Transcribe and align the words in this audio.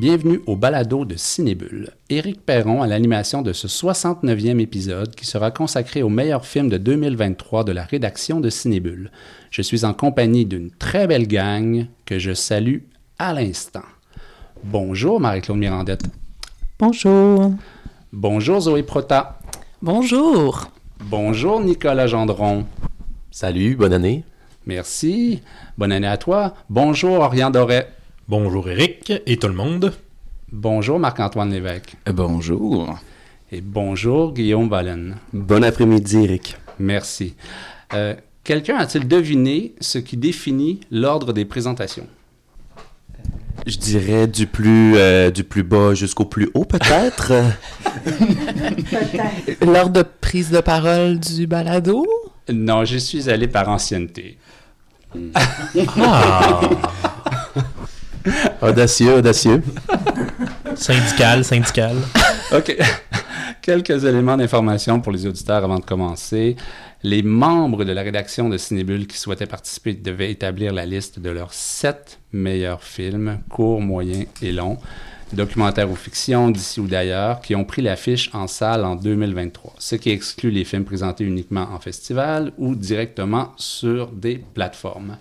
Bienvenue 0.00 0.40
au 0.46 0.56
balado 0.56 1.04
de 1.04 1.14
Cinébule. 1.16 1.90
Éric 2.08 2.40
Perron 2.40 2.80
à 2.80 2.86
l'animation 2.86 3.42
de 3.42 3.52
ce 3.52 3.66
69e 3.66 4.58
épisode 4.58 5.14
qui 5.14 5.26
sera 5.26 5.50
consacré 5.50 6.02
aux 6.02 6.08
meilleurs 6.08 6.46
films 6.46 6.70
de 6.70 6.78
2023 6.78 7.64
de 7.64 7.72
la 7.72 7.84
rédaction 7.84 8.40
de 8.40 8.48
Cinébule. 8.48 9.10
Je 9.50 9.60
suis 9.60 9.84
en 9.84 9.92
compagnie 9.92 10.46
d'une 10.46 10.70
très 10.70 11.06
belle 11.06 11.28
gang 11.28 11.84
que 12.06 12.18
je 12.18 12.32
salue 12.32 12.78
à 13.18 13.34
l'instant. 13.34 13.84
Bonjour 14.64 15.20
Marie-Claude 15.20 15.58
Mirandette. 15.58 16.04
Bonjour. 16.78 17.52
Bonjour 18.10 18.60
Zoé 18.60 18.82
Prota. 18.82 19.38
Bonjour. 19.82 20.70
Bonjour 20.98 21.60
Nicolas 21.60 22.06
Gendron. 22.06 22.64
Salut, 23.30 23.76
bonne 23.76 23.92
année. 23.92 24.24
Merci. 24.64 25.42
Bonne 25.76 25.92
année 25.92 26.06
à 26.06 26.16
toi. 26.16 26.54
Bonjour 26.70 27.20
Orion 27.20 27.50
Doré. 27.50 27.84
Bonjour 28.30 28.70
Eric 28.70 29.12
et 29.26 29.38
tout 29.38 29.48
le 29.48 29.54
monde. 29.54 29.92
Bonjour 30.52 31.00
Marc-Antoine 31.00 31.50
Lévesque. 31.50 31.96
Bonjour. 32.06 32.96
Et 33.50 33.60
bonjour 33.60 34.32
Guillaume 34.32 34.68
Valen. 34.68 35.16
Bon 35.32 35.64
après-midi, 35.64 36.18
Eric. 36.18 36.56
Merci. 36.78 37.34
Euh, 37.92 38.14
Quelqu'un 38.44 38.76
a-t-il 38.76 39.08
deviné 39.08 39.74
ce 39.80 39.98
qui 39.98 40.16
définit 40.16 40.78
l'ordre 40.92 41.32
des 41.32 41.44
présentations? 41.44 42.06
Je 43.66 43.76
dirais 43.78 44.28
du 44.28 44.46
plus, 44.46 44.94
euh, 44.94 45.32
du 45.32 45.42
plus 45.42 45.64
bas 45.64 45.94
jusqu'au 45.94 46.24
plus 46.24 46.50
haut, 46.54 46.64
peut-être. 46.64 47.32
L'ordre 49.66 50.04
de 50.04 50.04
prise 50.20 50.52
de 50.52 50.60
parole 50.60 51.18
du 51.18 51.48
balado? 51.48 52.06
Non, 52.48 52.84
je 52.84 52.96
suis 52.96 53.28
allé 53.28 53.48
par 53.48 53.68
ancienneté. 53.68 54.38
Ah! 55.34 56.60
audacieux, 58.62 59.14
audacieux. 59.14 59.62
syndical, 60.74 61.44
syndical. 61.44 61.96
OK. 62.52 62.76
Quelques 63.62 64.04
éléments 64.04 64.36
d'information 64.36 65.00
pour 65.00 65.12
les 65.12 65.26
auditeurs 65.26 65.64
avant 65.64 65.78
de 65.78 65.84
commencer. 65.84 66.56
Les 67.02 67.22
membres 67.22 67.84
de 67.84 67.92
la 67.92 68.02
rédaction 68.02 68.48
de 68.48 68.58
Cinébule 68.58 69.06
qui 69.06 69.16
souhaitaient 69.16 69.46
participer 69.46 69.94
devaient 69.94 70.30
établir 70.30 70.72
la 70.72 70.84
liste 70.84 71.18
de 71.18 71.30
leurs 71.30 71.54
sept 71.54 72.18
meilleurs 72.32 72.82
films, 72.82 73.40
courts, 73.48 73.80
moyens 73.80 74.26
et 74.42 74.52
longs, 74.52 74.78
documentaires 75.32 75.90
ou 75.90 75.96
fiction 75.96 76.50
d'ici 76.50 76.80
ou 76.80 76.86
d'ailleurs, 76.86 77.40
qui 77.40 77.54
ont 77.54 77.64
pris 77.64 77.80
l'affiche 77.82 78.30
en 78.34 78.46
salle 78.46 78.84
en 78.84 78.96
2023, 78.96 79.74
ce 79.78 79.96
qui 79.96 80.10
exclut 80.10 80.50
les 80.50 80.64
films 80.64 80.84
présentés 80.84 81.24
uniquement 81.24 81.68
en 81.72 81.78
festival 81.78 82.52
ou 82.58 82.74
directement 82.74 83.52
sur 83.56 84.08
des 84.08 84.42
plateformes. 84.54 85.16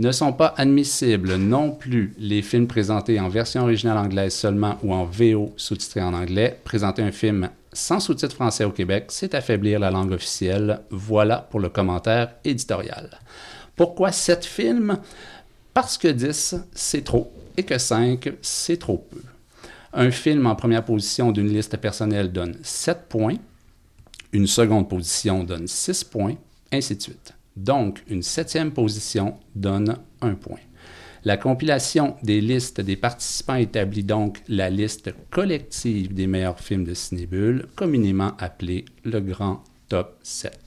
Ne 0.00 0.12
sont 0.12 0.32
pas 0.32 0.54
admissibles 0.56 1.36
non 1.36 1.72
plus 1.72 2.14
les 2.18 2.40
films 2.40 2.66
présentés 2.66 3.20
en 3.20 3.28
version 3.28 3.64
originale 3.64 3.98
anglaise 3.98 4.34
seulement 4.34 4.78
ou 4.82 4.94
en 4.94 5.04
VO 5.04 5.52
sous-titré 5.58 6.00
en 6.00 6.14
anglais. 6.14 6.58
Présenter 6.64 7.02
un 7.02 7.12
film 7.12 7.50
sans 7.74 8.00
sous-titres 8.00 8.34
français 8.34 8.64
au 8.64 8.70
Québec, 8.70 9.08
c'est 9.08 9.34
affaiblir 9.34 9.78
la 9.78 9.90
langue 9.90 10.12
officielle. 10.12 10.80
Voilà 10.88 11.46
pour 11.50 11.60
le 11.60 11.68
commentaire 11.68 12.32
éditorial. 12.44 13.10
Pourquoi 13.76 14.10
sept 14.10 14.46
films? 14.46 14.96
Parce 15.74 15.98
que 15.98 16.08
10, 16.08 16.54
c'est 16.72 17.04
trop, 17.04 17.30
et 17.58 17.64
que 17.64 17.76
5, 17.76 18.32
c'est 18.40 18.78
trop 18.78 19.06
peu. 19.10 19.20
Un 19.92 20.10
film 20.10 20.46
en 20.46 20.56
première 20.56 20.86
position 20.86 21.30
d'une 21.30 21.52
liste 21.52 21.76
personnelle 21.76 22.32
donne 22.32 22.56
7 22.62 23.00
points, 23.06 23.36
une 24.32 24.46
seconde 24.46 24.88
position 24.88 25.44
donne 25.44 25.68
6 25.68 26.04
points, 26.04 26.36
ainsi 26.72 26.96
de 26.96 27.02
suite. 27.02 27.34
Donc, 27.56 28.02
une 28.08 28.22
septième 28.22 28.72
position 28.72 29.34
donne 29.54 29.96
un 30.20 30.34
point. 30.34 30.60
La 31.24 31.36
compilation 31.36 32.16
des 32.22 32.40
listes 32.40 32.80
des 32.80 32.96
participants 32.96 33.56
établit 33.56 34.04
donc 34.04 34.40
la 34.48 34.70
liste 34.70 35.12
collective 35.30 36.14
des 36.14 36.26
meilleurs 36.26 36.60
films 36.60 36.84
de 36.84 36.94
Cinébule, 36.94 37.66
communément 37.76 38.32
appelée 38.38 38.86
le 39.04 39.20
Grand 39.20 39.62
Top 39.90 40.18
7. 40.22 40.58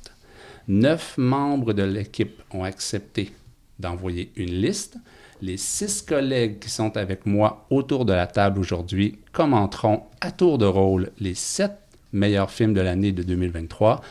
Neuf 0.68 1.18
membres 1.18 1.74
de 1.74 1.82
l'équipe 1.82 2.42
ont 2.52 2.64
accepté 2.64 3.32
d'envoyer 3.80 4.32
une 4.36 4.62
liste. 4.62 4.98
Les 5.42 5.58
six 5.58 6.04
collègues 6.04 6.60
qui 6.60 6.70
sont 6.70 6.96
avec 6.98 7.26
moi 7.26 7.66
autour 7.72 8.06
de 8.06 8.14
la 8.14 8.28
table 8.28 8.60
aujourd'hui 8.60 9.18
commenteront 9.32 10.04
à 10.22 10.32
tour 10.32 10.60
de 10.60 10.66
rôle 10.66 11.10
les 11.20 11.34
sept 11.34 11.74
meilleurs 12.14 12.52
films 12.52 12.74
de 12.76 12.82
l'année 12.82 13.12
de 13.12 13.24
2023. 13.24 14.02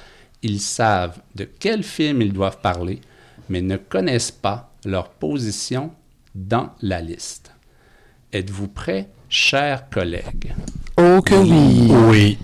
Ils 0.43 0.61
savent 0.61 1.21
de 1.35 1.45
quel 1.45 1.83
film 1.83 2.21
ils 2.23 2.33
doivent 2.33 2.61
parler, 2.61 3.01
mais 3.49 3.63
ne 3.63 3.77
connaissent 3.77 4.33
pas 4.33 4.73
leur 4.85 5.11
position 5.11 5.93
dans 6.35 6.71
la 6.83 7.01
liste. 7.01 7.53
Êtes-vous 8.33 8.69
prêts, 8.69 9.09
chers 9.29 9.89
collègues? 9.91 10.55
Oh 10.97 11.21
que 11.25 11.35
oui. 11.35 11.89
Oui. 12.09 12.39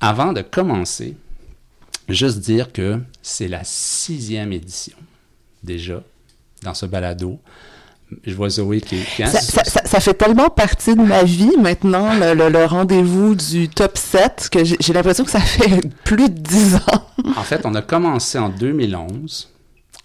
Avant 0.00 0.32
de 0.32 0.42
commencer, 0.42 1.16
juste 2.08 2.40
dire 2.40 2.72
que 2.72 3.00
c'est 3.22 3.48
la 3.48 3.64
sixième 3.64 4.52
édition, 4.52 4.96
déjà, 5.62 6.02
dans 6.62 6.74
ce 6.74 6.86
balado. 6.86 7.40
Je 8.24 8.34
vois 8.34 8.50
Zoé 8.50 8.80
qui, 8.80 8.96
qui 9.02 9.26
ça, 9.26 9.40
ça, 9.40 9.64
ça, 9.64 9.82
ça, 9.84 10.00
fait 10.00 10.14
tellement 10.14 10.48
partie 10.48 10.94
de 10.94 11.02
ma 11.02 11.24
vie 11.24 11.56
maintenant, 11.58 12.14
le, 12.14 12.34
le, 12.34 12.48
le 12.50 12.64
rendez-vous 12.64 13.34
du 13.34 13.68
top 13.68 13.98
7, 13.98 14.48
que 14.50 14.64
j'ai 14.64 14.92
l'impression 14.92 15.24
que 15.24 15.30
ça 15.30 15.40
fait 15.40 15.80
plus 16.04 16.28
de 16.28 16.38
10 16.38 16.76
ans. 16.76 17.06
en 17.36 17.42
fait, 17.42 17.62
on 17.64 17.74
a 17.74 17.82
commencé 17.82 18.38
en 18.38 18.48
2011 18.48 19.52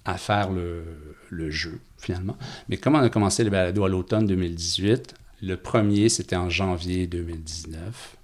à 0.06 0.18
faire 0.18 0.50
le, 0.50 0.84
le 1.30 1.52
jeu, 1.52 1.80
finalement. 2.00 2.38
Mais 2.70 2.78
comme 2.78 2.96
on 2.96 3.02
a 3.02 3.10
commencé 3.10 3.44
le 3.44 3.52
balado 3.52 3.84
à 3.84 3.90
l'automne 3.90 4.26
2018, 4.26 5.14
le 5.44 5.58
premier, 5.58 6.10
c'était 6.10 6.36
en 6.36 6.50
janvier 6.50 7.06
2019. 7.06 8.18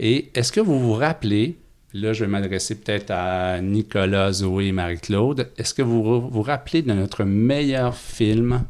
Et 0.00 0.30
est-ce 0.34 0.50
que 0.50 0.60
vous 0.60 0.80
vous 0.80 0.94
rappelez, 0.94 1.56
là, 1.92 2.12
je 2.12 2.24
vais 2.24 2.30
m'adresser 2.30 2.74
peut-être 2.74 3.12
à 3.12 3.60
Nicolas, 3.60 4.32
Zoé 4.32 4.66
et 4.66 4.72
Marie-Claude, 4.72 5.50
est-ce 5.56 5.72
que 5.72 5.82
vous, 5.82 6.28
vous 6.28 6.42
rappelez 6.42 6.82
de 6.82 6.92
notre 6.92 7.22
meilleur 7.22 7.96
film 7.96 8.64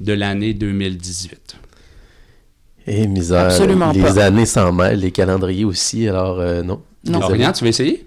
de 0.00 0.12
l'année 0.12 0.54
2018? 0.54 1.56
Eh, 2.86 3.06
misère. 3.06 3.44
Absolument 3.46 3.92
les 3.92 4.00
pas. 4.00 4.18
années 4.20 4.46
s'en 4.46 4.72
mêlent, 4.72 5.00
les 5.00 5.10
calendriers 5.12 5.64
aussi, 5.64 6.08
alors 6.08 6.40
euh, 6.40 6.62
non. 6.62 6.82
Non. 7.04 7.22
Oriane, 7.22 7.52
tu 7.52 7.64
veux 7.64 7.70
essayer? 7.70 8.06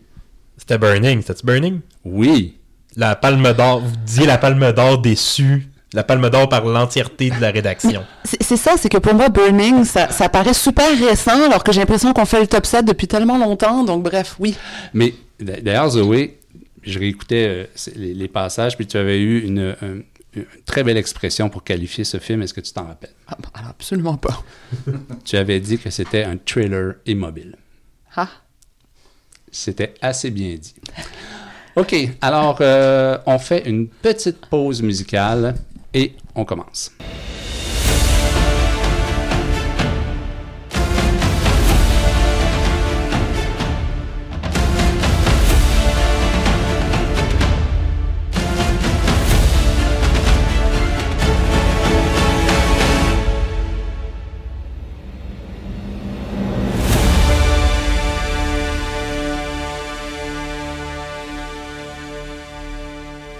C'était 0.58 0.78
Burning. 0.78 1.22
C'était 1.26 1.42
Burning? 1.44 1.80
Oui. 2.06 2.58
La 2.96 3.16
palme 3.16 3.53
d'or. 3.53 3.80
Vous 3.82 3.96
disiez 4.06 4.26
la 4.28 4.38
palme 4.38 4.72
d'or 4.72 5.00
déçue. 5.00 5.68
La 5.94 6.03
palme 6.03 6.28
d'or 6.30 6.50
par 6.50 6.66
l'entièreté 6.66 7.30
de 7.30 7.40
la 7.40 7.52
rédaction. 7.52 8.03
C'est 8.24 8.58
ça, 8.58 8.74
c'est 8.78 8.90
que 8.90 8.98
pour 8.98 9.14
moi, 9.14 9.30
Burning, 9.30 9.84
ça, 9.84 10.09
ça 10.09 10.28
paraît 10.28 10.56
super 10.56 10.88
récent, 11.08 11.46
alors 11.46 11.64
que 11.64 11.72
j'ai 11.72 11.82
l'impression 11.82 12.14
qu'on 12.14 12.26
fait 12.26 12.42
le 12.42 12.48
top 12.48 12.66
7 12.66 12.84
depuis 12.86 13.08
tellement 13.08 13.38
longtemps, 13.38 13.84
donc 13.84 14.02
bref, 14.03 14.36
oui. 14.40 14.56
Mais 14.96 15.14
d'ailleurs, 15.40 15.90
Zoé, 15.92 16.40
je 16.82 16.98
réécoutais 16.98 17.46
euh, 17.48 17.64
les, 17.96 18.16
les 18.16 18.28
passages, 18.28 18.76
puis 18.76 18.88
tu 18.88 18.97
avais 18.97 19.20
eu 19.20 19.41
une, 19.46 19.76
un- 19.84 20.00
une 20.35 20.46
très 20.66 20.84
belle 20.84 20.97
expression 20.97 21.50
pour 21.50 21.64
qualifier 21.64 22.03
ce 22.03 22.18
film. 22.18 22.41
Est-ce 22.41 22.53
que 22.53 22.62
tu 22.62 22.74
t'en 22.74 22.85
rappelles? 22.85 23.14
Ah, 23.28 23.38
bah, 23.40 23.50
absolument 23.70 24.18
pas. 24.18 24.44
Tu 25.26 25.38
avais 25.38 25.59
dit 25.59 25.78
que 25.78 25.90
c'était 25.90 26.24
un 26.24 26.38
thriller 26.38 26.96
immobile. 27.06 27.56
Ah. 28.16 28.30
C'était 29.52 29.94
assez 30.02 30.32
bien 30.32 30.56
dit. 30.56 30.76
OK, 31.76 31.96
alors 32.22 32.58
euh, 32.62 33.18
on 33.26 33.40
fait 33.40 33.68
une 33.68 33.88
petite 33.88 34.46
pause 34.46 34.82
musicale 34.82 35.56
et 35.94 36.14
on 36.36 36.46
commence. 36.46 36.91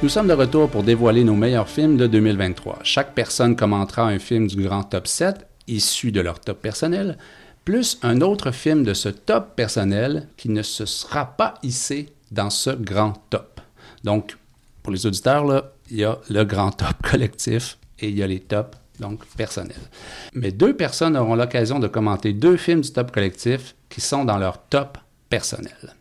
Nous 0.04 0.10
sommes 0.10 0.28
de 0.28 0.34
retour 0.34 0.70
pour 0.70 0.84
dévoiler 0.84 1.24
nos 1.24 1.34
meilleurs 1.34 1.70
films 1.70 1.96
de 1.96 2.08
2023. 2.08 2.80
Chaque 2.84 3.16
personne 3.16 3.56
commentera 3.56 4.04
un 4.04 4.20
film 4.20 4.48
du 4.48 4.62
grand 4.62 4.84
top 4.84 5.08
7, 5.08 5.48
issu 5.68 6.12
de 6.12 6.20
leur 6.20 6.42
top 6.42 6.62
personnel, 6.62 7.18
plus 7.64 8.00
un 8.02 8.20
autre 8.20 8.52
film 8.52 8.84
de 8.84 8.94
ce 8.94 9.08
top 9.08 9.56
personnel 9.56 10.28
qui 10.36 10.50
ne 10.50 10.62
se 10.62 10.86
sera 10.86 11.38
pas 11.38 11.54
hissé 11.64 12.10
dans 12.32 12.50
ce 12.50 12.72
grand 12.72 13.14
top. 13.30 13.62
Donc, 14.04 14.36
pour 14.84 14.92
les 14.92 15.06
auditeurs, 15.06 15.72
il 15.90 15.96
y 15.96 16.04
a 16.04 16.18
le 16.30 16.44
grand 16.44 16.72
top 16.72 17.02
collectif 17.10 17.78
et 17.98 18.10
il 18.10 18.18
y 18.18 18.24
a 18.24 18.28
les 18.28 18.42
tops, 18.42 18.78
donc 19.00 19.26
personnels. 19.38 19.90
Mais 20.34 20.52
deux 20.52 20.76
personnes 20.76 21.16
auront 21.16 21.36
l'occasion 21.36 21.80
de 21.80 21.88
commenter 21.88 22.34
deux 22.34 22.58
films 22.58 22.82
du 22.82 22.92
top 22.92 23.14
collectif 23.14 23.74
qui 23.88 24.02
sont 24.02 24.26
dans 24.26 24.38
leur 24.38 24.64
top 24.64 24.98
personnel. 25.30 25.96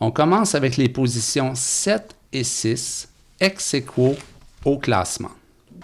On 0.00 0.10
commence 0.10 0.54
avec 0.54 0.76
les 0.76 0.90
positions 0.90 1.54
7 1.54 2.14
et 2.34 2.44
6, 2.44 3.08
ex 3.42 3.74
aequo 3.74 4.14
au 4.64 4.78
classement. 4.78 5.32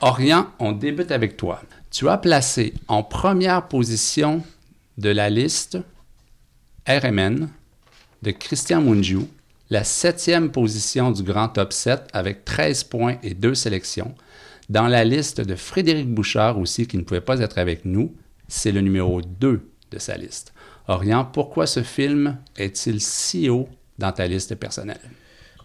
Orient, 0.00 0.46
on 0.60 0.70
débute 0.70 1.10
avec 1.10 1.36
toi. 1.36 1.60
Tu 1.90 2.08
as 2.08 2.16
placé 2.16 2.72
en 2.86 3.02
première 3.02 3.66
position 3.66 4.44
de 4.96 5.08
la 5.08 5.28
liste 5.28 5.76
RMN 6.86 7.48
de 8.22 8.30
Christian 8.30 8.80
Mungiu, 8.80 9.22
la 9.70 9.82
septième 9.82 10.52
position 10.52 11.10
du 11.10 11.24
grand 11.24 11.48
top 11.48 11.72
7 11.72 12.04
avec 12.12 12.44
13 12.44 12.84
points 12.84 13.16
et 13.24 13.34
2 13.34 13.56
sélections. 13.56 14.14
Dans 14.68 14.86
la 14.86 15.02
liste 15.02 15.40
de 15.40 15.56
Frédéric 15.56 16.08
Bouchard 16.08 16.60
aussi, 16.60 16.86
qui 16.86 16.96
ne 16.96 17.02
pouvait 17.02 17.20
pas 17.20 17.40
être 17.40 17.58
avec 17.58 17.84
nous, 17.84 18.14
c'est 18.46 18.70
le 18.70 18.82
numéro 18.82 19.20
2 19.20 19.68
de 19.90 19.98
sa 19.98 20.16
liste. 20.16 20.52
Orient, 20.86 21.24
pourquoi 21.24 21.66
ce 21.66 21.82
film 21.82 22.38
est-il 22.56 23.00
si 23.00 23.48
haut 23.48 23.68
dans 23.98 24.12
ta 24.12 24.28
liste 24.28 24.54
personnelle? 24.54 25.00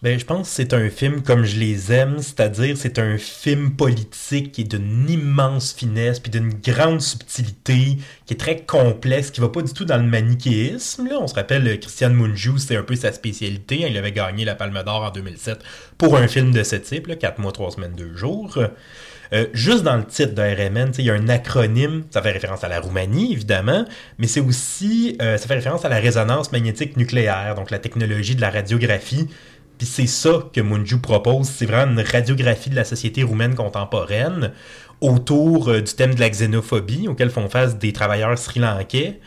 Ben, 0.03 0.19
je 0.19 0.25
pense 0.25 0.49
que 0.49 0.55
c'est 0.55 0.73
un 0.73 0.89
film 0.89 1.23
comme 1.23 1.45
je 1.45 1.57
les 1.57 1.93
aime, 1.93 2.19
c'est-à-dire 2.19 2.75
c'est 2.75 2.99
un 2.99 3.17
film 3.17 3.71
politique 3.71 4.51
qui 4.51 4.61
est 4.61 4.77
d'une 4.77 5.09
immense 5.09 5.71
finesse 5.71 6.19
puis 6.19 6.29
d'une 6.29 6.53
grande 6.55 6.99
subtilité, 6.99 7.97
qui 8.25 8.33
est 8.33 8.37
très 8.37 8.57
complexe, 8.57 9.31
qui 9.31 9.39
va 9.39 9.47
pas 9.47 9.61
du 9.61 9.71
tout 9.71 9.85
dans 9.85 9.95
le 9.95 10.03
manichéisme. 10.03 11.07
Là. 11.07 11.19
On 11.21 11.27
se 11.27 11.35
rappelle, 11.35 11.65
euh, 11.65 11.77
Christian 11.77 12.09
Mungiu, 12.09 12.59
c'était 12.59 12.75
un 12.75 12.83
peu 12.83 12.97
sa 12.97 13.13
spécialité. 13.13 13.87
Il 13.89 13.97
avait 13.97 14.11
gagné 14.11 14.43
la 14.43 14.55
Palme 14.55 14.83
d'Or 14.83 15.03
en 15.03 15.09
2007 15.09 15.59
pour 15.97 16.17
un 16.17 16.27
film 16.27 16.51
de 16.51 16.63
ce 16.63 16.75
type, 16.75 17.07
là, 17.07 17.15
4 17.15 17.39
mois, 17.39 17.53
3 17.53 17.71
semaines, 17.71 17.95
2 17.95 18.13
jours. 18.17 18.57
Euh, 19.31 19.47
juste 19.53 19.83
dans 19.83 19.95
le 19.95 20.05
titre 20.05 20.35
de 20.35 20.41
RMN, 20.41 20.91
il 20.97 21.05
y 21.05 21.09
a 21.09 21.13
un 21.13 21.29
acronyme, 21.29 22.03
ça 22.11 22.21
fait 22.21 22.31
référence 22.31 22.63
à 22.63 22.67
la 22.67 22.79
Roumanie, 22.79 23.31
évidemment, 23.31 23.85
mais 24.19 24.27
c'est 24.27 24.41
aussi, 24.41 25.17
euh, 25.21 25.37
ça 25.37 25.47
fait 25.47 25.55
référence 25.55 25.85
à 25.85 25.89
la 25.89 25.99
résonance 25.99 26.51
magnétique 26.51 26.97
nucléaire, 26.97 27.55
donc 27.55 27.71
la 27.71 27.79
technologie 27.79 28.35
de 28.35 28.41
la 28.41 28.51
radiographie 28.51 29.27
puis 29.77 29.87
c'est 29.87 30.07
ça 30.07 30.49
que 30.53 30.61
Munju 30.61 30.99
propose, 30.99 31.47
c'est 31.47 31.65
vraiment 31.65 31.91
une 31.91 32.07
radiographie 32.07 32.69
de 32.69 32.75
la 32.75 32.83
société 32.83 33.23
roumaine 33.23 33.55
contemporaine 33.55 34.51
autour 35.01 35.69
euh, 35.69 35.81
du 35.81 35.93
thème 35.93 36.15
de 36.15 36.19
la 36.19 36.29
xénophobie 36.29 37.07
auquel 37.07 37.29
font 37.29 37.49
face 37.49 37.77
des 37.77 37.93
travailleurs 37.93 38.37
sri-lankais. 38.37 39.19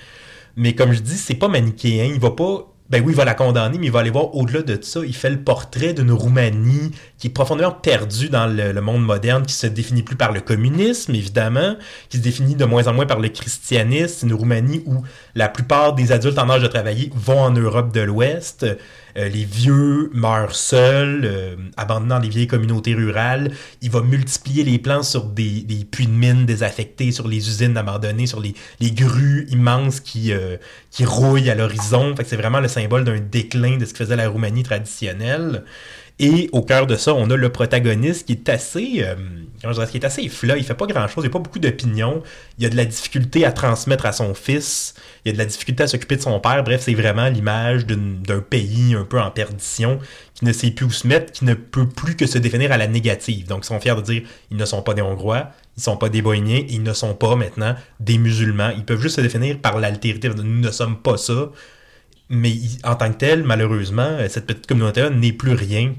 Mais 0.57 0.75
comme 0.75 0.93
je 0.93 1.01
dis, 1.01 1.17
c'est 1.17 1.35
pas 1.35 1.49
manichéen, 1.49 2.07
il 2.07 2.21
va 2.21 2.31
pas 2.31 2.67
ben 2.89 3.03
oui, 3.05 3.13
il 3.13 3.17
va 3.17 3.25
la 3.25 3.35
condamner, 3.35 3.79
mais 3.79 3.87
il 3.87 3.93
va 3.93 4.01
aller 4.01 4.11
voir 4.11 4.35
au-delà 4.37 4.63
de 4.63 4.79
ça. 4.81 5.01
Il 5.05 5.15
fait 5.15 5.31
le 5.31 5.41
portrait 5.41 5.93
d'une 5.93 6.13
Roumanie 6.13 6.93
qui 7.19 7.27
est 7.27 7.31
profondément 7.31 7.73
perdue 7.73 8.29
dans 8.29 8.47
le, 8.47 8.81
monde 8.81 9.05
moderne, 9.05 9.45
qui 9.45 9.55
se 9.55 9.67
définit 9.67 10.05
plus 10.05 10.15
par 10.15 10.31
le 10.31 10.41
communisme, 10.41 11.15
évidemment, 11.15 11.77
qui 12.09 12.19
se 12.19 12.23
définit 12.23 12.55
de 12.55 12.65
moins 12.65 12.87
en 12.87 12.93
moins 12.93 13.07
par 13.07 13.19
le 13.19 13.29
christianisme. 13.29 14.29
Une 14.29 14.35
Roumanie 14.35 14.85
où 14.87 15.03
la 15.35 15.49
plupart 15.49 15.95
des 15.95 16.13
adultes 16.13 16.39
en 16.39 16.49
âge 16.49 16.63
de 16.63 16.69
travailler 16.69 17.11
vont 17.15 17.41
en 17.41 17.51
Europe 17.51 17.93
de 17.93 18.03
l'Ouest. 18.03 18.65
Euh, 19.17 19.29
les 19.29 19.45
vieux 19.45 20.11
meurent 20.13 20.55
seuls, 20.55 21.23
euh, 21.25 21.57
abandonnant 21.77 22.19
les 22.19 22.29
vieilles 22.29 22.47
communautés 22.47 22.95
rurales. 22.95 23.51
Il 23.81 23.91
va 23.91 24.03
multiplier 24.03 24.63
les 24.63 24.79
plans 24.79 25.03
sur 25.03 25.25
des, 25.25 25.65
puits 25.91 26.07
de 26.07 26.13
mines 26.13 26.45
désaffectés, 26.45 27.13
sur 27.13 27.27
les 27.27 27.49
usines 27.49 27.77
abandonnées, 27.77 28.27
sur 28.27 28.41
les, 28.41 28.55
grues 28.91 29.47
immenses 29.51 30.01
qui, 30.01 30.33
euh, 30.33 30.57
qui 30.91 31.05
rouillent 31.05 31.51
à 31.51 31.55
l'horizon. 31.55 32.15
c'est 32.25 32.37
vraiment 32.37 32.61
le 32.61 32.69
symbole 32.69 33.05
d'un 33.05 33.21
déclin 33.21 33.79
de 33.79 33.85
ce 33.85 33.93
que 33.93 33.99
faisait 33.99 34.17
la 34.17 34.29
Roumanie 34.29 34.63
traditionnelle. 34.63 35.65
Et 36.19 36.49
au 36.53 36.63
cœur 36.63 36.87
de 36.87 36.97
ça, 36.97 37.13
on 37.15 37.29
a 37.29 37.37
le 37.37 37.51
protagoniste 37.51 38.27
qui 38.27 38.33
est 38.33 38.49
assez, 38.49 39.01
euh, 39.01 39.17
comment 39.61 39.75
je 39.75 39.81
dirais, 39.81 39.91
qui 39.91 39.99
est 39.99 40.05
assez 40.05 40.27
flat. 40.31 40.57
Il 40.57 40.65
fait 40.65 40.75
pas 40.75 40.87
grand 40.87 41.07
chose, 41.09 41.25
il 41.25 41.27
a 41.27 41.31
pas 41.31 41.41
beaucoup 41.41 41.59
d'opinion. 41.59 42.23
Il 42.59 42.65
a 42.65 42.71
de 42.71 42.77
la 42.77 42.87
difficulté 42.87 43.45
à 43.45 43.53
transmettre 43.53 44.07
à 44.07 44.13
son 44.13 44.33
fils. 44.33 44.95
Il 45.27 45.31
a 45.31 45.33
de 45.35 45.39
la 45.39 45.45
difficulté 45.45 45.83
à 45.83 45.89
s'occuper 45.89 46.17
de 46.17 46.23
son 46.23 46.41
père. 46.41 46.65
Bref, 46.65 46.81
c'est 46.83 46.95
vraiment 46.95 47.29
l'image 47.29 47.85
d'un 47.85 48.41
pays 48.41 48.95
un 48.95 49.05
peu 49.05 49.21
en 49.21 49.31
perdition 49.31 49.99
qui 50.33 50.47
ne 50.47 50.53
sait 50.53 50.71
plus 50.71 50.87
où 50.87 50.91
se 50.91 51.07
mettre, 51.07 51.33
qui 51.33 51.45
ne 51.45 51.53
peut 51.53 51.87
plus 51.87 52.17
que 52.17 52.27
se 52.27 52.39
définir 52.39 52.73
à 52.73 52.79
la 52.79 52.87
négative. 52.87 53.47
Donc, 53.47 53.65
ils 53.65 53.67
sont 53.67 53.81
fiers 53.81 53.97
de 53.97 54.01
dire 54.01 54.23
ils 54.51 54.57
ne 54.57 54.65
sont 54.65 54.81
pas 54.81 54.95
des 54.95 55.03
Hongrois, 55.03 55.51
ils 55.77 55.83
sont 55.83 55.99
pas 55.99 56.09
des 56.09 56.23
Bohémiens, 56.23 56.63
ils 56.71 56.83
ne 56.83 56.95
sont 56.95 57.13
pas 57.13 57.37
maintenant 57.37 57.77
des 58.01 58.17
musulmans. 58.17 58.71
Ils 58.75 58.87
peuvent 58.87 59.03
juste 59.03 59.17
se 59.17 59.21
définir 59.21 59.59
par 59.59 59.79
l'altérité. 59.79 60.31
Nous 60.31 60.43
ne 60.43 60.71
sommes 60.71 60.97
pas 60.97 61.19
ça. 61.19 61.51
Mais 62.31 62.55
en 62.85 62.95
tant 62.95 63.13
que 63.13 63.19
tel, 63.19 63.45
malheureusement, 63.45 64.17
cette 64.29 64.47
petite 64.47 64.67
communauté-là 64.67 65.11
n'est 65.11 65.33
plus 65.33 65.53
rien 65.53 65.93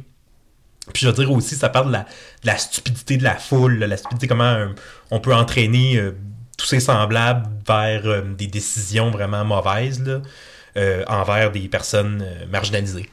puis 0.94 1.06
je 1.06 1.07
veux 1.07 1.13
dire 1.13 1.31
aussi, 1.31 1.56
ça 1.56 1.69
parle 1.69 1.92
de 1.92 1.98
la, 2.48 2.57
stupidité 2.57 3.18
de 3.18 3.24
la 3.24 3.36
foule, 3.36 3.80
la 3.80 3.98
stupidité, 3.98 4.28
comment 4.28 4.44
euh, 4.44 4.68
on 5.12 5.19
peut 5.19 5.34
entraîner 5.34 5.98
euh, 5.98 6.12
tous 6.57 6.66
ces 6.66 6.80
semblables 6.80 7.48
vers 7.68 8.06
euh, 8.06 8.22
des 8.22 8.48
décisions 8.48 9.12
vraiment 9.12 9.45
mauvaises 9.45 10.22
envers 11.07 11.51
des 11.51 11.68
personnes 11.69 12.24
marginalisées. 12.51 13.10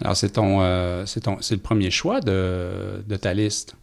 Alors 0.00 0.16
c'est 0.16 0.30
ton, 0.30 1.04
c'est 1.04 1.20
le 1.26 1.58
premier 1.58 1.90
choix 1.90 2.20
de, 2.20 3.04
de 3.06 3.16
ta 3.16 3.34
liste? 3.34 3.76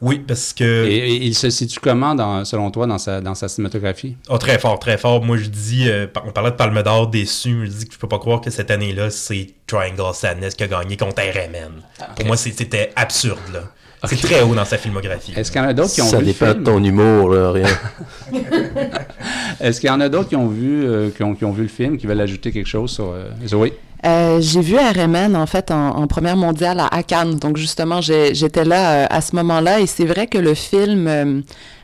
Oui, 0.00 0.18
parce 0.26 0.52
que. 0.52 0.86
Et, 0.86 1.14
il 1.16 1.34
se 1.34 1.50
situe 1.50 1.80
comment, 1.80 2.14
dans, 2.14 2.44
selon 2.44 2.70
toi, 2.70 2.86
dans 2.86 2.98
sa, 2.98 3.20
dans 3.20 3.34
sa 3.34 3.48
cinématographie? 3.48 4.16
Oh, 4.28 4.38
Très 4.38 4.58
fort, 4.58 4.78
très 4.78 4.98
fort. 4.98 5.24
Moi, 5.24 5.36
je 5.38 5.48
dis, 5.48 5.88
euh, 5.88 6.06
on 6.26 6.30
parlait 6.30 6.50
de 6.50 6.56
Palme 6.56 6.82
d'Or 6.82 7.08
déçu, 7.08 7.66
je 7.66 7.70
dis 7.70 7.86
que 7.86 7.94
je 7.94 7.98
peux 7.98 8.08
pas 8.08 8.18
croire 8.18 8.40
que 8.40 8.50
cette 8.50 8.70
année-là, 8.70 9.10
c'est 9.10 9.48
Triangle 9.66 10.14
Sadness 10.14 10.54
qui 10.54 10.64
a 10.64 10.68
gagné 10.68 10.96
contre 10.96 11.22
RMN. 11.22 11.82
Ah, 12.00 12.08
Pour 12.16 12.26
moi, 12.26 12.36
c'était 12.36 12.92
absurde, 12.96 13.38
là. 13.52 13.62
C'est 14.06 14.20
très 14.20 14.42
haut 14.42 14.54
dans 14.54 14.64
sa 14.64 14.76
filmographie. 14.76 15.32
Est-ce 15.36 15.50
qu'il 15.50 15.60
y 15.60 15.64
en 15.64 15.68
a 15.68 15.72
d'autres 15.72 15.92
qui 15.92 16.02
ont 16.02 16.06
Ça 16.06 16.18
vu 16.18 16.26
dépend 16.26 16.48
de 16.48 16.62
ton 16.62 16.82
humour, 16.82 17.30
là, 17.30 17.50
rien. 17.50 17.68
Est-ce 19.60 19.80
qu'il 19.80 19.88
y 19.88 19.92
en 19.92 20.00
a 20.00 20.08
d'autres 20.08 20.28
qui 20.28 20.36
ont 20.36 20.48
vu 20.48 20.84
euh, 20.84 21.10
qui, 21.10 21.22
ont, 21.22 21.34
qui, 21.34 21.44
ont, 21.44 21.52
vu 21.52 21.62
le 21.62 21.68
film, 21.68 21.96
qui 21.96 22.06
veulent 22.06 22.20
ajouter 22.20 22.52
quelque 22.52 22.68
chose 22.68 22.90
sur 22.90 23.12
euh, 23.12 23.30
Zoé? 23.46 23.72
Euh, 24.04 24.38
j'ai 24.40 24.60
vu 24.60 24.76
RMN 24.76 25.34
en 25.34 25.46
fait 25.46 25.70
en, 25.70 26.06
première 26.06 26.36
mondiale 26.36 26.82
à, 26.90 27.02
Cannes, 27.02 27.36
donc 27.36 27.56
justement 27.56 28.00
j'étais 28.00 28.64
là 28.64 28.92
euh, 28.92 29.06
à 29.08 29.20
ce 29.20 29.34
moment-là. 29.36 29.80
Et 29.80 29.86
c'est 29.86 30.04
vrai 30.04 30.26
que 30.26 30.38
le 30.38 30.54
film 30.54 31.06
euh, 31.08 31.40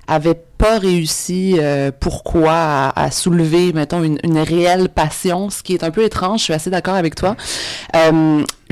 avait 0.07 0.39
pas 0.59 0.79
réussi, 0.79 1.59
pourquoi, 2.01 2.93
à, 2.95 3.11
soulever, 3.11 3.73
mettons, 3.73 4.03
une, 4.03 4.39
réelle 4.39 4.91
passion, 4.91 5.49
ce 5.49 5.63
qui 5.63 5.73
est 5.73 5.85
un 5.85 5.91
peu 5.91 6.05
étrange, 6.05 6.41
je 6.41 6.45
suis 6.45 6.53
assez 6.53 6.69
d'accord 6.69 6.97
avec 6.97 7.15
toi. 7.15 7.35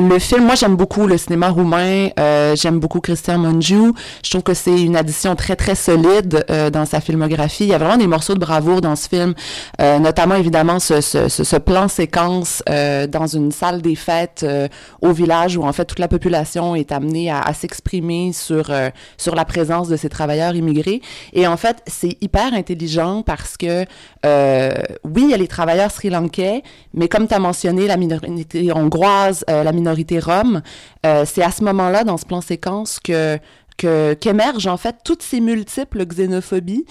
Euh, 0.00 0.09
le 0.09 0.19
film, 0.19 0.45
moi 0.45 0.55
j'aime 0.55 0.76
beaucoup 0.76 1.07
le 1.07 1.17
cinéma 1.17 1.50
roumain, 1.50 2.09
euh, 2.19 2.57
j'aime 2.57 2.78
beaucoup 2.78 3.00
Christian 3.00 3.38
Monju, 3.38 3.93
je 4.25 4.31
trouve 4.31 4.43
que 4.43 4.55
c'est 4.55 4.81
une 4.81 4.97
addition 4.97 5.37
très 5.37 5.57
très 5.57 5.75
solide 5.75 6.45
euh, 6.50 6.71
dans 6.71 6.85
sa 6.85 7.00
filmographie. 7.00 7.64
Il 7.64 7.71
y 7.71 7.75
a 7.75 7.78
vraiment 7.78 7.97
des 7.97 8.07
morceaux 8.07 8.35
de 8.35 8.38
bravoure 8.40 8.81
dans 8.81 8.97
ce 8.97 9.09
film, 9.09 9.35
euh, 9.81 9.99
notamment 9.99 10.35
évidemment 10.35 10.78
ce, 10.78 11.00
ce, 11.00 11.28
ce, 11.28 11.57
plan 11.57 11.88
séquence 11.88 12.62
dans 12.67 13.26
une 13.26 13.50
salle 13.50 13.83
des 13.83 13.97
fêtes 13.97 14.47
au 15.02 15.12
village 15.12 15.57
où 15.57 15.64
en 15.64 15.73
fait 15.73 15.85
toute 15.85 15.99
la 15.99 16.07
population 16.09 16.76
est 16.76 16.93
amenée 16.93 17.31
à, 17.31 17.40
à 17.40 17.52
s'exprimer 17.52 18.33
sur, 18.33 18.71
sur 19.17 19.35
la 19.35 19.45
présence 19.45 19.88
de 19.88 19.97
ces 19.97 20.09
travailleurs 20.09 20.55
immigrés. 20.55 21.02
Et 21.33 21.47
en 21.47 21.57
fait, 21.57 21.78
c'est 21.87 22.17
hyper 22.21 22.55
intelligent 22.55 23.23
parce 23.23 23.57
que, 23.57 23.85
euh, 24.25 24.73
oui, 25.05 25.25
il 25.25 25.31
y 25.31 25.35
a 25.35 25.37
les 25.37 25.49
travailleurs 25.49 25.90
sri-lankais, 25.90 26.62
mais 26.95 27.09
comme 27.09 27.26
tu 27.26 27.35
as 27.35 27.38
mentionné, 27.40 27.87
la 27.87 27.97
minorité 27.97 28.73
hongroise, 28.73 29.45
euh, 29.50 29.64
la 29.64 29.73
minorité 29.73 29.88
euh, 31.07 31.25
c'est 31.26 31.42
à 31.42 31.50
ce 31.50 31.62
moment-là, 31.64 32.04
dans 32.04 32.16
ce 32.16 32.26
plan 32.26 32.40
séquence, 32.40 32.99
que 33.00 33.38
qu'émergent 33.78 34.66
en 34.66 34.76
fait 34.76 34.97
toutes 35.04 35.23
ces 35.23 35.40
multiples 35.40 36.04
xénophobies. 36.04 36.85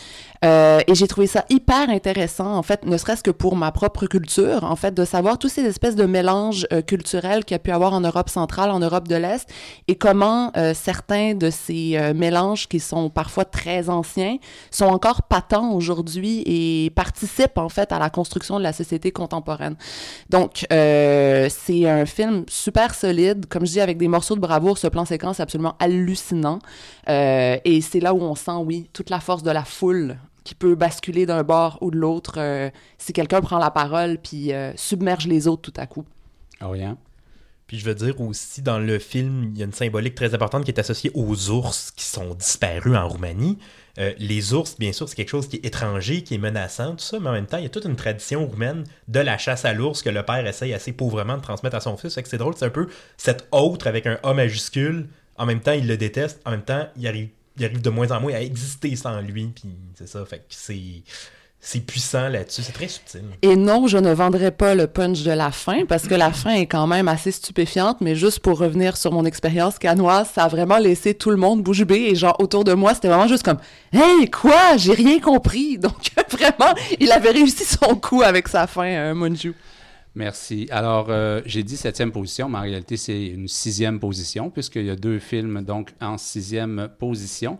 Euh, 0.45 0.79
et 0.87 0.95
j'ai 0.95 1.07
trouvé 1.07 1.27
ça 1.27 1.45
hyper 1.49 1.89
intéressant 1.89 2.55
en 2.55 2.63
fait 2.63 2.85
ne 2.85 2.95
serait-ce 2.97 3.23
que 3.23 3.31
pour 3.31 3.55
ma 3.55 3.71
propre 3.71 4.05
culture 4.05 4.63
en 4.63 4.75
fait 4.75 4.93
de 4.93 5.03
savoir 5.03 5.39
tous 5.39 5.49
ces 5.49 5.65
espèces 5.65 5.95
de 5.95 6.05
mélanges 6.05 6.67
euh, 6.71 6.83
culturels 6.83 7.43
qu'il 7.43 7.55
y 7.55 7.59
a 7.59 7.59
pu 7.59 7.71
avoir 7.71 7.93
en 7.93 8.01
Europe 8.01 8.29
centrale 8.29 8.69
en 8.69 8.79
Europe 8.79 9.07
de 9.07 9.15
l'Est 9.15 9.49
et 9.87 9.95
comment 9.95 10.51
euh, 10.55 10.73
certains 10.75 11.33
de 11.33 11.49
ces 11.49 11.97
euh, 11.97 12.13
mélanges 12.13 12.67
qui 12.67 12.79
sont 12.79 13.09
parfois 13.09 13.45
très 13.45 13.89
anciens 13.89 14.37
sont 14.71 14.85
encore 14.85 15.23
patents 15.23 15.71
aujourd'hui 15.73 16.43
et 16.45 16.89
participent 16.91 17.57
en 17.57 17.69
fait 17.69 17.91
à 17.91 17.99
la 17.99 18.09
construction 18.09 18.57
de 18.57 18.63
la 18.63 18.73
société 18.73 19.11
contemporaine. 19.11 19.75
Donc 20.29 20.65
euh, 20.71 21.47
c'est 21.49 21.87
un 21.89 22.05
film 22.05 22.43
super 22.47 22.95
solide. 22.95 23.45
Comme 23.47 23.65
je 23.65 23.71
dis 23.71 23.81
avec 23.81 23.97
des 23.97 24.07
morceaux 24.07 24.35
de 24.35 24.41
bravoure 24.41 24.77
ce 24.77 24.87
plan 24.87 25.05
séquence 25.05 25.39
absolument 25.39 25.75
hallucinant 25.79 26.59
euh, 27.09 27.57
et 27.63 27.81
c'est 27.81 27.99
là 27.99 28.13
où 28.13 28.21
on 28.21 28.35
sent, 28.35 28.59
oui, 28.63 28.89
toute 28.93 29.09
la 29.09 29.19
force 29.19 29.43
de 29.43 29.51
la 29.51 29.63
foule 29.63 30.17
qui 30.43 30.55
peut 30.55 30.75
basculer 30.75 31.25
d'un 31.25 31.43
bord 31.43 31.77
ou 31.81 31.91
de 31.91 31.97
l'autre 31.97 32.35
euh, 32.37 32.69
si 32.97 33.13
quelqu'un 33.13 33.41
prend 33.41 33.57
la 33.57 33.71
parole 33.71 34.17
puis 34.17 34.53
euh, 34.53 34.71
submerge 34.75 35.27
les 35.27 35.47
autres 35.47 35.61
tout 35.61 35.73
à 35.79 35.87
coup. 35.87 36.05
Rien. 36.61 36.97
Puis 37.67 37.77
je 37.77 37.85
veux 37.85 37.95
dire 37.95 38.21
aussi, 38.21 38.61
dans 38.61 38.79
le 38.79 38.97
film, 38.97 39.51
il 39.53 39.59
y 39.59 39.61
a 39.61 39.65
une 39.65 39.73
symbolique 39.73 40.15
très 40.15 40.33
importante 40.33 40.63
qui 40.63 40.71
est 40.71 40.79
associée 40.79 41.11
aux 41.13 41.49
ours 41.49 41.91
qui 41.91 42.05
sont 42.05 42.33
disparus 42.33 42.95
en 42.95 43.09
Roumanie. 43.09 43.57
les 43.97 44.53
ours, 44.53 44.77
bien 44.79 44.93
sûr, 44.93 45.09
c'est 45.09 45.15
quelque 45.15 45.31
chose 45.31 45.49
qui 45.49 45.57
est 45.57 45.65
étranger, 45.65 46.23
qui 46.23 46.35
est 46.35 46.37
menaçant, 46.37 46.91
tout 46.91 47.03
ça, 47.03 47.19
mais 47.19 47.27
en 47.27 47.33
même 47.33 47.45
temps, 47.45 47.57
il 47.57 47.63
y 47.63 47.65
a 47.65 47.69
toute 47.69 47.83
une 47.83 47.97
tradition 47.97 48.47
roumaine 48.47 48.85
de 49.09 49.19
la 49.19 49.37
chasse 49.37 49.65
à 49.65 49.73
l'ours 49.73 50.01
que 50.01 50.09
le 50.09 50.23
père 50.23 50.47
essaye 50.47 50.73
assez 50.73 50.93
pauvrement 50.93 51.35
de 51.35 51.41
transmettre 51.41 51.75
à 51.75 51.81
son 51.81 51.97
fils. 51.97 52.15
Fait 52.15 52.23
que 52.23 52.29
c'est 52.29 52.37
drôle, 52.37 52.53
c'est 52.55 52.65
un 52.65 52.69
peu 52.69 52.87
cet 53.17 53.49
autre 53.51 53.87
avec 53.87 54.07
un 54.07 54.17
A 54.23 54.33
majuscule 54.33 55.09
en 55.37 55.45
même 55.45 55.59
temps, 55.59 55.73
il 55.73 55.87
le 55.87 55.97
déteste. 55.97 56.41
En 56.45 56.51
même 56.51 56.63
temps, 56.63 56.87
il 56.97 57.07
arrive, 57.07 57.29
il 57.57 57.65
arrive 57.65 57.81
de 57.81 57.89
moins 57.89 58.11
en 58.11 58.21
moins 58.21 58.33
à 58.33 58.41
exister 58.41 58.95
sans 58.95 59.21
lui. 59.21 59.51
Puis 59.55 59.69
c'est 59.95 60.07
ça. 60.07 60.25
Fait 60.25 60.39
que 60.39 60.43
c'est. 60.49 61.03
c'est 61.59 61.79
puissant 61.81 62.29
là-dessus. 62.29 62.63
C'est 62.63 62.71
très 62.71 62.87
subtil. 62.87 63.23
Et 63.41 63.55
non, 63.55 63.87
je 63.87 63.97
ne 63.97 64.11
vendrai 64.13 64.51
pas 64.51 64.73
le 64.73 64.87
punch 64.87 65.23
de 65.23 65.31
la 65.31 65.51
fin 65.51 65.85
parce 65.85 66.07
que 66.07 66.15
la 66.15 66.31
fin 66.31 66.53
est 66.53 66.65
quand 66.65 66.87
même 66.87 67.07
assez 67.07 67.31
stupéfiante, 67.31 68.01
mais 68.01 68.15
juste 68.15 68.39
pour 68.39 68.57
revenir 68.57 68.97
sur 68.97 69.11
mon 69.11 69.25
expérience 69.25 69.77
canoise, 69.77 70.29
ça 70.33 70.45
a 70.45 70.47
vraiment 70.47 70.77
laissé 70.77 71.13
tout 71.13 71.29
le 71.29 71.37
monde 71.37 71.61
bouche 71.61 71.83
bée 71.83 72.07
et 72.09 72.15
genre 72.15 72.35
autour 72.39 72.63
de 72.63 72.73
moi, 72.73 72.93
c'était 72.93 73.09
vraiment 73.09 73.27
juste 73.27 73.43
comme 73.43 73.59
Hey, 73.91 74.29
quoi? 74.29 74.77
J'ai 74.77 74.93
rien 74.93 75.19
compris. 75.19 75.77
Donc 75.77 76.11
vraiment, 76.31 76.73
il 76.99 77.11
avait 77.11 77.31
réussi 77.31 77.65
son 77.65 77.95
coup 77.95 78.21
avec 78.23 78.47
sa 78.47 78.65
fin, 78.67 78.87
euh, 78.87 79.13
Monju. 79.13 79.53
Merci. 80.17 80.67
Alors, 80.71 81.11
euh, 81.11 81.41
j'ai 81.45 81.61
dit 81.61 81.77
septième 81.77 82.11
position, 82.11 82.49
mais 82.49 82.57
en 82.57 82.61
réalité, 82.61 82.97
c'est 82.97 83.27
une 83.27 83.47
sixième 83.47 83.99
position, 83.99 84.49
puisqu'il 84.49 84.85
y 84.85 84.89
a 84.89 84.95
deux 84.95 85.19
films, 85.19 85.61
donc, 85.61 85.93
en 86.01 86.17
sixième 86.17 86.89
position. 86.97 87.59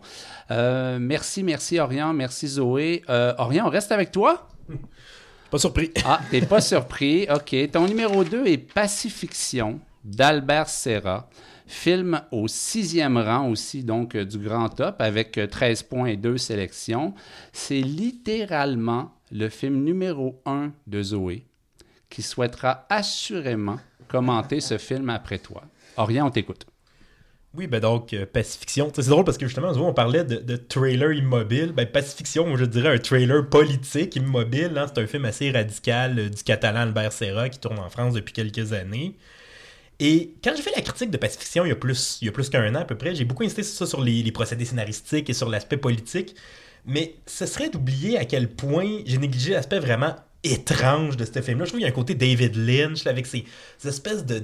Euh, 0.50 0.98
merci, 1.00 1.44
merci, 1.44 1.78
Orient. 1.78 2.12
Merci, 2.12 2.48
Zoé. 2.48 3.04
Euh, 3.10 3.32
Orient, 3.38 3.68
on 3.68 3.70
reste 3.70 3.92
avec 3.92 4.10
toi? 4.10 4.48
Pas 5.52 5.58
surpris. 5.58 5.92
Ah, 6.04 6.18
t'es 6.32 6.40
pas 6.40 6.60
surpris. 6.60 7.28
OK. 7.32 7.70
Ton 7.70 7.86
numéro 7.86 8.24
2 8.24 8.46
est 8.48 8.58
Pacifiction 8.58 9.78
d'Albert 10.04 10.68
Serra. 10.68 11.30
Film 11.64 12.20
au 12.32 12.48
sixième 12.48 13.18
rang 13.18 13.48
aussi, 13.50 13.84
donc 13.84 14.16
du 14.16 14.38
grand 14.38 14.68
top, 14.68 14.96
avec 14.98 15.40
13 15.48 15.84
points 15.84 16.06
et 16.08 16.16
deux 16.16 16.38
sélections. 16.38 17.14
C'est 17.52 17.80
littéralement 17.80 19.12
le 19.30 19.48
film 19.48 19.84
numéro 19.84 20.42
1 20.44 20.72
de 20.86 21.02
Zoé 21.02 21.47
qui 22.10 22.22
souhaitera 22.22 22.86
assurément 22.88 23.78
commenter 24.08 24.60
ce 24.60 24.78
film 24.78 25.10
après 25.10 25.38
toi. 25.38 25.62
Orient, 25.96 26.26
on 26.26 26.30
t'écoute. 26.30 26.66
Oui, 27.54 27.66
ben 27.66 27.80
donc, 27.80 28.12
euh, 28.12 28.26
Pacifiction. 28.26 28.92
C'est 28.94 29.08
drôle 29.08 29.24
parce 29.24 29.38
que 29.38 29.46
justement, 29.46 29.70
on 29.70 29.94
parlait 29.94 30.22
de, 30.22 30.56
trailer 30.56 31.12
immobile. 31.12 31.72
Ben, 31.72 31.86
Pacifiction, 31.86 32.56
je 32.56 32.64
dirais 32.64 32.94
un 32.94 32.98
trailer 32.98 33.48
politique 33.48 34.16
immobile. 34.16 34.76
Hein. 34.76 34.86
C'est 34.86 35.00
un 35.00 35.06
film 35.06 35.24
assez 35.24 35.50
radical 35.50 36.18
euh, 36.18 36.28
du 36.28 36.42
catalan 36.42 36.80
Albert 36.80 37.12
Serra 37.12 37.48
qui 37.48 37.58
tourne 37.58 37.78
en 37.78 37.88
France 37.88 38.14
depuis 38.14 38.34
quelques 38.34 38.72
années. 38.74 39.16
Et 39.98 40.34
quand 40.44 40.52
j'ai 40.54 40.62
fait 40.62 40.76
la 40.76 40.82
critique 40.82 41.10
de 41.10 41.16
Pacifiction 41.16 41.64
il 41.64 41.70
y 41.70 41.72
a 41.72 41.76
plus, 41.76 42.18
il 42.20 42.26
y 42.26 42.28
a 42.28 42.32
plus 42.32 42.48
qu'un 42.50 42.72
an 42.76 42.80
à 42.80 42.84
peu 42.84 42.96
près, 42.96 43.14
j'ai 43.14 43.24
beaucoup 43.24 43.42
insisté 43.42 43.64
sur 43.64 43.74
ça, 43.78 43.86
sur 43.86 44.02
les, 44.02 44.22
les 44.22 44.30
procédés 44.30 44.64
scénaristiques 44.64 45.28
et 45.28 45.34
sur 45.34 45.48
l'aspect 45.48 45.78
politique. 45.78 46.36
Mais 46.86 47.16
ce 47.26 47.46
serait 47.46 47.70
d'oublier 47.70 48.18
à 48.18 48.24
quel 48.24 48.48
point 48.48 49.00
j'ai 49.04 49.18
négligé 49.18 49.52
l'aspect 49.52 49.80
vraiment 49.80 50.14
étrange 50.44 51.16
de 51.16 51.24
ce 51.24 51.40
film-là. 51.40 51.64
Je 51.64 51.70
trouve 51.70 51.80
qu'il 51.80 51.80
y 51.80 51.84
a 51.84 51.88
un 51.88 51.94
côté 51.94 52.14
David 52.14 52.56
Lynch 52.56 53.06
avec 53.06 53.26
ces, 53.26 53.44
espèces 53.84 54.24
de 54.24 54.42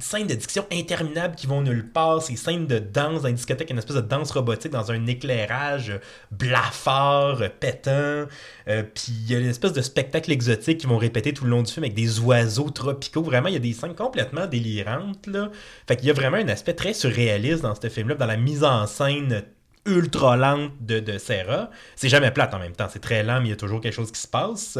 scènes 0.00 0.28
de 0.28 0.34
diction 0.34 0.64
interminables 0.70 1.34
qui 1.34 1.48
vont 1.48 1.60
nulle 1.60 1.90
part, 1.90 2.22
ces 2.22 2.36
scènes 2.36 2.66
de 2.66 2.78
danse 2.78 3.22
dans 3.22 3.28
une 3.28 3.34
discothèque, 3.34 3.70
une 3.70 3.78
espèce 3.78 3.96
de 3.96 4.00
danse 4.00 4.30
robotique 4.30 4.70
dans 4.70 4.92
un 4.92 5.06
éclairage 5.06 5.92
blafard, 6.30 7.42
pétant, 7.58 8.26
euh, 8.68 8.82
puis 8.82 9.06
il 9.08 9.32
y 9.32 9.34
a 9.34 9.40
une 9.40 9.48
espèce 9.48 9.72
de 9.72 9.82
spectacle 9.82 10.30
exotique 10.30 10.78
qui 10.78 10.86
vont 10.86 10.98
répéter 10.98 11.32
tout 11.32 11.44
le 11.44 11.50
long 11.50 11.62
du 11.62 11.72
film 11.72 11.84
avec 11.84 11.94
des 11.94 12.20
oiseaux 12.20 12.70
tropicaux. 12.70 13.22
Vraiment, 13.22 13.48
il 13.48 13.54
y 13.54 13.56
a 13.56 13.60
des 13.60 13.72
scènes 13.72 13.96
complètement 13.96 14.46
délirantes, 14.46 15.26
là. 15.26 15.50
Fait 15.88 15.96
qu'il 15.96 16.06
y 16.06 16.10
a 16.10 16.14
vraiment 16.14 16.36
un 16.36 16.48
aspect 16.48 16.74
très 16.74 16.94
surréaliste 16.94 17.62
dans 17.62 17.74
ce 17.74 17.88
film-là, 17.88 18.14
dans 18.14 18.26
la 18.26 18.36
mise 18.36 18.62
en 18.62 18.86
scène 18.86 19.42
ultra 19.88 20.36
lente 20.36 20.72
de, 20.80 21.00
de 21.00 21.18
Serra. 21.18 21.70
C'est 21.96 22.08
jamais 22.08 22.30
plate 22.30 22.54
en 22.54 22.58
même 22.58 22.74
temps, 22.74 22.88
c'est 22.90 23.00
très 23.00 23.22
lent, 23.22 23.40
mais 23.40 23.48
il 23.48 23.50
y 23.50 23.54
a 23.54 23.56
toujours 23.56 23.80
quelque 23.80 23.94
chose 23.94 24.12
qui 24.12 24.20
se 24.20 24.28
passe. 24.28 24.78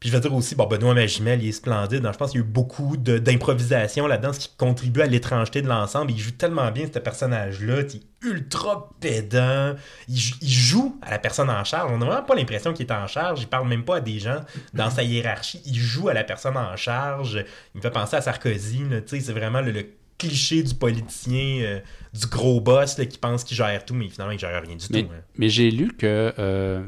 Puis 0.00 0.08
je 0.08 0.14
veux 0.14 0.20
dire 0.20 0.32
aussi, 0.32 0.54
bon, 0.54 0.66
Benoît 0.66 0.94
Magimel, 0.94 1.42
il 1.42 1.50
est 1.50 1.52
splendide. 1.52 2.02
je 2.02 2.16
pense 2.16 2.30
qu'il 2.30 2.40
y 2.40 2.42
a 2.42 2.46
eu 2.46 2.48
beaucoup 2.48 2.96
d'improvisation 2.96 4.06
là-dedans, 4.06 4.32
ce 4.32 4.40
qui 4.40 4.50
contribue 4.56 5.02
à 5.02 5.06
l'étrangeté 5.06 5.60
de 5.60 5.68
l'ensemble. 5.68 6.12
Il 6.12 6.18
joue 6.18 6.30
tellement 6.30 6.70
bien 6.70 6.86
ce 6.90 6.98
personnage-là. 6.98 7.82
Il 7.82 7.96
est 7.96 8.02
ultra 8.22 8.88
pédant. 8.98 9.74
Il, 10.08 10.16
joue 10.16 10.98
à 11.02 11.10
la 11.10 11.18
personne 11.18 11.50
en 11.50 11.64
charge. 11.64 11.92
On 11.92 11.98
n'a 11.98 12.06
vraiment 12.06 12.22
pas 12.22 12.34
l'impression 12.34 12.72
qu'il 12.72 12.86
est 12.86 12.92
en 12.92 13.06
charge. 13.06 13.42
Il 13.42 13.46
parle 13.46 13.68
même 13.68 13.84
pas 13.84 13.96
à 13.96 14.00
des 14.00 14.18
gens 14.18 14.40
dans 14.72 14.88
sa 14.88 15.02
hiérarchie. 15.02 15.60
Il 15.66 15.76
joue 15.76 16.08
à 16.08 16.14
la 16.14 16.24
personne 16.24 16.56
en 16.56 16.76
charge. 16.76 17.44
Il 17.74 17.78
me 17.78 17.82
fait 17.82 17.90
penser 17.90 18.16
à 18.16 18.22
Sarkozy. 18.22 18.80
C'est 19.06 19.32
vraiment 19.32 19.60
le, 19.60 19.84
cliché 20.16 20.62
du 20.62 20.74
politicien, 20.74 21.62
euh, 21.62 21.80
du 22.12 22.26
gros 22.26 22.60
boss 22.60 22.94
qui 22.94 23.16
pense 23.16 23.42
qu'il 23.42 23.56
gère 23.56 23.82
tout, 23.86 23.94
mais 23.94 24.08
finalement, 24.10 24.32
il 24.32 24.38
gère 24.38 24.62
rien 24.62 24.76
du 24.76 24.84
mais, 24.90 25.02
tout. 25.02 25.08
Hein. 25.10 25.20
Mais 25.36 25.48
j'ai 25.48 25.70
lu 25.70 25.92
que 25.96 26.34
euh, 26.38 26.82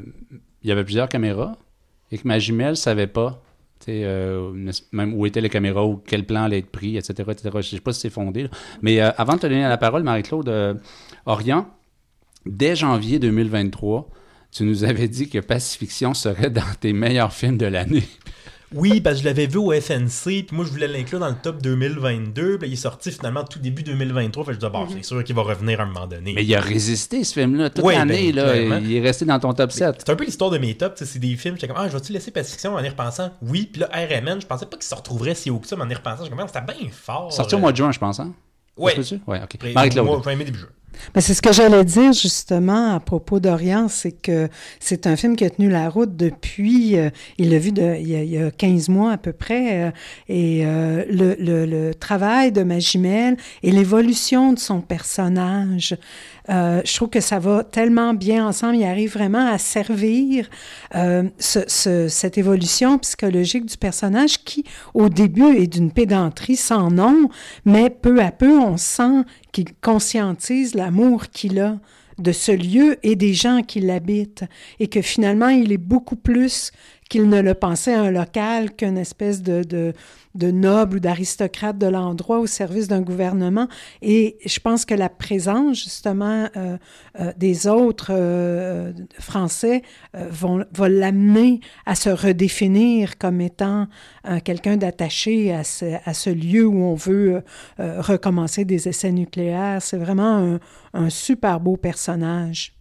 il 0.61 0.69
y 0.69 0.71
avait 0.71 0.83
plusieurs 0.83 1.09
caméras 1.09 1.57
et 2.13 2.17
que 2.19 2.27
ma 2.27 2.37
jumelle 2.37 2.77
savait 2.77 3.07
pas 3.07 3.41
euh, 3.89 4.71
même 4.91 5.13
où 5.13 5.25
étaient 5.25 5.41
les 5.41 5.49
caméras 5.49 5.85
ou 5.85 6.01
quel 6.05 6.25
plan 6.25 6.43
allait 6.43 6.59
être 6.59 6.71
pris, 6.71 6.95
etc. 6.95 7.13
etc. 7.31 7.49
Je 7.53 7.57
ne 7.57 7.61
sais 7.61 7.79
pas 7.79 7.93
si 7.93 8.01
c'est 8.01 8.09
fondé. 8.09 8.47
Mais 8.81 9.01
euh, 9.01 9.11
avant 9.17 9.33
de 9.33 9.39
te 9.39 9.47
donner 9.47 9.63
la 9.63 9.77
parole, 9.77 10.03
Marie-Claude 10.03 10.47
euh, 10.47 10.73
Orient, 11.25 11.67
dès 12.45 12.75
janvier 12.75 13.19
2023, 13.19 14.09
tu 14.51 14.63
nous 14.63 14.83
avais 14.83 15.07
dit 15.07 15.29
que 15.29 15.39
Pacifiction 15.39 16.13
serait 16.13 16.49
dans 16.49 16.61
tes 16.79 16.93
meilleurs 16.93 17.33
films 17.33 17.57
de 17.57 17.65
l'année. 17.65 18.03
Oui, 18.73 19.01
parce 19.01 19.17
que 19.17 19.23
je 19.23 19.27
l'avais 19.27 19.47
vu 19.47 19.57
au 19.57 19.71
FNC, 19.71 20.45
puis 20.45 20.47
moi 20.51 20.65
je 20.65 20.71
voulais 20.71 20.87
l'inclure 20.87 21.19
dans 21.19 21.29
le 21.29 21.35
top 21.41 21.61
2022, 21.61 22.57
puis 22.57 22.69
il 22.69 22.73
est 22.73 22.75
sorti 22.75 23.11
finalement 23.11 23.43
tout 23.43 23.59
début 23.59 23.83
2023, 23.83 24.43
fait 24.43 24.47
que 24.47 24.53
je 24.53 24.59
disais, 24.59 24.71
bon, 24.71 24.85
mhm. 24.85 24.89
c'est 24.95 25.03
sûr 25.03 25.23
qu'il 25.23 25.35
va 25.35 25.43
revenir 25.43 25.79
à 25.79 25.83
un 25.83 25.87
moment 25.87 26.07
donné. 26.07 26.33
Mais 26.33 26.43
il 26.43 26.55
a 26.55 26.61
résisté 26.61 27.23
ce 27.23 27.33
film-là, 27.33 27.69
toute 27.69 27.85
l'année, 27.85 28.31
ben, 28.31 28.45
là, 28.45 28.79
il 28.79 28.95
est 28.95 29.01
resté 29.01 29.25
dans 29.25 29.39
ton 29.39 29.53
top 29.53 29.71
7. 29.71 29.95
C'est 29.99 30.11
un 30.11 30.15
peu 30.15 30.25
l'histoire 30.25 30.51
de 30.51 30.57
mes 30.57 30.75
tops, 30.75 31.03
c'est 31.03 31.19
des 31.19 31.35
films, 31.35 31.55
j'étais 31.55 31.67
comme, 31.67 31.77
ah, 31.79 31.87
je 31.87 31.93
vais-tu 31.93 32.11
laisser 32.11 32.31
Pacifiction 32.31 32.75
en 32.75 32.83
y 32.83 32.89
repensant? 32.89 33.31
Oui, 33.41 33.69
puis 33.71 33.81
là, 33.81 33.89
RMN, 33.93 34.41
je 34.41 34.47
pensais 34.47 34.65
pas 34.65 34.77
qu'il 34.77 34.85
se 34.85 34.95
retrouverait 34.95 35.35
si 35.35 35.49
haut 35.49 35.59
que 35.59 35.67
ça, 35.67 35.75
mais 35.75 35.83
en 35.83 35.89
y 35.89 35.93
repensant, 35.93 36.23
j'étais 36.23 36.35
comme, 36.35 36.45
ah, 36.45 36.51
c'était 36.53 36.79
bien 36.79 36.89
fort. 36.91 37.31
Sorti 37.31 37.55
au 37.55 37.59
mois 37.59 37.71
de 37.71 37.77
juin, 37.77 37.91
je 37.91 37.99
pense, 37.99 38.19
hein? 38.19 38.33
Oui. 38.77 38.91
Ouais, 39.27 39.41
ok. 39.43 39.73
Marie-Claude. 39.73 40.05
Moi, 40.05 40.35
début 40.35 40.59
juin. 40.59 40.69
Mais 41.15 41.21
c'est 41.21 41.33
ce 41.33 41.41
que 41.41 41.51
j'allais 41.51 41.85
dire 41.85 42.13
justement 42.13 42.95
à 42.95 42.99
propos 42.99 43.39
d'Orient, 43.39 43.87
c'est 43.87 44.11
que 44.11 44.49
c'est 44.79 45.07
un 45.07 45.15
film 45.15 45.35
qui 45.35 45.45
a 45.45 45.49
tenu 45.49 45.69
la 45.69 45.89
route 45.89 46.15
depuis, 46.15 46.97
euh, 46.97 47.09
il 47.37 47.51
l'a 47.51 47.59
vu 47.59 47.71
il, 47.77 48.07
y 48.07 48.37
a, 48.37 48.51
15 48.51 48.89
mois 48.89 49.13
à 49.13 49.17
peu 49.17 49.33
près, 49.33 49.83
euh, 49.83 49.91
et 50.29 50.65
euh, 50.65 51.03
le, 51.09 51.35
le, 51.39 51.65
le, 51.65 51.93
travail 51.93 52.51
de 52.51 52.63
Magimel 52.63 53.37
et 53.61 53.71
l'évolution 53.71 54.53
de 54.53 54.59
son 54.59 54.81
personnage, 54.81 55.95
je 56.49 56.95
trouve 56.95 57.09
que 57.09 57.21
ça 57.21 57.39
va 57.39 57.63
tellement 57.63 58.13
bien 58.13 58.45
ensemble, 58.47 58.77
il 58.77 58.83
arrive 58.83 59.13
vraiment 59.13 59.47
à 59.47 59.57
servir 59.57 60.49
ce, 60.93 61.63
ce, 61.67 62.07
cette 62.07 62.37
évolution 62.37 62.97
psychologique 62.99 63.65
du 63.65 63.77
personnage 63.77 64.43
qui, 64.43 64.65
au 64.93 65.09
début, 65.09 65.55
est 65.57 65.67
d'une 65.67 65.91
pédanterie 65.91 66.55
sans 66.55 66.91
nom, 66.91 67.29
mais 67.65 67.89
peu 67.89 68.21
à 68.21 68.31
peu, 68.31 68.57
on 68.59 68.77
sent 68.77 69.23
qu'il 69.51 69.73
conscientise 69.81 70.75
l'amour 70.75 71.29
qu'il 71.29 71.59
a 71.59 71.79
de 72.19 72.31
ce 72.31 72.51
lieu 72.51 72.97
et 73.03 73.15
des 73.15 73.33
gens 73.33 73.61
qui 73.61 73.79
l'habitent, 73.79 74.43
et 74.79 74.87
que 74.87 75.01
finalement 75.01 75.49
il 75.49 75.71
est 75.71 75.77
beaucoup 75.77 76.15
plus 76.15 76.71
qu'il 77.13 77.29
ne 77.29 77.41
le 77.41 77.53
pensait 77.53 77.93
un 77.93 78.09
local 78.09 78.75
qu'une 78.75 78.97
espèce 78.97 79.43
de, 79.43 79.61
de, 79.61 80.51
noble 80.51 80.97
ou 80.97 80.99
d'aristocrate 80.99 81.77
de 81.77 81.85
l'endroit 81.85 82.39
au 82.39 82.47
service 82.47 82.87
d'un 82.87 83.01
gouvernement. 83.01 83.67
Et 84.01 84.39
je 84.43 84.59
pense 84.59 84.83
que 84.83 84.95
la 84.95 85.09
présence 85.09 85.83
justement 85.83 86.49
euh, 86.57 86.77
euh, 87.19 87.31
des 87.37 87.67
autres 87.67 88.09
euh, 88.09 88.93
Français 89.19 89.83
vont, 90.15 90.65
va 90.73 90.89
l'amener 90.89 91.59
à 91.85 91.93
se 91.93 92.09
redéfinir 92.09 93.19
comme 93.19 93.41
étant 93.41 93.85
quelqu'un 94.43 94.77
d'attaché 94.77 95.53
à 95.53 95.63
ce, 95.63 95.85
à 96.05 96.15
ce 96.15 96.31
lieu 96.31 96.65
où 96.65 96.83
on 96.83 96.95
veut 96.95 97.43
recommencer 97.77 98.65
des 98.65 98.87
essais 98.87 99.11
nucléaires. 99.11 99.83
C'est 99.83 99.97
vraiment 99.97 100.55
un, 100.55 100.59
un 100.95 101.09
super 101.11 101.59
beau 101.59 101.77
personnage 101.77 102.73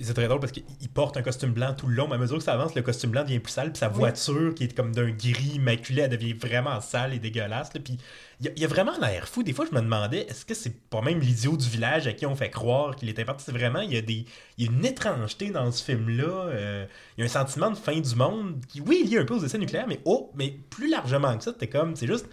c'est 0.00 0.14
très 0.14 0.28
drôle 0.28 0.40
parce 0.40 0.52
qu'il 0.52 0.64
porte 0.94 1.16
un 1.16 1.22
costume 1.22 1.52
blanc 1.52 1.74
tout 1.76 1.86
le 1.86 1.94
long, 1.94 2.06
mais 2.06 2.14
à 2.14 2.18
mesure 2.18 2.38
que 2.38 2.44
ça 2.44 2.52
avance, 2.52 2.74
le 2.74 2.82
costume 2.82 3.10
blanc 3.10 3.24
devient 3.24 3.40
plus 3.40 3.52
sale, 3.52 3.72
puis 3.72 3.78
sa 3.78 3.88
voiture, 3.88 4.54
qui 4.54 4.64
est 4.64 4.76
comme 4.76 4.92
d'un 4.94 5.10
gris 5.10 5.54
immaculé, 5.56 6.02
elle 6.02 6.10
devient 6.10 6.34
vraiment 6.34 6.80
sale 6.80 7.14
et 7.14 7.18
dégueulasse. 7.18 7.70
puis 7.70 7.98
il 8.40 8.56
y, 8.56 8.64
a 8.64 8.68
vraiment 8.68 8.96
l'air 9.00 9.26
fou. 9.26 9.42
Des 9.42 9.52
fois, 9.52 9.66
je 9.68 9.74
me 9.74 9.82
demandais, 9.82 10.20
est-ce 10.28 10.46
que 10.46 10.54
c'est 10.54 10.88
pas 10.88 11.00
même 11.02 11.18
l'idiot 11.18 11.56
du 11.56 11.68
village 11.68 12.06
à 12.06 12.12
qui 12.12 12.24
on 12.24 12.36
fait 12.36 12.50
croire 12.50 12.94
qu'il 12.94 13.08
est 13.08 13.18
important? 13.18 13.42
C'est 13.44 13.52
vraiment, 13.52 13.80
il 13.80 13.92
y, 13.92 13.96
a 13.96 14.00
des, 14.00 14.26
il 14.56 14.64
y 14.64 14.68
a 14.68 14.70
une 14.70 14.84
étrangeté 14.84 15.50
dans 15.50 15.72
ce 15.72 15.82
film-là. 15.82 16.46
Euh, 16.46 16.86
il 17.16 17.22
y 17.22 17.24
a 17.24 17.24
un 17.24 17.28
sentiment 17.28 17.70
de 17.70 17.76
fin 17.76 17.98
du 17.98 18.14
monde 18.14 18.64
qui, 18.68 18.80
oui, 18.80 19.00
il 19.02 19.10
y 19.10 19.18
a 19.18 19.20
un 19.20 19.24
peu 19.24 19.34
aux 19.34 19.44
essais 19.44 19.58
nucléaires, 19.58 19.88
mais 19.88 20.00
oh, 20.04 20.30
mais 20.36 20.54
plus 20.70 20.88
largement 20.88 21.36
que 21.36 21.42
ça, 21.42 21.52
c'était 21.52 21.66
comme, 21.66 21.96
c'est 21.96 22.06
juste 22.06 22.28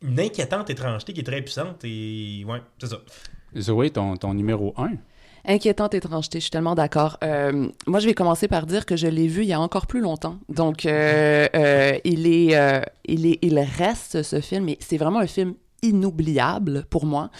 une 0.00 0.20
inquiétante 0.20 0.70
étrangeté 0.70 1.12
qui 1.12 1.20
est 1.20 1.24
très 1.24 1.42
puissante 1.42 1.80
et 1.82 2.44
ouais, 2.46 2.62
c'est 2.78 2.86
ça. 2.86 2.98
Zoé, 3.56 3.90
ton, 3.90 4.16
ton 4.16 4.34
numéro 4.34 4.74
1 4.76 4.92
Inquiétante 5.50 5.94
étrangeté, 5.94 6.40
je 6.40 6.44
suis 6.44 6.50
tellement 6.50 6.74
d'accord. 6.74 7.16
Euh, 7.24 7.68
moi, 7.86 8.00
je 8.00 8.06
vais 8.06 8.12
commencer 8.12 8.48
par 8.48 8.66
dire 8.66 8.84
que 8.84 8.96
je 8.96 9.06
l'ai 9.06 9.28
vu 9.28 9.44
il 9.44 9.48
y 9.48 9.54
a 9.54 9.60
encore 9.60 9.86
plus 9.86 10.02
longtemps. 10.02 10.36
Donc, 10.50 10.84
euh, 10.84 11.48
euh, 11.56 11.96
il, 12.04 12.26
est, 12.26 12.54
il, 13.06 13.26
est, 13.26 13.38
il 13.40 13.58
reste 13.58 14.22
ce 14.22 14.42
film, 14.42 14.68
et 14.68 14.76
c'est 14.80 14.98
vraiment 14.98 15.20
un 15.20 15.26
film 15.26 15.54
inoubliable 15.82 16.84
pour 16.90 17.06
moi. 17.06 17.30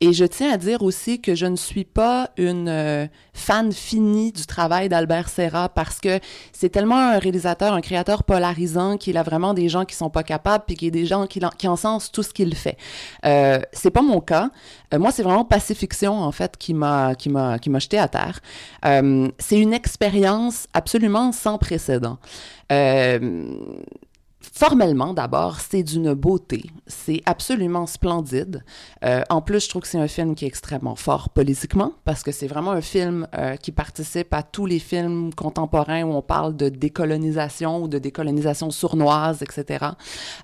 Et 0.00 0.12
je 0.12 0.24
tiens 0.24 0.52
à 0.52 0.56
dire 0.56 0.82
aussi 0.82 1.20
que 1.20 1.34
je 1.34 1.46
ne 1.46 1.56
suis 1.56 1.84
pas 1.84 2.30
une 2.36 2.68
euh, 2.68 3.06
fan 3.34 3.72
finie 3.72 4.32
du 4.32 4.46
travail 4.46 4.88
d'Albert 4.88 5.28
Serra 5.28 5.68
parce 5.68 6.00
que 6.00 6.20
c'est 6.52 6.68
tellement 6.68 6.98
un 6.98 7.18
réalisateur, 7.18 7.72
un 7.74 7.80
créateur 7.80 8.24
polarisant 8.24 8.96
qu'il 8.96 9.16
a 9.16 9.22
vraiment 9.22 9.54
des 9.54 9.68
gens 9.68 9.84
qui 9.84 9.96
sont 9.96 10.10
pas 10.10 10.22
capables 10.22 10.64
puis 10.66 10.76
qu'il 10.76 10.86
y 10.86 10.90
a 10.90 10.92
des 10.92 11.06
gens 11.06 11.26
qui, 11.26 11.44
en- 11.44 11.50
qui 11.50 11.66
tout 12.12 12.22
ce 12.22 12.32
qu'il 12.32 12.54
fait. 12.54 12.76
Euh, 13.24 13.58
c'est 13.72 13.90
pas 13.90 14.02
mon 14.02 14.20
cas. 14.20 14.50
Euh, 14.94 14.98
moi, 14.98 15.10
c'est 15.12 15.22
vraiment 15.22 15.44
Pacifiction 15.44 16.20
en 16.20 16.32
fait 16.32 16.56
qui 16.56 16.74
m'a 16.74 17.14
qui 17.14 17.28
m'a 17.28 17.58
qui 17.58 17.70
m'a 17.70 17.78
jeté 17.78 17.98
à 17.98 18.08
terre. 18.08 18.40
Euh, 18.84 19.28
c'est 19.38 19.58
une 19.58 19.72
expérience 19.72 20.66
absolument 20.72 21.32
sans 21.32 21.58
précédent. 21.58 22.18
Euh, 22.70 23.50
Formellement, 24.52 25.14
d'abord, 25.14 25.60
c'est 25.60 25.82
d'une 25.82 26.14
beauté. 26.14 26.64
C'est 26.86 27.22
absolument 27.26 27.86
splendide. 27.86 28.64
Euh, 29.04 29.22
en 29.30 29.40
plus, 29.40 29.64
je 29.64 29.68
trouve 29.68 29.82
que 29.82 29.88
c'est 29.88 29.98
un 29.98 30.08
film 30.08 30.34
qui 30.34 30.44
est 30.44 30.48
extrêmement 30.48 30.96
fort 30.96 31.28
politiquement, 31.30 31.92
parce 32.04 32.22
que 32.22 32.32
c'est 32.32 32.46
vraiment 32.46 32.72
un 32.72 32.80
film 32.80 33.26
euh, 33.36 33.56
qui 33.56 33.72
participe 33.72 34.32
à 34.32 34.42
tous 34.42 34.66
les 34.66 34.78
films 34.78 35.32
contemporains 35.34 36.02
où 36.02 36.12
on 36.12 36.22
parle 36.22 36.56
de 36.56 36.68
décolonisation 36.68 37.82
ou 37.82 37.88
de 37.88 37.98
décolonisation 37.98 38.70
sournoise, 38.70 39.42
etc. 39.42 39.86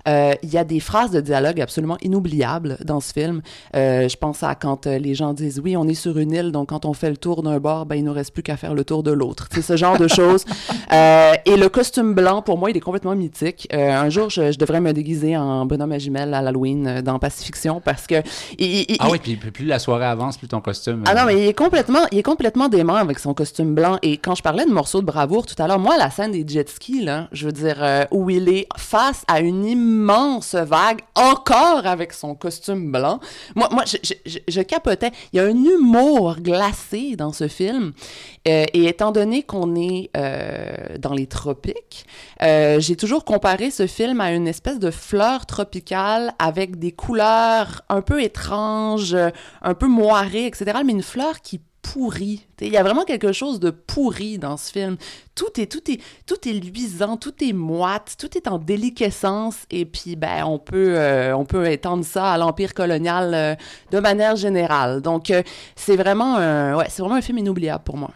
Euh, 0.07 0.33
Il 0.43 0.49
y 0.49 0.57
a 0.57 0.63
des 0.63 0.79
phrases 0.79 1.11
de 1.11 1.21
dialogue 1.21 1.61
absolument 1.61 1.97
inoubliables 2.01 2.77
dans 2.83 2.99
ce 2.99 3.13
film. 3.13 3.41
Je 3.73 4.15
pense 4.17 4.43
à 4.43 4.55
quand 4.55 4.85
les 4.85 5.15
gens 5.15 5.33
disent 5.33 5.59
oui, 5.59 5.75
on 5.77 5.87
est 5.87 5.93
sur 5.93 6.17
une 6.17 6.31
île, 6.31 6.51
donc 6.51 6.69
quand 6.69 6.85
on 6.85 6.93
fait 6.93 7.09
le 7.09 7.17
tour 7.17 7.43
d'un 7.43 7.59
bord, 7.59 7.85
ben 7.85 7.95
il 7.95 8.03
nous 8.03 8.13
reste 8.13 8.33
plus 8.33 8.43
qu'à 8.43 8.57
faire 8.57 8.73
le 8.73 8.83
tour 8.83 9.03
de 9.03 9.11
l'autre. 9.11 9.47
C'est 9.51 9.61
ce 9.61 9.77
genre 9.77 9.97
de 9.97 10.07
choses. 10.07 10.45
Et 10.91 11.57
le 11.57 11.67
costume 11.69 12.13
blanc, 12.13 12.41
pour 12.41 12.57
moi, 12.57 12.71
il 12.71 12.77
est 12.77 12.81
complètement 12.81 13.15
mythique. 13.15 13.67
Euh, 13.73 13.94
un 14.01 14.09
jour, 14.09 14.29
je, 14.29 14.51
je 14.51 14.57
devrais 14.57 14.81
me 14.81 14.93
déguiser 14.93 15.35
en 15.37 15.65
bonhomme 15.65 15.91
à 15.91 15.99
jumelles 15.99 16.33
à 16.33 16.41
l'Halloween 16.41 16.87
euh, 16.87 17.01
dans 17.01 17.19
Pacifiction 17.19 17.81
parce 17.81 18.07
que 18.07 18.15
il- 18.57 18.85
il- 18.89 18.97
Ah 18.99 19.07
oui, 19.11 19.19
puis 19.21 19.35
plus 19.35 19.65
la 19.65 19.79
soirée 19.79 20.05
avance, 20.05 20.37
plus 20.37 20.47
ton 20.47 20.61
costume. 20.61 21.03
ah 21.05 21.11
euh, 21.11 21.15
non, 21.19 21.25
mais 21.25 21.41
il 21.41 21.47
est 21.47 21.53
complètement, 21.53 22.05
il 22.11 22.17
est 22.19 22.23
complètement 22.23 22.69
dément 22.69 22.95
avec 22.95 23.19
son 23.19 23.33
costume 23.33 23.73
blanc. 23.75 23.97
Et 24.01 24.17
quand 24.17 24.35
je 24.35 24.43
parlais 24.43 24.65
de 24.65 24.71
morceaux 24.71 25.01
de 25.01 25.05
bravoure 25.05 25.45
tout 25.45 25.55
à 25.61 25.67
l'heure, 25.67 25.79
moi, 25.79 25.97
la 25.97 26.09
scène 26.09 26.31
des 26.31 26.45
jet 26.47 26.67
skis, 26.69 27.03
là, 27.03 27.27
je 27.31 27.45
veux 27.45 27.51
dire, 27.51 27.77
euh, 27.81 28.05
où 28.11 28.29
il 28.29 28.49
est 28.49 28.67
face 28.77 29.23
à 29.27 29.39
une 29.39 29.65
immense 29.65 30.55
vague, 30.55 31.01
encore 31.15 31.85
avec 31.85 32.13
son 32.13 32.35
costume 32.35 32.91
blanc. 32.91 33.19
Moi, 33.55 33.69
moi, 33.71 33.83
je, 33.85 33.97
je, 34.25 34.39
je- 34.47 34.61
capotais. 34.61 35.11
Il 35.31 35.37
y 35.37 35.39
a 35.39 35.43
un 35.45 35.49
humour 35.63 36.37
glacé 36.39 37.15
dans 37.15 37.31
ce 37.31 37.47
film. 37.47 37.93
Euh, 38.47 38.65
et 38.73 38.85
étant 38.85 39.11
donné 39.11 39.41
qu'on 39.43 39.75
est 39.75 40.09
euh, 40.15 40.97
dans 40.99 41.13
les 41.13 41.25
tropiques, 41.27 42.05
euh, 42.43 42.79
j'ai 42.79 42.95
toujours 42.95 43.25
comparé 43.25 43.71
ce 43.71 43.84
film 43.87 44.21
à 44.21 44.31
une 44.31 44.47
espèce 44.47 44.79
de 44.79 44.91
fleur 44.91 45.45
tropicale 45.45 46.33
avec 46.39 46.77
des 46.77 46.91
couleurs 46.91 47.81
un 47.89 48.01
peu 48.01 48.21
étranges, 48.21 49.17
un 49.61 49.73
peu 49.73 49.87
moirées, 49.87 50.45
etc. 50.45 50.79
Mais 50.85 50.91
une 50.91 51.03
fleur 51.03 51.41
qui 51.41 51.61
pourrit. 51.93 52.45
T'sais, 52.57 52.67
Il 52.67 52.73
y 52.73 52.77
a 52.77 52.83
vraiment 52.83 53.03
quelque 53.03 53.31
chose 53.31 53.59
de 53.59 53.69
pourri 53.69 54.37
dans 54.37 54.57
ce 54.57 54.71
film. 54.71 54.97
Tout 55.35 55.59
est, 55.59 55.71
tout 55.71 55.91
est, 55.91 56.01
tout 56.25 56.47
est 56.47 56.53
luisant, 56.53 57.17
tout 57.17 57.43
est 57.43 57.53
moite, 57.53 58.15
tout 58.17 58.37
est 58.37 58.47
en 58.47 58.57
déliquescence. 58.57 59.65
Et 59.69 59.85
puis, 59.85 60.15
ben, 60.15 60.43
on 60.45 60.57
peut, 60.57 60.97
euh, 60.97 61.35
on 61.35 61.45
peut 61.45 61.69
étendre 61.69 62.03
ça 62.03 62.33
à 62.33 62.37
l'empire 62.37 62.73
colonial 62.73 63.33
euh, 63.33 63.55
de 63.91 63.99
manière 63.99 64.35
générale. 64.35 65.01
Donc, 65.01 65.29
euh, 65.29 65.43
c'est 65.75 65.95
vraiment, 65.95 66.37
un, 66.37 66.75
ouais, 66.75 66.85
c'est 66.89 67.01
vraiment 67.01 67.17
un 67.17 67.21
film 67.21 67.37
inoubliable 67.37 67.83
pour 67.83 67.97
moi. 67.97 68.11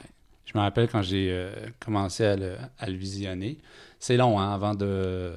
Je 0.46 0.58
me 0.58 0.64
rappelle 0.64 0.88
quand 0.90 1.04
j'ai 1.04 1.48
commencé 1.80 2.26
à 2.26 2.36
le, 2.36 2.56
à 2.80 2.90
le 2.90 2.96
visionner. 2.96 3.60
C'est 4.00 4.18
long, 4.18 4.40
hein, 4.40 4.54
avant 4.54 4.76
de. 4.76 5.34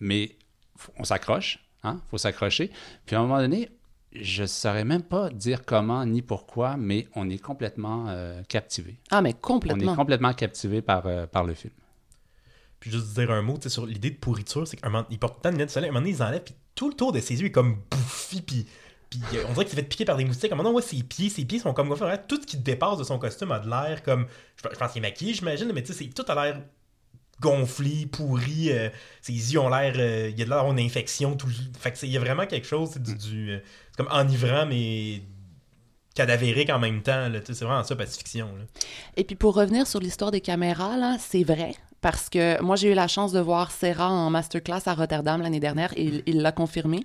Mais 0.00 0.36
on 0.98 1.04
s'accroche, 1.04 1.58
hein, 1.82 2.00
faut 2.10 2.18
s'accrocher. 2.18 2.70
Puis 3.06 3.16
à 3.16 3.20
un 3.20 3.22
moment 3.22 3.38
donné, 3.38 3.70
je 4.12 4.42
ne 4.42 4.46
saurais 4.46 4.84
même 4.84 5.02
pas 5.02 5.30
dire 5.30 5.64
comment 5.64 6.04
ni 6.06 6.22
pourquoi, 6.22 6.76
mais 6.76 7.08
on 7.16 7.28
est 7.28 7.38
complètement 7.38 8.06
euh, 8.08 8.42
captivé. 8.44 8.98
Ah, 9.10 9.20
mais 9.20 9.34
On 9.34 9.40
complètement. 9.40 9.92
est 9.92 9.96
complètement 9.96 10.32
captivé 10.32 10.82
par, 10.82 11.06
euh, 11.06 11.26
par 11.26 11.44
le 11.44 11.54
film. 11.54 11.72
Puis 12.78 12.90
juste 12.90 13.14
dire 13.14 13.30
un 13.30 13.42
mot 13.42 13.56
tu 13.56 13.62
sais, 13.62 13.68
sur 13.70 13.86
l'idée 13.86 14.10
de 14.10 14.16
pourriture, 14.16 14.66
c'est 14.68 14.76
qu'il 14.76 15.18
porte 15.18 15.42
tant 15.42 15.48
de 15.48 15.54
lunettes 15.54 15.68
de 15.68 15.72
soleil, 15.72 15.88
à 15.88 15.90
un 15.90 15.94
moment 15.94 16.04
donné, 16.04 16.16
ils 16.16 16.22
enlèvent, 16.22 16.44
puis 16.44 16.54
tout 16.74 16.88
le 16.88 16.94
tour 16.94 17.12
de 17.12 17.20
ses 17.20 17.40
yeux 17.40 17.46
est 17.46 17.52
comme 17.52 17.78
bouffi, 17.90 18.42
puis, 18.42 18.66
puis 19.10 19.20
euh, 19.34 19.44
on 19.48 19.52
dirait 19.52 19.64
qu'il 19.64 19.70
s'est 19.74 19.82
fait 19.82 19.88
piquer 19.88 20.04
par 20.04 20.16
des 20.16 20.24
moustiques. 20.24 20.52
À 20.52 20.54
un 20.54 20.56
moment 20.56 20.68
donné, 20.68 20.76
on 20.76 20.80
voit 20.80 20.88
ses 20.88 21.02
pieds, 21.02 21.30
ses 21.30 21.44
pieds 21.44 21.58
sont 21.58 21.72
comme 21.72 21.88
Tout 22.28 22.40
ce 22.40 22.46
qui 22.46 22.58
dépasse 22.58 22.98
de 22.98 23.04
son 23.04 23.18
costume 23.18 23.52
a 23.52 23.58
de 23.58 23.68
l'air 23.68 24.02
comme. 24.02 24.26
Je, 24.56 24.68
pense 24.68 24.92
qu'il 24.92 25.02
est 25.04 25.08
maquillé, 25.08 25.34
j'imagine, 25.34 25.72
mais 25.72 25.82
tu 25.82 25.92
sais, 25.92 26.04
c'est- 26.04 26.14
tout 26.14 26.30
a 26.30 26.34
l'air 26.34 26.60
gonflé, 27.40 28.06
pourri. 28.06 28.70
euh, 28.72 28.88
ses 29.22 29.32
yeux 29.32 29.60
ont 29.60 29.68
l'air. 29.68 29.94
euh, 29.96 30.28
il 30.30 30.38
y 30.38 30.42
a 30.42 30.44
de 30.44 30.50
l'air 30.50 30.64
une 30.70 30.78
infection. 30.80 31.36
Tout, 31.36 31.48
fait 31.78 31.92
que 31.92 32.06
il 32.06 32.12
y 32.12 32.16
a 32.16 32.20
vraiment 32.20 32.46
quelque 32.46 32.66
chose, 32.66 32.90
c'est 32.94 33.02
du. 33.02 33.14
du, 33.16 33.50
euh, 33.52 33.58
comme 33.96 34.08
enivrant, 34.10 34.66
mais 34.66 35.22
cadavérique 36.14 36.70
en 36.70 36.78
même 36.78 37.02
temps. 37.02 37.28
C'est 37.44 37.62
vraiment 37.64 37.82
ça, 37.84 37.96
Pacifiction. 37.96 38.46
Là. 38.46 38.64
Et 39.16 39.24
puis 39.24 39.36
pour 39.36 39.54
revenir 39.54 39.86
sur 39.86 40.00
l'histoire 40.00 40.30
des 40.30 40.40
caméras, 40.40 40.96
là, 40.96 41.16
c'est 41.18 41.42
vrai. 41.44 41.74
Parce 42.00 42.28
que 42.28 42.60
moi, 42.60 42.76
j'ai 42.76 42.92
eu 42.92 42.94
la 42.94 43.08
chance 43.08 43.32
de 43.32 43.40
voir 43.40 43.70
Serra 43.70 44.10
en 44.10 44.28
masterclass 44.28 44.82
à 44.84 44.92
Rotterdam 44.92 45.40
l'année 45.40 45.58
dernière 45.58 45.90
et 45.96 46.22
il- 46.26 46.42
l'a 46.42 46.52
confirmé. 46.52 46.98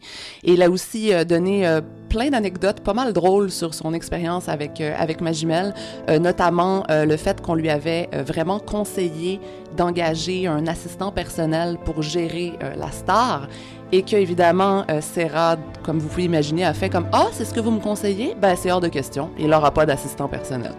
Et 0.43 0.52
il 0.52 0.62
a 0.62 0.69
aussi 0.69 1.13
euh, 1.13 1.24
donné 1.24 1.65
euh, 1.65 1.80
plein 2.10 2.30
d'anecdotes 2.30 2.82
pas 2.82 2.93
mal 2.93 3.13
drôles 3.13 3.50
sur 3.50 3.74
son 3.74 3.93
expérience 3.93 4.50
avec, 4.50 4.82
euh, 4.82 4.93
avec 4.98 5.22
euh, 5.22 6.19
notamment 6.19 6.84
le 6.89 7.15
fait 7.15 7.39
qu'on 7.39 7.54
lui 7.56 7.69
avait 7.69 8.10
vraiment 8.28 8.60
conseillé 8.60 9.39
d'engager 9.78 10.48
un 10.48 10.67
assistant 10.67 11.13
personnel 11.13 11.78
pour 11.86 12.02
gérer 12.02 12.54
la 12.76 12.91
star 12.91 13.48
et 13.91 14.04
que 14.04 14.15
évidemment 14.15 14.86
euh, 14.89 15.02
Serra, 15.02 15.58
comme 15.84 15.99
vous 15.99 16.08
pouvez 16.08 16.23
imaginer, 16.23 16.65
a 16.65 16.73
fait 16.73 16.89
comme 16.89 17.08
ah 17.12 17.28
c'est 17.32 17.45
ce 17.45 17.54
que 17.54 17.60
vous 17.60 17.71
me 17.71 17.80
conseillez, 17.80 18.36
ben 18.39 18.56
c'est 18.56 18.71
hors 18.71 18.82
de 18.82 18.88
question. 18.88 19.30
Il 19.38 19.47
n'aura 19.47 19.71
pas 19.71 19.86
d'assistant 19.86 20.28
personnel. 20.28 20.73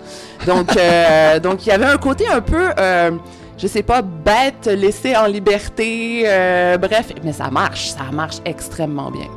Donc 0.46 0.76
euh, 0.76 1.38
donc 1.40 1.66
il 1.66 1.70
y 1.70 1.72
avait 1.72 1.86
un 1.86 1.98
côté 1.98 2.28
un 2.28 2.40
peu 2.40 2.70
euh, 2.78 3.10
je 3.60 3.66
sais 3.66 3.82
pas, 3.82 4.00
bête, 4.00 4.66
laissé 4.66 5.14
en 5.14 5.26
liberté, 5.26 6.22
euh, 6.24 6.78
bref, 6.78 7.12
mais 7.22 7.32
ça 7.34 7.50
marche, 7.50 7.90
ça 7.90 8.04
marche 8.10 8.38
extrêmement 8.46 9.10
bien. 9.10 9.28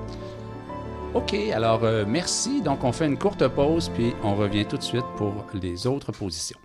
OK, 1.14 1.36
alors 1.54 1.82
euh, 1.84 2.06
merci. 2.08 2.62
Donc, 2.62 2.86
on 2.86 2.94
fait 2.94 3.06
une 3.06 3.18
courte 3.18 3.46
pause, 3.50 3.92
puis 3.94 4.16
on 4.24 4.36
revient 4.36 4.66
tout 4.66 4.78
de 4.78 4.84
suite 4.84 5.06
pour 5.18 5.34
les 5.54 5.86
autres 5.88 6.14
positions. 6.14 6.58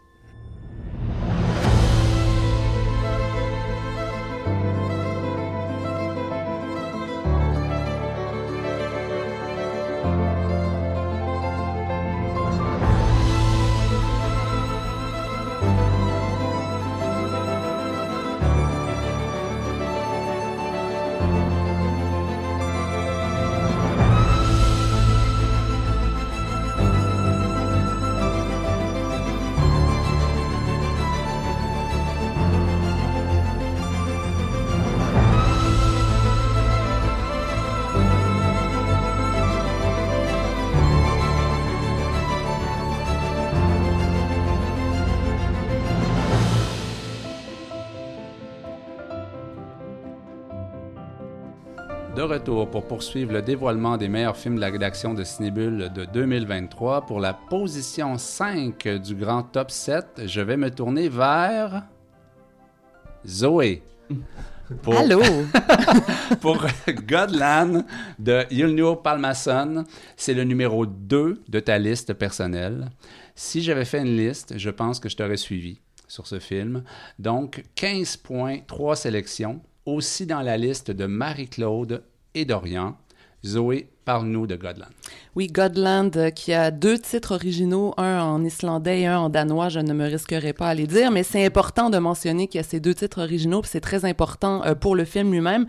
De 52.18 52.24
retour 52.24 52.68
pour 52.68 52.84
poursuivre 52.84 53.32
le 53.32 53.42
dévoilement 53.42 53.96
des 53.96 54.08
meilleurs 54.08 54.36
films 54.36 54.56
de 54.56 54.60
la 54.60 54.70
rédaction 54.70 55.14
de 55.14 55.22
Cinébule 55.22 55.92
de 55.94 56.04
2023. 56.04 57.06
Pour 57.06 57.20
la 57.20 57.32
position 57.32 58.18
5 58.18 58.88
du 58.88 59.14
grand 59.14 59.44
top 59.44 59.70
7, 59.70 60.22
je 60.26 60.40
vais 60.40 60.56
me 60.56 60.68
tourner 60.68 61.08
vers 61.08 61.84
Zoé. 63.24 63.84
Pour, 64.82 64.98
Allô? 64.98 65.22
pour 66.40 66.66
Godland 67.06 67.84
de 68.18 68.44
Yulnio 68.50 68.96
Palmason. 68.96 69.84
C'est 70.16 70.34
le 70.34 70.42
numéro 70.42 70.86
2 70.86 71.44
de 71.48 71.60
ta 71.60 71.78
liste 71.78 72.14
personnelle. 72.14 72.90
Si 73.36 73.62
j'avais 73.62 73.84
fait 73.84 74.00
une 74.00 74.16
liste, 74.16 74.58
je 74.58 74.70
pense 74.70 74.98
que 74.98 75.08
je 75.08 75.16
t'aurais 75.16 75.36
suivi 75.36 75.78
sur 76.08 76.26
ce 76.26 76.40
film. 76.40 76.82
Donc, 77.20 77.62
15 77.76 78.16
points, 78.16 78.58
3 78.66 78.96
sélections. 78.96 79.62
Aussi 79.88 80.26
dans 80.26 80.42
la 80.42 80.58
liste 80.58 80.90
de 80.90 81.06
Marie-Claude 81.06 82.02
et 82.34 82.44
Dorian, 82.44 82.98
Zoé, 83.42 83.88
parle-nous 84.04 84.46
de 84.46 84.54
Godland. 84.54 84.90
Oui, 85.34 85.46
Godland, 85.46 86.14
euh, 86.16 86.28
qui 86.28 86.52
a 86.52 86.70
deux 86.70 86.98
titres 86.98 87.32
originaux, 87.32 87.94
un 87.96 88.20
en 88.20 88.44
islandais 88.44 89.00
et 89.00 89.06
un 89.06 89.18
en 89.18 89.28
danois, 89.30 89.70
je 89.70 89.80
ne 89.80 89.94
me 89.94 90.04
risquerai 90.04 90.52
pas 90.52 90.68
à 90.68 90.74
les 90.74 90.86
dire, 90.86 91.10
mais 91.10 91.22
c'est 91.22 91.42
important 91.42 91.88
de 91.88 91.96
mentionner 91.96 92.48
qu'il 92.48 92.58
y 92.58 92.60
a 92.60 92.66
ces 92.66 92.80
deux 92.80 92.94
titres 92.94 93.22
originaux, 93.22 93.62
puis 93.62 93.70
c'est 93.72 93.80
très 93.80 94.04
important 94.04 94.62
euh, 94.64 94.74
pour 94.74 94.94
le 94.94 95.06
film 95.06 95.32
lui-même. 95.32 95.66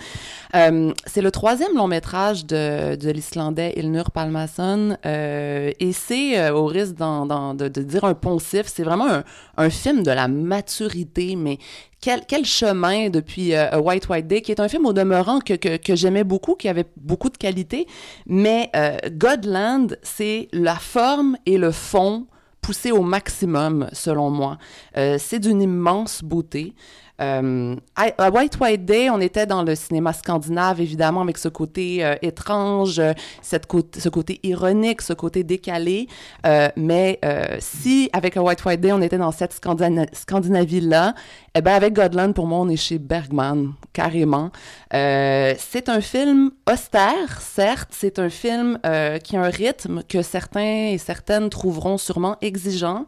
Euh, 0.53 0.91
c'est 1.05 1.21
le 1.21 1.31
troisième 1.31 1.73
long 1.77 1.87
métrage 1.87 2.45
de, 2.45 2.97
l'islandais 3.11 3.73
Ilnur 3.77 4.11
Palmason, 4.11 4.97
et 5.05 5.91
c'est, 5.93 6.49
au 6.49 6.65
risque 6.65 6.95
de 6.95 7.81
dire 7.83 8.03
un 8.03 8.15
poncif, 8.15 8.63
c'est 8.65 8.83
vraiment 8.83 9.09
un, 9.09 9.23
un 9.55 9.69
film 9.69 10.03
de 10.03 10.11
la 10.11 10.27
maturité, 10.27 11.35
mais 11.35 11.57
quel, 12.01 12.25
quel 12.25 12.45
chemin 12.45 13.09
depuis 13.09 13.53
euh, 13.55 13.79
White 13.79 14.07
White 14.09 14.27
Day, 14.27 14.41
qui 14.41 14.51
est 14.51 14.59
un 14.59 14.67
film 14.67 14.85
au 14.85 14.93
demeurant 14.93 15.39
que, 15.39 15.53
que, 15.53 15.77
que 15.77 15.95
j'aimais 15.95 16.23
beaucoup, 16.23 16.55
qui 16.55 16.69
avait 16.69 16.85
beaucoup 16.97 17.29
de 17.29 17.37
qualité, 17.37 17.87
mais 18.25 18.69
euh, 18.75 18.97
Godland, 19.11 19.97
c'est 20.01 20.47
la 20.53 20.75
forme 20.75 21.37
et 21.45 21.57
le 21.57 21.71
fond 21.71 22.27
poussés 22.61 22.91
au 22.91 23.01
maximum, 23.01 23.89
selon 23.93 24.29
moi. 24.29 24.57
Euh, 24.97 25.17
c'est 25.19 25.39
d'une 25.39 25.61
immense 25.61 26.23
beauté. 26.23 26.73
Euh, 27.21 27.75
à 27.95 28.29
White 28.31 28.59
White 28.59 28.85
Day, 28.85 29.09
on 29.09 29.19
était 29.19 29.45
dans 29.45 29.63
le 29.63 29.75
cinéma 29.75 30.13
scandinave, 30.13 30.79
évidemment, 30.81 31.21
avec 31.21 31.37
ce 31.37 31.49
côté 31.49 32.03
euh, 32.03 32.15
étrange, 32.21 33.01
cette 33.41 33.67
ce 33.97 34.09
côté 34.09 34.39
ironique, 34.43 35.01
ce 35.01 35.13
côté 35.13 35.43
décalé. 35.43 36.07
Euh, 36.45 36.69
mais 36.75 37.19
euh, 37.25 37.57
si, 37.59 38.09
avec 38.13 38.37
A 38.37 38.41
White 38.41 38.63
White 38.63 38.81
Day, 38.81 38.91
on 38.91 39.01
était 39.01 39.17
dans 39.17 39.31
cette 39.31 39.53
Scandina- 39.53 40.13
Scandinavie-là, 40.13 41.13
eh 41.55 41.61
ben 41.61 41.73
avec 41.73 41.93
Godland, 41.93 42.33
pour 42.33 42.47
moi, 42.47 42.59
on 42.59 42.69
est 42.69 42.77
chez 42.77 42.99
Bergman, 42.99 43.73
carrément. 43.91 44.51
C'est 44.91 45.87
un 45.89 46.01
film 46.01 46.51
austère, 46.71 47.41
certes. 47.41 47.89
C'est 47.91 48.19
un 48.19 48.29
film 48.29 48.79
qui 49.23 49.35
a 49.35 49.41
un 49.41 49.49
rythme 49.49 50.03
que 50.07 50.21
certains 50.21 50.91
et 50.91 50.97
certaines 50.97 51.49
trouveront 51.49 51.97
sûrement 51.97 52.37
exigeant. 52.41 53.05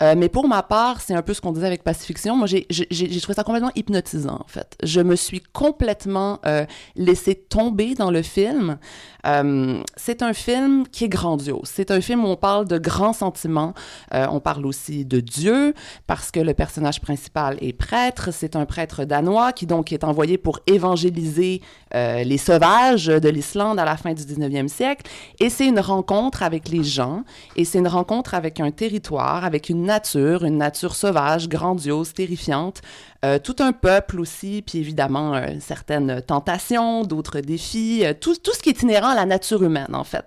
Mais 0.00 0.28
pour 0.28 0.48
ma 0.48 0.62
part, 0.62 1.00
c'est 1.00 1.14
un 1.14 1.22
peu 1.22 1.34
ce 1.34 1.40
qu'on 1.40 1.52
disait 1.52 1.66
avec 1.66 1.82
Pacifiction. 1.82 2.36
Moi, 2.36 2.46
j'ai 2.46 3.20
trouvé 3.20 3.34
ça 3.34 3.44
complètement 3.50 3.72
hypnotisant, 3.74 4.38
en 4.40 4.46
fait. 4.46 4.76
Je 4.84 5.00
me 5.00 5.16
suis 5.16 5.40
complètement 5.40 6.38
euh, 6.46 6.64
laissé 6.94 7.34
tomber 7.34 7.94
dans 7.96 8.12
le 8.12 8.22
film. 8.22 8.78
Euh, 9.26 9.82
c'est 9.96 10.22
un 10.22 10.32
film 10.32 10.86
qui 10.88 11.04
est 11.04 11.08
grandiose. 11.08 11.64
C'est 11.64 11.90
un 11.90 12.00
film 12.00 12.24
où 12.24 12.28
on 12.28 12.36
parle 12.36 12.66
de 12.66 12.78
grands 12.78 13.12
sentiments. 13.12 13.74
Euh, 14.14 14.26
on 14.30 14.40
parle 14.40 14.66
aussi 14.66 15.04
de 15.04 15.20
Dieu, 15.20 15.74
parce 16.06 16.30
que 16.30 16.40
le 16.40 16.54
personnage 16.54 17.00
principal 17.00 17.58
est 17.60 17.72
prêtre. 17.72 18.30
C'est 18.32 18.56
un 18.56 18.66
prêtre 18.66 19.04
danois 19.04 19.52
qui 19.52 19.66
donc 19.66 19.92
est 19.92 20.04
envoyé 20.04 20.38
pour 20.38 20.60
évangéliser 20.66 21.60
euh, 21.94 22.22
les 22.22 22.38
sauvages 22.38 23.06
de 23.06 23.28
l'Islande 23.28 23.78
à 23.78 23.84
la 23.84 23.96
fin 23.96 24.14
du 24.14 24.22
19e 24.22 24.68
siècle. 24.68 25.10
Et 25.40 25.50
c'est 25.50 25.66
une 25.66 25.80
rencontre 25.80 26.42
avec 26.42 26.68
les 26.68 26.84
gens, 26.84 27.24
et 27.56 27.64
c'est 27.64 27.78
une 27.78 27.88
rencontre 27.88 28.34
avec 28.34 28.60
un 28.60 28.70
territoire, 28.70 29.44
avec 29.44 29.68
une 29.68 29.82
nature, 29.82 30.44
une 30.44 30.58
nature 30.58 30.94
sauvage, 30.94 31.48
grandiose, 31.48 32.12
terrifiante, 32.12 32.80
euh, 33.22 33.38
tout 33.38 33.56
un 33.58 33.72
peuple 33.72 34.18
aussi, 34.18 34.62
puis 34.66 34.78
évidemment 34.78 35.34
euh, 35.34 35.48
certaines 35.60 36.22
tentations, 36.22 37.02
d'autres 37.02 37.40
défis, 37.40 38.02
euh, 38.04 38.14
tout, 38.18 38.34
tout 38.36 38.54
ce 38.54 38.60
qui 38.60 38.70
est 38.70 38.82
inhérent 38.82 39.10
à 39.10 39.14
la 39.14 39.26
nature 39.26 39.62
humaine 39.62 39.94
en 39.94 40.04
fait. 40.04 40.24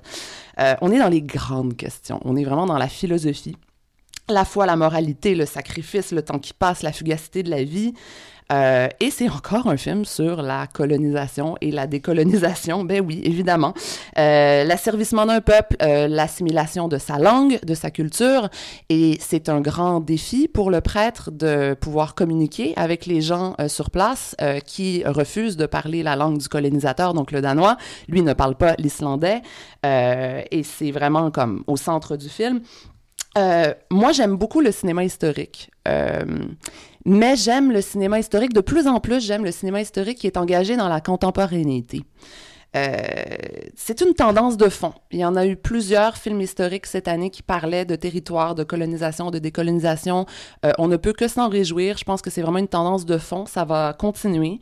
On 0.81 0.91
est 0.91 0.99
dans 0.99 1.09
les 1.09 1.23
grandes 1.23 1.75
questions, 1.75 2.19
on 2.23 2.35
est 2.35 2.43
vraiment 2.43 2.67
dans 2.67 2.77
la 2.77 2.87
philosophie 2.87 3.57
la 4.29 4.45
foi, 4.45 4.65
la 4.65 4.75
moralité, 4.75 5.35
le 5.35 5.45
sacrifice, 5.45 6.11
le 6.11 6.21
temps 6.21 6.39
qui 6.39 6.53
passe, 6.53 6.81
la 6.81 6.93
fugacité 6.93 7.43
de 7.43 7.49
la 7.49 7.63
vie. 7.63 7.93
Euh, 8.51 8.87
et 8.99 9.09
c'est 9.09 9.29
encore 9.29 9.67
un 9.67 9.77
film 9.77 10.05
sur 10.05 10.41
la 10.41 10.67
colonisation 10.67 11.55
et 11.61 11.71
la 11.71 11.87
décolonisation, 11.87 12.83
ben 12.83 13.03
oui, 13.05 13.21
évidemment. 13.23 13.73
Euh, 14.17 14.63
l'asservissement 14.63 15.25
d'un 15.25 15.41
peuple, 15.41 15.75
euh, 15.81 16.07
l'assimilation 16.07 16.87
de 16.87 16.97
sa 16.97 17.17
langue, 17.17 17.59
de 17.63 17.73
sa 17.73 17.91
culture, 17.91 18.49
et 18.89 19.17
c'est 19.19 19.49
un 19.49 19.61
grand 19.61 19.99
défi 19.99 20.47
pour 20.47 20.71
le 20.71 20.81
prêtre 20.81 21.31
de 21.31 21.73
pouvoir 21.73 22.15
communiquer 22.15 22.73
avec 22.75 23.05
les 23.05 23.21
gens 23.21 23.55
sur 23.67 23.89
place 23.89 24.35
qui 24.65 25.03
refusent 25.05 25.57
de 25.57 25.65
parler 25.65 26.03
la 26.03 26.15
langue 26.15 26.37
du 26.37 26.47
colonisateur, 26.47 27.13
donc 27.13 27.31
le 27.31 27.41
danois. 27.41 27.77
Lui 28.07 28.21
ne 28.21 28.33
parle 28.33 28.55
pas 28.55 28.75
l'islandais, 28.77 29.41
et 29.83 30.63
c'est 30.63 30.91
vraiment 30.91 31.31
comme 31.31 31.63
au 31.67 31.77
centre 31.77 32.17
du 32.17 32.29
film. 32.29 32.61
Moi, 33.35 34.11
j'aime 34.11 34.35
beaucoup 34.35 34.61
le 34.61 34.71
cinéma 34.71 35.03
historique. 35.03 35.71
Mais 37.05 37.35
j'aime 37.35 37.71
le 37.71 37.81
cinéma 37.81 38.19
historique. 38.19 38.53
De 38.53 38.61
plus 38.61 38.87
en 38.87 38.99
plus, 38.99 39.25
j'aime 39.25 39.43
le 39.43 39.51
cinéma 39.51 39.81
historique 39.81 40.19
qui 40.19 40.27
est 40.27 40.37
engagé 40.37 40.75
dans 40.75 40.89
la 40.89 41.01
contemporanéité. 41.01 42.03
Euh, 42.75 42.97
c'est 43.75 44.01
une 44.01 44.13
tendance 44.13 44.57
de 44.57 44.67
fond. 44.67 44.93
Il 45.11 45.19
y 45.19 45.25
en 45.25 45.35
a 45.35 45.45
eu 45.45 45.55
plusieurs 45.55 46.17
films 46.17 46.41
historiques 46.41 46.87
cette 46.87 47.07
année 47.07 47.29
qui 47.29 47.43
parlaient 47.43 47.85
de 47.85 47.95
territoire, 47.95 48.55
de 48.55 48.63
colonisation, 48.63 49.29
de 49.29 49.39
décolonisation. 49.39 50.25
Euh, 50.65 50.71
on 50.79 50.87
ne 50.87 50.97
peut 50.97 51.13
que 51.13 51.27
s'en 51.27 51.49
réjouir. 51.49 51.97
Je 51.97 52.03
pense 52.03 52.21
que 52.21 52.31
c'est 52.31 52.41
vraiment 52.41 52.57
une 52.57 52.67
tendance 52.67 53.05
de 53.05 53.17
fond. 53.17 53.45
Ça 53.45 53.63
va 53.63 53.93
continuer. 53.93 54.59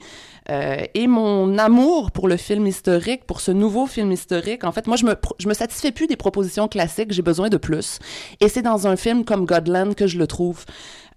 Euh, 0.49 0.83
et 0.93 1.07
mon 1.07 1.57
amour 1.57 2.11
pour 2.11 2.27
le 2.27 2.35
film 2.35 2.67
historique, 2.67 3.25
pour 3.25 3.39
ce 3.39 3.51
nouveau 3.51 3.85
film 3.85 4.11
historique, 4.11 4.65
en 4.65 4.73
fait, 4.73 4.87
moi, 4.87 4.97
je 4.97 5.05
me, 5.05 5.15
je 5.39 5.47
me 5.47 5.53
satisfais 5.53 5.91
plus 5.91 6.07
des 6.07 6.17
propositions 6.17 6.67
classiques. 6.67 7.13
J'ai 7.13 7.21
besoin 7.21 7.47
de 7.47 7.57
plus. 7.57 7.99
Et 8.41 8.49
c'est 8.49 8.61
dans 8.61 8.87
un 8.87 8.97
film 8.97 9.23
comme 9.23 9.45
Godland 9.45 9.95
que 9.95 10.07
je 10.07 10.17
le 10.17 10.27
trouve. 10.27 10.65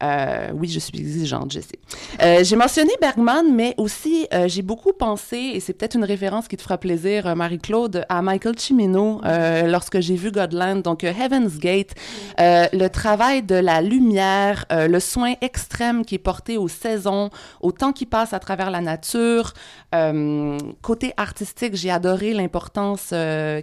Euh, 0.02 0.50
oui, 0.54 0.68
je 0.68 0.80
suis 0.80 0.98
exigeante, 0.98 1.52
je 1.52 1.60
sais. 1.60 1.78
Euh, 2.20 2.42
j'ai 2.42 2.56
mentionné 2.56 2.90
Bergman, 3.00 3.54
mais 3.54 3.74
aussi 3.76 4.26
euh, 4.34 4.48
j'ai 4.48 4.62
beaucoup 4.62 4.92
pensé, 4.92 5.36
et 5.54 5.60
c'est 5.60 5.72
peut-être 5.72 5.94
une 5.94 6.04
référence 6.04 6.48
qui 6.48 6.56
te 6.56 6.62
fera 6.62 6.78
plaisir, 6.78 7.26
euh, 7.26 7.34
Marie-Claude, 7.34 8.04
à 8.08 8.20
Michael 8.20 8.58
Cimino 8.58 9.20
lorsque 9.66 10.00
j'ai 10.00 10.16
vu 10.16 10.30
Godland, 10.30 10.82
donc 10.82 11.04
Heaven's 11.04 11.58
Gate, 11.58 11.94
le 12.38 12.88
travail 12.88 13.42
de 13.42 13.54
la 13.54 13.80
lumière, 13.80 14.66
le 14.70 14.98
soin 15.00 15.34
extrême 15.40 16.04
qui 16.04 16.16
est 16.16 16.18
porté 16.18 16.58
aux 16.58 16.68
saisons, 16.68 17.30
au 17.60 17.72
temps 17.72 17.92
qui 17.92 18.06
passe 18.06 18.32
à 18.32 18.38
travers 18.38 18.70
la 18.70 18.80
nature. 18.80 19.52
Côté 20.82 21.12
artistique, 21.16 21.76
j'ai 21.76 21.90
adoré 21.90 22.34
l'importance 22.34 23.14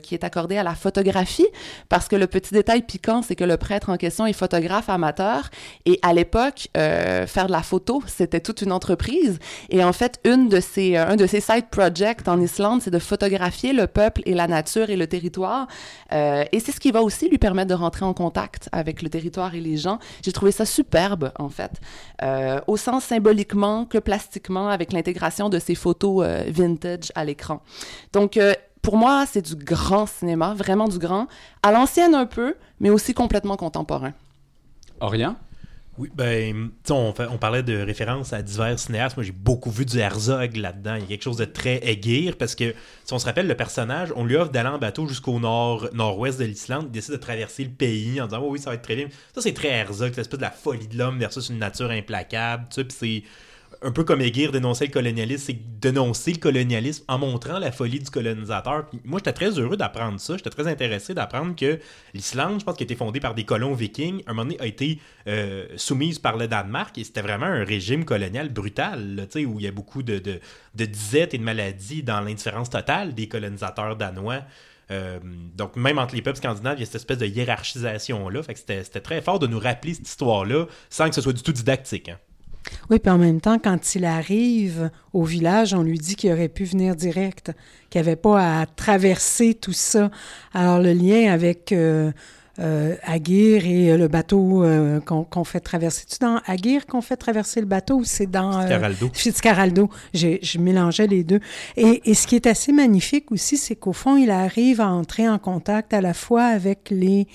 qui 0.01 0.15
est 0.15 0.23
accordée 0.23 0.57
à 0.57 0.63
la 0.63 0.75
photographie, 0.75 1.47
parce 1.89 2.07
que 2.07 2.15
le 2.15 2.27
petit 2.27 2.53
détail 2.53 2.81
piquant, 2.81 3.21
c'est 3.21 3.35
que 3.35 3.43
le 3.43 3.57
prêtre 3.57 3.89
en 3.89 3.97
question 3.97 4.25
est 4.25 4.33
photographe 4.33 4.89
amateur, 4.89 5.49
et 5.85 5.99
à 6.01 6.13
l'époque, 6.21 6.67
euh, 6.77 7.25
faire 7.25 7.47
de 7.47 7.51
la 7.51 7.63
photo, 7.63 8.03
c'était 8.05 8.39
toute 8.39 8.61
une 8.61 8.71
entreprise. 8.71 9.39
Et 9.69 9.83
en 9.83 9.93
fait, 9.93 10.19
une 10.23 10.49
de 10.49 10.59
ses, 10.59 10.95
euh, 10.95 11.07
un 11.07 11.15
de 11.15 11.25
ses 11.25 11.41
side 11.41 11.67
projects 11.71 12.27
en 12.27 12.39
Islande, 12.39 12.81
c'est 12.83 12.91
de 12.91 12.99
photographier 12.99 13.73
le 13.73 13.87
peuple 13.87 14.21
et 14.25 14.33
la 14.35 14.47
nature 14.47 14.89
et 14.91 14.97
le 14.97 15.07
territoire. 15.07 15.67
Euh, 16.13 16.43
et 16.51 16.59
c'est 16.59 16.71
ce 16.71 16.79
qui 16.79 16.91
va 16.91 17.01
aussi 17.01 17.27
lui 17.27 17.39
permettre 17.39 17.69
de 17.69 17.79
rentrer 17.85 18.05
en 18.05 18.13
contact 18.13 18.69
avec 18.71 19.01
le 19.01 19.09
territoire 19.09 19.55
et 19.55 19.61
les 19.61 19.77
gens. 19.77 19.97
J'ai 20.23 20.31
trouvé 20.31 20.51
ça 20.51 20.65
superbe, 20.65 21.31
en 21.39 21.49
fait, 21.49 21.73
au 22.67 22.77
sens 22.77 23.03
symboliquement 23.05 23.85
que 23.85 23.97
plastiquement, 23.97 24.67
avec 24.69 24.93
l'intégration 24.93 25.49
de 25.49 25.59
ces 25.59 25.75
photos 25.75 26.25
vintage 26.47 27.11
à 27.15 27.25
l'écran. 27.25 27.61
Donc, 28.13 28.39
pour 28.81 28.97
moi, 28.97 29.25
c'est 29.31 29.41
du 29.41 29.55
grand 29.55 30.05
cinéma, 30.05 30.53
vraiment 30.53 30.87
du 30.87 30.99
grand, 30.99 31.27
à 31.63 31.71
l'ancienne 31.71 32.15
un 32.15 32.25
peu, 32.25 32.55
mais 32.79 32.89
aussi 32.89 33.13
complètement 33.13 33.57
contemporain. 33.57 34.13
Orient? 34.99 35.35
Oui, 36.01 36.09
ben, 36.15 36.71
on, 36.89 37.13
parlait 37.37 37.61
de 37.61 37.77
références 37.77 38.33
à 38.33 38.41
divers 38.41 38.79
cinéastes. 38.79 39.17
Moi, 39.17 39.23
j'ai 39.23 39.31
beaucoup 39.31 39.69
vu 39.69 39.85
du 39.85 39.99
Herzog 39.99 40.55
là-dedans. 40.55 40.95
Il 40.95 41.01
y 41.01 41.05
a 41.05 41.07
quelque 41.09 41.21
chose 41.21 41.37
de 41.37 41.45
très 41.45 41.75
aiguirre 41.87 42.37
parce 42.39 42.55
que, 42.55 42.73
si 43.05 43.13
on 43.13 43.19
se 43.19 43.25
rappelle, 43.27 43.45
le 43.45 43.53
personnage, 43.53 44.11
on 44.15 44.25
lui 44.25 44.35
offre 44.35 44.51
d'aller 44.51 44.69
en 44.69 44.79
bateau 44.79 45.05
jusqu'au 45.05 45.39
nord, 45.39 45.89
nord-ouest 45.93 46.39
de 46.39 46.45
l'Islande. 46.45 46.85
Il 46.87 46.91
décide 46.91 47.11
de 47.11 47.19
traverser 47.19 47.65
le 47.65 47.69
pays 47.69 48.19
en 48.19 48.25
disant, 48.25 48.41
oh, 48.41 48.49
oui, 48.49 48.57
ça 48.57 48.71
va 48.71 48.77
être 48.77 48.81
très 48.81 48.95
bien. 48.95 49.09
Ça, 49.35 49.41
c'est 49.41 49.53
très 49.53 49.67
Herzog, 49.67 50.09
cette 50.09 50.17
espèce 50.17 50.39
de 50.39 50.43
la 50.43 50.49
folie 50.49 50.87
de 50.87 50.97
l'homme 50.97 51.19
versus 51.19 51.49
une 51.49 51.59
nature 51.59 51.91
implacable. 51.91 52.65
Tu 52.73 52.81
sais, 52.81 52.87
c'est 52.89 53.23
un 53.83 53.91
peu 53.91 54.03
comme 54.03 54.21
Aguirre 54.21 54.51
dénonçait 54.51 54.85
le 54.85 54.91
colonialisme, 54.91 55.43
c'est 55.47 55.79
dénoncer 55.79 56.33
le 56.33 56.37
colonialisme 56.37 57.03
en 57.07 57.17
montrant 57.17 57.57
la 57.57 57.71
folie 57.71 57.99
du 57.99 58.09
colonisateur. 58.11 58.85
Moi, 59.03 59.19
j'étais 59.19 59.33
très 59.33 59.57
heureux 59.57 59.75
d'apprendre 59.75 60.19
ça. 60.19 60.37
J'étais 60.37 60.51
très 60.51 60.67
intéressé 60.67 61.15
d'apprendre 61.15 61.55
que 61.55 61.79
l'Islande, 62.13 62.59
je 62.59 62.65
pense, 62.65 62.75
qui 62.77 62.83
a 62.83 62.85
été 62.85 62.95
fondée 62.95 63.19
par 63.19 63.33
des 63.33 63.43
colons 63.43 63.73
vikings, 63.73 64.21
un 64.27 64.33
moment 64.33 64.43
donné, 64.43 64.61
a 64.61 64.67
été 64.67 64.99
euh, 65.27 65.65
soumise 65.77 66.19
par 66.19 66.37
le 66.37 66.47
Danemark 66.47 66.95
et 66.99 67.03
c'était 67.03 67.21
vraiment 67.21 67.47
un 67.47 67.63
régime 67.63 68.05
colonial 68.05 68.49
brutal, 68.49 69.27
où 69.35 69.59
il 69.59 69.65
y 69.65 69.67
a 69.67 69.71
beaucoup 69.71 70.03
de, 70.03 70.21
disettes 70.75 71.33
et 71.33 71.39
de 71.39 71.43
maladies 71.43 72.03
dans 72.03 72.21
l'indifférence 72.21 72.69
totale 72.69 73.15
des 73.15 73.27
colonisateurs 73.27 73.95
danois. 73.95 74.41
Euh, 74.91 75.19
donc, 75.55 75.75
même 75.75 75.97
entre 75.97 76.13
les 76.13 76.21
peuples 76.21 76.37
scandinaves, 76.37 76.77
il 76.77 76.81
y 76.81 76.83
a 76.83 76.85
cette 76.85 76.95
espèce 76.95 77.17
de 77.17 77.25
hiérarchisation-là. 77.25 78.43
Fait 78.43 78.55
c'était 78.55 78.83
très 78.83 79.21
fort 79.21 79.39
de 79.39 79.47
nous 79.47 79.59
rappeler 79.59 79.95
cette 79.95 80.07
histoire-là 80.07 80.65
sans 80.89 81.09
que 81.09 81.15
ce 81.15 81.21
soit 81.21 81.33
du 81.33 81.41
tout 81.41 81.53
didactique. 81.53 82.09
hein. 82.09 82.19
Oui, 82.89 82.99
puis 82.99 83.11
en 83.11 83.17
même 83.17 83.41
temps, 83.41 83.57
quand 83.57 83.95
il 83.95 84.05
arrive 84.05 84.91
au 85.13 85.23
village, 85.23 85.73
on 85.73 85.83
lui 85.83 85.97
dit 85.97 86.15
qu'il 86.15 86.31
aurait 86.31 86.49
pu 86.49 86.63
venir 86.63 86.95
direct, 86.95 87.51
qu'il 87.89 88.01
n'y 88.01 88.07
avait 88.07 88.15
pas 88.15 88.61
à 88.61 88.65
traverser 88.65 89.53
tout 89.53 89.73
ça. 89.73 90.11
Alors, 90.53 90.79
le 90.79 90.93
lien 90.93 91.31
avec 91.31 91.71
euh, 91.71 92.11
euh, 92.59 92.95
Aguirre 93.03 93.65
et 93.65 93.97
le 93.97 94.07
bateau 94.07 94.63
euh, 94.63 94.99
qu'on 94.99 95.23
qu'on 95.23 95.43
fait 95.43 95.59
traverser. 95.61 96.03
C'est 96.07 96.21
dans 96.21 96.39
Aguirre 96.45 96.85
qu'on 96.85 97.01
fait 97.01 97.15
traverser 97.15 97.59
le 97.61 97.65
bateau 97.65 97.95
ou 97.97 98.03
c'est 98.03 98.29
dans... 98.29 98.57
euh, 98.57 98.61
Fitzcarraldo. 98.61 99.09
Fitzcarraldo. 99.13 99.89
J'ai- 100.13 100.39
Je 100.41 100.57
mélangeais 100.59 101.07
les 101.07 101.23
deux. 101.23 101.39
Et, 101.77 102.01
et 102.09 102.13
ce 102.13 102.27
qui 102.27 102.35
est 102.35 102.47
assez 102.47 102.71
magnifique 102.71 103.31
aussi, 103.31 103.57
c'est 103.57 103.75
qu'au 103.75 103.93
fond, 103.93 104.17
il 104.17 104.31
arrive 104.31 104.81
à 104.81 104.89
entrer 104.89 105.27
en 105.29 105.37
contact 105.39 105.93
à 105.93 106.01
la 106.01 106.13
fois 106.13 106.43
avec 106.43 106.89
les, 106.91 107.27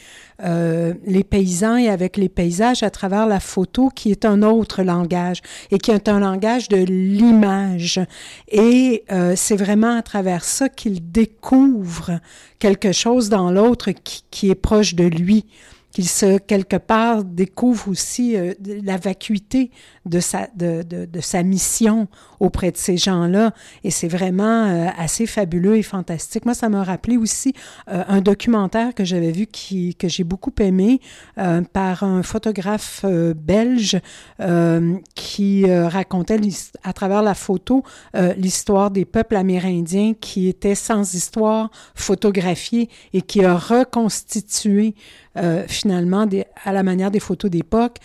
euh, 0.45 0.93
les 1.07 1.25
paysans 1.25 1.77
et 1.77 1.89
avec 1.89 2.17
les 2.17 2.29
paysages 2.29 2.83
à 2.83 2.91
travers 2.91 3.27
la 3.27 3.41
photo, 3.41 3.89
qui 3.89 4.11
est 4.11 4.25
un 4.25 4.43
autre 4.43 4.83
langage 4.83 5.41
et 5.71 5.79
qui 5.79 5.91
est 5.93 6.09
un 6.09 6.21
langage 6.21 6.69
de 6.69 6.77
l'image. 6.77 8.01
Et 8.49 9.05
euh, 9.11 9.33
c'est 9.37 9.57
vraiment 9.57 9.97
à 9.97 10.03
travers 10.03 10.45
ça 10.45 10.69
qu'il 10.69 11.11
découvre 11.11 12.21
quelque 12.59 12.93
chose 12.93 13.29
dans 13.29 13.51
l'autre 13.51 13.91
qui, 13.93 14.25
qui 14.31 14.51
est 14.51 14.55
proche 14.55 14.95
de 14.95 15.06
lui 15.09 15.47
qu'il 15.93 16.09
se, 16.09 16.39
quelque 16.39 16.77
part, 16.77 17.25
découvre 17.25 17.89
aussi 17.89 18.37
euh, 18.37 18.53
la 18.67 18.99
vacuité 18.99 19.71
de 20.07 20.21
sa, 20.21 20.49
de, 20.57 20.83
de, 20.83 21.05
de 21.05 21.21
sa 21.21 21.43
mission 21.43 22.09
auprès 22.41 22.71
de 22.71 22.77
ces 22.77 22.97
gens-là. 22.97 23.53
Et 23.85 23.91
c'est 23.91 24.09
vraiment 24.09 24.67
euh, 24.67 24.87
assez 24.97 25.27
fabuleux 25.27 25.77
et 25.77 25.83
fantastique. 25.83 26.45
Moi, 26.45 26.55
ça 26.55 26.69
m'a 26.69 26.85
rappelé 26.85 27.17
aussi 27.17 27.53
euh, 27.91 28.03
un 28.09 28.21
documentaire 28.21 28.95
que 28.95 29.05
j'avais 29.05 29.33
vu 29.33 29.47
qui, 29.47 29.95
que 29.95 30.09
j'ai 30.09 30.25
beaucoup 30.25 30.53
aimé 30.61 31.01
euh, 31.39 31.63
par 31.73 32.03
un 32.03 32.23
photographe 32.23 33.03
euh, 33.05 33.35
belge 33.35 33.99
euh, 34.41 34.97
qui 35.15 35.69
euh, 35.69 35.89
racontait 35.89 36.39
à 36.85 36.93
travers 36.93 37.23
la 37.23 37.35
photo 37.35 37.83
l'histoire 38.37 38.91
des 38.91 39.05
peuples 39.05 39.37
amérindiens 39.37 40.15
qui 40.21 40.49
étaient 40.49 40.75
sans 40.75 41.15
histoire 41.15 41.71
photographiée 41.95 42.89
et 43.13 43.23
qui 43.23 43.45
a 43.45 43.57
reconstitué 43.57 44.95
finalement, 45.69 46.27
à 46.65 46.73
la 46.73 46.83
manière 46.83 47.11
des 47.11 47.21
photos 47.21 47.51
d'époque, 47.51 47.99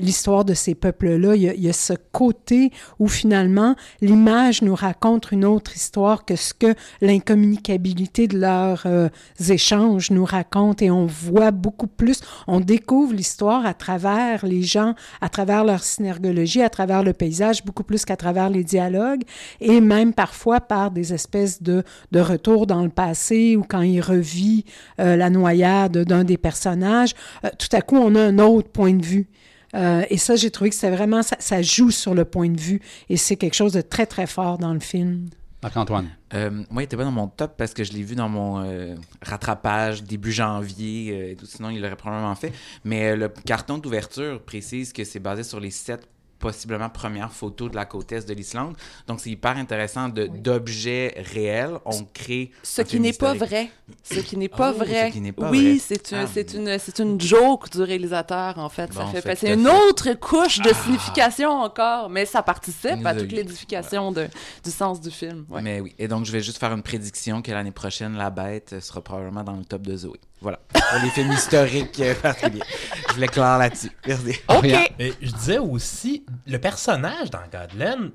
l'histoire 0.00 0.46
de 0.46 0.54
ces 0.54 0.74
peuples-là. 0.74 1.34
Il 1.56 1.62
y 1.62 1.68
a 1.68 1.72
ce 1.72 1.94
côté 2.12 2.72
où 2.98 3.08
finalement 3.08 3.74
l'image 4.00 4.62
nous 4.62 4.74
raconte 4.74 5.32
une 5.32 5.44
autre 5.44 5.76
histoire 5.76 6.24
que 6.24 6.36
ce 6.36 6.54
que 6.54 6.74
l'incommunicabilité 7.00 8.28
de 8.28 8.38
leurs 8.38 8.82
euh, 8.86 9.08
échanges 9.48 10.10
nous 10.10 10.24
raconte 10.24 10.82
et 10.82 10.90
on 10.90 11.06
voit 11.06 11.50
beaucoup 11.50 11.86
plus, 11.86 12.20
on 12.46 12.60
découvre 12.60 13.14
l'histoire 13.14 13.66
à 13.66 13.74
travers 13.74 14.46
les 14.46 14.62
gens, 14.62 14.94
à 15.20 15.28
travers 15.28 15.64
leur 15.64 15.82
synergologie, 15.82 16.62
à 16.62 16.70
travers 16.70 17.02
le 17.02 17.12
paysage, 17.12 17.64
beaucoup 17.64 17.84
plus 17.84 18.04
qu'à 18.04 18.16
travers 18.16 18.50
les 18.50 18.64
dialogues 18.64 19.22
et 19.60 19.80
même 19.80 20.12
parfois 20.12 20.60
par 20.60 20.90
des 20.90 21.12
espèces 21.12 21.62
de, 21.62 21.82
de 22.12 22.20
retours 22.20 22.66
dans 22.66 22.82
le 22.82 22.90
passé 22.90 23.56
ou 23.56 23.64
quand 23.68 23.82
il 23.82 24.00
revit 24.00 24.64
euh, 25.00 25.16
la 25.16 25.30
noyade 25.30 25.98
d'un 25.98 26.24
des 26.24 26.38
personnages, 26.38 27.14
euh, 27.44 27.48
tout 27.58 27.74
à 27.76 27.80
coup 27.80 27.96
on 27.96 28.14
a 28.14 28.20
un 28.20 28.38
autre 28.38 28.68
point 28.68 28.94
de 28.94 29.04
vue. 29.04 29.28
Euh, 29.74 30.04
et 30.08 30.16
ça, 30.16 30.36
j'ai 30.36 30.50
trouvé 30.50 30.70
que 30.70 30.76
c'est 30.76 30.90
vraiment, 30.90 31.22
ça, 31.22 31.36
ça 31.38 31.62
joue 31.62 31.90
sur 31.90 32.14
le 32.14 32.24
point 32.24 32.48
de 32.48 32.60
vue 32.60 32.80
et 33.08 33.16
c'est 33.16 33.36
quelque 33.36 33.54
chose 33.54 33.72
de 33.72 33.80
très, 33.80 34.06
très 34.06 34.26
fort 34.26 34.58
dans 34.58 34.72
le 34.72 34.80
film. 34.80 35.28
Marc-Antoine. 35.62 36.08
Euh, 36.34 36.50
moi, 36.70 36.82
il 36.82 36.84
était 36.84 36.96
pas 36.96 37.04
dans 37.04 37.10
mon 37.10 37.26
top 37.26 37.56
parce 37.56 37.74
que 37.74 37.82
je 37.82 37.92
l'ai 37.92 38.02
vu 38.02 38.14
dans 38.14 38.28
mon 38.28 38.62
euh, 38.62 38.94
rattrapage 39.22 40.04
début 40.04 40.30
janvier. 40.30 41.10
euh, 41.12 41.32
et 41.32 41.36
tout. 41.36 41.46
Sinon, 41.46 41.70
il 41.70 41.80
l'aurait 41.80 41.96
probablement 41.96 42.34
fait. 42.34 42.52
Mais 42.84 43.10
euh, 43.10 43.16
le 43.16 43.28
carton 43.28 43.78
d'ouverture 43.78 44.40
précise 44.42 44.92
que 44.92 45.04
c'est 45.04 45.18
basé 45.18 45.42
sur 45.42 45.58
les 45.58 45.70
sept 45.70 46.06
possiblement 46.38 46.88
premières 46.88 47.32
photos 47.32 47.70
de 47.70 47.76
la 47.76 47.84
côte 47.84 48.12
est 48.12 48.28
de 48.28 48.34
l'Islande. 48.34 48.76
Donc, 49.06 49.20
c'est 49.20 49.30
hyper 49.30 49.56
intéressant 49.56 50.08
de- 50.08 50.26
d'objets 50.26 51.14
réels. 51.32 51.78
On 51.84 52.04
crée... 52.04 52.50
Ce 52.62 52.82
qui 52.82 53.00
n'est 53.00 53.12
pas 53.12 53.34
vrai. 53.34 53.70
Ce 54.02 54.20
qui 54.20 54.36
n'est 54.36 54.48
pas 54.48 54.72
Oh, 54.74 54.78
vrai. 54.78 55.08
ce 55.08 55.12
qui 55.14 55.20
n'est 55.20 55.32
pas 55.32 55.50
oui, 55.50 55.70
vrai. 55.70 55.78
c'est 55.80 56.12
un- 56.12 56.24
Ah. 56.24 56.30
c'est 56.32 56.54
une, 56.54 56.78
c'est 56.78 56.98
une 57.00 57.20
joke 57.20 57.70
du 57.70 57.82
réalisateur, 57.82 58.58
en 58.58 58.68
fait. 58.68 58.92
ça 58.92 59.06
fait, 59.06 59.36
c'est 59.36 59.54
une 59.54 59.64
fait- 59.64 59.70
Ah. 59.72 59.88
autre 59.88 60.12
couche 60.14 60.58
de 60.60 60.72
signification 60.72 61.50
encore, 61.50 62.08
mais 62.10 62.24
ça 62.26 62.42
participe 62.42 63.04
à 63.04 63.14
toute 63.14 63.32
l'édification 63.32 64.12
de, 64.12 64.28
du 64.64 64.70
sens 64.70 65.00
du 65.00 65.10
film. 65.10 65.44
ouais. 65.50 65.62
Mais 65.62 65.80
oui. 65.80 65.94
Et 65.98 66.06
donc, 66.08 66.24
je 66.24 66.32
vais 66.32 66.40
juste 66.40 66.58
faire 66.58 66.72
une 66.72 66.82
prédiction 66.82 67.42
que 67.42 67.50
l'année 67.50 67.70
prochaine, 67.72 68.16
La 68.16 68.30
Bête 68.30 68.78
sera 68.80 69.00
probablement 69.00 69.42
dans 69.44 69.56
le 69.56 69.64
top 69.64 69.82
de 69.82 69.96
Zoé. 69.96 70.20
Voilà. 70.40 70.60
Pour 70.72 71.02
les 71.02 71.10
films 71.10 71.32
historiques 71.32 72.00
euh, 72.00 72.14
particuliers. 72.14 72.62
Je 73.08 73.14
voulais 73.14 73.26
clair 73.28 73.58
là-dessus. 73.58 73.90
Merci. 74.06 74.36
OK! 74.48 74.92
Mais 74.98 75.12
je 75.20 75.32
disais 75.32 75.58
aussi, 75.58 76.24
le 76.46 76.58
personnage 76.58 77.30
dans 77.30 77.40
Godland, 77.50 78.10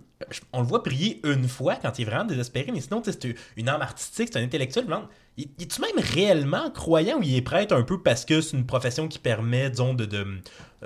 on 0.53 0.61
le 0.61 0.67
voit 0.67 0.83
prier 0.83 1.19
une 1.23 1.47
fois 1.47 1.75
quand 1.75 1.99
il 1.99 2.03
est 2.03 2.05
vraiment 2.05 2.25
désespéré, 2.25 2.71
mais 2.71 2.81
sinon, 2.81 3.01
tu 3.01 3.11
sais, 3.11 3.19
c'est 3.21 3.35
une 3.57 3.69
âme 3.69 3.81
artistique, 3.81 4.29
c'est 4.31 4.39
un 4.39 4.43
intellectuel. 4.43 4.85
Il 5.37 5.49
il 5.57 5.63
est-tu 5.63 5.81
même 5.81 5.97
réellement 5.97 6.69
croyant 6.69 7.17
ou 7.17 7.23
il 7.23 7.35
est 7.35 7.41
prêtre 7.41 7.75
un 7.75 7.83
peu 7.83 8.01
parce 8.01 8.23
que 8.23 8.39
c'est 8.39 8.55
une 8.55 8.65
profession 8.65 9.07
qui 9.07 9.19
permet, 9.19 9.69
disons, 9.69 9.93
de, 9.93 10.05
de 10.05 10.25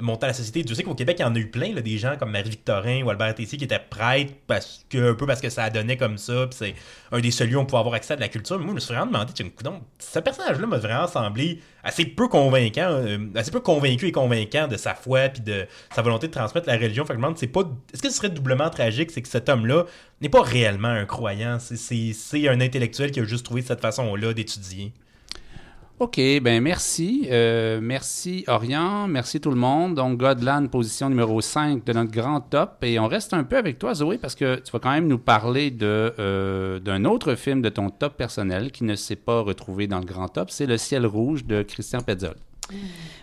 monter 0.01 0.25
à 0.25 0.27
la 0.27 0.33
société? 0.33 0.63
Je 0.67 0.73
sais 0.73 0.83
qu'au 0.83 0.95
Québec, 0.95 1.17
il 1.19 1.23
y 1.23 1.25
en 1.25 1.33
a 1.36 1.38
eu 1.39 1.47
plein, 1.47 1.73
des 1.73 1.97
gens 1.97 2.15
comme 2.17 2.31
Marie-Victorin 2.31 3.03
ou 3.03 3.10
Albert 3.10 3.36
Tessier 3.36 3.57
qui 3.57 3.63
étaient 3.65 3.79
prêtres 3.79 4.33
parce 4.47 4.86
que, 4.89 5.12
un 5.12 5.13
peu 5.15 5.25
parce 5.25 5.41
que 5.41 5.49
ça 5.49 5.69
donnait 5.69 5.97
comme 5.97 6.17
ça, 6.17 6.47
puis 6.47 6.57
c'est 6.57 6.75
un 7.12 7.19
des 7.19 7.31
seuls 7.31 7.49
lieux 7.49 7.57
où 7.57 7.62
on 7.62 7.65
pouvait 7.65 7.79
avoir 7.79 7.95
accès 7.95 8.13
à 8.13 8.15
de 8.15 8.21
la 8.21 8.29
culture. 8.29 8.57
Mais 8.57 8.65
moi, 8.65 8.71
je 8.71 8.75
me 8.75 8.79
suis 8.79 8.93
vraiment 8.93 9.12
demandé, 9.12 9.33
ce 9.99 10.19
personnage-là 10.19 10.67
m'a 10.67 10.77
vraiment 10.77 11.07
semblé 11.07 11.60
assez 11.83 12.05
peu 12.05 12.27
convaincant, 12.27 12.89
euh, 12.89 13.17
assez 13.36 13.51
peu 13.51 13.62
convaincu 13.62 14.07
et 14.07 14.12
convaincant 14.12 14.67
de 14.67 14.75
sa 14.77 14.93
foi 14.93 15.29
puis 15.29 15.41
de 15.41 15.65
sa 15.95 16.01
volonté 16.01 16.27
de 16.27 16.33
transmettre 16.33 16.67
la 16.67 16.75
religion. 16.75 17.03
Fait 17.05 17.10
que 17.10 17.13
je 17.13 17.19
me 17.19 17.23
demande, 17.23 17.38
c'est 17.38 17.45
est-ce 17.93 18.01
que 18.01 18.10
ce 18.10 18.15
serait 18.15 18.29
doublement 18.29 18.69
tragique, 18.69 19.12
c'est 19.12 19.21
que 19.21 19.29
cet 19.29 19.47
homme-là 19.49 19.86
n'est 20.21 20.29
pas 20.29 20.41
réellement 20.41 20.88
un 20.89 21.05
croyant, 21.05 21.60
c'est- 21.60 21.77
c'est 21.77 22.12
c'est 22.13 22.47
un 22.49 22.60
intellectuel 22.62 23.12
qui 23.12 23.19
a 23.19 23.23
juste 23.23 23.45
trouvé 23.45 23.62
cette 23.62 23.81
façon-là 23.81 24.33
d'étudier. 24.33 24.91
OK, 25.99 26.21
ben 26.43 26.62
merci. 26.62 27.27
Euh, 27.31 27.79
merci 27.81 28.43
Orient, 28.45 29.07
merci 29.07 29.41
tout 29.41 29.49
le 29.49 29.55
monde. 29.55 29.95
Donc 29.95 30.19
Godland, 30.19 30.67
position 30.69 31.10
numéro 31.10 31.41
5 31.41 31.83
de 31.83 31.93
notre 31.93 32.12
grand 32.12 32.39
top. 32.39 32.83
Et 32.83 32.99
on 32.99 33.07
reste 33.07 33.33
un 33.33 33.43
peu 33.43 33.57
avec 33.57 33.79
toi, 33.79 33.95
Zoé, 33.95 34.19
parce 34.19 34.36
que 34.36 34.57
tu 34.57 34.71
vas 34.71 34.77
quand 34.77 34.91
même 34.91 35.07
nous 35.07 35.17
parler 35.17 35.71
de, 35.71 36.13
euh, 36.19 36.79
d'un 36.79 37.03
autre 37.03 37.33
film 37.33 37.63
de 37.63 37.69
ton 37.69 37.89
top 37.89 38.15
personnel 38.15 38.71
qui 38.71 38.83
ne 38.83 38.93
s'est 38.93 39.15
pas 39.15 39.41
retrouvé 39.41 39.88
dans 39.88 39.97
le 39.97 40.05
grand 40.05 40.27
top. 40.27 40.51
C'est 40.51 40.67
Le 40.67 40.77
ciel 40.77 41.03
rouge 41.07 41.45
de 41.45 41.63
Christian 41.63 42.01
Petzold. 42.01 42.38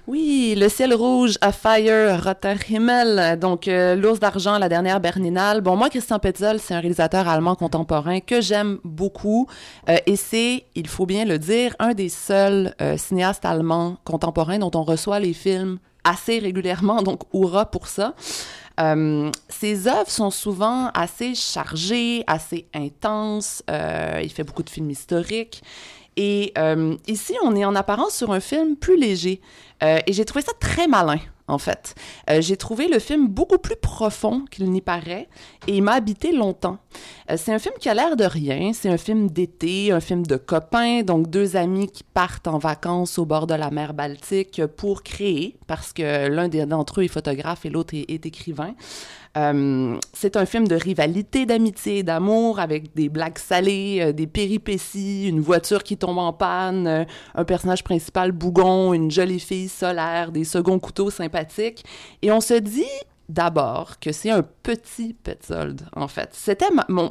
Oui, 0.06 0.54
Le 0.58 0.68
ciel 0.68 0.94
rouge, 0.94 1.38
A 1.40 1.50
Fire, 1.52 2.22
Roter 2.22 2.56
Himmel, 2.68 3.38
donc 3.38 3.68
euh, 3.68 3.94
L'ours 3.94 4.20
d'argent, 4.20 4.58
la 4.58 4.68
dernière 4.68 5.00
Berninale. 5.00 5.60
Bon, 5.60 5.76
moi, 5.76 5.88
Christian 5.88 6.18
Petzold, 6.18 6.60
c'est 6.60 6.74
un 6.74 6.80
réalisateur 6.80 7.26
allemand 7.26 7.54
contemporain 7.54 8.20
que 8.20 8.40
j'aime 8.40 8.78
beaucoup 8.84 9.46
euh, 9.88 9.96
et 10.06 10.16
c'est, 10.16 10.64
il 10.74 10.88
faut 10.88 11.06
bien 11.06 11.24
le 11.24 11.38
dire, 11.38 11.74
un 11.78 11.94
des 11.94 12.10
seuls 12.10 12.74
euh, 12.82 12.96
cinéastes 12.96 13.44
allemands 13.44 13.96
contemporains 14.04 14.58
dont 14.58 14.70
on 14.74 14.82
reçoit 14.82 15.20
les 15.20 15.32
films 15.32 15.78
assez 16.04 16.38
régulièrement, 16.38 17.02
donc 17.02 17.22
hurrah 17.32 17.66
pour 17.66 17.86
ça. 17.88 18.14
Ses 19.48 19.86
œuvres 19.86 20.10
sont 20.10 20.32
souvent 20.32 20.90
assez 20.94 21.36
chargées, 21.36 22.24
assez 22.26 22.66
intenses. 22.74 23.62
Il 23.68 24.28
fait 24.30 24.42
beaucoup 24.42 24.64
de 24.64 24.68
films 24.68 24.90
historiques. 24.90 25.62
Et 26.16 26.52
euh, 26.58 26.96
ici, 27.06 27.34
on 27.42 27.56
est 27.56 27.64
en 27.64 27.74
apparence 27.74 28.14
sur 28.14 28.32
un 28.32 28.40
film 28.40 28.76
plus 28.76 28.96
léger. 28.96 29.40
Euh, 29.82 29.98
et 30.06 30.12
j'ai 30.12 30.24
trouvé 30.24 30.44
ça 30.44 30.52
très 30.60 30.86
malin, 30.86 31.18
en 31.48 31.58
fait. 31.58 31.94
Euh, 32.30 32.40
j'ai 32.40 32.56
trouvé 32.56 32.86
le 32.88 32.98
film 33.00 33.26
beaucoup 33.26 33.58
plus 33.58 33.76
profond 33.76 34.44
qu'il 34.50 34.70
n'y 34.70 34.80
paraît 34.80 35.28
et 35.66 35.76
il 35.76 35.82
m'a 35.82 35.94
habité 35.94 36.32
longtemps. 36.32 36.78
C'est 37.36 37.52
un 37.52 37.58
film 37.58 37.74
qui 37.80 37.88
a 37.88 37.94
l'air 37.94 38.16
de 38.16 38.24
rien. 38.24 38.72
C'est 38.72 38.88
un 38.88 38.98
film 38.98 39.28
d'été, 39.28 39.90
un 39.90 40.00
film 40.00 40.24
de 40.24 40.36
copains, 40.36 41.02
donc 41.02 41.28
deux 41.28 41.56
amis 41.56 41.88
qui 41.88 42.04
partent 42.04 42.46
en 42.46 42.58
vacances 42.58 43.18
au 43.18 43.24
bord 43.24 43.46
de 43.46 43.54
la 43.54 43.70
mer 43.70 43.94
Baltique 43.94 44.64
pour 44.76 45.02
créer, 45.02 45.56
parce 45.66 45.92
que 45.92 46.28
l'un 46.28 46.48
d'entre 46.48 47.00
eux 47.00 47.04
est 47.04 47.08
photographe 47.08 47.64
et 47.64 47.70
l'autre 47.70 47.94
est 47.94 48.26
écrivain. 48.26 48.74
Euh, 49.36 49.98
c'est 50.12 50.36
un 50.36 50.46
film 50.46 50.68
de 50.68 50.76
rivalité, 50.76 51.44
d'amitié 51.44 52.02
d'amour 52.02 52.60
avec 52.60 52.94
des 52.94 53.08
blagues 53.08 53.38
salées, 53.38 53.98
euh, 54.00 54.12
des 54.12 54.28
péripéties, 54.28 55.28
une 55.28 55.40
voiture 55.40 55.82
qui 55.82 55.96
tombe 55.96 56.18
en 56.18 56.32
panne, 56.32 56.86
euh, 56.86 57.04
un 57.34 57.44
personnage 57.44 57.82
principal 57.82 58.30
bougon, 58.30 58.94
une 58.94 59.10
jolie 59.10 59.40
fille 59.40 59.68
solaire, 59.68 60.30
des 60.30 60.44
seconds 60.44 60.78
couteaux 60.78 61.10
sympathiques. 61.10 61.84
Et 62.22 62.30
on 62.30 62.40
se 62.40 62.54
dit 62.54 62.84
d'abord 63.28 63.98
que 63.98 64.12
c'est 64.12 64.30
un 64.30 64.42
petit 64.42 65.14
Petzold, 65.14 65.82
en 65.96 66.08
fait. 66.08 66.28
C'était 66.32 66.68
mon, 66.88 67.08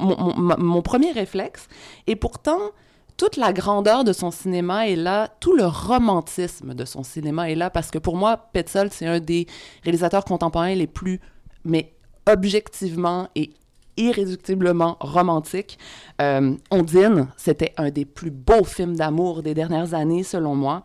mon 0.58 0.82
premier 0.82 1.12
réflexe. 1.12 1.68
Et 2.06 2.16
pourtant, 2.16 2.70
toute 3.16 3.36
la 3.36 3.52
grandeur 3.52 4.04
de 4.04 4.12
son 4.12 4.30
cinéma 4.30 4.88
est 4.88 4.96
là, 4.96 5.28
tout 5.40 5.54
le 5.54 5.66
romantisme 5.66 6.74
de 6.74 6.84
son 6.84 7.02
cinéma 7.02 7.50
est 7.50 7.54
là, 7.54 7.68
parce 7.68 7.90
que 7.90 7.98
pour 7.98 8.16
moi, 8.16 8.48
Petzold, 8.52 8.92
c'est 8.92 9.06
un 9.06 9.20
des 9.20 9.46
réalisateurs 9.82 10.24
contemporains 10.24 10.74
les 10.74 10.86
plus, 10.86 11.20
mais 11.64 11.93
objectivement 12.26 13.28
et 13.34 13.50
irréductiblement 13.96 14.96
romantiques. 15.00 15.78
Euh, 16.20 16.54
Ondine, 16.70 17.28
c'était 17.36 17.72
un 17.76 17.90
des 17.90 18.04
plus 18.04 18.30
beaux 18.30 18.64
films 18.64 18.96
d'amour 18.96 19.42
des 19.42 19.54
dernières 19.54 19.94
années, 19.94 20.22
selon 20.22 20.54
moi. 20.54 20.82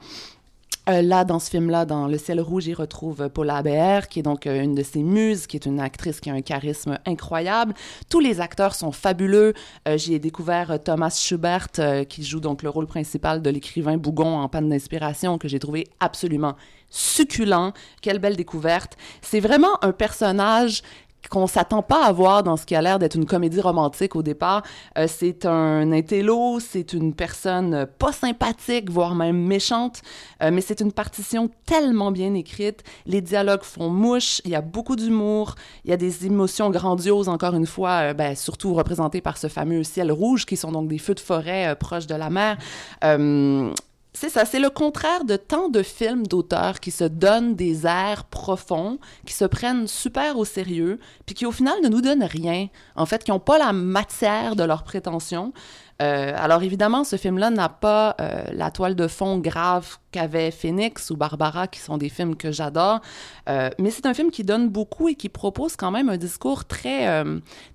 Euh, 0.89 1.03
là, 1.03 1.23
dans 1.23 1.37
ce 1.39 1.51
film-là, 1.51 1.85
dans 1.85 2.07
Le 2.07 2.17
ciel 2.17 2.41
rouge, 2.41 2.65
il 2.65 2.73
retrouve 2.73 3.29
Paula 3.29 3.57
Aber, 3.57 4.07
qui 4.07 4.19
est 4.19 4.23
donc 4.23 4.47
euh, 4.47 4.63
une 4.63 4.73
de 4.73 4.81
ses 4.81 5.03
muses, 5.03 5.45
qui 5.45 5.55
est 5.55 5.65
une 5.67 5.79
actrice 5.79 6.19
qui 6.19 6.31
a 6.31 6.33
un 6.33 6.41
charisme 6.41 6.97
incroyable. 7.05 7.75
Tous 8.09 8.19
les 8.19 8.41
acteurs 8.41 8.73
sont 8.73 8.91
fabuleux. 8.91 9.53
Euh, 9.87 9.97
J'y 9.97 10.15
ai 10.15 10.19
découvert 10.19 10.81
Thomas 10.83 11.15
Schubert, 11.15 11.67
qui 12.07 12.23
joue 12.23 12.39
donc 12.39 12.63
le 12.63 12.69
rôle 12.69 12.87
principal 12.87 13.41
de 13.41 13.49
l'écrivain 13.49 13.97
Bougon 13.97 14.37
en 14.37 14.49
panne 14.49 14.69
d'inspiration, 14.69 15.37
que 15.37 15.47
j'ai 15.47 15.59
trouvé 15.59 15.87
absolument 15.99 16.55
succulent. 16.89 17.73
Quelle 18.01 18.17
belle 18.17 18.35
découverte. 18.35 18.97
C'est 19.21 19.39
vraiment 19.39 19.83
un 19.83 19.91
personnage 19.91 20.81
qu'on 21.27 21.47
s'attend 21.47 21.81
pas 21.81 22.05
à 22.05 22.11
voir 22.11 22.43
dans 22.43 22.57
ce 22.57 22.65
qui 22.65 22.75
a 22.75 22.81
l'air 22.81 22.99
d'être 22.99 23.15
une 23.15 23.25
comédie 23.25 23.61
romantique 23.61 24.15
au 24.15 24.23
départ. 24.23 24.63
Euh, 24.97 25.07
c'est 25.07 25.45
un 25.45 25.91
intello, 25.91 26.59
c'est 26.59 26.93
une 26.93 27.13
personne 27.13 27.87
pas 27.97 28.11
sympathique, 28.11 28.89
voire 28.89 29.15
même 29.15 29.37
méchante, 29.37 30.01
euh, 30.41 30.49
mais 30.51 30.61
c'est 30.61 30.79
une 30.79 30.91
partition 30.91 31.49
tellement 31.65 32.11
bien 32.11 32.33
écrite. 32.33 32.83
Les 33.05 33.21
dialogues 33.21 33.63
font 33.63 33.89
mouche, 33.89 34.41
il 34.45 34.51
y 34.51 34.55
a 34.55 34.61
beaucoup 34.61 34.95
d'humour, 34.95 35.55
il 35.85 35.91
y 35.91 35.93
a 35.93 35.97
des 35.97 36.25
émotions 36.25 36.69
grandioses, 36.69 37.29
encore 37.29 37.55
une 37.55 37.67
fois, 37.67 38.09
euh, 38.09 38.13
ben, 38.13 38.35
surtout 38.35 38.73
représentées 38.73 39.21
par 39.21 39.37
ce 39.37 39.47
fameux 39.47 39.83
ciel 39.83 40.11
rouge, 40.11 40.45
qui 40.45 40.57
sont 40.57 40.71
donc 40.71 40.87
des 40.87 40.97
feux 40.97 41.15
de 41.15 41.19
forêt 41.19 41.75
proches 41.79 42.07
de 42.07 42.15
la 42.15 42.29
mer. 42.29 42.57
C'est 44.21 44.27
ça, 44.27 44.43
c'est 44.43 44.59
le 44.59 44.69
contraire 44.69 45.23
de 45.23 45.37
tant 45.37 45.69
de 45.69 45.81
films 45.81 46.27
d'auteurs 46.27 46.81
qui 46.81 46.91
se 46.91 47.05
donnent 47.05 47.55
des 47.55 47.87
airs 47.87 48.25
profonds, 48.25 48.99
qui 49.25 49.33
se 49.33 49.45
prennent 49.45 49.87
super 49.87 50.37
au 50.37 50.43
sérieux, 50.43 50.99
puis 51.25 51.35
qui 51.35 51.45
au 51.45 51.53
final 51.53 51.75
ne 51.81 51.87
nous 51.87 52.01
donnent 52.01 52.25
rien, 52.25 52.67
en 52.97 53.05
fait, 53.05 53.23
qui 53.23 53.31
n'ont 53.31 53.39
pas 53.39 53.57
la 53.57 53.71
matière 53.71 54.57
de 54.57 54.63
leurs 54.63 54.83
prétentions. 54.83 55.53
Euh, 56.01 56.33
alors 56.35 56.63
évidemment, 56.63 57.03
ce 57.03 57.17
film-là 57.17 57.49
n'a 57.49 57.67
pas 57.67 58.15
euh, 58.21 58.43
la 58.53 58.71
toile 58.71 58.95
de 58.95 59.07
fond 59.07 59.37
grave 59.37 59.97
qu'avait 60.11 60.49
Phoenix 60.49 61.09
ou 61.11 61.17
Barbara, 61.17 61.67
qui 61.67 61.79
sont 61.79 61.97
des 61.97 62.09
films 62.09 62.35
que 62.35 62.51
j'adore, 62.51 63.01
euh, 63.47 63.69
mais 63.77 63.91
c'est 63.91 64.05
un 64.05 64.13
film 64.13 64.31
qui 64.31 64.43
donne 64.43 64.69
beaucoup 64.69 65.09
et 65.09 65.15
qui 65.15 65.29
propose 65.29 65.75
quand 65.75 65.91
même 65.91 66.09
un 66.09 66.17
discours 66.17 66.65
très, 66.65 67.23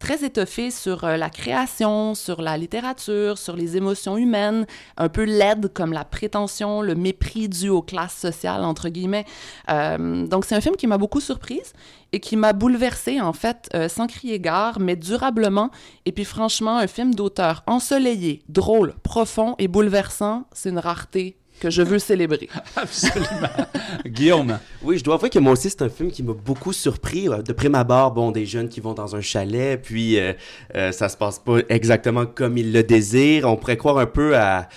très 0.01 0.25
étoffé 0.25 0.73
sur 0.73 1.07
la 1.07 1.31
création, 1.31 2.15
sur 2.15 2.43
la 2.43 2.57
littérature, 2.57 3.39
sur 3.39 3.55
les 3.55 3.77
émotions 3.77 4.17
humaines, 4.17 4.67
un 4.97 5.09
peu 5.09 5.23
laide 5.23 5.73
comme 5.73 5.93
la 5.93 6.05
prétention, 6.05 6.83
le 6.83 6.97
mépris 6.97 7.49
dû 7.49 7.69
aux 7.69 7.83
classes 7.83 8.17
sociales, 8.17 8.65
entre 8.65 8.89
guillemets. 8.89 9.27
donc 9.69 10.45
c'est 10.45 10.57
un 10.57 10.61
film 10.61 10.75
qui 10.75 10.89
m'a 10.89 10.99
beaucoup 10.99 11.21
surprise 11.21 11.73
et 12.15 12.21
qui 12.21 12.37
m'a 12.37 12.53
bouleversée, 12.53 13.21
en 13.21 13.33
fait, 13.33 13.69
euh, 13.75 13.89
sans 13.89 14.07
crier 14.07 14.39
gare, 14.39 14.79
mais 14.79 14.95
durablement. 14.95 15.73
Et 16.07 16.13
puis, 16.13 16.25
franchement, 16.25 16.79
un 16.79 16.87
film 16.87 17.13
d'auteur 17.13 17.65
ensoleillé, 17.67 18.45
drôle, 18.49 18.95
profond 19.03 19.57
et 19.59 19.67
bouleversant, 19.67 20.45
c'est 20.53 20.69
une 20.71 20.79
rareté 20.79 21.37
que 21.59 21.71
je 21.71 21.83
veux 21.83 21.99
célébrer. 21.99 22.49
Absolument. 22.77 23.49
Guillaume. 24.07 24.59
Oui, 24.83 24.99
je 24.99 25.03
dois 25.03 25.17
avouer 25.17 25.29
que 25.29 25.41
moi 25.41 25.55
aussi, 25.55 25.71
c'est 25.71 25.83
un 25.83 25.89
film 25.89 26.13
qui 26.13 26.23
m'a 26.23 26.35
beaucoup 26.35 26.73
surpris. 26.73 27.27
De 27.45 27.53
prime 27.53 27.75
abord, 27.75 28.13
bon, 28.13 28.31
des 28.31 28.47
jeunes 28.47 28.69
qui 28.69 28.81
vont 28.81 28.95
dans 28.95 29.17
un 29.17 29.21
chalet, 29.21 29.81
puis 29.83 30.19
euh, 30.21 30.35
euh, 30.77 30.93
ça 30.93 31.09
se 31.09 31.17
passe 31.17 31.41
pas 31.41 31.59
exactement 31.69 32.27
comme 32.27 32.57
ils 32.59 32.73
le 32.73 32.85
désirent. 32.85 33.49
On 33.49 33.57
pourrait 33.57 33.77
croire 33.77 33.99
un 33.99 34.07
peu 34.07 34.37
à 34.37 34.69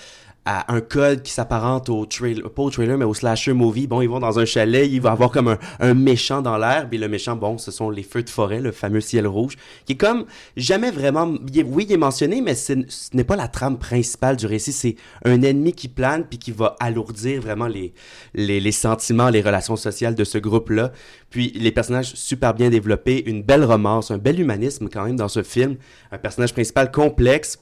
à 0.49 0.73
un 0.73 0.79
code 0.79 1.23
qui 1.23 1.33
s'apparente 1.33 1.89
au 1.89 2.05
trailer, 2.05 2.49
pas 2.49 2.61
au 2.61 2.69
trailer, 2.69 2.97
mais 2.97 3.03
au 3.03 3.13
slasher 3.13 3.51
movie. 3.51 3.85
Bon, 3.85 3.99
ils 3.99 4.07
vont 4.07 4.21
dans 4.21 4.39
un 4.39 4.45
chalet, 4.45 4.87
il 4.89 5.01
va 5.01 5.11
avoir 5.11 5.29
comme 5.29 5.57
un, 5.81 5.93
méchant 5.93 6.41
dans 6.41 6.57
l'air, 6.57 6.87
puis 6.87 6.97
le 6.97 7.09
méchant, 7.09 7.35
bon, 7.35 7.57
ce 7.57 7.69
sont 7.69 7.89
les 7.89 8.01
feux 8.01 8.23
de 8.23 8.29
forêt, 8.29 8.61
le 8.61 8.71
fameux 8.71 9.01
ciel 9.01 9.27
rouge, 9.27 9.57
qui 9.85 9.93
est 9.93 9.97
comme 9.97 10.23
jamais 10.55 10.89
vraiment, 10.89 11.27
oui, 11.27 11.85
il 11.89 11.91
est 11.91 11.97
mentionné, 11.97 12.39
mais 12.39 12.55
ce 12.55 12.73
n'est 13.11 13.25
pas 13.25 13.35
la 13.35 13.49
trame 13.49 13.77
principale 13.77 14.37
du 14.37 14.45
récit, 14.45 14.71
c'est 14.71 14.95
un 15.25 15.41
ennemi 15.41 15.73
qui 15.73 15.89
plane, 15.89 16.23
puis 16.23 16.39
qui 16.39 16.51
va 16.51 16.77
alourdir 16.79 17.41
vraiment 17.41 17.67
les, 17.67 17.93
les, 18.33 18.61
les 18.61 18.71
sentiments, 18.71 19.27
les 19.27 19.41
relations 19.41 19.75
sociales 19.75 20.15
de 20.15 20.23
ce 20.23 20.37
groupe-là. 20.37 20.93
Puis 21.29 21.51
les 21.55 21.73
personnages 21.73 22.13
super 22.13 22.53
bien 22.53 22.69
développés, 22.69 23.21
une 23.29 23.43
belle 23.43 23.65
romance, 23.65 24.11
un 24.11 24.17
bel 24.17 24.39
humanisme 24.39 24.87
quand 24.87 25.03
même 25.03 25.17
dans 25.17 25.27
ce 25.27 25.43
film, 25.43 25.75
un 26.13 26.17
personnage 26.17 26.53
principal 26.53 26.89
complexe, 26.89 27.59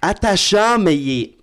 attachant, 0.00 0.78
mais 0.78 0.96
il 0.96 1.22
est 1.22 1.39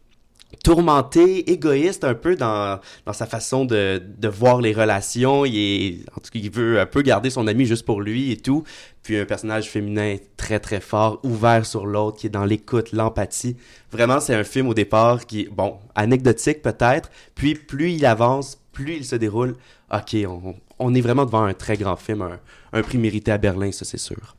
tourmenté, 0.64 1.52
égoïste 1.52 2.04
un 2.04 2.14
peu 2.14 2.36
dans, 2.36 2.80
dans 3.06 3.14
sa 3.14 3.26
façon 3.26 3.66
de, 3.66 4.02
de 4.18 4.28
voir 4.28 4.62
les 4.62 4.74
relations. 4.74 5.46
Il 5.46 5.58
est, 5.58 6.10
en 6.12 6.22
tout 6.22 6.32
cas, 6.32 6.40
il 6.40 6.50
veut 6.50 6.80
un 6.80 6.86
peu 6.86 7.02
garder 7.02 7.30
son 7.30 7.48
ami 7.48 7.66
juste 7.66 7.86
pour 7.86 8.02
lui 8.02 8.32
et 8.32 8.38
tout. 8.38 8.64
Puis 9.04 9.18
un 9.18 9.26
personnage 9.26 9.70
féminin 9.70 10.18
très 10.38 10.60
très 10.60 10.80
fort, 10.80 11.20
ouvert 11.24 11.66
sur 11.66 11.86
l'autre, 11.86 12.18
qui 12.18 12.28
est 12.28 12.32
dans 12.32 12.46
l'écoute, 12.46 12.92
l'empathie. 12.92 13.58
Vraiment, 13.92 14.20
c'est 14.20 14.36
un 14.36 14.44
film 14.44 14.68
au 14.68 14.74
départ 14.74 15.26
qui, 15.26 15.48
bon, 15.52 15.78
anecdotique 15.96 16.62
peut-être. 16.62 17.10
Puis 17.36 17.56
plus 17.56 17.92
il 17.92 18.06
avance, 18.06 18.58
plus 18.72 18.98
il 18.98 19.06
se 19.06 19.16
déroule. 19.16 19.56
Ok, 19.94 20.16
on, 20.28 20.56
on 20.80 20.94
est 20.94 21.02
vraiment 21.02 21.26
devant 21.26 21.44
un 21.44 21.54
très 21.54 21.78
grand 21.78 21.96
film, 21.96 22.22
un, 22.22 22.40
un 22.74 22.82
prix 22.82 22.98
mérité 22.98 23.32
à 23.32 23.38
Berlin, 23.38 23.72
ça 23.72 23.86
c'est 23.86 23.98
sûr. 23.98 24.36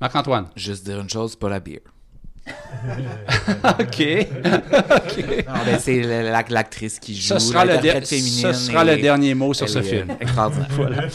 Marc-Antoine. 0.00 0.48
Juste 0.56 0.84
dire 0.84 1.00
une 1.00 1.08
chose, 1.08 1.36
pas 1.36 1.48
la 1.48 1.60
bière. 1.60 1.91
OK. 3.80 4.02
Ben, 5.46 5.78
c'est 5.78 6.02
l'actrice 6.50 6.98
qui 6.98 7.14
joue. 7.14 7.34
Ce 7.34 7.38
sera, 7.38 7.64
le, 7.64 7.74
ce 8.04 8.52
sera 8.52 8.84
le 8.84 8.96
dernier 8.96 9.34
mot 9.34 9.54
sur 9.54 9.68
ce 9.68 9.78
est, 9.78 9.82
film. 9.82 10.10
euh, 10.10 10.14
Extraordinaire. 10.20 10.68
Voilà. 10.72 11.06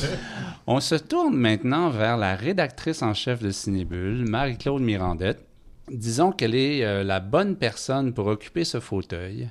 On 0.65 0.79
se 0.79 0.95
tourne 0.95 1.35
maintenant 1.35 1.89
vers 1.89 2.17
la 2.17 2.35
rédactrice 2.35 3.01
en 3.01 3.13
chef 3.13 3.41
de 3.41 3.51
Cinébule, 3.51 4.25
Marie-Claude 4.29 4.81
Mirandette. 4.81 5.45
Disons 5.89 6.31
qu'elle 6.31 6.55
est 6.55 6.83
euh, 6.83 7.03
la 7.03 7.19
bonne 7.21 7.55
personne 7.55 8.13
pour 8.13 8.27
occuper 8.27 8.65
ce 8.65 8.79
fauteuil, 8.81 9.49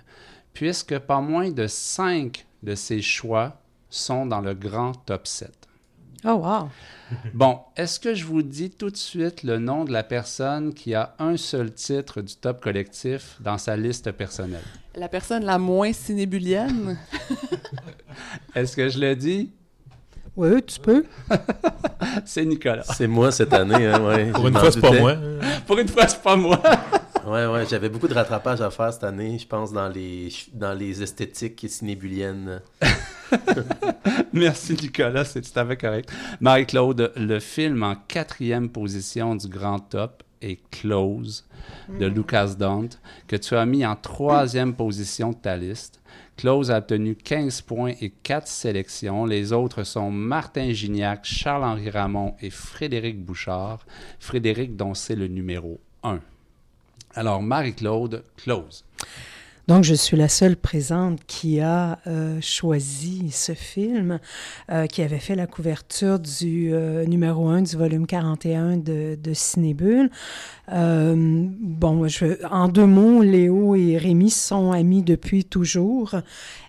puisque 0.53 0.99
pas 0.99 1.21
moins 1.21 1.51
de 1.51 1.67
cinq 1.67 2.45
de 2.63 2.75
ses 2.75 3.01
choix 3.01 3.61
sont 3.89 4.27
dans 4.27 4.41
le 4.43 4.53
grand 4.55 4.93
top 4.93 5.27
7. 5.27 5.51
Oh, 6.25 6.35
wow. 6.35 6.69
Bon, 7.35 7.61
est-ce 7.77 8.01
que 8.01 8.15
je 8.15 8.25
vous 8.25 8.43
dis 8.43 8.71
tout 8.71 8.91
de 8.91 8.97
suite 8.97 9.43
le 9.43 9.59
nom 9.59 9.85
de 9.85 9.93
la 9.93 10.03
personne 10.03 10.75
qui 10.75 10.95
a 10.95 11.15
un 11.19 11.37
seul 11.37 11.73
titre 11.73 12.21
du 12.21 12.35
top 12.35 12.61
collectif 12.61 13.37
dans 13.41 13.59
sa 13.59 13.77
liste 13.77 14.11
personnelle? 14.13 14.65
La 14.95 15.09
personne 15.09 15.45
la 15.45 15.59
moins 15.59 15.93
cinébulienne. 15.93 16.99
Est-ce 18.55 18.75
que 18.77 18.89
je 18.89 18.99
le 18.99 19.15
dis? 19.15 19.51
Oui, 20.37 20.63
tu 20.63 20.81
peux. 20.81 21.05
C'est 22.25 22.45
Nicolas. 22.45 22.83
C'est 22.83 23.07
moi 23.07 23.31
cette 23.31 23.53
année, 23.53 23.87
hein, 23.87 24.03
ouais. 24.05 24.31
Pour 24.33 24.49
une 24.49 24.55
m'en 24.55 24.61
fois, 24.61 24.73
c'est 24.73 24.81
pas 24.81 24.93
moi. 24.93 25.17
Pour 25.67 25.79
une 25.79 25.89
fois, 25.89 26.07
c'est 26.07 26.23
pas 26.23 26.37
moi. 26.37 26.61
Ouais, 27.27 27.45
ouais, 27.45 27.67
j'avais 27.69 27.89
beaucoup 27.89 28.07
de 28.07 28.15
rattrapage 28.15 28.61
à 28.61 28.71
faire 28.71 28.93
cette 28.93 29.03
année, 29.03 29.37
je 29.37 29.49
pense, 29.49 29.73
dans 29.73 29.89
les, 29.89 30.29
dans 30.53 30.79
les 30.79 31.03
esthétiques 31.03 31.67
cinébuliennes. 31.69 32.63
Merci 34.33 34.75
Nicolas, 34.75 35.25
c'est 35.25 35.41
tout 35.41 35.59
à 35.59 35.67
fait 35.67 35.77
correct. 35.77 36.13
Marie-Claude, 36.41 37.13
le 37.17 37.41
film 37.41 37.83
en 37.83 37.97
quatrième 37.97 38.69
position 38.69 39.35
du 39.35 39.49
grand 39.49 39.81
top 39.81 40.23
est 40.41 40.61
Close 40.71 41.45
de 41.99 42.07
Lucas 42.07 42.55
Dont, 42.57 42.91
que 43.27 43.35
tu 43.35 43.57
as 43.57 43.67
mis 43.67 43.85
en 43.85 43.97
troisième 43.97 44.77
position 44.77 45.31
de 45.31 45.37
ta 45.37 45.57
liste. 45.57 46.01
Close 46.37 46.71
a 46.71 46.79
obtenu 46.79 47.17
15 47.17 47.63
points 47.63 47.95
et 48.01 48.11
4 48.11 48.47
sélections. 48.47 49.25
Les 49.25 49.53
autres 49.53 49.83
sont 49.83 50.13
Martin 50.13 50.71
Gignac, 50.71 51.25
Charles-Henri 51.25 51.91
Ramon 51.91 52.37
et 52.41 52.51
Frédéric 52.51 53.19
Bouchard. 53.25 53.85
Frédéric 54.21 54.77
dont 54.77 54.95
c'est 54.95 55.17
le 55.17 55.27
numéro 55.27 55.81
1. 56.05 56.21
Alors, 57.17 57.43
Marie-Claude, 57.43 58.23
Close. 58.37 58.85
Donc, 59.69 59.83
je 59.83 59.95
suis 59.95 60.17
la 60.17 60.29
seule 60.29 60.55
présente 60.55 61.19
qui 61.27 61.61
a 61.61 61.99
euh, 62.07 62.39
choisi 62.41 63.33
ce 63.33 63.53
film, 63.53 64.21
euh, 64.71 64.87
qui 64.87 65.03
avait 65.03 65.19
fait 65.19 65.35
la 65.35 65.49
couverture 65.49 66.21
du 66.21 66.73
euh, 66.73 67.05
numéro 67.07 67.49
1 67.49 67.63
du 67.63 67.77
volume 67.77 68.07
41 68.07 68.77
de, 68.77 69.19
de 69.21 69.35
Cinébule. 69.35 70.11
Bon, 70.69 72.07
en 72.51 72.69
deux 72.69 72.87
mots, 72.87 73.23
Léo 73.23 73.75
et 73.75 73.97
Rémi 73.97 74.31
sont 74.31 74.71
amis 74.71 75.03
depuis 75.03 75.45
toujours. 75.45 76.15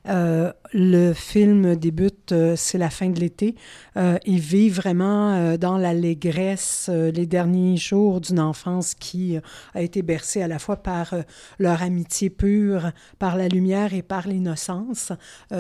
Euh, 0.08 0.52
le 0.74 1.14
film 1.14 1.76
débute, 1.76 2.32
euh, 2.32 2.56
c'est 2.56 2.78
la 2.78 2.90
fin 2.90 3.10
de 3.10 3.20
l'été. 3.20 3.56
Euh, 3.96 4.18
ils 4.26 4.40
vivent 4.40 4.76
vraiment 4.76 5.34
euh, 5.34 5.58
dans 5.58 5.78
l'allégresse 5.78 6.90
les 6.90 7.26
derniers 7.26 7.78
jours 7.78 8.22
d'une 8.22 8.40
enfance 8.40 8.94
qui 8.94 9.38
a 9.74 9.82
été 9.82 10.02
bercée 10.02 10.42
à 10.42 10.48
la 10.48 10.60
fois 10.60 10.78
par 10.78 11.14
leur 11.60 11.82
amitié 11.82 12.30
pure, 12.30 12.92
par 13.20 13.38
la 13.38 13.48
lumière 13.48 13.94
et 13.94 14.02
par 14.02 14.28
l'innocence, 14.28 15.12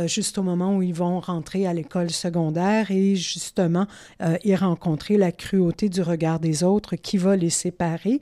juste 0.05 0.37
au 0.37 0.43
moment 0.43 0.75
où 0.75 0.81
ils 0.81 0.93
vont 0.93 1.19
rentrer 1.19 1.67
à 1.67 1.73
l'école 1.73 2.09
secondaire 2.09 2.91
et 2.91 3.15
justement 3.15 3.87
y 4.43 4.55
rencontrer 4.55 5.17
la 5.17 5.31
cruauté 5.31 5.89
du 5.89 6.01
regard 6.01 6.39
des 6.39 6.63
autres 6.63 6.95
qui 6.95 7.17
va 7.17 7.35
les 7.35 7.49
séparer. 7.49 8.21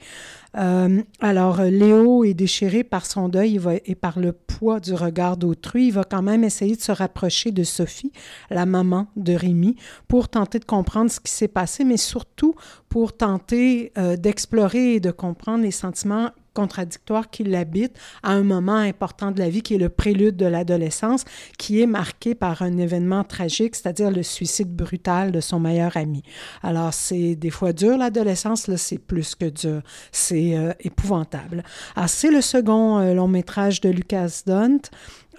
Euh, 0.57 1.01
alors, 1.19 1.61
Léo 1.61 2.23
est 2.23 2.33
déchiré 2.33 2.83
par 2.83 3.05
son 3.05 3.29
deuil 3.29 3.59
et 3.85 3.95
par 3.95 4.19
le 4.19 4.31
poids 4.31 4.79
du 4.79 4.93
regard 4.93 5.37
d'autrui. 5.37 5.87
Il 5.87 5.93
va 5.93 6.03
quand 6.03 6.21
même 6.21 6.43
essayer 6.43 6.75
de 6.75 6.81
se 6.81 6.91
rapprocher 6.91 7.51
de 7.51 7.63
Sophie, 7.63 8.11
la 8.49 8.65
maman 8.65 9.07
de 9.15 9.33
Rémi, 9.33 9.75
pour 10.07 10.29
tenter 10.29 10.59
de 10.59 10.65
comprendre 10.65 11.11
ce 11.11 11.19
qui 11.19 11.31
s'est 11.31 11.47
passé, 11.47 11.83
mais 11.83 11.97
surtout 11.97 12.55
pour 12.89 13.15
tenter 13.15 13.91
euh, 13.97 14.15
d'explorer 14.15 14.95
et 14.95 14.99
de 14.99 15.11
comprendre 15.11 15.63
les 15.63 15.71
sentiments 15.71 16.29
contradictoires 16.55 17.29
qui 17.29 17.43
l'habitent 17.43 17.97
à 18.23 18.31
un 18.31 18.41
moment 18.41 18.77
important 18.77 19.29
de 19.29 19.37
la 19.39 19.49
vie 19.49 19.61
qui 19.61 19.75
est 19.75 19.77
le 19.77 19.89
prélude 19.89 20.37
de 20.37 20.47
l'adolescence, 20.47 21.23
qui 21.59 21.81
est 21.81 21.85
marqué 21.85 22.33
par 22.33 22.63
un 22.63 22.77
événement 22.77 23.23
tragique, 23.23 23.75
c'est-à-dire 23.75 24.09
le 24.09 24.23
suicide 24.23 24.75
brutal 24.75 25.31
de 25.31 25.41
son 25.41 25.59
meilleur 25.59 25.95
ami. 25.97 26.23
Alors, 26.63 26.93
c'est 26.93 27.35
des 27.35 27.51
fois 27.51 27.73
dur, 27.73 27.97
l'adolescence, 27.97 28.67
là, 28.67 28.77
c'est 28.77 28.97
plus 28.97 29.35
que 29.35 29.49
dur. 29.49 29.81
C'est 30.11 30.57
euh, 30.57 30.71
épouvantable. 30.79 31.63
Alors, 31.95 32.09
c'est 32.09 32.31
le 32.31 32.41
second 32.41 32.99
euh, 32.99 33.13
long 33.13 33.27
métrage 33.27 33.81
de 33.81 33.89
Lucas 33.89 34.41
Dunt. 34.47 34.89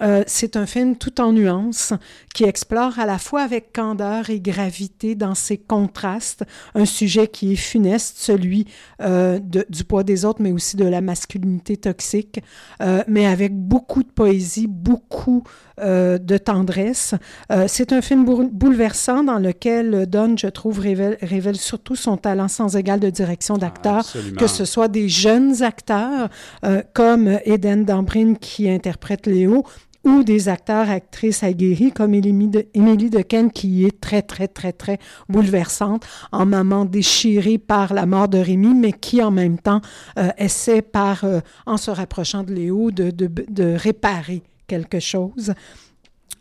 Euh, 0.01 0.23
c'est 0.27 0.55
un 0.55 0.65
film 0.65 0.95
tout 0.95 1.19
en 1.21 1.33
nuances 1.33 1.93
qui 2.33 2.43
explore 2.43 2.99
à 2.99 3.05
la 3.05 3.17
fois 3.17 3.41
avec 3.41 3.73
candeur 3.73 4.29
et 4.29 4.39
gravité 4.39 5.15
dans 5.15 5.33
ses 5.35 5.57
contrastes 5.57 6.43
un 6.75 6.85
sujet 6.85 7.27
qui 7.27 7.53
est 7.53 7.55
funeste, 7.55 8.17
celui 8.19 8.65
euh, 9.01 9.39
de, 9.39 9.65
du 9.69 9.83
poids 9.83 10.03
des 10.03 10.23
autres, 10.25 10.41
mais 10.41 10.51
aussi 10.51 10.77
de 10.77 10.85
la 10.85 11.01
masculinité 11.01 11.77
toxique, 11.77 12.39
euh, 12.81 13.03
mais 13.07 13.25
avec 13.25 13.55
beaucoup 13.55 14.03
de 14.03 14.09
poésie, 14.09 14.67
beaucoup 14.67 15.43
euh, 15.79 16.17
de 16.17 16.37
tendresse. 16.37 17.15
Euh, 17.51 17.65
c'est 17.67 17.91
un 17.93 18.01
film 18.01 18.25
bou- 18.25 18.49
bouleversant 18.51 19.23
dans 19.23 19.39
lequel 19.39 20.05
Don, 20.07 20.35
je 20.37 20.47
trouve, 20.47 20.79
révèle, 20.79 21.17
révèle 21.21 21.55
surtout 21.57 21.95
son 21.95 22.17
talent 22.17 22.47
sans 22.47 22.75
égal 22.75 22.99
de 22.99 23.09
direction 23.09 23.57
d'acteur 23.57 23.97
Absolument. 23.99 24.37
que 24.39 24.47
ce 24.47 24.65
soit 24.65 24.87
des 24.87 25.09
jeunes 25.09 25.63
acteurs 25.63 26.29
euh, 26.65 26.81
comme 26.93 27.39
Eden 27.45 27.85
Dambrin 27.85 28.35
qui 28.35 28.69
interprète 28.69 29.25
Léo 29.27 29.63
ou 30.07 30.23
des 30.23 30.47
acteurs, 30.47 30.89
actrices 30.89 31.43
aguerris 31.43 31.91
comme 31.91 32.13
Émilie 32.13 33.09
de, 33.09 33.49
qui 33.53 33.85
est 33.85 33.99
très, 33.99 34.21
très, 34.21 34.47
très, 34.47 34.71
très 34.71 34.99
bouleversante 35.27 36.05
en 36.31 36.45
maman 36.45 36.85
déchirée 36.85 37.57
par 37.57 37.93
la 37.93 38.05
mort 38.05 38.29
de 38.29 38.37
Rémi, 38.37 38.73
mais 38.73 38.93
qui 38.93 39.21
en 39.21 39.31
même 39.31 39.59
temps 39.59 39.81
euh, 40.17 40.29
essaie 40.37 40.81
par, 40.81 41.25
euh, 41.25 41.41
en 41.65 41.75
se 41.75 41.91
rapprochant 41.91 42.43
de 42.43 42.53
Léo, 42.53 42.89
de, 42.89 43.11
de 43.11 43.75
réparer 43.75 44.43
quelque 44.67 44.99
chose. 44.99 45.53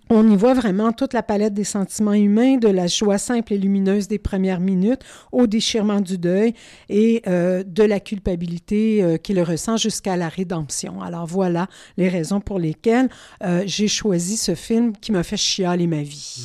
On 0.09 0.31
y 0.31 0.37
voit 0.37 0.55
vraiment 0.55 0.93
toute 0.93 1.15
la 1.15 1.23
palette 1.25 1.53
des 1.53 1.65
sentiments 1.65 2.13
humains, 2.13 2.59
de 2.59 2.69
la 2.69 2.87
joie 2.87 3.19
simple 3.19 3.55
et 3.55 3.59
lumineuse 3.59 4.07
des 4.07 4.21
premières 4.21 4.61
minutes 4.61 5.01
au 5.33 5.49
déchirement 5.49 6.01
du 6.01 6.17
deuil 6.17 6.55
et 6.89 7.23
euh, 7.27 7.65
de 7.67 7.83
la 7.83 7.99
culpabilité 7.99 9.03
euh, 9.03 9.17
qu'il 9.17 9.43
ressent 9.43 9.77
jusqu'à 9.77 10.17
la 10.17 10.29
rédemption. 10.29 11.03
Alors 11.03 11.27
voilà 11.27 11.67
les 11.97 12.09
raisons 12.09 12.41
pour 12.41 12.61
lesquelles 12.61 13.09
euh, 13.43 13.65
j'ai 13.67 13.89
choisi 13.89 14.37
ce 14.37 14.55
film 14.55 14.93
qui 14.97 15.11
m'a 15.11 15.25
fait 15.25 15.37
chialer 15.37 15.89
ma 15.89 16.03
vie. 16.03 16.37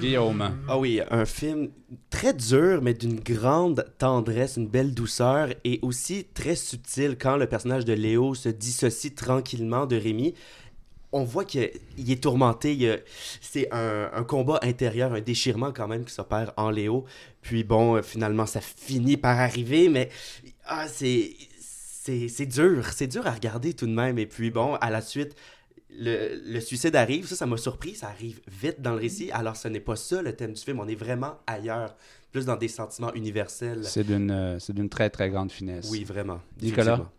Guillaume. 0.00 0.48
Ah 0.68 0.78
oui, 0.78 1.00
un 1.10 1.24
film 1.24 1.70
très 2.10 2.32
dur, 2.32 2.80
mais 2.80 2.94
d'une 2.94 3.18
grande 3.18 3.86
tendresse, 3.98 4.56
une 4.56 4.68
belle 4.68 4.94
douceur 4.94 5.48
et 5.64 5.80
aussi 5.82 6.26
très 6.32 6.54
subtil 6.54 7.16
quand 7.20 7.36
le 7.36 7.46
personnage 7.46 7.84
de 7.84 7.92
Léo 7.92 8.36
se 8.36 8.50
dissocie 8.50 9.16
tranquillement 9.16 9.86
de 9.86 9.96
Rémi. 9.96 10.34
On 11.12 11.24
voit 11.24 11.44
qu'il 11.44 11.70
est 12.08 12.22
tourmenté, 12.22 13.02
c'est 13.40 13.72
un, 13.72 14.10
un 14.12 14.22
combat 14.22 14.60
intérieur, 14.62 15.12
un 15.12 15.20
déchirement 15.20 15.72
quand 15.72 15.88
même 15.88 16.04
qui 16.04 16.14
s'opère 16.14 16.52
en 16.56 16.70
Léo. 16.70 17.04
Puis 17.42 17.64
bon, 17.64 17.96
euh, 17.96 18.02
finalement, 18.02 18.46
ça 18.46 18.60
finit 18.60 19.16
par 19.16 19.38
arriver, 19.38 19.88
mais 19.88 20.08
ah, 20.66 20.86
c'est 20.88 21.34
dur, 22.46 22.86
c'est 22.92 23.06
dur 23.08 23.26
à 23.26 23.32
regarder 23.32 23.74
tout 23.74 23.86
de 23.86 23.92
même. 23.92 24.18
Et 24.18 24.26
puis 24.26 24.50
bon, 24.50 24.74
à 24.76 24.90
la 24.90 25.00
suite, 25.00 25.34
le, 25.90 26.40
le 26.46 26.60
suicide 26.60 26.94
arrive, 26.94 27.26
ça, 27.26 27.34
ça 27.34 27.46
m'a 27.46 27.56
surpris, 27.56 27.96
ça 27.96 28.08
arrive 28.08 28.40
vite 28.46 28.80
dans 28.80 28.92
le 28.92 29.00
récit. 29.00 29.30
Alors, 29.32 29.56
ce 29.56 29.66
n'est 29.68 29.80
pas 29.80 29.96
ça 29.96 30.22
le 30.22 30.34
thème 30.36 30.52
du 30.52 30.62
film, 30.62 30.78
on 30.78 30.86
est 30.86 30.94
vraiment 30.94 31.38
ailleurs, 31.46 31.96
plus 32.30 32.46
dans 32.46 32.56
des 32.56 32.68
sentiments 32.68 33.12
universels. 33.14 33.84
C'est 33.84 34.04
d'une 34.04 34.30
euh, 34.30 34.58
c'est 34.60 34.72
d'une 34.72 34.88
très, 34.88 35.10
très 35.10 35.30
grande 35.30 35.50
finesse. 35.50 35.88
Oui, 35.90 36.04
vraiment. 36.04 36.40
Nicolas? 36.62 37.10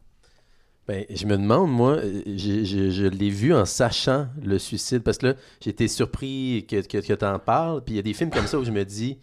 Ben, 0.88 1.06
je 1.10 1.26
me 1.26 1.38
demande, 1.38 1.72
moi, 1.72 1.98
euh, 1.98 2.22
je, 2.26 2.64
je- 2.64 2.90
je 2.90 3.06
l'ai 3.06 3.30
vu 3.30 3.54
en 3.54 3.66
sachant 3.66 4.28
le 4.44 4.58
suicide, 4.60 5.04
parce 5.04 5.18
que 5.20 5.28
là, 5.28 5.34
été 5.66 5.88
surpris 5.88 6.66
que, 6.68 6.82
que, 6.82 6.98
que 6.98 7.14
tu 7.14 7.26
en 7.26 7.40
parles, 7.40 7.84
puis 7.84 7.94
il 7.94 7.98
y 7.98 8.00
a 8.00 8.04
des 8.04 8.14
films 8.14 8.32
comme 8.32 8.48
ça 8.48 8.60
où 8.60 8.64
je 8.64 8.72
me 8.72 8.84
dis, 8.84 9.20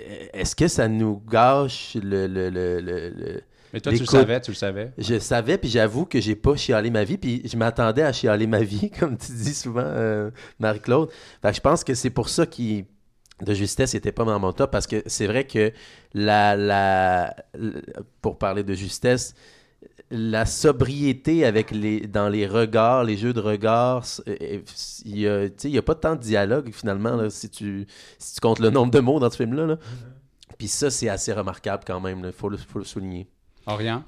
euh, 0.00 0.26
est-ce 0.34 0.56
que 0.56 0.68
ça 0.68 0.88
nous 0.88 1.22
gâche 1.30 1.96
le... 2.02 2.26
le, 2.26 2.50
le, 2.50 2.80
le- 2.80 3.42
Mais 3.72 3.80
toi, 3.80 3.92
tu 3.92 4.00
le 4.00 4.06
savais, 4.06 4.40
tu 4.40 4.50
le 4.50 4.56
savais. 4.56 4.92
Je 4.98 5.18
savais, 5.18 5.58
puis 5.58 5.70
j'avoue 5.70 6.06
que 6.06 6.20
j'ai 6.20 6.36
pas 6.36 6.56
chialé 6.56 6.90
ma 6.90 7.04
vie, 7.04 7.18
puis 7.18 7.42
je 7.44 7.56
m'attendais 7.56 8.02
à 8.02 8.12
chialer 8.12 8.46
ma 8.46 8.60
vie, 8.62 8.90
comme 8.98 9.16
tu 9.18 9.32
dis 9.32 9.54
souvent, 9.54 9.82
euh, 9.84 10.30
Marie-Claude. 10.58 11.10
Fait 11.42 11.50
que 11.50 11.56
je 11.56 11.60
pense 11.60 11.84
que 11.84 11.94
c'est 11.94 12.10
pour 12.10 12.28
ça 12.28 12.46
qu'il 12.46 12.86
de 13.40 13.54
justesse 13.54 13.94
n'était 13.94 14.10
pas 14.12 14.24
dans 14.24 14.38
mon 14.40 14.52
top, 14.52 14.70
parce 14.72 14.86
que 14.88 15.02
c'est 15.06 15.26
vrai 15.28 15.46
que 15.46 15.72
la, 16.14 16.56
la, 16.56 17.34
la- 17.54 17.80
pour 18.20 18.38
parler 18.38 18.64
de 18.64 18.74
justesse, 18.74 19.34
la 20.10 20.46
sobriété 20.46 21.44
avec 21.44 21.70
les, 21.70 22.00
dans 22.00 22.28
les 22.28 22.46
regards, 22.46 23.04
les 23.04 23.16
jeux 23.16 23.32
de 23.32 23.40
regards, 23.40 24.04
euh, 24.26 24.60
il 25.04 25.18
y 25.18 25.78
a, 25.78 25.82
pas 25.82 25.94
tant 25.94 26.16
de 26.16 26.20
dialogue 26.20 26.70
finalement, 26.72 27.14
là, 27.16 27.30
si, 27.30 27.50
tu, 27.50 27.86
si 28.18 28.34
tu 28.34 28.40
comptes 28.40 28.58
le 28.60 28.70
nombre 28.70 28.90
de 28.90 29.00
mots 29.00 29.20
dans 29.20 29.30
ce 29.30 29.36
film-là. 29.36 29.66
là. 29.66 29.78
Puis 30.56 30.68
ça, 30.68 30.90
c'est 30.90 31.08
assez 31.08 31.32
remarquable 31.32 31.84
quand 31.86 32.00
même, 32.00 32.22
il 32.24 32.32
faut, 32.32 32.48
le- 32.48 32.56
faut 32.56 32.78
le 32.78 32.84
souligner. 32.84 33.28
Orient. 33.66 34.02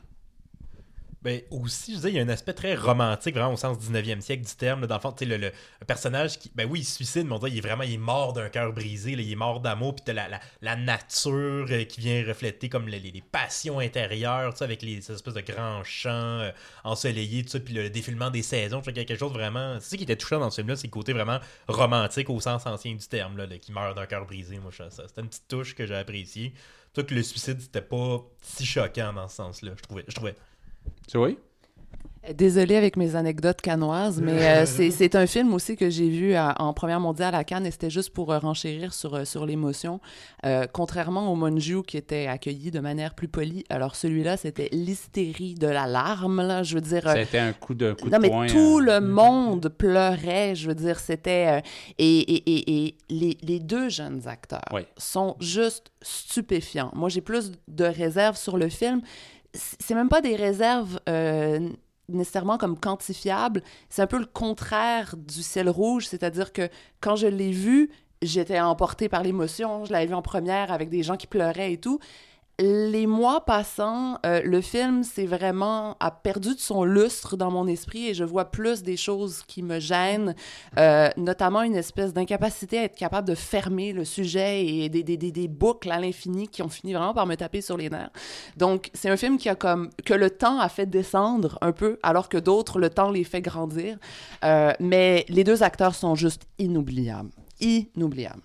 Ben, 1.23 1.43
aussi, 1.51 1.93
je 1.93 1.97
disais, 1.97 2.09
il 2.11 2.15
y 2.17 2.19
a 2.19 2.23
un 2.23 2.29
aspect 2.31 2.55
très 2.55 2.75
romantique, 2.75 3.35
vraiment 3.35 3.53
au 3.53 3.57
sens 3.59 3.77
19e 3.79 4.23
siècle 4.23 4.43
du 4.47 4.55
terme. 4.55 4.81
là. 4.81 4.87
Dans 4.87 4.97
le 5.21 5.27
le, 5.27 5.37
le- 5.37 5.53
personnage 5.87 6.39
qui, 6.39 6.51
ben 6.55 6.67
oui, 6.71 6.81
il 6.81 6.85
se 6.85 6.95
suicide, 6.95 7.27
mais 7.27 7.35
on 7.35 7.39
dirait 7.39 7.51
il 7.51 7.59
est 7.59 7.61
vraiment 7.61 7.83
il 7.83 7.93
est 7.93 7.99
mort 7.99 8.33
d'un 8.33 8.49
cœur 8.49 8.73
brisé, 8.73 9.13
il 9.13 9.33
est 9.33 9.35
mort 9.35 9.61
d'amour, 9.61 9.95
puis 9.97 10.05
t'as 10.07 10.15
la, 10.15 10.41
la, 10.63 10.77
nature 10.77 11.67
euh, 11.71 11.85
qui 11.85 12.01
vient 12.01 12.25
refléter 12.27 12.71
comme 12.71 12.89
les, 12.89 12.99
les- 13.01 13.21
passions 13.21 13.81
intérieures, 13.81 14.55
avec 14.63 14.81
les 14.81 15.03
ces 15.03 15.13
espèces 15.13 15.35
de 15.35 15.43
grands 15.43 15.85
champs 15.85 16.09
euh, 16.11 16.53
ensoleillés, 16.85 17.45
tout 17.45 17.51
ça, 17.51 17.61
puis 17.61 17.75
le 17.75 17.91
défilement 17.91 18.31
des 18.31 18.43
saisons. 18.43 18.81
Quelque 18.81 19.17
chose 19.17 19.33
vraiment. 19.33 19.79
C'est 19.81 19.91
ça 19.91 19.97
qui 19.99 20.05
était 20.05 20.17
touchant 20.17 20.41
dans 20.41 20.49
ce 20.51 20.57
film-là, 20.57 20.77
c'est 20.77 20.87
le 20.87 20.91
côté 20.93 21.13
vraiment 21.13 21.39
romantique 21.69 22.31
au 22.31 22.41
sens 22.41 22.65
ancien 22.67 22.95
du 22.95 23.07
terme, 23.07 23.37
là, 23.37 23.47
qui 23.59 23.73
meurt 23.73 23.95
d'un 23.95 24.07
cœur 24.07 24.25
brisé. 24.25 24.59
Moi, 24.59 24.71
c'était 24.73 25.21
une 25.21 25.29
petite 25.29 25.49
touche 25.49 25.75
que 25.75 25.85
j'ai 25.87 25.97
appréciée. 25.97 26.55
Tout 26.95 27.05
que 27.05 27.15
le 27.15 27.23
suicide, 27.23 27.61
c'était 27.61 27.83
pas 27.83 28.21
si 28.43 28.65
choquant 28.67 29.13
dans 29.13 29.29
ce 29.29 29.37
sens-là, 29.37 29.73
je 29.77 29.83
trouvais. 29.83 30.05
Je 30.09 30.15
trouvais. 30.15 30.35
Vois? 31.15 31.31
Désolée 32.35 32.77
avec 32.77 32.99
mes 32.99 33.17
anecdotes 33.17 33.63
canoises, 33.63 34.21
mais 34.21 34.47
euh, 34.47 34.67
c'est 34.91 35.15
un 35.17 35.27
film 35.27 35.55
aussi 35.55 35.75
que 35.75 35.89
j'ai 35.89 36.11
vu 36.11 36.35
à- 36.35 36.55
en 36.61 36.75
première 36.75 37.01
mondiale 37.01 37.35
à 37.35 37.45
Cannes 37.45 37.65
et 37.65 37.71
c'était 37.71 37.89
juste 37.89 38.11
pour 38.13 38.31
euh, 38.31 38.39
renchérir 38.39 38.93
sur, 38.93 39.15
euh, 39.15 39.25
sur 39.25 39.47
l'émotion. 39.47 40.01
Euh, 40.45 40.67
contrairement 40.71 41.33
au 41.33 41.35
Monju 41.35 41.83
qui 41.83 41.97
était 41.97 42.27
accueilli 42.27 42.71
de 42.71 42.79
manière 42.79 43.15
plus 43.15 43.27
polie, 43.27 43.65
alors 43.71 43.97
celui-là, 43.97 44.37
c'était 44.37 44.69
l'hystérie 44.71 45.55
de 45.55 45.67
la 45.67 45.87
larme, 45.87 46.43
là. 46.47 46.63
Je 46.63 46.75
veux 46.75 46.83
dire, 46.83 47.07
euh, 47.09 47.15
été 47.15 47.39
un 47.39 47.55
coup 47.55 47.73
de, 47.75 47.95
coup 47.95 48.11
non, 48.11 48.19
de 48.19 48.23
mais 48.23 48.29
poing. 48.29 48.47
tout 48.49 48.81
euh, 48.81 49.01
le 49.01 49.01
monde 49.01 49.69
pleurait. 49.71 50.55
Je 50.55 50.69
veux 50.69 50.75
dire, 50.75 51.01
c'était. 51.01 51.47
euh, 51.49 51.61
et 51.99 52.19
et, 52.21 52.51
et, 52.53 52.87
et 52.87 52.95
les, 53.09 53.39
les 53.43 53.61
deux 53.61 53.89
jeunes 53.89 54.29
acteurs 54.29 54.61
Oui. 54.75 54.83
sont 54.99 55.37
juste 55.41 55.91
stupéfiants. 56.03 56.93
Moi, 56.95 57.09
j'ai 57.09 57.23
plus 57.23 57.53
de 57.67 57.85
réserves 57.85 58.37
sur 58.37 58.59
le 58.59 58.69
film. 58.69 59.01
C'est 59.53 59.95
même 59.95 60.09
pas 60.09 60.21
des 60.21 60.37
réserves. 60.37 61.01
euh, 61.09 61.69
nécessairement 62.13 62.59
comme 62.59 62.79
quantifiables, 62.79 63.63
c'est 63.89 64.03
un 64.03 64.07
peu 64.07 64.19
le 64.19 64.27
contraire 64.27 65.15
du 65.17 65.43
ciel 65.43 65.69
rouge, 65.69 66.07
c'est-à-dire 66.07 66.53
que 66.53 66.69
quand 67.01 67.17
je 67.17 67.27
l'ai 67.27 67.53
vu, 67.53 67.91
j'étais 68.23 68.61
emportée 68.61 69.09
par 69.09 69.23
l'émotion, 69.23 69.85
je 69.85 69.93
l'avais 69.93 70.07
vu 70.07 70.15
en 70.15 70.23
première 70.23 70.73
avec 70.73 70.91
des 70.91 71.03
gens 71.03 71.17
qui 71.17 71.27
pleuraient 71.27 71.73
et 71.73 71.79
tout. 71.79 71.99
Les 72.63 73.07
mois 73.07 73.47
passant, 73.47 74.19
euh, 74.27 74.43
le 74.45 74.61
film 74.61 75.03
c'est 75.03 75.25
vraiment 75.25 75.97
a 75.99 76.11
perdu 76.11 76.55
de 76.55 76.61
son 76.61 76.85
lustre 76.85 77.39
dans 77.39 77.51
mon 77.51 77.67
esprit 77.67 78.09
et 78.09 78.15
je 78.15 78.23
vois 78.23 78.51
plus 78.51 78.83
des 78.83 78.99
choses 78.99 79.43
qui 79.47 79.63
me 79.63 79.81
gênent, 79.81 80.35
euh, 80.79 81.09
notamment 81.17 81.63
une 81.63 81.75
espèce 81.75 82.13
d'incapacité 82.13 82.79
à 82.79 82.85
être 82.85 82.97
capable 82.97 83.27
de 83.27 83.35
fermer 83.35 83.95
le 83.95 84.05
sujet 84.05 84.67
et 84.67 84.91
des, 84.91 85.03
des, 85.03 85.17
des, 85.17 85.33
des 85.33 85.49
boucles 85.49 85.91
à 85.91 85.99
l'infini 85.99 86.49
qui 86.49 86.61
ont 86.61 86.69
fini 86.69 86.93
vraiment 86.93 87.15
par 87.15 87.25
me 87.27 87.35
taper 87.35 87.63
sur 87.63 87.79
les 87.79 87.89
nerfs. 87.89 88.11
Donc 88.59 88.91
c'est 88.93 89.09
un 89.09 89.17
film 89.17 89.39
qui 89.39 89.49
a 89.49 89.55
comme 89.55 89.89
que 90.05 90.13
le 90.13 90.29
temps 90.29 90.61
a 90.61 90.69
fait 90.69 90.85
descendre 90.85 91.57
un 91.63 91.73
peu, 91.73 91.99
alors 92.03 92.29
que 92.29 92.37
d'autres 92.37 92.79
le 92.79 92.91
temps 92.91 93.11
les 93.11 93.25
fait 93.25 93.41
grandir. 93.41 93.97
Euh, 94.45 94.75
mais 94.81 95.25
les 95.31 95.45
deux 95.45 95.63
acteurs 95.63 95.95
sont 95.95 96.15
juste 96.15 96.43
inoubliables, 96.59 97.31
inoubliables. 97.59 98.43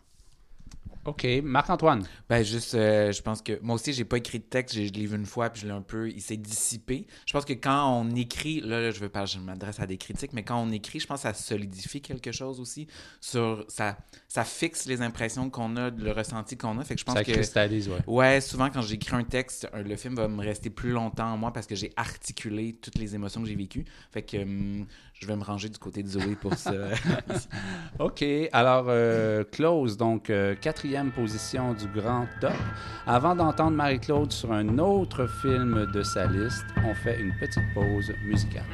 OK. 1.06 1.28
Marc-Antoine. 1.44 2.04
Ben 2.28 2.44
juste, 2.44 2.74
euh, 2.74 3.12
je 3.12 3.22
pense 3.22 3.42
que 3.42 3.60
moi 3.62 3.76
aussi 3.76 3.94
j'ai 3.94 4.06
pas 4.06 4.18
écrit 4.18 4.40
de 4.40 4.44
texte, 4.44 4.76
je 4.76 4.92
l'ai 4.92 5.06
vu 5.06 5.16
une 5.16 5.26
fois 5.26 5.50
puis 5.50 5.62
je 5.62 5.68
l'ai 5.68 5.74
un 5.74 5.82
peu, 5.82 6.10
il 6.10 6.22
s'est 6.22 6.38
dissipé. 6.38 7.06
Je 7.26 7.34
pense 7.34 7.46
que 7.46 7.54
quand 7.54 8.02
on 8.02 8.16
écrit, 8.16 8.60
là, 8.62 8.82
là, 8.82 8.92
je 8.92 9.00
veux 9.00 9.10
pas, 9.10 9.26
je 9.26 9.38
m'adresse 9.38 9.80
à 9.80 9.86
des 9.86 9.98
critiques, 9.98 10.34
mais 10.34 10.44
quand 10.44 10.60
on 10.60 10.72
écrit, 10.72 11.00
je 11.00 11.08
pense 11.08 11.22
que 11.22 11.30
ça 11.30 11.34
solidifie 11.34 12.02
quelque 12.02 12.32
chose 12.32 12.60
aussi 12.60 12.88
sur 13.22 13.66
ça, 13.68 13.98
ça 14.28 14.44
fixe 14.44 14.86
les 14.88 15.02
impressions 15.02 15.50
qu'on 15.50 15.78
a, 15.78 15.92
le 15.92 16.12
ressenti 16.12 16.58
qu'on 16.58 16.80
a. 16.80 16.84
Fait 16.84 16.96
que 16.96 17.00
je 17.00 17.06
pense 17.06 17.16
Ça 17.16 17.24
que 17.24 17.32
cristallise, 17.32 17.88
ouais. 17.88 18.00
Ouais, 18.08 18.42
souvent 18.42 18.70
quand 18.72 18.82
j'écris 18.82 19.16
un 19.16 19.24
texte, 19.24 19.70
euh, 19.74 19.84
le 19.84 19.96
film 19.96 20.16
va 20.16 20.28
me 20.28 20.44
rester 20.44 20.72
plus 20.72 20.92
longtemps 20.92 21.32
en 21.32 21.38
moi 21.38 21.54
parce 21.54 21.68
que 21.68 21.76
j'ai 21.76 21.94
articulé 21.96 22.74
toutes 22.82 22.98
les 22.98 23.14
émotions 23.14 23.42
que 23.42 23.48
j'ai 23.48 23.56
vécues. 23.56 23.86
Fait 24.12 24.24
que 24.24 24.38
hum, 24.38 24.88
je 25.20 25.28
vais 25.28 25.36
me 25.36 25.44
ranger 25.44 25.70
du 25.70 25.78
côté 25.78 26.04
de 26.04 26.08
Zoé 26.08 26.36
pour 26.40 26.54
ça. 26.56 26.74
OK. 28.00 28.24
Alors, 28.52 28.86
euh, 28.90 29.44
close, 29.50 29.98
donc, 29.98 30.30
euh, 30.30 30.56
quatrième 30.60 31.12
position 31.12 31.74
du 31.74 31.88
grand 31.88 32.28
top. 32.42 32.54
Avant 33.08 33.36
d'entendre 33.36 33.78
Marie-Claude 33.78 34.32
sur 34.32 34.52
un 34.52 34.78
autre 34.78 35.28
film 35.42 35.90
de 35.94 36.04
sa 36.04 36.28
liste, 36.28 36.66
on 36.86 36.94
fait 36.94 37.20
une 37.20 37.34
petite 37.40 37.64
pause 37.74 38.12
musicale. 38.26 38.66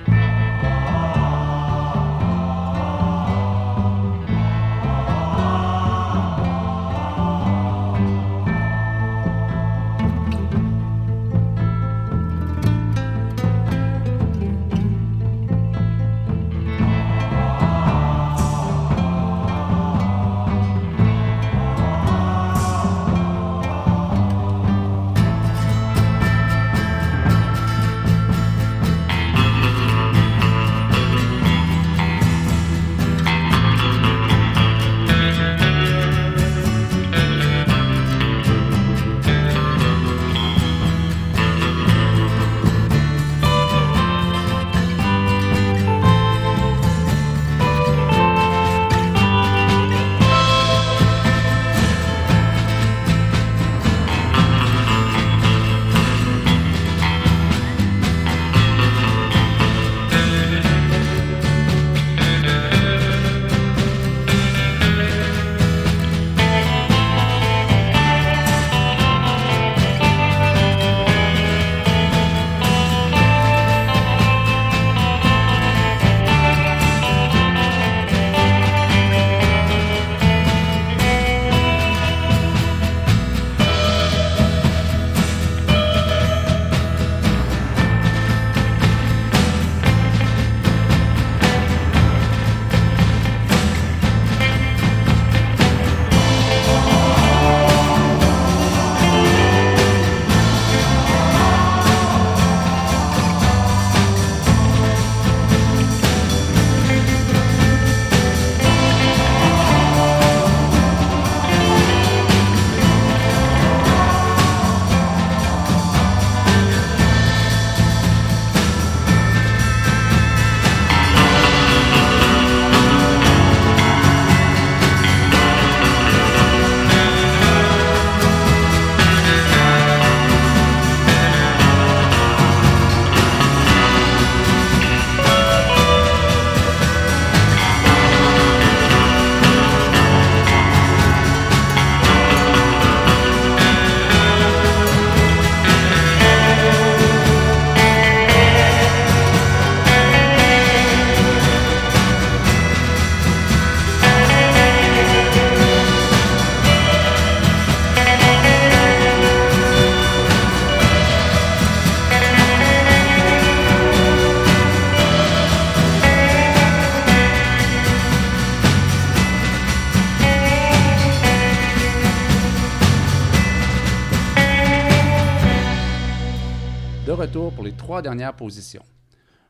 Dernière 178.02 178.36
position. 178.36 178.84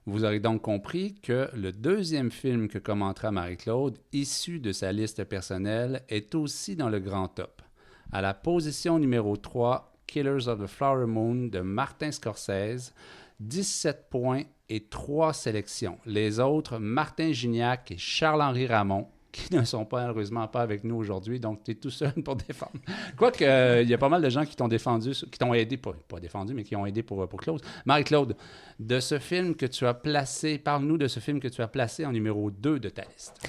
Vous 0.06 0.26
aurez 0.26 0.40
donc 0.40 0.64
compris 0.64 1.14
que 1.14 1.50
le 1.54 1.72
deuxième 1.72 2.32
film 2.32 2.68
que 2.68 2.80
commentera 2.80 3.32
Marie-Claude, 3.32 4.00
issu 4.14 4.60
de 4.60 4.72
sa 4.72 4.92
liste 4.92 5.24
personnelle, 5.26 6.02
est 6.10 6.34
aussi 6.34 6.76
dans 6.76 6.90
le 6.90 7.00
grand 7.00 7.28
top. 7.28 7.62
À 8.12 8.22
la 8.22 8.34
position 8.34 8.98
numéro 8.98 9.38
3, 9.38 9.94
Killers 10.08 10.48
of 10.48 10.60
the 10.60 10.68
Flower 10.68 11.06
Moon 11.06 11.48
de 11.48 11.60
Martin 11.62 12.12
Scorsese, 12.12 12.94
17 13.40 14.10
points 14.10 14.44
et 14.70 14.86
3 14.86 15.34
sélections. 15.34 15.98
Les 16.06 16.40
autres, 16.40 16.80
Martin 16.80 17.32
Gignac 17.32 17.92
et 17.92 17.98
Charles-Henri 17.98 18.68
Ramon, 18.68 19.08
qui 19.32 19.54
ne 19.54 19.64
sont 19.64 19.86
pas 19.86 20.02
malheureusement 20.02 20.48
pas 20.48 20.62
avec 20.62 20.84
nous 20.84 20.96
aujourd'hui, 20.96 21.40
donc 21.40 21.64
tu 21.64 21.72
es 21.72 21.76
tout 21.76 21.90
seul 21.90 22.14
pour 22.14 22.36
défendre. 22.48 22.74
Quoique, 23.18 23.44
euh, 23.44 23.82
il 23.82 23.90
y 23.90 23.94
a 23.94 23.98
pas 23.98 24.10
mal 24.10 24.22
de 24.22 24.30
gens 24.30 24.46
qui 24.46 24.56
t'ont 24.56 24.68
défendu, 24.68 25.12
qui 25.12 25.40
t'ont 25.40 25.54
aidé, 25.54 25.78
pas, 25.78 25.94
défendu, 26.20 26.54
mais 26.54 26.64
qui 26.64 26.76
ont 26.76 26.86
aidé 26.86 27.04
pour, 27.04 27.28
pour 27.28 27.40
Claude. 27.40 27.62
Marie-Claude, 27.86 28.36
de 28.80 29.00
ce 29.00 29.20
film 29.20 29.56
que 29.56 29.66
tu 29.66 29.86
as 29.86 29.94
placé, 29.94 30.58
parle-nous 30.58 30.98
de 30.98 31.08
ce 31.08 31.20
film 31.20 31.40
que 31.40 31.48
tu 31.48 31.62
as 31.62 31.68
placé 31.68 32.06
en 32.06 32.12
numéro 32.12 32.52
2 32.52 32.80
de 32.80 32.90
ta 32.90 33.04
liste. 33.04 33.48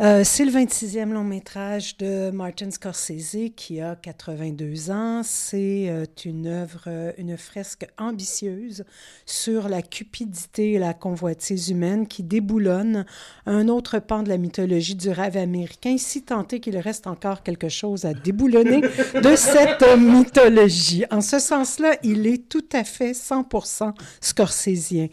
Euh, 0.00 0.22
c'est 0.24 0.46
le 0.46 0.50
26e 0.50 1.10
long 1.10 1.24
métrage 1.24 1.98
de 1.98 2.30
Martin 2.30 2.70
Scorsese 2.70 3.50
qui 3.54 3.82
a 3.82 3.94
82 3.96 4.90
ans. 4.90 5.20
C'est 5.22 5.90
euh, 5.90 6.06
une 6.24 6.46
œuvre, 6.46 6.84
euh, 6.86 7.12
une 7.18 7.36
fresque 7.36 7.86
ambitieuse 7.98 8.84
sur 9.26 9.68
la 9.68 9.82
cupidité 9.82 10.72
et 10.72 10.78
la 10.78 10.94
convoitise 10.94 11.68
humaine 11.68 12.06
qui 12.06 12.22
déboulonne 12.22 13.04
un 13.44 13.68
autre 13.68 13.98
pan 13.98 14.22
de 14.22 14.30
la 14.30 14.38
mythologie 14.38 14.94
du 14.94 15.10
rêve 15.10 15.36
américain, 15.36 15.96
si 15.98 16.22
tant 16.22 16.48
est 16.48 16.60
qu'il 16.60 16.78
reste 16.78 17.06
encore 17.06 17.42
quelque 17.42 17.68
chose 17.68 18.06
à 18.06 18.14
déboulonner 18.14 18.80
de 19.22 19.36
cette 19.36 19.84
mythologie. 19.98 21.04
En 21.10 21.20
ce 21.20 21.38
sens-là, 21.38 21.96
il 22.02 22.26
est 22.26 22.48
tout 22.48 22.64
à 22.72 22.84
fait 22.84 23.12
100% 23.12 23.92
scorsésien. 24.22 25.08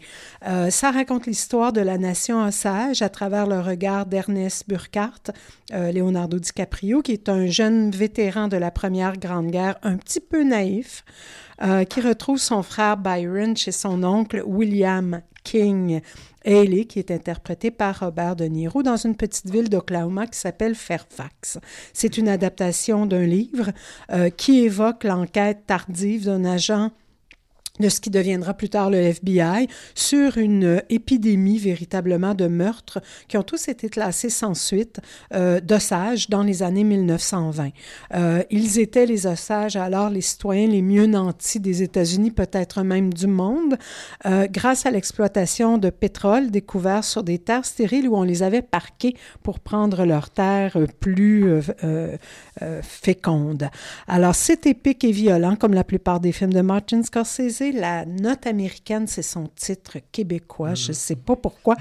ça 0.70 0.90
raconte 0.90 1.26
l'histoire 1.26 1.74
de 1.74 1.82
la 1.82 1.98
nation 1.98 2.42
Osage 2.42 3.02
à 3.02 3.10
travers 3.10 3.46
le 3.46 3.60
regard 3.60 4.06
d'Ernest 4.06 4.64
Burke 4.66 4.77
euh, 5.72 5.92
Leonardo 5.92 6.38
DiCaprio, 6.38 7.02
qui 7.02 7.12
est 7.12 7.28
un 7.28 7.46
jeune 7.46 7.90
vétéran 7.90 8.48
de 8.48 8.56
la 8.56 8.70
Première 8.70 9.16
Grande 9.16 9.50
Guerre, 9.50 9.76
un 9.82 9.96
petit 9.96 10.20
peu 10.20 10.42
naïf, 10.42 11.04
euh, 11.62 11.84
qui 11.84 12.00
retrouve 12.00 12.38
son 12.38 12.62
frère 12.62 12.96
Byron 12.96 13.56
chez 13.56 13.72
son 13.72 14.04
oncle 14.04 14.42
William 14.46 15.20
King 15.44 16.00
Haley, 16.44 16.84
qui 16.84 16.98
est 16.98 17.10
interprété 17.10 17.70
par 17.70 18.00
Robert 18.00 18.36
De 18.36 18.44
Niro 18.44 18.82
dans 18.82 18.96
une 18.96 19.16
petite 19.16 19.50
ville 19.50 19.68
d'Oklahoma 19.68 20.26
qui 20.26 20.38
s'appelle 20.38 20.74
Fairfax. 20.74 21.58
C'est 21.92 22.18
une 22.18 22.28
adaptation 22.28 23.06
d'un 23.06 23.24
livre 23.24 23.70
euh, 24.12 24.30
qui 24.30 24.60
évoque 24.60 25.04
l'enquête 25.04 25.64
tardive 25.66 26.26
d'un 26.26 26.44
agent 26.44 26.90
de 27.80 27.88
ce 27.88 28.00
qui 28.00 28.10
deviendra 28.10 28.54
plus 28.54 28.68
tard 28.68 28.90
le 28.90 28.98
FBI, 28.98 29.68
sur 29.94 30.38
une 30.38 30.82
épidémie 30.88 31.58
véritablement 31.58 32.34
de 32.34 32.46
meurtres 32.46 33.00
qui 33.28 33.36
ont 33.36 33.42
tous 33.42 33.68
été 33.68 33.88
classés 33.88 34.30
sans 34.30 34.54
suite 34.54 35.00
euh, 35.34 35.60
d'Osage 35.60 36.28
dans 36.28 36.42
les 36.42 36.62
années 36.62 36.84
1920. 36.84 37.70
Euh, 38.14 38.42
ils 38.50 38.78
étaient 38.78 39.06
les 39.06 39.26
Osages 39.26 39.76
alors 39.76 40.10
les 40.10 40.20
citoyens 40.20 40.68
les 40.68 40.82
mieux 40.82 41.06
nantis 41.06 41.60
des 41.60 41.82
États-Unis, 41.82 42.30
peut-être 42.30 42.82
même 42.82 43.12
du 43.12 43.26
monde, 43.26 43.76
euh, 44.26 44.46
grâce 44.50 44.86
à 44.86 44.90
l'exploitation 44.90 45.78
de 45.78 45.90
pétrole 45.90 46.50
découvert 46.50 47.04
sur 47.04 47.22
des 47.22 47.38
terres 47.38 47.64
stériles 47.64 48.08
où 48.08 48.16
on 48.16 48.22
les 48.22 48.42
avait 48.42 48.62
parqués 48.62 49.16
pour 49.42 49.60
prendre 49.60 50.04
leurs 50.04 50.30
terres 50.30 50.78
plus 51.00 51.44
euh, 51.44 51.60
euh, 51.84 52.16
euh, 52.62 52.80
fécondes. 52.82 53.68
Alors 54.06 54.34
c'est 54.34 54.66
épique 54.66 55.04
et 55.04 55.12
violent 55.12 55.56
comme 55.56 55.74
la 55.74 55.84
plupart 55.84 56.20
des 56.20 56.32
films 56.32 56.52
de 56.52 56.60
Martin 56.60 57.02
Scorsese 57.02 57.67
la 57.72 58.04
note 58.04 58.46
américaine, 58.46 59.06
c'est 59.06 59.22
son 59.22 59.48
titre 59.54 59.98
québécois, 60.12 60.74
je 60.74 60.88
ne 60.88 60.92
sais 60.92 61.16
pas 61.16 61.36
pourquoi, 61.36 61.76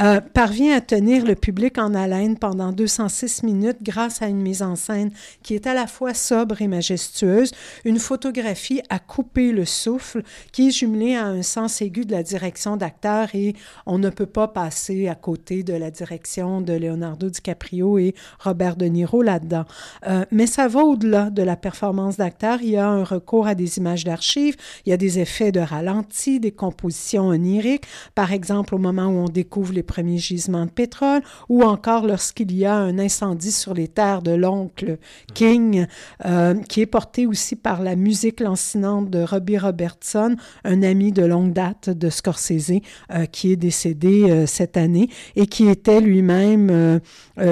euh, 0.00 0.20
parvient 0.20 0.76
à 0.76 0.80
tenir 0.80 1.24
le 1.24 1.34
public 1.34 1.78
en 1.78 1.94
haleine 1.94 2.38
pendant 2.38 2.72
206 2.72 3.42
minutes 3.42 3.82
grâce 3.82 4.22
à 4.22 4.26
une 4.26 4.40
mise 4.40 4.62
en 4.62 4.76
scène 4.76 5.10
qui 5.42 5.54
est 5.54 5.66
à 5.66 5.74
la 5.74 5.86
fois 5.86 6.14
sobre 6.14 6.62
et 6.62 6.68
majestueuse, 6.68 7.52
une 7.84 7.98
photographie 7.98 8.82
à 8.88 8.98
couper 8.98 9.52
le 9.52 9.64
souffle 9.64 10.22
qui 10.52 10.68
est 10.68 10.70
jumelée 10.70 11.14
à 11.14 11.26
un 11.26 11.42
sens 11.42 11.82
aigu 11.82 12.04
de 12.04 12.12
la 12.12 12.22
direction 12.22 12.76
d'acteur 12.76 13.28
et 13.34 13.54
on 13.86 13.98
ne 13.98 14.10
peut 14.10 14.26
pas 14.26 14.48
passer 14.48 15.08
à 15.08 15.14
côté 15.14 15.62
de 15.62 15.74
la 15.74 15.90
direction 15.90 16.60
de 16.60 16.72
Leonardo 16.72 17.28
DiCaprio 17.28 17.98
et 17.98 18.14
Robert 18.40 18.76
De 18.76 18.86
Niro 18.86 19.22
là-dedans. 19.22 19.64
Euh, 20.06 20.24
mais 20.30 20.46
ça 20.46 20.68
va 20.68 20.80
au-delà 20.80 21.30
de 21.30 21.42
la 21.42 21.56
performance 21.56 22.16
d'acteur. 22.16 22.58
Il 22.62 22.70
y 22.70 22.76
a 22.76 22.88
un 22.88 23.04
recours 23.04 23.46
à 23.46 23.54
des 23.54 23.78
images 23.78 24.04
d'archives, 24.04 24.56
il 24.86 24.90
y 24.90 24.92
a 24.92 24.96
des 24.96 25.18
effets 25.18 25.31
de 25.40 25.60
ralenti, 25.60 26.40
des 26.40 26.52
compositions 26.52 27.28
oniriques, 27.28 27.86
par 28.14 28.32
exemple 28.32 28.74
au 28.74 28.78
moment 28.78 29.06
où 29.06 29.24
on 29.24 29.28
découvre 29.28 29.72
les 29.72 29.82
premiers 29.82 30.18
gisements 30.18 30.66
de 30.66 30.70
pétrole, 30.70 31.22
ou 31.48 31.62
encore 31.62 32.06
lorsqu'il 32.06 32.54
y 32.54 32.66
a 32.66 32.74
un 32.74 32.98
incendie 32.98 33.52
sur 33.52 33.72
les 33.72 33.88
terres 33.88 34.22
de 34.22 34.32
l'oncle 34.32 34.98
King, 35.34 35.86
euh, 36.26 36.54
qui 36.68 36.82
est 36.82 36.86
porté 36.86 37.26
aussi 37.26 37.56
par 37.56 37.82
la 37.82 37.96
musique 37.96 38.40
lancinante 38.40 39.08
de 39.10 39.22
Robbie 39.22 39.58
Robertson, 39.58 40.36
un 40.64 40.82
ami 40.82 41.12
de 41.12 41.24
longue 41.24 41.52
date 41.52 41.88
de 41.88 42.10
Scorsese, 42.10 42.80
euh, 43.12 43.24
qui 43.24 43.52
est 43.52 43.56
décédé 43.56 44.30
euh, 44.30 44.46
cette 44.46 44.76
année 44.76 45.08
et 45.34 45.46
qui 45.46 45.68
était 45.68 46.00
lui-même 46.00 47.00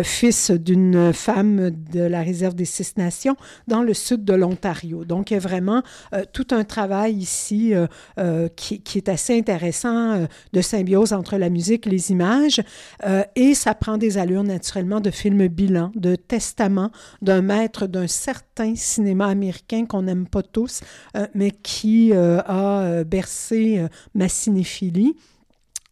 fils 0.03 0.51
d'une 0.51 1.13
femme 1.13 1.71
de 1.71 2.01
la 2.01 2.21
réserve 2.23 2.55
des 2.55 2.65
Six 2.67 2.97
Nations 2.99 3.37
dans 3.69 3.83
le 3.83 3.95
sud 3.95 4.25
de 4.25 4.35
l'Ontario. 4.35 5.05
Donc, 5.05 5.31
il 5.31 5.35
y 5.35 5.37
a 5.37 5.41
vraiment 5.41 5.83
tout 6.33 6.49
un 6.51 6.65
travail 6.65 7.15
ici 7.15 7.70
euh, 7.75 7.87
euh, 8.19 8.49
qui, 8.57 8.81
est 8.97 9.09
assez 9.09 9.39
intéressant 9.39 10.13
euh, 10.13 10.27
de 10.53 10.61
symbiose 10.61 11.13
entre 11.13 11.37
la 11.37 11.49
musique 11.49 11.87
et 11.87 11.91
les 11.91 12.11
images. 12.11 12.61
Et 13.37 13.55
ça 13.55 13.75
prend 13.75 13.99
des 13.99 14.19
allures 14.19 14.45
naturellement 14.45 15.01
de 15.01 15.11
film 15.11 15.47
bilan, 15.49 15.91
de 15.95 16.17
testament 16.17 16.91
d'un 17.23 17.43
maître 17.43 17.87
d'un 17.87 18.07
certain 18.07 18.75
cinéma 18.75 19.27
américain 19.27 19.87
qu'on 19.87 20.03
n'aime 20.03 20.27
pas 20.27 20.43
tous, 20.43 20.81
mais 21.35 21.51
qui 21.51 22.13
a 22.13 23.05
bercé 23.05 23.85
ma 24.15 24.29
cinéphilie. 24.29 25.17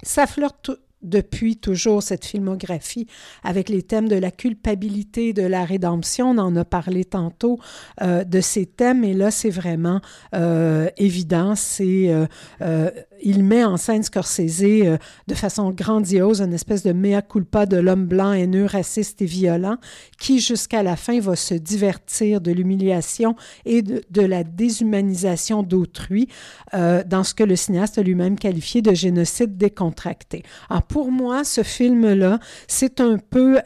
Ça 0.02 0.26
flirte 0.26 0.70
depuis 1.03 1.57
toujours 1.57 2.03
cette 2.03 2.24
filmographie 2.24 3.07
avec 3.44 3.68
les 3.68 3.82
thèmes 3.82 4.09
de 4.09 4.16
la 4.16 4.30
culpabilité, 4.30 5.32
de 5.32 5.42
la 5.42 5.64
rédemption. 5.64 6.30
On 6.30 6.38
en 6.38 6.57
a 6.57 6.64
parlé 6.64 7.05
tantôt 7.05 7.59
euh, 8.03 8.24
de 8.24 8.40
ces 8.40 8.66
thèmes, 8.66 9.05
et 9.05 9.14
là, 9.14 9.30
c'est 9.30 9.51
vraiment 9.51 10.01
euh, 10.34 10.88
évident. 10.96 11.55
C'est, 11.55 12.11
euh, 12.11 12.26
euh, 12.62 12.90
il 13.22 13.44
met 13.44 13.64
en 13.64 13.76
scène 13.76 14.02
Scorsese 14.02 14.62
euh, 14.62 14.98
de 15.26 15.34
façon 15.34 15.70
grandiose, 15.70 16.40
une 16.40 16.52
espèce 16.52 16.82
de 16.82 16.92
mea 16.92 17.22
culpa 17.22 17.66
de 17.66 17.76
l'homme 17.76 18.06
blanc 18.06 18.32
haineux, 18.32 18.66
raciste 18.66 19.22
et 19.22 19.26
violent, 19.26 19.76
qui 20.18 20.40
jusqu'à 20.40 20.82
la 20.82 20.96
fin 20.96 21.20
va 21.20 21.36
se 21.36 21.54
divertir 21.54 22.40
de 22.40 22.52
l'humiliation 22.52 23.36
et 23.64 23.82
de, 23.82 24.02
la 24.20 24.44
déshumanisation 24.44 25.62
d'autrui 25.62 26.28
euh, 26.74 27.02
dans 27.04 27.24
ce 27.24 27.34
que 27.34 27.44
le 27.44 27.56
cinéaste 27.56 27.98
a 27.98 28.02
lui-même 28.02 28.38
qualifié 28.38 28.82
de 28.82 28.92
génocide 28.92 29.56
décontracté. 29.56 30.42
Alors 30.68 30.82
pour 30.82 31.10
moi, 31.10 31.44
ce 31.44 31.62
film-là, 31.62 32.38
c'est 32.66 33.00
un 33.00 33.18
peu 33.18 33.58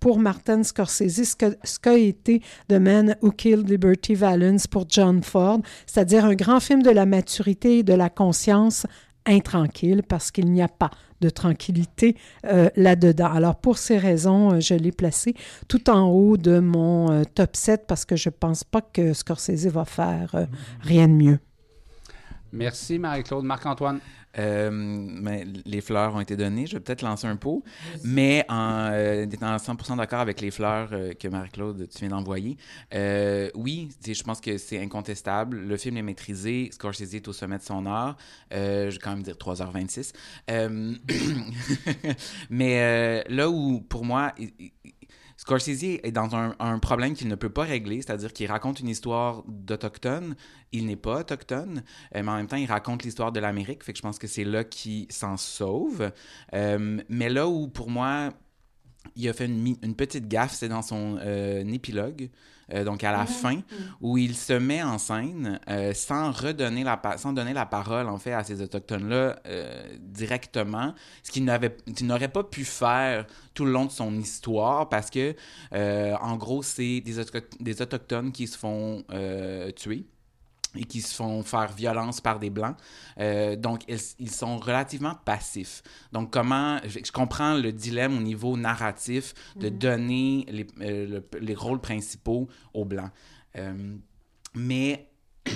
pour 0.00 0.18
Martin 0.18 0.62
Scorsese 0.62 1.36
ce 1.64 1.78
qu'a 1.78 1.96
été 1.96 2.40
The 2.68 2.74
Man 2.74 3.16
Who 3.22 3.32
Killed 3.32 3.68
Liberty 3.68 4.14
Valance 4.14 4.66
pour 4.66 4.86
John 4.88 5.22
Ford, 5.22 5.60
c'est-à-dire 5.86 6.24
un 6.24 6.34
grand 6.34 6.60
film 6.60 6.82
de 6.82 6.90
la 6.90 7.06
maturité 7.06 7.78
et 7.78 7.82
de 7.82 7.94
la 7.94 8.08
conscience 8.08 8.86
intranquille 9.26 10.02
parce 10.02 10.30
qu'il 10.30 10.50
n'y 10.50 10.62
a 10.62 10.68
pas 10.68 10.90
de 11.20 11.30
tranquillité 11.30 12.16
euh, 12.44 12.70
là-dedans. 12.76 13.32
Alors 13.32 13.56
pour 13.56 13.78
ces 13.78 13.98
raisons, 13.98 14.54
euh, 14.54 14.60
je 14.60 14.74
l'ai 14.74 14.92
placé 14.92 15.34
tout 15.68 15.90
en 15.90 16.08
haut 16.08 16.36
de 16.36 16.58
mon 16.58 17.10
euh, 17.10 17.22
top 17.34 17.56
7 17.56 17.86
parce 17.86 18.04
que 18.04 18.16
je 18.16 18.30
pense 18.30 18.64
pas 18.64 18.80
que 18.80 19.12
Scorsese 19.12 19.66
va 19.66 19.84
faire 19.84 20.34
euh, 20.34 20.46
rien 20.80 21.08
de 21.08 21.14
mieux. 21.14 21.38
Merci, 22.52 22.98
Marie-Claude. 22.98 23.44
Marc-Antoine. 23.44 24.00
Euh, 24.38 24.70
mais 24.72 25.44
les 25.64 25.80
fleurs 25.80 26.14
ont 26.14 26.20
été 26.20 26.36
données. 26.36 26.66
Je 26.66 26.74
vais 26.74 26.80
peut-être 26.80 27.02
lancer 27.02 27.26
un 27.26 27.36
pot, 27.36 27.64
mais 28.04 28.44
en 28.48 28.88
euh, 28.92 29.24
étant 29.24 29.56
100% 29.56 29.96
d'accord 29.96 30.20
avec 30.20 30.40
les 30.40 30.50
fleurs 30.50 30.90
euh, 30.92 31.12
que 31.14 31.28
Marie-Claude, 31.28 31.88
tu 31.90 31.98
viens 32.00 32.10
d'envoyer. 32.10 32.56
Oui, 33.54 33.88
je 34.06 34.22
pense 34.22 34.40
que 34.40 34.58
c'est 34.58 34.80
incontestable. 34.80 35.58
Le 35.58 35.76
film 35.76 35.96
est 35.96 36.02
maîtrisé. 36.02 36.70
Scorsese 36.72 37.14
est 37.14 37.28
au 37.28 37.32
sommet 37.32 37.58
de 37.58 37.62
son 37.62 37.86
art. 37.86 38.16
Je 38.50 38.90
vais 38.90 38.98
quand 38.98 39.10
même 39.10 39.22
dire 39.22 39.34
3h26. 39.36 40.12
Euh, 40.50 40.94
mais 42.50 43.24
là 43.28 43.50
où, 43.50 43.80
pour 43.80 44.04
moi, 44.04 44.32
il- 44.38 44.52
il- 44.58 44.72
Scorsese 45.38 46.00
est 46.02 46.10
dans 46.10 46.34
un, 46.34 46.78
problème 46.80 47.14
qu'il 47.14 47.28
ne 47.28 47.36
peut 47.36 47.48
pas 47.48 47.62
régler, 47.62 48.02
c'est-à-dire 48.02 48.32
qu'il 48.32 48.48
raconte 48.48 48.80
une 48.80 48.88
histoire 48.88 49.44
d'Autochtone. 49.46 50.34
Il 50.72 50.86
n'est 50.86 50.96
pas 50.96 51.20
autochtone, 51.20 51.84
euh, 52.16 52.22
mais 52.24 52.28
en 52.28 52.36
même 52.36 52.48
temps, 52.48 52.56
il 52.56 52.66
raconte 52.66 53.04
l'histoire 53.04 53.30
de 53.30 53.38
l'Amérique. 53.38 53.84
Fait 53.84 53.92
que 53.92 53.98
je 53.98 54.02
pense 54.02 54.18
que 54.18 54.26
c'est 54.26 54.42
là 54.42 54.64
qu'il 54.64 55.06
s'en 55.12 55.36
sauve. 55.36 56.10
Euh, 56.54 57.00
mais 57.08 57.28
là 57.28 57.46
où, 57.46 57.68
pour 57.68 57.88
moi, 57.88 58.30
il 59.14 59.28
a 59.28 59.32
fait 59.32 59.46
une 59.46 59.94
petite 59.94 60.26
gaffe, 60.26 60.54
c'est 60.54 60.68
dans 60.68 60.82
son 60.82 61.18
euh, 61.20 61.64
épilogue. 61.66 62.30
Euh, 62.74 62.84
donc 62.84 63.02
à 63.04 63.12
la 63.12 63.26
fin, 63.26 63.60
où 64.00 64.18
il 64.18 64.36
se 64.36 64.52
met 64.52 64.82
en 64.82 64.98
scène 64.98 65.58
euh, 65.68 65.94
sans 65.94 66.32
redonner 66.32 66.84
la 66.84 67.00
sans 67.16 67.32
donner 67.32 67.52
la 67.52 67.66
parole 67.66 68.08
en 68.08 68.18
fait 68.18 68.32
à 68.32 68.44
ces 68.44 68.60
autochtones-là 68.60 69.40
euh, 69.46 69.96
directement, 70.00 70.94
ce 71.22 71.30
qu'il 71.30 71.44
n'avait 71.44 71.76
n'aurait 72.02 72.28
pas 72.28 72.44
pu 72.44 72.64
faire 72.64 73.26
tout 73.54 73.64
le 73.64 73.72
long 73.72 73.86
de 73.86 73.90
son 73.90 74.14
histoire 74.18 74.88
parce 74.88 75.10
que 75.10 75.34
en 75.72 76.36
gros 76.36 76.62
c'est 76.62 77.00
des, 77.00 77.16
des 77.60 77.82
autochtones 77.82 78.32
qui 78.32 78.46
se 78.46 78.58
font 78.58 79.04
tuer 79.76 80.04
et 80.76 80.84
qui 80.84 81.00
se 81.00 81.14
font 81.14 81.42
faire 81.42 81.72
violence 81.72 82.20
par 82.20 82.38
des 82.38 82.50
blancs. 82.50 82.76
Euh, 83.18 83.56
donc, 83.56 83.82
ils, 83.88 83.98
ils 84.18 84.30
sont 84.30 84.58
relativement 84.58 85.14
passifs. 85.24 85.82
Donc, 86.12 86.32
comment... 86.32 86.78
Je, 86.86 86.98
je 87.04 87.12
comprends 87.12 87.54
le 87.54 87.72
dilemme 87.72 88.16
au 88.16 88.20
niveau 88.20 88.56
narratif 88.56 89.34
de 89.56 89.68
donner 89.68 90.46
les, 90.48 90.66
euh, 90.80 91.06
le- 91.06 91.40
les 91.40 91.54
rôles 91.54 91.80
principaux 91.80 92.48
aux 92.74 92.84
blancs. 92.84 93.10
Euh, 93.56 93.96
mais... 94.54 95.08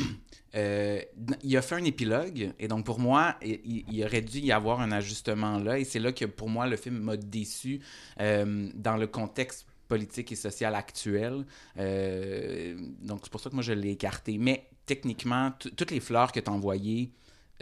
il 0.54 1.56
a 1.56 1.62
fait 1.62 1.76
un 1.76 1.84
épilogue, 1.84 2.52
et 2.58 2.68
donc 2.68 2.84
pour 2.84 2.98
moi, 2.98 3.36
il, 3.42 3.84
il 3.90 4.04
aurait 4.04 4.20
dû 4.20 4.38
y 4.38 4.52
avoir 4.52 4.80
un 4.82 4.92
ajustement 4.92 5.58
là, 5.58 5.78
et 5.78 5.84
c'est 5.84 5.98
là 5.98 6.12
que 6.12 6.26
pour 6.26 6.50
moi, 6.50 6.66
le 6.66 6.76
film 6.76 6.98
m'a 6.98 7.16
déçu 7.16 7.80
dans 8.18 8.96
le 8.98 9.06
contexte 9.06 9.66
politique 9.92 10.28
et 10.32 10.36
social 10.48 10.74
actuel. 10.74 11.34
Euh, 11.78 12.74
donc 13.02 13.20
c'est 13.24 13.30
pour 13.32 13.40
ça 13.40 13.50
que 13.50 13.54
moi 13.54 13.62
je 13.70 13.72
l'ai 13.72 13.90
écarté. 13.98 14.36
Mais 14.38 14.56
techniquement, 14.86 15.50
toutes 15.76 15.90
les 15.90 16.00
fleurs 16.00 16.32
que 16.32 16.40
tu 16.40 16.48
as 16.50 16.52
envoyées, 16.52 17.10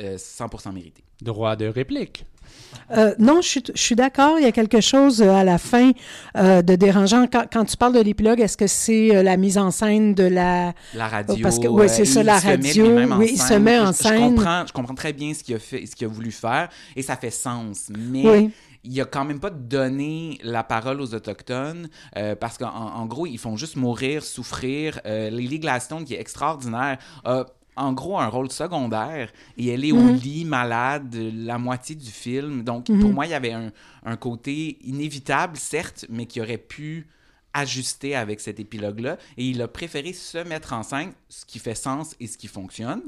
euh, 0.01 0.17
100% 0.17 0.73
méritées. 0.73 1.05
Droit 1.21 1.55
de 1.57 1.67
réplique. 1.67 2.25
Euh, 2.97 3.15
non, 3.19 3.43
je 3.43 3.49
suis, 3.49 3.63
je 3.75 3.81
suis 3.81 3.95
d'accord. 3.95 4.39
Il 4.39 4.43
y 4.45 4.47
a 4.47 4.53
quelque 4.53 4.81
chose 4.81 5.21
euh, 5.23 5.31
à 5.31 5.45
la 5.45 5.59
fin 5.59 5.91
euh, 6.37 6.63
de 6.63 6.75
dérangeant. 6.77 7.27
Quand, 7.33 7.45
quand 7.53 7.65
tu 7.67 7.77
parles 7.77 7.95
de 7.95 8.01
l'épilogue, 8.01 8.41
est-ce 8.41 8.57
que 8.57 8.67
c'est 8.67 9.15
euh, 9.15 9.23
la 9.23 9.37
mise 9.37 9.59
en 9.59 9.71
scène 9.71 10.15
de 10.15 10.25
la... 10.25 10.73
La 10.95 11.07
radio. 11.09 11.37
Parce 11.43 11.59
que- 11.59 11.69
ouais, 11.69 11.89
c'est 11.89 12.07
ça, 12.07 12.23
la 12.23 12.41
met 12.41 12.51
radio, 12.53 12.87
oui, 13.19 13.29
il 13.33 13.39
se 13.41 13.55
met 13.55 13.79
en 13.79 13.93
Je- 13.93 13.99
je 13.99 14.03
scène. 14.03 14.21
comprends, 14.35 14.65
je 14.67 14.73
comprends 14.73 14.95
très 14.95 15.13
bien 15.13 15.35
ce 15.35 15.45
qu'il 15.45 15.55
a 15.57 15.59
fait, 15.59 15.85
ce 15.87 15.95
qu'il 15.95 16.07
a 16.07 16.11
voulu 16.11 16.33
faire, 16.33 16.71
et 16.97 17.03
ça 17.03 17.17
fait 17.17 17.31
sens. 17.31 17.89
Mais 17.97 18.27
Oui. 18.27 18.51
Il 18.85 18.99
a 19.01 19.05
quand 19.05 19.25
même 19.25 19.41
pas 19.41 19.51
donné 19.51 20.39
la 20.43 20.63
parole 20.65 21.01
aux 21.01 21.15
autochtones 21.15 21.89
euh, 22.17 22.35
parce 22.35 22.57
qu'en 22.59 22.69
en 22.69 23.07
gros 23.07 23.27
ils 23.27 23.39
font 23.39 23.57
juste 23.57 23.77
mourir, 23.77 24.23
souffrir. 24.25 25.01
Euh, 25.07 25.29
Lily 25.31 25.59
Gladstone 25.59 26.05
qui 26.05 26.15
est 26.15 26.21
extraordinaire 26.21 26.99
a 27.25 27.47
en 27.77 27.93
gros 27.93 28.19
un 28.19 28.27
rôle 28.29 28.51
secondaire 28.51 29.31
et 29.57 29.69
elle 29.69 29.85
est 29.85 29.93
au 29.93 29.97
Mhm. 29.97 30.17
lit 30.17 30.45
malade 30.45 31.15
la 31.35 31.57
moitié 31.59 31.95
du 31.95 32.11
film. 32.11 32.63
Donc 32.65 32.89
Mhm. 32.89 33.01
pour 33.01 33.13
moi 33.13 33.27
il 33.27 33.31
y 33.31 33.35
avait 33.35 33.53
un, 33.53 33.71
un 34.05 34.17
côté 34.17 34.79
inévitable 34.83 35.57
certes 35.57 36.07
mais 36.09 36.27
qui 36.27 36.41
aurait 36.41 36.59
pu 36.59 37.07
ajuster 37.53 38.15
avec 38.15 38.41
cet 38.41 38.61
épilogue-là 38.61 39.19
et 39.37 39.45
il 39.45 39.61
a 39.61 39.69
préféré 39.69 40.13
se 40.13 40.39
mettre 40.39 40.73
en 40.73 40.83
scène, 40.83 41.13
ce 41.29 41.45
qui 41.45 41.59
fait 41.59 41.75
sens 41.75 42.15
et 42.21 42.27
ce 42.27 42.39
qui 42.39 42.47
fonctionne. 42.49 43.03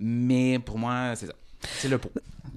Mais 0.00 0.58
pour 0.58 0.78
moi, 0.78 1.14
c'est 1.14 1.26
ça. 1.26 1.34
C'est 1.80 1.88
le 1.88 1.98
pot. 1.98 2.10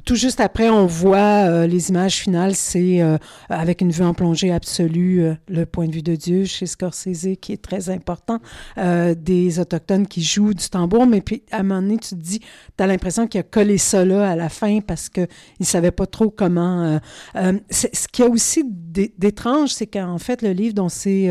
Tout 0.07 0.15
juste 0.15 0.39
après, 0.39 0.69
on 0.69 0.85
voit 0.85 1.17
euh, 1.49 1.67
les 1.67 1.89
images 1.89 2.15
finales, 2.15 2.55
c'est 2.55 3.01
euh, 3.01 3.17
avec 3.49 3.81
une 3.81 3.91
vue 3.91 4.05
en 4.05 4.13
plongée 4.13 4.53
absolue, 4.53 5.21
euh, 5.21 5.33
le 5.49 5.65
point 5.65 5.85
de 5.85 5.91
vue 5.91 6.01
de 6.01 6.15
Dieu 6.15 6.45
chez 6.45 6.65
Scorsese, 6.65 7.35
qui 7.41 7.51
est 7.51 7.61
très 7.61 7.89
important, 7.89 8.39
des 8.77 9.59
Autochtones 9.59 10.07
qui 10.07 10.23
jouent 10.23 10.53
du 10.53 10.69
tambour, 10.69 11.07
mais 11.07 11.19
puis 11.19 11.43
à 11.51 11.59
un 11.59 11.63
moment 11.63 11.81
donné, 11.81 11.97
tu 11.97 12.11
te 12.11 12.15
dis, 12.15 12.39
tu 12.39 12.83
as 12.83 12.87
l'impression 12.87 13.27
qu'il 13.27 13.41
a 13.41 13.43
collé 13.43 13.77
ça 13.77 14.05
là 14.05 14.29
à 14.29 14.35
la 14.37 14.47
fin 14.47 14.79
parce 14.79 15.09
qu'il 15.09 15.27
ne 15.59 15.65
savait 15.65 15.91
pas 15.91 16.05
trop 16.05 16.29
comment... 16.29 17.01
ce 17.69 18.07
qu'il 18.09 18.23
y 18.23 18.27
a 18.27 18.31
aussi 18.31 18.63
d'é- 18.65 19.13
d'étrange, 19.17 19.71
c'est 19.71 19.87
qu'en 19.87 20.19
fait, 20.19 20.41
le 20.41 20.51
livre 20.51 20.73
dont 20.73 20.89
c'est 20.89 21.29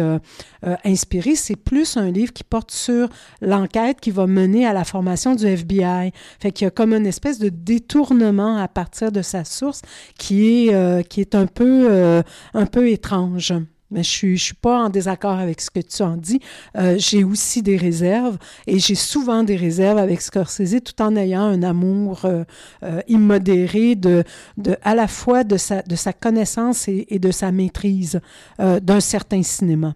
inspiré, 0.84 1.34
c'est 1.34 1.56
plus 1.56 1.96
un 1.96 2.10
livre 2.10 2.32
qui 2.34 2.44
porte 2.44 2.72
sur 2.72 3.08
l'enquête 3.40 4.00
qui 4.00 4.10
va 4.10 4.26
mener 4.26 4.66
à 4.66 4.74
la 4.74 4.84
formation 4.84 5.34
du 5.34 5.46
FBI. 5.46 6.12
Fait 6.40 6.52
qu'il 6.52 6.66
y 6.66 6.68
a 6.68 6.70
comme 6.70 6.92
une 6.92 7.06
espèce 7.06 7.38
de 7.38 7.48
détournement 7.66 8.56
à 8.56 8.68
partir 8.68 9.10
de 9.10 9.22
sa 9.22 9.44
source 9.44 9.82
qui 10.16 10.68
est, 10.68 10.74
euh, 10.74 11.02
qui 11.02 11.20
est 11.20 11.34
un, 11.34 11.46
peu, 11.46 11.88
euh, 11.90 12.22
un 12.54 12.66
peu 12.66 12.88
étrange. 12.88 13.52
Mais 13.90 14.02
je 14.02 14.34
je 14.34 14.42
suis 14.42 14.54
pas 14.54 14.86
en 14.86 14.88
désaccord 14.88 15.38
avec 15.38 15.60
ce 15.60 15.70
que 15.70 15.80
tu 15.80 16.02
en 16.02 16.16
dis. 16.16 16.40
Euh, 16.76 16.96
j'ai 16.98 17.22
aussi 17.22 17.62
des 17.62 17.76
réserves 17.76 18.36
et 18.66 18.80
j'ai 18.80 18.96
souvent 18.96 19.44
des 19.44 19.54
réserves 19.54 19.98
avec 19.98 20.22
Scorsese 20.22 20.82
tout 20.84 21.00
en 21.00 21.14
ayant 21.14 21.44
un 21.44 21.62
amour 21.62 22.26
immodéré 23.06 23.94
de, 23.94 24.24
de, 24.56 24.76
à 24.82 24.96
la 24.96 25.06
fois 25.06 25.44
de 25.44 25.56
sa, 25.56 25.82
de 25.82 25.94
sa 25.94 26.12
connaissance 26.12 26.88
et, 26.88 27.18
de 27.20 27.30
sa 27.30 27.52
maîtrise 27.52 28.20
d'un 28.58 29.00
certain 29.00 29.42
cinéma. 29.44 29.94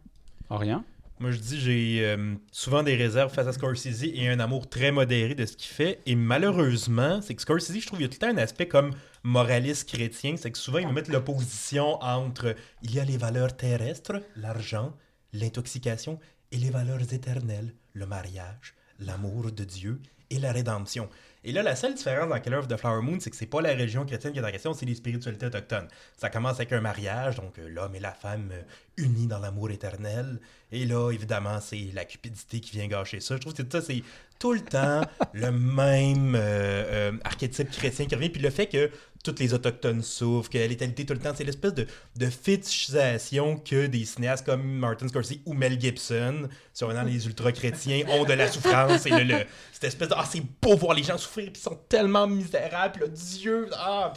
Orient? 0.51 0.85
Moi, 1.21 1.33
je 1.33 1.39
dis, 1.39 1.61
j'ai 1.61 2.07
euh, 2.07 2.35
souvent 2.51 2.83
des 2.83 2.97
réserves 2.97 3.31
face 3.31 3.47
à 3.47 3.53
Scorsese 3.53 4.05
et 4.05 4.29
un 4.29 4.41
amour 4.41 4.71
très 4.71 4.91
modéré 4.91 5.35
de 5.35 5.45
ce 5.45 5.55
qu'il 5.55 5.71
fait. 5.71 6.01
Et 6.07 6.15
malheureusement, 6.15 7.21
c'est 7.21 7.35
que 7.35 7.43
Scorsese, 7.43 7.79
je 7.79 7.87
trouve, 7.87 8.01
il 8.01 8.05
y 8.05 8.07
a 8.07 8.09
tout 8.09 8.25
un 8.25 8.39
aspect 8.39 8.67
comme 8.67 8.95
moraliste 9.23 9.87
chrétien. 9.87 10.37
C'est 10.39 10.51
que 10.51 10.57
souvent, 10.57 10.79
il 10.79 10.87
va 10.87 10.93
mettre 10.93 11.13
l'opposition 11.13 12.03
entre 12.03 12.57
il 12.81 12.95
y 12.95 13.01
a 13.01 13.05
les 13.05 13.19
valeurs 13.19 13.55
terrestres, 13.55 14.23
l'argent, 14.35 14.97
l'intoxication, 15.35 16.19
et 16.53 16.57
les 16.57 16.71
valeurs 16.71 17.13
éternelles, 17.13 17.75
le 17.93 18.07
mariage, 18.07 18.75
l'amour 18.99 19.53
de 19.53 19.65
Dieu 19.65 20.01
et 20.31 20.39
la 20.39 20.53
rédemption. 20.53 21.11
Et 21.43 21.53
là, 21.53 21.63
la 21.63 21.75
seule 21.75 21.95
différence 21.95 22.29
dans 22.29 22.39
Killer 22.39 22.57
of 22.57 22.69
the 22.69 22.77
Flower 22.77 23.01
Moon, 23.01 23.19
c'est 23.19 23.31
que 23.31 23.37
c'est 23.37 23.47
pas 23.47 23.63
la 23.63 23.71
religion 23.71 24.05
chrétienne 24.05 24.33
qui 24.33 24.41
est 24.41 24.45
en 24.45 24.51
question, 24.51 24.75
c'est 24.75 24.85
les 24.85 24.95
spiritualités 24.95 25.47
autochtones. 25.47 25.89
Ça 26.19 26.29
commence 26.29 26.57
avec 26.57 26.73
un 26.73 26.83
mariage, 26.83 27.37
donc 27.37 27.59
euh, 27.59 27.69
l'homme 27.69 27.95
et 27.95 28.01
la 28.01 28.13
femme 28.13 28.51
euh, 28.53 28.63
unis 28.99 29.27
dans 29.27 29.39
l'amour 29.39 29.71
éternel. 29.71 30.39
Et 30.71 30.85
là, 30.85 31.11
évidemment, 31.11 31.59
c'est 31.61 31.89
la 31.95 32.05
cupidité 32.05 32.61
qui 32.61 32.73
vient 32.73 32.87
gâcher 32.89 33.21
ça. 33.21 33.37
Je 33.37 33.41
trouve 33.41 33.55
que 33.55 33.63
c'est 33.63 33.73
ça, 33.73 33.81
c'est 33.81 34.03
tout 34.39 34.53
le 34.53 34.61
temps 34.61 35.01
le 35.33 35.51
même 35.51 36.35
euh, 36.37 37.13
archétype 37.25 37.71
chrétien 37.71 38.05
qui 38.05 38.15
revient. 38.15 38.31
Puis 38.31 38.43
le 38.43 38.51
fait 38.51 38.67
que 38.67 38.91
toutes 39.23 39.39
les 39.41 39.53
autochtones 39.53 40.03
souffrent, 40.03 40.49
que 40.49 40.57
la 40.59 40.67
létalité 40.67 41.05
tout 41.05 41.13
le 41.13 41.19
temps, 41.19 41.33
c'est 41.35 41.45
l'espèce 41.45 41.75
de, 41.75 41.87
de 42.17 42.27
fétichisation 42.31 43.57
que 43.59 43.87
des 43.87 44.05
cinéastes 44.05 44.47
comme 44.47 44.63
Martin 44.63 45.09
Scorsese 45.09 45.41
ou 45.45 45.53
Mel 45.53 45.79
Gibson, 45.81 46.49
sur 46.73 46.89
maintenant 46.89 47.05
les 47.05 47.27
ultra-chrétiens, 47.27 48.05
ont 48.09 48.25
de 48.25 48.33
la 48.33 48.49
souffrance. 48.49 49.05
Et 49.07 49.11
le, 49.11 49.25
le- 49.25 49.45
cette 49.73 49.85
espèce 49.85 50.09
de 50.09 50.15
«Ah, 50.17 50.25
c'est 50.31 50.43
beau 50.63 50.77
voir 50.77 50.95
les 50.95 51.03
gens 51.03 51.19
souffrir, 51.19 51.53
puis 51.53 51.61
ils 51.61 51.63
sont 51.63 51.79
tellement 51.89 52.27
misérables, 52.27 52.93
puis 52.95 53.03
là, 53.03 53.09
Dieu... 53.09 53.69
Ah. 53.77 54.13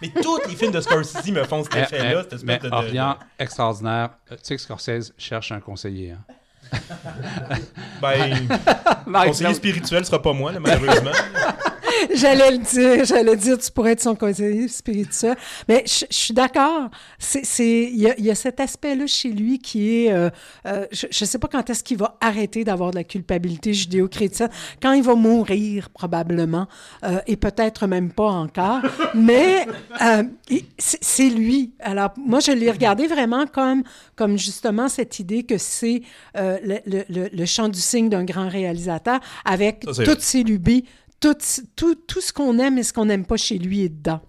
Mais 0.00 0.10
tous 0.22 0.40
les 0.48 0.56
films 0.56 0.72
de 0.72 0.80
Scorsese 0.80 1.30
me 1.30 1.44
font 1.44 1.62
cet 1.64 1.76
effet-là, 1.76 2.22
cette 2.22 2.32
espèce 2.34 2.42
mais 2.44 2.58
de... 2.58 2.68
de- 2.68 2.74
Orient, 2.74 3.18
extraordinaire. 3.38 4.10
Euh, 4.32 4.36
Tu 4.36 4.40
sais 4.44 4.56
que 4.56 4.62
Scorsese 4.62 5.12
cherche 5.18 5.52
un 5.52 5.60
conseiller. 5.60 6.12
Hein? 6.12 6.24
Ben, 8.00 8.48
conseiller 9.26 9.54
spirituel 9.54 10.04
sera 10.04 10.20
pas 10.20 10.32
moi, 10.32 10.52
là, 10.52 10.60
malheureusement. 10.60 11.10
J'allais 12.14 12.52
le 12.52 12.58
dire, 12.58 13.04
j'allais 13.04 13.36
dire, 13.36 13.58
tu 13.58 13.70
pourrais 13.70 13.92
être 13.92 14.02
son 14.02 14.14
conseiller 14.14 14.68
spirituel. 14.68 15.36
Mais 15.68 15.84
je, 15.86 16.04
je 16.10 16.16
suis 16.16 16.34
d'accord. 16.34 16.90
C'est, 17.18 17.44
c'est, 17.44 17.84
il 17.92 18.00
y 18.00 18.08
a, 18.08 18.14
il 18.18 18.24
y 18.24 18.30
a 18.30 18.34
cet 18.34 18.60
aspect-là 18.60 19.06
chez 19.06 19.30
lui 19.30 19.58
qui 19.58 20.04
est, 20.04 20.12
euh, 20.12 20.30
euh, 20.66 20.86
je, 20.92 21.06
je 21.10 21.24
sais 21.24 21.38
pas 21.38 21.48
quand 21.48 21.68
est-ce 21.70 21.82
qu'il 21.84 21.98
va 21.98 22.16
arrêter 22.20 22.64
d'avoir 22.64 22.90
de 22.90 22.96
la 22.96 23.04
culpabilité 23.04 23.72
judéo-chrétienne. 23.72 24.50
Quand 24.82 24.92
il 24.92 25.02
va 25.02 25.14
mourir, 25.14 25.90
probablement, 25.90 26.66
euh, 27.04 27.20
et 27.26 27.36
peut-être 27.36 27.86
même 27.86 28.10
pas 28.12 28.30
encore. 28.30 28.80
Mais 29.14 29.66
euh, 30.02 30.22
c'est, 30.78 31.02
c'est 31.02 31.30
lui. 31.30 31.72
Alors, 31.80 32.10
moi, 32.16 32.40
je 32.40 32.52
l'ai 32.52 32.70
regardé 32.70 33.06
vraiment 33.06 33.46
comme, 33.46 33.82
comme 34.16 34.38
justement 34.38 34.88
cette 34.88 35.18
idée 35.18 35.42
que 35.42 35.58
c'est 35.58 36.02
euh, 36.36 36.58
le, 36.62 36.78
le, 36.86 37.04
le, 37.08 37.28
le 37.32 37.46
chant 37.46 37.68
du 37.68 37.80
cygne 37.80 38.08
d'un 38.08 38.24
grand 38.24 38.48
réalisateur 38.48 39.20
avec 39.44 39.84
Ça, 39.92 40.04
toutes 40.04 40.20
ses 40.20 40.42
lubies, 40.42 40.84
tout, 41.20 41.36
tout, 41.76 41.94
tout 41.94 42.20
ce 42.20 42.32
qu'on 42.32 42.58
aime 42.58 42.78
et 42.78 42.82
ce 42.82 42.92
qu'on 42.92 43.06
n'aime 43.06 43.26
pas 43.26 43.36
chez 43.36 43.58
lui 43.58 43.82
est 43.82 43.88
dedans. 43.88 44.20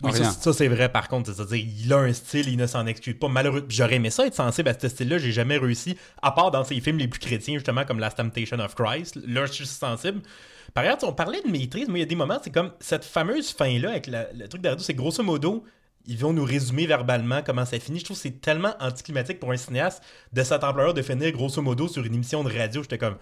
Oui, 0.00 0.12
ça, 0.14 0.52
c'est 0.52 0.68
vrai 0.68 0.88
par 0.90 1.08
contre. 1.08 1.32
C'est-à-dire, 1.34 1.56
il 1.84 1.92
a 1.92 1.98
un 1.98 2.12
style, 2.12 2.48
il 2.48 2.56
ne 2.56 2.68
s'en 2.68 2.86
excuse 2.86 3.16
pas. 3.18 3.26
Malheureux. 3.28 3.66
J'aurais 3.68 3.96
aimé 3.96 4.10
ça 4.10 4.26
être 4.26 4.34
sensible 4.34 4.68
à 4.68 4.78
ce 4.78 4.88
style-là. 4.88 5.18
J'ai 5.18 5.32
jamais 5.32 5.58
réussi, 5.58 5.96
à 6.22 6.30
part 6.30 6.52
dans 6.52 6.62
ses 6.62 6.80
films 6.80 6.98
les 6.98 7.08
plus 7.08 7.18
chrétiens, 7.18 7.54
justement, 7.54 7.84
comme 7.84 7.98
Last 7.98 8.16
Temptation 8.18 8.60
of 8.60 8.76
Christ. 8.76 9.18
Là, 9.26 9.46
je 9.46 9.52
suis 9.54 9.66
sensible. 9.66 10.20
Par 10.72 10.84
ailleurs, 10.84 10.98
on 11.02 11.12
parlait 11.12 11.42
de 11.42 11.48
maîtrise, 11.50 11.88
mais 11.88 11.98
il 11.98 12.02
y 12.02 12.04
a 12.04 12.06
des 12.06 12.14
moments, 12.14 12.38
c'est 12.42 12.52
comme 12.52 12.70
cette 12.78 13.04
fameuse 13.04 13.50
fin-là 13.50 13.90
avec 13.90 14.06
la- 14.06 14.32
le 14.32 14.46
truc 14.46 14.62
d'Ardo, 14.62 14.80
c'est 14.82 14.94
grosso 14.94 15.22
modo. 15.24 15.64
Ils 16.06 16.16
vont 16.18 16.32
nous 16.32 16.44
résumer 16.44 16.86
verbalement 16.86 17.42
comment 17.44 17.64
ça 17.64 17.80
finit. 17.80 17.98
Je 17.98 18.04
trouve 18.04 18.16
que 18.16 18.22
c'est 18.22 18.40
tellement 18.40 18.74
anticlimatique 18.80 19.40
pour 19.40 19.50
un 19.50 19.56
cinéaste 19.56 20.00
de 20.32 20.42
cette 20.44 20.62
ampleur 20.62 20.94
de 20.94 21.02
finir 21.02 21.32
grosso 21.32 21.60
modo 21.60 21.88
sur 21.88 22.04
une 22.04 22.14
émission 22.14 22.44
de 22.44 22.56
radio. 22.56 22.82
J'étais 22.82 22.98
comme, 22.98 23.16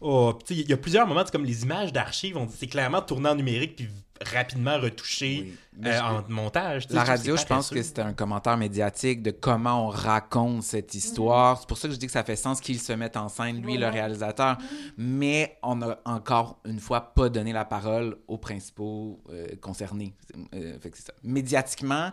Oh, 0.00 0.32
puis 0.34 0.44
tu 0.46 0.54
sais, 0.54 0.60
il 0.60 0.70
y 0.70 0.72
a 0.72 0.76
plusieurs 0.76 1.06
moments, 1.06 1.22
c'est 1.24 1.32
comme 1.32 1.44
les 1.44 1.62
images 1.62 1.92
d'archives, 1.92 2.36
on 2.36 2.46
dit 2.46 2.54
c'est 2.56 2.66
clairement 2.66 3.02
tourné 3.02 3.28
en 3.28 3.34
numérique 3.34 3.76
puis 3.76 3.88
rapidement 4.24 4.78
retouché 4.78 5.44
Oui. 5.80 5.86
Euh, 5.86 6.00
en 6.00 6.24
montage. 6.28 6.88
La 6.90 7.04
radio, 7.04 7.36
je 7.36 7.44
pense 7.44 7.70
que 7.70 7.82
c'était 7.82 8.02
un 8.02 8.12
commentaire 8.12 8.56
médiatique 8.56 9.22
de 9.22 9.30
comment 9.30 9.86
on 9.86 9.88
raconte 9.88 10.64
cette 10.64 10.94
histoire. 10.94 11.60
C'est 11.60 11.68
pour 11.68 11.78
ça 11.78 11.86
que 11.86 11.94
je 11.94 11.98
dis 12.00 12.06
que 12.06 12.12
ça 12.12 12.24
fait 12.24 12.34
sens 12.34 12.60
qu'il 12.60 12.80
se 12.80 12.92
mette 12.92 13.16
en 13.16 13.28
scène, 13.28 13.62
lui, 13.62 13.76
le 13.76 13.86
réalisateur. 13.86 14.58
Mais 14.96 15.56
on 15.62 15.80
a 15.82 15.98
encore 16.04 16.58
une 16.64 16.80
fois 16.80 17.14
pas 17.14 17.28
donné 17.28 17.52
la 17.52 17.64
parole 17.64 18.16
aux 18.26 18.38
principaux 18.38 19.22
euh, 19.30 19.46
concernés. 19.60 20.14
Euh, 20.54 20.78
fait 20.80 20.90
que 20.90 20.98
ça. 20.98 21.12
Médiatiquement, 21.22 22.10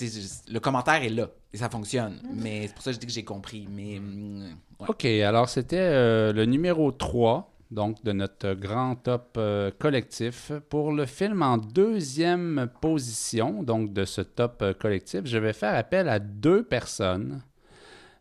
le 0.00 0.58
commentaire 0.58 1.02
est 1.02 1.10
là 1.10 1.30
et 1.52 1.56
ça 1.56 1.68
fonctionne. 1.68 2.20
Mais 2.34 2.66
c'est 2.66 2.74
pour 2.74 2.82
ça 2.82 2.90
que 2.90 2.94
je 2.96 3.00
dis 3.00 3.06
que 3.06 3.12
j'ai 3.12 3.24
compris. 3.24 3.66
Mais 3.70 3.98
hum, 3.98 4.56
ouais. 4.80 4.86
OK, 4.88 5.04
alors 5.04 5.48
c'était 5.48 5.76
euh, 5.78 6.32
le 6.32 6.44
numéro 6.44 6.92
3 6.92 7.52
donc 7.70 8.02
de 8.04 8.12
notre 8.12 8.54
grand 8.54 8.96
top 8.96 9.36
euh, 9.36 9.70
collectif. 9.78 10.52
Pour 10.68 10.92
le 10.92 11.06
film 11.06 11.42
en 11.42 11.58
deuxième 11.58 12.68
position, 12.80 13.62
donc 13.62 13.92
de 13.92 14.04
ce 14.04 14.20
top 14.20 14.62
euh, 14.62 14.72
collectif, 14.72 15.22
je 15.24 15.38
vais 15.38 15.52
faire 15.52 15.74
appel 15.74 16.08
à 16.08 16.18
deux 16.18 16.62
personnes. 16.62 17.42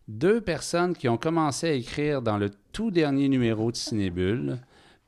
Deux 0.07 0.41
personnes 0.41 0.95
qui 0.95 1.09
ont 1.09 1.17
commencé 1.17 1.67
à 1.67 1.73
écrire 1.73 2.21
dans 2.21 2.37
le 2.37 2.51
tout 2.71 2.91
dernier 2.91 3.27
numéro 3.27 3.71
de 3.71 3.75
Cinébule, 3.75 4.59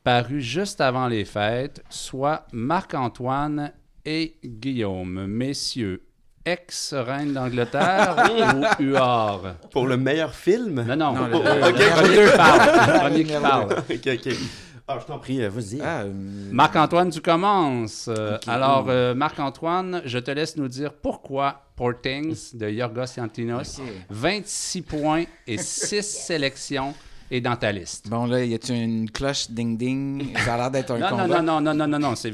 paru 0.03 0.41
juste 0.41 0.82
avant 0.82 1.07
les 1.07 1.26
fêtes, 1.26 1.84
soit 1.89 2.47
Marc-Antoine 2.51 3.74
et 4.05 4.38
Guillaume. 4.43 5.28
Messieurs, 5.28 6.07
ex-reine 6.48 7.34
d'Angleterre 7.34 8.16
ou 8.80 8.84
Huard? 8.84 9.56
Pour 9.72 9.86
le 9.88 9.98
meilleur 9.98 10.34
film? 10.34 10.84
Non, 10.88 10.95
non, 10.95 11.14
Non, 11.14 11.28
le, 11.28 11.39
premier 11.39 12.30
qui 12.30 12.38
parle. 12.38 12.60
Le 12.93 13.00
premier 13.00 13.24
qui 13.26 13.34
parle. 13.41 13.64
ok, 13.74 14.08
ok. 14.26 14.34
Ah, 14.89 14.98
je 15.02 15.06
t'en 15.06 15.20
prie, 15.20 15.43
euh, 15.43 15.50
vas-y. 15.50 15.82
Ah, 15.84 16.04
euh, 16.04 16.12
Marc-Antoine, 16.52 17.10
tu 17.10 17.20
commences. 17.20 18.08
Euh. 18.08 18.38
Alors, 18.48 18.86
euh, 18.88 19.14
Marc-Antoine, 19.14 20.02
je 20.06 20.18
te 20.18 20.32
laisse 20.32 20.56
nous 20.56 20.70
dire 20.70 20.93
pourquoi 20.93 21.64
Poor 21.76 21.91
Things 22.02 22.56
de 22.56 22.70
Yorgos 22.70 23.18
Lanthimos, 23.18 23.80
ok. 23.80 23.86
26 24.10 24.82
points 24.84 25.24
et 25.45 25.58
6 25.58 26.02
sélections 26.04 26.93
est 27.30 27.42
dans 27.42 27.56
ta 27.56 27.72
liste. 27.72 28.08
Bon, 28.10 28.26
là, 28.26 28.44
y 28.44 28.54
a-tu 28.54 28.74
une 28.74 29.10
cloche 29.12 29.50
ding-ding? 29.50 30.34
Ça 30.46 30.54
a 30.54 30.58
l'air 30.58 30.72
d'être 30.72 30.92
un 30.92 30.98
Non, 31.00 31.10
non, 31.12 31.24
combat. 31.24 31.42
non, 31.42 31.62
non, 31.62 31.62
non, 31.62 31.74
non, 31.76 31.88
non, 31.88 32.00
non, 32.10 32.16
c'est 32.16 32.34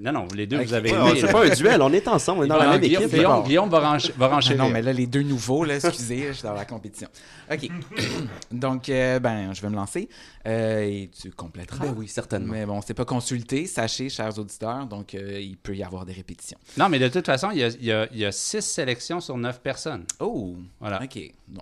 non, 0.00 0.12
non, 0.12 0.28
les 0.34 0.46
deux, 0.46 0.58
Ok. 0.58 0.66
vous 0.66 0.74
avez 0.74 0.92
Ouais, 0.92 0.98
aimé, 0.98 1.10
on- 1.12 1.26
c'est 1.26 1.32
pas 1.32 1.44
un 1.44 1.48
duel, 1.54 1.82
on 1.82 1.92
est 1.92 2.06
ensemble, 2.08 2.40
on 2.40 2.44
est 2.44 2.48
dans 2.48 2.56
la 2.56 2.64
Non, 2.66 2.70
même 2.72 2.80
Guillaume, 2.80 3.02
équipe. 3.04 3.14
Guillaume. 3.16 3.42
Guillaume 3.44 3.68
va, 3.68 3.80
rench- 3.96 4.12
va 4.16 4.26
Ah 4.26 4.34
renchérir. 4.36 4.62
non, 4.64 4.70
mais 4.70 4.82
là, 4.82 4.92
les 4.92 5.06
deux 5.06 5.22
nouveaux, 5.22 5.64
là, 5.64 5.76
excusez, 5.76 6.28
je 6.28 6.32
suis 6.34 6.42
dans 6.44 6.54
la 6.54 6.64
compétition. 6.64 7.08
OK. 7.52 7.68
Donc, 8.52 8.88
euh, 8.88 9.18
ben, 9.18 9.52
je 9.52 9.60
vais 9.62 9.68
me 9.70 9.76
lancer. 9.76 10.08
Euh, 10.46 10.80
et 10.82 11.10
tu 11.20 11.30
compléteras. 11.30 11.84
Ben 11.86 11.94
oui, 11.96 12.08
certainement. 12.08 12.52
Mais 12.52 12.64
bon, 12.64 12.80
c'est 12.80 12.94
pas 12.94 13.04
consulté, 13.04 13.66
sachez, 13.66 14.08
chers 14.08 14.38
auditeurs, 14.38 14.86
donc 14.86 15.14
euh, 15.14 15.38
il 15.40 15.56
peut 15.58 15.76
y 15.76 15.82
avoir 15.82 16.06
des 16.06 16.12
répétitions. 16.14 16.58
Non, 16.78 16.88
mais 16.88 16.98
de 16.98 17.08
toute 17.08 17.26
façon, 17.26 17.50
il 17.50 17.58
y 17.58 17.64
a, 17.64 17.68
y 17.80 17.92
a- 17.92 18.08
y 18.14 18.24
a 18.24 18.32
6 18.32 18.62
sélections 18.62 19.20
sur 19.20 19.36
9 19.36 19.60
personnes. 19.60 20.04
Oh! 20.20 20.56
Voilà. 20.80 21.02
OK. 21.02 21.18
Bon. 21.48 21.60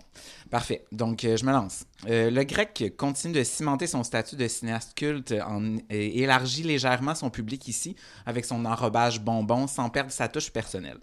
Parfait. 0.50 0.84
Donc, 0.92 1.24
euh, 1.24 1.36
je 1.36 1.44
me 1.44 1.50
lance. 1.50 1.84
Euh, 2.08 2.30
le 2.30 2.44
grec 2.44 2.94
continue 2.96 3.34
de 3.34 3.42
cimenter 3.42 3.88
son 3.88 4.04
statut 4.04 4.36
de 4.36 4.46
cinéaste 4.46 4.94
culte 4.94 5.34
en, 5.44 5.76
et 5.90 6.22
élargit 6.22 6.62
légèrement 6.62 7.16
son 7.16 7.30
public 7.30 7.66
ici 7.66 7.96
avec 8.26 8.44
son 8.44 8.64
enrobage 8.64 9.20
bonbon 9.20 9.66
sans 9.66 9.90
perdre 9.90 10.12
sa 10.12 10.28
touche 10.28 10.50
personnelle. 10.50 10.98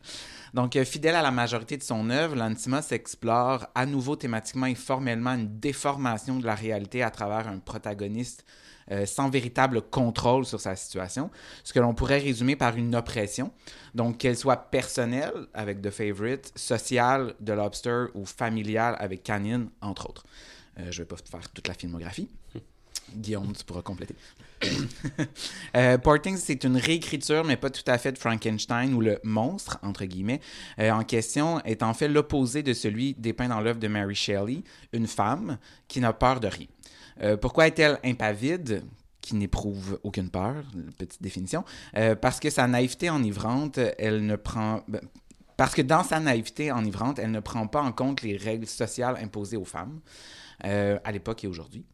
Donc, 0.54 0.76
euh, 0.76 0.86
fidèle 0.86 1.16
à 1.16 1.22
la 1.22 1.32
majorité 1.32 1.76
de 1.76 1.84
son 1.84 2.10
œuvre, 2.10 2.36
Lantimos 2.36 2.91
explore 2.91 3.68
à 3.76 3.86
nouveau 3.86 4.16
thématiquement 4.16 4.68
et 4.68 4.76
formellement 4.76 5.34
une 5.34 5.60
déformation 5.60 6.39
de 6.39 6.46
la 6.46 6.56
réalité 6.56 7.04
à 7.04 7.12
travers 7.12 7.48
un 7.48 7.60
protagoniste 7.60 8.46
euh, 8.92 9.06
sans 9.06 9.30
véritable 9.30 9.82
contrôle 9.82 10.46
sur 10.46 10.60
sa 10.60 10.76
situation, 10.76 11.30
ce 11.64 11.74
que 11.74 11.80
l'on 11.80 11.94
pourrait 11.94 12.20
résumer 12.20 12.56
par 12.56 12.76
une 12.76 12.96
oppression, 12.96 13.52
donc 13.96 14.18
qu'elle 14.18 14.38
soit 14.38 14.70
personnelle 14.72 15.48
avec 15.54 15.82
The 15.82 15.90
Favorite, 15.90 16.52
sociale 16.56 17.36
de 17.40 17.54
Lobster 17.54 18.06
ou 18.14 18.26
familiale 18.26 18.96
avec 19.00 19.24
Canyon, 19.24 19.70
entre 19.82 20.10
autres. 20.10 20.26
Euh, 20.80 20.92
je 20.92 21.02
ne 21.02 21.06
vais 21.06 21.06
pas 21.06 21.18
faire 21.18 21.50
toute 21.50 21.68
la 21.68 21.74
filmographie. 21.74 22.30
Guillaume, 23.16 23.54
tu 23.54 23.64
pourras 23.64 23.82
compléter. 23.82 24.16
euh, 25.76 25.98
Portings, 25.98 26.38
c'est 26.38 26.64
une 26.64 26.78
réécriture, 26.78 27.44
mais 27.44 27.58
pas 27.58 27.70
tout 27.70 27.84
à 27.88 27.98
fait 27.98 28.12
de 28.12 28.18
Frankenstein 28.18 28.94
ou 28.94 29.02
le 29.02 29.20
monstre, 29.24 29.78
entre 29.82 30.06
guillemets, 30.06 30.40
euh, 30.80 30.92
en 30.92 31.04
question 31.04 31.60
est 31.62 31.84
en 31.84 31.94
fait 31.94 32.08
l'opposé 32.08 32.64
de 32.64 32.74
celui 32.74 33.14
dépeint 33.16 33.50
dans 33.50 33.60
l'œuvre 33.60 33.80
de 33.80 33.88
Mary 33.88 34.16
Shelley, 34.16 34.64
une 34.94 35.08
femme 35.08 35.58
qui 35.88 36.00
n'a 36.00 36.14
peur 36.14 36.40
de 36.40 36.48
rien. 36.48 36.68
Euh, 37.22 37.38
pourquoi 37.38 37.68
est-elle 37.68 37.99
impavide 38.03 38.84
qui 39.22 39.36
n'éprouve 39.36 39.99
aucune 40.03 40.30
peur, 40.30 40.66
petite 40.97 41.22
définition, 41.24 41.64
euh, 41.95 42.14
parce 42.14 42.41
que 42.41 42.49
sa 42.49 42.68
naïveté 42.68 43.09
enivrante, 43.09 43.80
elle 43.97 44.26
ne 44.26 44.36
prend... 44.36 44.82
ben, 44.89 44.99
dans 45.86 46.03
sa 46.03 46.20
naïveté 46.20 46.74
enivrante, 46.74 47.20
elle 47.20 47.32
ne 47.32 47.39
prend 47.39 47.68
pas 47.68 47.82
en 47.82 47.93
compte 47.93 48.22
les 48.22 48.36
règles 48.36 48.68
sociales 48.68 49.18
imposées 49.22 49.55
aux 49.55 49.64
femmes, 49.64 50.01
euh, 50.66 50.99
à 51.05 51.11
l'époque 51.14 51.43
et 51.45 51.47
aujourd'hui. 51.47 51.86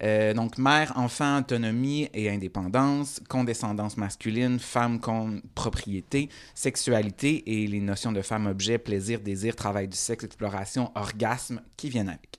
Donc, 0.00 0.58
mère, 0.58 0.92
enfant, 0.96 1.38
autonomie 1.38 2.10
et 2.12 2.30
indépendance, 2.30 3.18
condescendance 3.30 3.96
masculine, 3.96 4.58
femme, 4.58 5.00
con, 5.00 5.40
propriété, 5.54 6.28
sexualité 6.54 7.62
et 7.62 7.66
les 7.66 7.80
notions 7.80 8.12
de 8.12 8.20
femme-objet, 8.20 8.76
plaisir, 8.76 9.20
désir, 9.20 9.56
travail 9.56 9.88
du 9.88 9.96
sexe, 9.96 10.24
exploration, 10.24 10.92
orgasme 10.94 11.62
qui 11.78 11.88
viennent 11.88 12.10
avec. 12.10 12.38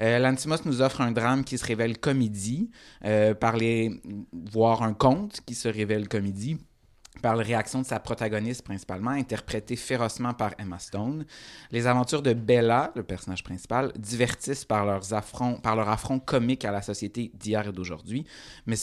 Euh, 0.00 0.18
Lantimos 0.18 0.64
nous 0.64 0.82
offre 0.82 1.00
un 1.00 1.12
drame 1.12 1.44
qui 1.44 1.58
se 1.58 1.64
révèle 1.64 1.98
comédie, 1.98 2.70
euh, 3.04 3.34
par 3.34 3.56
les, 3.56 4.00
voire 4.32 4.82
un 4.82 4.94
conte 4.94 5.40
qui 5.46 5.54
se 5.54 5.68
révèle 5.68 6.08
comédie, 6.08 6.58
par 7.20 7.36
les 7.36 7.44
réactions 7.44 7.82
de 7.82 7.86
sa 7.86 8.00
protagoniste 8.00 8.62
principalement, 8.62 9.10
interprétée 9.10 9.76
férocement 9.76 10.34
par 10.34 10.52
Emma 10.58 10.78
Stone. 10.78 11.24
Les 11.70 11.86
aventures 11.86 12.22
de 12.22 12.32
Bella, 12.32 12.92
le 12.94 13.02
personnage 13.02 13.44
principal, 13.44 13.92
divertissent 13.98 14.64
par, 14.64 14.86
leurs 14.86 15.12
affronts, 15.12 15.54
par 15.54 15.76
leur 15.76 15.88
affront 15.88 16.18
comique 16.18 16.64
à 16.64 16.70
la 16.70 16.82
société 16.82 17.30
d'hier 17.34 17.68
et 17.68 17.72
d'aujourd'hui, 17.72 18.26
mais. 18.66 18.76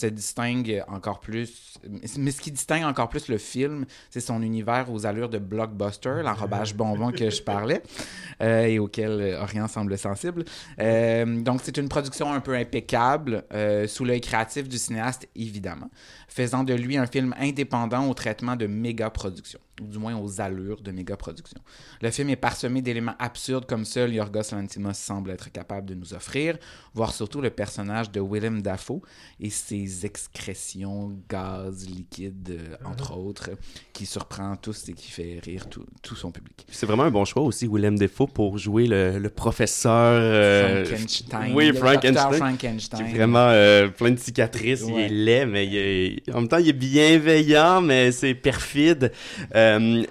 Mais 2.18 2.30
ce 2.30 2.40
qui 2.40 2.50
distingue 2.50 2.84
encore 2.84 3.08
plus 3.08 3.28
le 3.28 3.38
film, 3.38 3.86
c'est 4.10 4.20
son 4.20 4.42
univers 4.42 4.90
aux 4.92 5.06
allures 5.06 5.28
de 5.28 5.38
blockbuster, 5.38 6.22
l'enrobage 6.22 6.74
bonbon 6.74 7.12
que 7.12 7.30
je 7.30 7.42
parlais, 7.42 7.82
euh, 8.42 8.64
et 8.64 8.78
auquel 8.78 9.10
euh, 9.20 9.42
Orient 9.42 9.68
semble 9.68 9.96
sensible. 9.96 10.44
Euh, 10.80 11.40
donc, 11.42 11.60
c'est 11.62 11.76
une 11.76 11.88
production 11.88 12.32
un 12.32 12.40
peu 12.40 12.54
impeccable, 12.54 13.44
sous 13.86 14.04
l'œil 14.04 14.20
créatif 14.20 14.68
du 14.68 14.78
cinéaste, 14.78 15.28
évidemment, 15.34 15.90
faisant 16.36 16.64
de 16.64 16.74
lui 16.74 16.98
un 16.98 17.06
film 17.06 17.34
indépendant 17.38 18.10
au 18.10 18.14
traitement 18.14 18.56
de 18.56 18.66
méga 18.66 19.08
production, 19.08 19.58
ou 19.82 19.86
du 19.86 19.98
moins 19.98 20.16
aux 20.16 20.40
allures 20.40 20.80
de 20.80 20.90
méga 20.90 21.16
production. 21.16 21.60
Le 22.02 22.10
film 22.10 22.30
est 22.30 22.36
parsemé 22.36 22.82
d'éléments 22.82 23.14
absurdes 23.18 23.66
comme 23.66 23.84
seul 23.84 24.14
Yorgos 24.14 24.52
Lanthimos 24.52 24.94
semble 24.94 25.30
être 25.30 25.50
capable 25.52 25.86
de 25.86 25.94
nous 25.94 26.14
offrir, 26.14 26.56
voire 26.94 27.12
surtout 27.12 27.40
le 27.40 27.50
personnage 27.50 28.10
de 28.10 28.20
Willem 28.20 28.62
Dafoe 28.62 29.00
et 29.40 29.50
ses 29.50 30.06
excrétions, 30.06 31.16
gaz, 31.28 31.86
liquides, 31.88 32.50
euh, 32.58 32.76
entre 32.88 33.16
autres, 33.16 33.50
qui 33.92 34.06
surprend 34.06 34.56
tous 34.56 34.88
et 34.88 34.92
qui 34.92 35.10
fait 35.10 35.40
rire 35.44 35.68
tout, 35.68 35.84
tout 36.02 36.16
son 36.16 36.30
public. 36.30 36.66
C'est 36.70 36.86
vraiment 36.86 37.04
un 37.04 37.10
bon 37.10 37.24
choix 37.24 37.42
aussi, 37.42 37.66
Willem 37.66 37.98
Defoe, 37.98 38.26
pour 38.28 38.58
jouer 38.58 38.86
le, 38.86 39.18
le 39.18 39.28
professeur. 39.30 39.92
euh, 40.20 40.84
Frankenstein. 40.84 41.52
Oui, 41.54 41.66
docteur 41.72 41.84
Frankenstein. 41.88 42.30
Qui 42.32 42.36
Frankenstein. 42.38 43.06
est 43.06 43.14
vraiment 43.14 43.48
euh, 43.50 43.88
plein 43.88 44.10
de 44.10 44.18
cicatrices, 44.18 44.84
il 44.88 44.98
est 44.98 45.08
laid, 45.08 45.46
mais 45.46 45.66
il 45.66 45.76
est- 45.76 46.30
en 46.32 46.40
même 46.40 46.48
temps, 46.48 46.58
il 46.58 46.68
est 46.68 46.72
bienveillant, 46.72 47.80
mais 47.80 48.12
c'est 48.12 48.34
perfide. 48.34 49.12
Euh, 49.54 49.65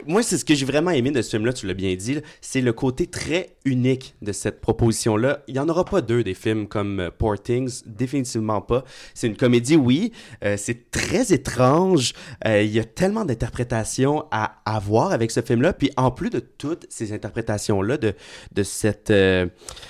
moi, 0.05 0.23
c'est 0.23 0.37
ce 0.37 0.45
que 0.45 0.55
j'ai 0.55 0.65
vraiment 0.65 0.91
aimé 0.91 1.11
de 1.11 1.21
ce 1.21 1.29
film-là, 1.31 1.53
tu 1.53 1.67
l'as 1.67 1.73
bien 1.73 1.95
dit, 1.95 2.19
c'est 2.41 2.61
le 2.61 2.73
côté 2.73 3.07
très 3.07 3.55
unique 3.65 4.15
de 4.21 4.31
cette 4.31 4.61
proposition-là. 4.61 5.43
Il 5.47 5.53
n'y 5.55 5.59
en 5.59 5.69
aura 5.69 5.85
pas 5.85 6.01
deux 6.01 6.23
des 6.23 6.33
films 6.33 6.67
comme 6.67 6.99
euh, 6.99 7.09
Poor 7.09 7.41
Things, 7.41 7.81
définitivement 7.85 8.61
pas. 8.61 8.83
C'est 9.13 9.27
une 9.27 9.37
comédie, 9.37 9.75
oui, 9.75 10.11
euh, 10.43 10.55
c'est 10.57 10.91
très 10.91 11.33
étrange, 11.33 12.13
Euh, 12.45 12.61
il 12.61 12.71
y 12.71 12.79
a 12.79 12.83
tellement 12.83 13.25
d'interprétations 13.25 14.25
à 14.31 14.61
avoir 14.65 15.11
avec 15.11 15.31
ce 15.31 15.41
film-là, 15.41 15.73
puis 15.73 15.91
en 15.97 16.11
plus 16.11 16.29
de 16.29 16.39
toutes 16.39 16.85
ces 16.89 17.13
interprétations-là, 17.13 17.97
de, 17.97 18.13
de 18.51 18.63
cette, 18.63 19.09
euh, 19.09 19.47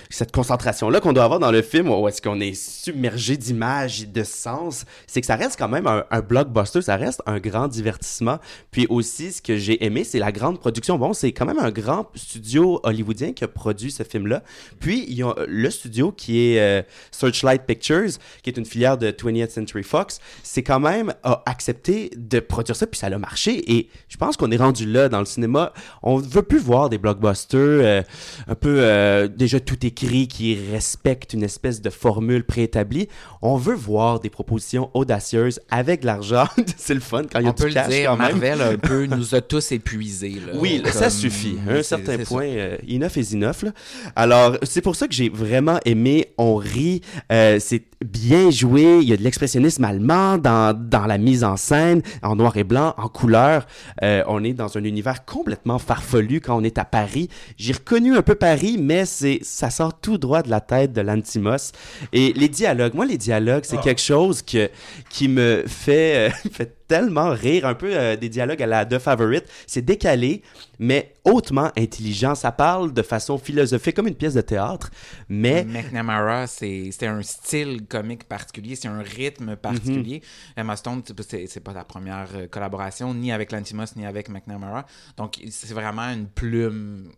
cette 0.09 0.31
concentration-là 0.31 0.99
qu'on 1.01 1.13
doit 1.13 1.23
avoir 1.23 1.39
dans 1.39 1.51
le 1.51 1.61
film, 1.61 1.89
où 1.89 2.07
est-ce 2.07 2.21
qu'on 2.21 2.39
est 2.39 2.53
submergé 2.53 3.37
d'images 3.37 4.03
et 4.03 4.05
de 4.05 4.23
sens, 4.23 4.85
c'est 5.07 5.21
que 5.21 5.27
ça 5.27 5.35
reste 5.35 5.57
quand 5.57 5.67
même 5.67 5.87
un, 5.87 6.05
un 6.09 6.21
blockbuster, 6.21 6.81
ça 6.81 6.95
reste 6.95 7.21
un 7.25 7.39
grand 7.39 7.67
divertissement. 7.67 8.39
Puis 8.71 8.85
aussi, 8.89 9.31
ce 9.31 9.41
que 9.41 9.54
j'ai 9.57 9.83
aimé, 9.83 10.03
c'est 10.03 10.19
la 10.19 10.31
grande 10.31 10.59
production. 10.59 10.97
Bon, 10.97 11.13
c'est 11.13 11.31
quand 11.31 11.45
même 11.45 11.59
un 11.59 11.71
grand 11.71 12.07
studio 12.15 12.79
hollywoodien 12.83 13.33
qui 13.33 13.43
a 13.43 13.47
produit 13.47 13.91
ce 13.91 14.03
film-là. 14.03 14.43
Puis, 14.79 15.05
il 15.07 15.15
y 15.15 15.23
a 15.23 15.33
le 15.47 15.69
studio 15.69 16.11
qui 16.11 16.47
est 16.47 16.59
euh, 16.59 16.81
Searchlight 17.11 17.63
Pictures, 17.65 18.11
qui 18.43 18.49
est 18.49 18.57
une 18.57 18.65
filière 18.65 18.97
de 18.97 19.11
20th 19.11 19.49
Century 19.49 19.83
Fox, 19.83 20.19
c'est 20.43 20.63
quand 20.63 20.79
même 20.79 21.13
a 21.23 21.43
accepté 21.45 22.11
de 22.15 22.39
produire 22.39 22.75
ça, 22.75 22.87
puis 22.87 22.99
ça 22.99 23.07
a 23.07 23.17
marché. 23.17 23.71
Et 23.71 23.89
je 24.07 24.17
pense 24.17 24.37
qu'on 24.37 24.51
est 24.51 24.57
rendu 24.57 24.85
là 24.85 25.09
dans 25.09 25.19
le 25.19 25.25
cinéma. 25.25 25.73
On 26.03 26.17
veut 26.17 26.43
plus 26.43 26.59
voir 26.59 26.89
des 26.89 26.97
blockbusters 26.97 27.59
euh, 27.59 28.01
un 28.47 28.55
peu 28.55 28.77
euh, 28.79 29.27
déjà 29.27 29.59
tout 29.59 29.85
écrit 29.85 30.27
qui 30.27 30.57
respectent 30.71 31.33
une 31.33 31.43
espèce 31.43 31.81
de 31.81 31.89
formule 31.89 32.43
préétablie. 32.43 33.07
On 33.41 33.57
veut 33.57 33.75
voir 33.75 34.19
des 34.19 34.29
propositions 34.29 34.89
audacieuses 34.93 35.59
avec 35.69 36.01
de 36.01 36.07
l'argent. 36.07 36.45
c'est 36.77 36.93
le 36.93 36.99
fun 36.99 37.23
quand 37.31 37.39
il 37.39 37.45
y 37.45 37.47
a 37.47 37.51
On 37.51 37.53
peut 37.53 37.63
du 37.63 37.69
le 37.69 37.73
cash 37.75 37.89
dire, 37.89 38.09
quand 38.09 38.17
même. 38.17 38.39
Marvel 38.39 38.61
un 38.61 38.77
peu 38.77 39.05
nous 39.15 39.35
a 39.35 39.41
tous 39.47 39.71
épuisés. 39.71 40.29
là. 40.45 40.53
Oui, 40.55 40.81
Comme- 40.83 40.91
ça 40.91 41.09
suffit. 41.09 41.57
À 41.67 41.73
un 41.73 41.83
certain 41.83 42.17
point, 42.19 42.45
euh, 42.45 42.77
enough 42.89 43.15
is 43.17 43.33
enough. 43.35 43.63
là. 43.63 43.71
Alors, 44.15 44.57
c'est 44.63 44.81
pour 44.81 44.95
ça 44.95 45.07
que 45.07 45.13
j'ai 45.13 45.29
vraiment 45.29 45.79
aimé. 45.85 46.27
On 46.37 46.55
rit. 46.55 47.01
euh, 47.31 47.57
c'est 47.59 47.83
bien 48.05 48.51
joué. 48.51 48.99
Il 49.01 49.07
y 49.09 49.13
a 49.13 49.17
de 49.17 49.23
l'expressionnisme 49.23 49.83
allemand 49.83 50.37
dans, 50.37 50.77
dans 50.77 51.05
la 51.05 51.17
mise 51.17 51.43
en 51.43 51.57
scène, 51.57 52.01
en 52.21 52.35
noir 52.35 52.55
et 52.57 52.63
blanc, 52.63 52.93
en 52.97 53.07
couleur. 53.07 53.65
Euh, 54.03 54.23
on 54.27 54.43
est 54.43 54.53
dans 54.53 54.77
un 54.77 54.83
univers 54.83 55.25
complètement 55.25 55.79
farfelu 55.79 56.41
quand 56.41 56.57
on 56.57 56.63
est 56.63 56.77
à 56.77 56.85
Paris. 56.85 57.29
J'ai 57.57 57.73
reconnu 57.73 58.15
un 58.15 58.21
peu 58.21 58.35
Paris, 58.35 58.77
mais 58.79 59.05
c'est 59.05 59.39
ça 59.43 59.69
sort 59.69 59.99
tout 59.99 60.17
droit 60.17 60.41
de 60.43 60.49
la 60.49 60.61
tête 60.61 60.93
de 60.93 61.01
l'Antimos. 61.01 61.71
Et 62.13 62.33
les 62.33 62.49
dialogues, 62.49 62.93
moi, 62.93 63.05
les 63.05 63.17
dialogues, 63.17 63.63
c'est 63.65 63.77
Ah. 63.79 63.83
quelque 63.83 64.01
chose 64.01 64.41
que, 64.41 64.69
qui 65.09 65.27
me 65.27 65.63
fait, 65.67 66.29
euh, 66.29 66.29
fait 66.51 66.73
tellement 66.87 67.29
rire. 67.31 67.65
Un 67.65 67.73
peu 67.75 67.95
euh, 67.95 68.15
des 68.15 68.29
dialogues 68.29 68.61
à 68.61 68.67
la 68.67 68.85
The 68.85 68.99
Favorite. 68.99 69.45
C'est 69.67 69.81
décalé, 69.83 70.41
mais 70.79 71.13
hautement 71.23 71.71
intelligent. 71.77 72.35
Ça 72.35 72.51
parle 72.51 72.93
de 72.93 73.01
façon 73.01 73.37
philosophique, 73.37 73.95
comme 73.95 74.07
une 74.07 74.15
pièce 74.15 74.33
de 74.35 74.41
théâtre, 74.41 74.89
mais 75.29 75.63
McNamara, 75.65 76.47
c'est 76.47 76.91
un 77.03 77.21
style 77.21 77.85
comique 77.87 78.25
particulier, 78.25 78.75
c'est 78.75 78.87
un 78.87 79.01
rythme 79.01 79.55
particulier. 79.55 80.17
Mhm. 80.55 80.61
Emma 80.63 80.75
Stone, 80.75 81.01
c'est- 81.27 81.59
pas 81.59 81.73
la 81.73 81.83
première 81.83 82.27
euh, 82.35 82.47
collaboration, 82.47 83.13
ni 83.13 83.31
avec 83.31 83.51
Lantimos, 83.51 83.85
ni 83.95 84.05
avec 84.05 84.29
McNamara. 84.29 84.85
Donc, 85.17 85.39
c'est 85.49 85.73
vraiment 85.73 86.03
une 86.11 86.27
plume 86.27 87.11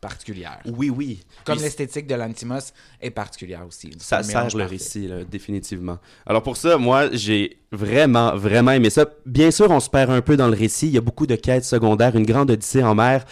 particulière. 0.00 0.60
oui, 0.66 0.90
oui. 0.90 1.20
Comme 1.44 1.58
l'esthétique 1.58 2.06
de 2.06 2.14
Lantimos 2.14 2.72
est 3.00 3.10
particulière 3.10 3.64
aussi. 3.66 3.90
Ça 3.98 4.22
sert 4.22 4.54
le 4.56 4.64
récit, 4.64 5.08
là, 5.08 5.24
définitivement. 5.24 5.98
Alors 6.26 6.42
pour 6.42 6.56
ça, 6.56 6.76
moi, 6.76 7.08
j'ai 7.12 7.58
vraiment, 7.72 8.36
vraiment 8.36 8.70
aimé 8.72 8.90
ça. 8.90 9.06
Bien 9.24 9.50
sûr, 9.50 9.70
on 9.70 9.80
se 9.80 9.90
perd 9.90 10.10
un 10.10 10.20
peu 10.22 10.36
dans 10.36 10.48
le 10.48 10.54
récit. 10.56 10.86
Il 10.86 10.92
y 10.94 10.98
a 10.98 11.00
beaucoup 11.02 11.26
de 11.26 11.34
quêtes 11.34 11.64
secondaires, 11.64 12.16
une 12.16 12.26
grande 12.26 12.50
odyssée 12.50 12.82
en 12.82 12.94
mer. 12.94 13.24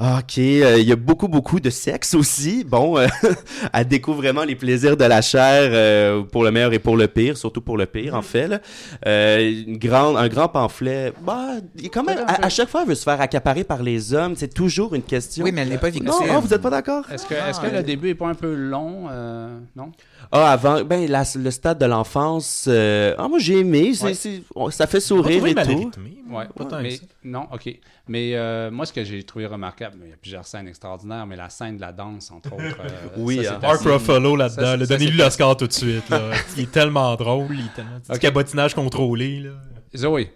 Ah, 0.00 0.18
Ok, 0.20 0.38
euh, 0.38 0.76
il 0.78 0.86
y 0.86 0.92
a 0.92 0.96
beaucoup, 0.96 1.26
beaucoup 1.26 1.58
de 1.58 1.70
sexe 1.70 2.14
aussi. 2.14 2.62
Bon, 2.62 2.96
euh, 2.98 3.08
elle 3.72 3.88
découvre 3.88 4.18
vraiment 4.18 4.44
les 4.44 4.54
plaisirs 4.54 4.96
de 4.96 5.04
la 5.04 5.20
chair 5.22 5.70
euh, 5.72 6.22
pour 6.22 6.44
le 6.44 6.52
meilleur 6.52 6.72
et 6.72 6.78
pour 6.78 6.96
le 6.96 7.08
pire, 7.08 7.36
surtout 7.36 7.60
pour 7.60 7.76
le 7.76 7.86
pire, 7.86 8.14
en 8.14 8.22
fait. 8.22 8.46
Là. 8.46 8.60
Euh, 9.06 9.64
une 9.66 9.76
grande, 9.78 10.16
un 10.16 10.28
grand 10.28 10.48
pamphlet. 10.48 11.12
Bah, 11.22 11.54
quand 11.92 12.04
même, 12.04 12.18
à, 12.28 12.44
à 12.46 12.48
chaque 12.48 12.68
fois, 12.68 12.82
elle 12.82 12.88
veut 12.88 12.94
se 12.94 13.02
faire 13.02 13.20
accaparer 13.20 13.64
par 13.64 13.82
les 13.82 14.14
hommes. 14.14 14.34
C'est 14.36 14.54
toujours 14.54 14.94
une 14.94 15.02
question. 15.02 15.44
Oui, 15.44 15.50
mais 15.50 15.62
elle 15.62 15.70
n'est 15.70 15.78
pas 15.78 15.90
victime. 15.90 16.08
Non, 16.08 16.20
oh, 16.36 16.40
vous 16.40 16.54
êtes 16.54 16.62
pas 16.62 16.70
d'accord? 16.70 17.04
Est-ce 17.12 17.26
que, 17.26 17.34
est-ce 17.34 17.60
que 17.60 17.66
le 17.74 17.82
début 17.82 18.10
est 18.10 18.14
pas 18.14 18.28
un 18.28 18.34
peu 18.34 18.54
long? 18.54 19.06
euh, 19.10 19.48
non? 19.74 19.90
Ah, 20.30 20.52
avant, 20.52 20.84
ben, 20.84 21.08
la- 21.10 21.24
le 21.36 21.50
stade 21.50 21.78
de 21.78 21.86
l'enfance, 21.86 22.66
euh, 22.68 23.14
ah, 23.18 23.28
moi 23.28 23.38
j'ai 23.38 23.60
aimé, 23.60 23.77
c'est, 23.94 24.04
Ouais. 24.04 24.14
c'est- 24.14 24.42
on- 24.54 24.70
ça 24.70 24.86
fait 24.86 25.00
sourire 25.00 25.44
et 25.46 25.54
mal 25.54 25.66
tout. 25.66 25.76
rythmé, 25.78 26.18
Ouais, 26.30 26.44
pas 26.56 26.64
tant 26.64 26.76
que 26.78 26.82
mais 26.82 26.90
ça. 26.96 27.02
non, 27.24 27.46
ok. 27.52 27.68
Mais 28.08 28.34
euh, 28.34 28.70
moi, 28.70 28.86
ce 28.86 28.92
que 28.92 29.02
j'ai 29.04 29.22
trouvé 29.22 29.46
remarquable, 29.46 29.96
il 30.04 30.10
y 30.10 30.12
a 30.12 30.16
plusieurs 30.16 30.46
scènes 30.46 30.68
extraordinaires, 30.68 31.26
mais 31.26 31.36
la 31.36 31.48
scène 31.50 31.76
de 31.76 31.80
la 31.80 31.92
danse, 31.92 32.30
entre 32.30 32.52
autres. 32.54 32.58
euh, 32.84 33.08
Oui, 33.16 33.36
ça, 33.36 33.58
c'est 33.60 33.66
hein. 33.66 33.70
Assez- 33.70 33.88
Ruffalo 33.90 34.36
Ça, 34.48 34.62
là-dedans, 34.62 34.86
donnez-lui 34.86 35.18
l'Oscar 35.18 35.56
tout 35.56 35.66
de 35.66 35.72
suite. 35.72 36.08
Là. 36.10 36.30
il 36.56 36.64
est 36.64 36.72
tellement 36.72 37.14
drôle, 37.16 37.48
il 37.50 37.60
est 37.66 37.74
tellement... 37.74 37.98
Du 37.98 38.10
Ok. 38.12 38.18
cabotinage 38.18 38.74
contrôlé. 38.74 39.40
Là. 39.40 39.50
Zoé, 39.96 40.30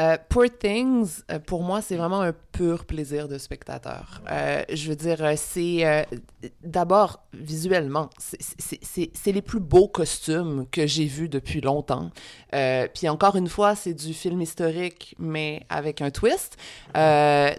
Euh, 0.00 0.16
Poor 0.28 0.46
Things, 0.58 1.22
euh, 1.30 1.38
pour 1.38 1.62
moi, 1.62 1.80
c'est 1.80 1.94
vraiment 1.96 2.20
un 2.20 2.32
pur 2.52 2.84
plaisir 2.84 3.28
de 3.28 3.38
spectateur. 3.38 4.22
Euh, 4.30 4.62
je 4.72 4.88
veux 4.88 4.96
dire, 4.96 5.22
euh, 5.22 5.34
c'est 5.36 5.86
euh, 5.86 6.02
d'abord 6.64 7.20
visuellement, 7.32 8.10
c'est- 8.18 9.32
les 9.32 9.42
plus 9.42 9.60
beaux 9.60 9.86
costumes 9.88 10.66
que 10.72 10.86
j'ai 10.86 11.04
vus 11.06 11.28
depuis 11.28 11.60
longtemps. 11.60 12.10
Puis 12.94 13.08
encore 13.08 13.34
une 13.36 13.48
fois, 13.48 13.74
c'est 13.74 13.94
du 13.94 14.14
film 14.14 14.40
historique, 14.40 15.14
mais 15.18 15.64
avec 15.68 16.00
un 16.00 16.10
twist. 16.10 16.56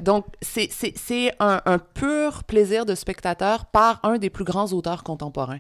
Donc, 0.01 0.25
c'est 0.41 1.33
un, 1.39 1.61
un 1.65 1.79
pur 1.79 2.43
plaisir 2.45 2.86
de 2.86 2.95
spectateur 2.95 3.65
par 3.65 3.99
un 4.03 4.17
des 4.17 4.29
plus 4.29 4.45
grands 4.45 4.71
auteurs 4.73 5.03
contemporains. 5.03 5.59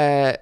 Euh, 0.00 0.32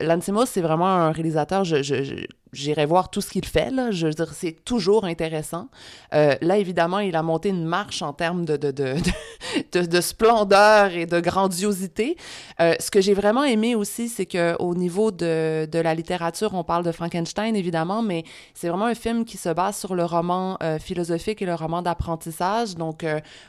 c'est 0.46 0.60
vraiment 0.62 0.88
un 0.88 1.12
réalisateur, 1.12 1.64
je, 1.64 1.82
je- 1.82 2.02
je- 2.02 2.26
j'irai 2.52 2.84
voir 2.86 3.10
tout 3.10 3.20
ce 3.20 3.30
qu'il 3.30 3.44
fait, 3.44 3.70
là. 3.70 3.90
Je 3.90 4.08
dire, 4.08 4.32
c'est 4.34 4.64
toujours 4.64 5.04
intéressant. 5.04 5.68
Euh, 6.14 6.34
là, 6.40 6.58
évidemment, 6.58 6.98
il 6.98 7.14
a 7.16 7.22
monté 7.22 7.50
une 7.50 7.64
marche 7.64 8.02
en 8.02 8.12
termes 8.12 8.44
de, 8.44 8.56
de, 8.56 8.70
de, 8.70 8.94
de, 8.94 9.80
de- 9.80 9.86
de 9.86 10.00
splendeur 10.00 10.92
et 10.92 11.06
de 11.06 11.20
grandiosité. 11.20 12.16
Euh, 12.60 12.74
ce 12.80 12.90
que 12.90 13.00
j'ai 13.00 13.14
vraiment 13.14 13.44
aimé 13.44 13.74
aussi, 13.74 14.08
c'est 14.08 14.26
qu'au 14.26 14.74
niveau 14.74 15.10
de, 15.10 15.68
de 15.70 15.78
la 15.78 15.94
littérature, 15.94 16.54
on 16.54 16.64
parle 16.64 16.84
de 16.84 16.92
Frankenstein, 16.92 17.54
évidemment, 17.54 18.02
mais 18.02 18.24
c'est 18.54 18.68
vraiment 18.68 18.86
un 18.86 18.94
film 18.94 19.24
qui 19.24 19.36
se 19.36 19.48
base 19.50 19.76
sur 19.76 19.94
le 19.94 20.04
roman 20.04 20.56
euh, 20.62 20.78
philosophique 20.78 21.42
et 21.42 21.46
le 21.46 21.54
roman 21.54 21.82
d'apprentissage. 21.82 22.74
Donc, 22.74 23.04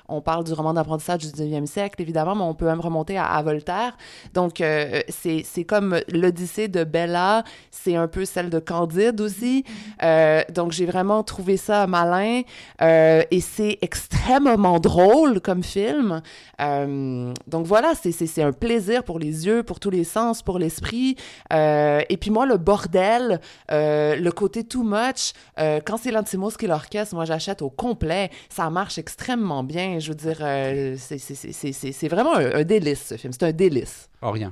on 0.07 0.21
parle 0.21 0.43
du 0.43 0.53
roman 0.53 0.73
d'apprentissage 0.73 1.19
du 1.19 1.27
19e 1.27 1.65
siècle, 1.65 2.01
évidemment, 2.01 2.35
mais 2.35 2.43
on 2.43 2.53
peut 2.53 2.65
même 2.65 2.79
remonter 2.79 3.17
à, 3.17 3.41
Voltaire. 3.41 3.97
Donc, 4.33 4.57
c'est 4.57 5.43
c'est 5.43 5.63
comme 5.63 5.99
l'Odyssée 6.07 6.67
de 6.67 6.83
Bella, 6.83 7.43
c'est 7.71 7.95
un 7.95 8.07
peu 8.07 8.25
celle 8.25 8.49
de 8.49 8.59
Candide 8.59 8.90
aussi. 9.19 9.63
Euh, 10.03 10.41
donc, 10.53 10.71
j'ai 10.71 10.85
vraiment 10.85 11.23
trouvé 11.23 11.57
ça 11.57 11.87
malin 11.87 12.41
euh, 12.81 13.23
et 13.31 13.41
c'est 13.41 13.77
extrêmement 13.81 14.79
drôle 14.79 15.41
comme 15.41 15.63
film. 15.63 16.21
Euh, 16.61 17.33
donc, 17.47 17.65
voilà, 17.65 17.93
c'est- 18.01 18.11
c'est 18.11 18.27
c'est 18.27 18.43
un 18.43 18.51
plaisir 18.53 19.03
pour 19.03 19.19
les 19.19 19.45
yeux, 19.45 19.63
pour 19.63 19.79
tous 19.79 19.89
les 19.89 20.03
sens, 20.03 20.41
pour 20.41 20.59
l'esprit. 20.59 21.15
Euh, 21.53 22.01
et 22.09 22.17
puis 22.17 22.29
moi, 22.31 22.45
le 22.45 22.57
bordel, 22.57 23.39
euh, 23.71 24.15
le 24.15 24.31
côté 24.31 24.63
too 24.63 24.83
much, 24.83 25.33
euh, 25.59 25.79
quand 25.85 25.97
c'est 25.97 26.11
l'Antimos 26.11 26.51
qui 26.51 26.67
l'orchestre, 26.67 27.15
moi 27.15 27.25
j'achète 27.25 27.61
au 27.61 27.69
complet. 27.69 28.29
Ça 28.49 28.69
marche 28.69 28.97
extrêmement 28.97 29.63
bien. 29.63 29.99
Je 29.99 30.09
veux 30.09 30.15
dire, 30.15 30.37
euh, 30.41 30.95
c'est- 30.97 31.17
c'est- 31.17 31.35
c'est 31.35 31.51
c'est- 31.51 31.73
c'est- 31.73 31.91
c'est 31.91 32.07
vraiment 32.07 32.35
un, 32.35 32.53
un 32.59 32.63
délice, 32.63 33.07
ce 33.09 33.17
film. 33.17 33.33
C'est 33.33 33.43
un 33.43 33.51
délice. 33.51 34.09
Orient. 34.21 34.51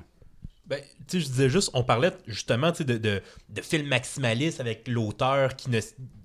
Ben, 0.69 0.79
tu 1.07 1.19
je 1.19 1.25
disais 1.25 1.49
juste, 1.49 1.71
on 1.73 1.83
parlait 1.83 2.11
justement 2.27 2.71
de, 2.71 2.83
de, 2.83 3.21
de 3.49 3.61
film 3.61 3.87
maximaliste 3.87 4.59
avec 4.59 4.87
l'auteur 4.87 5.55
qui 5.55 5.69
ne, 5.71 5.79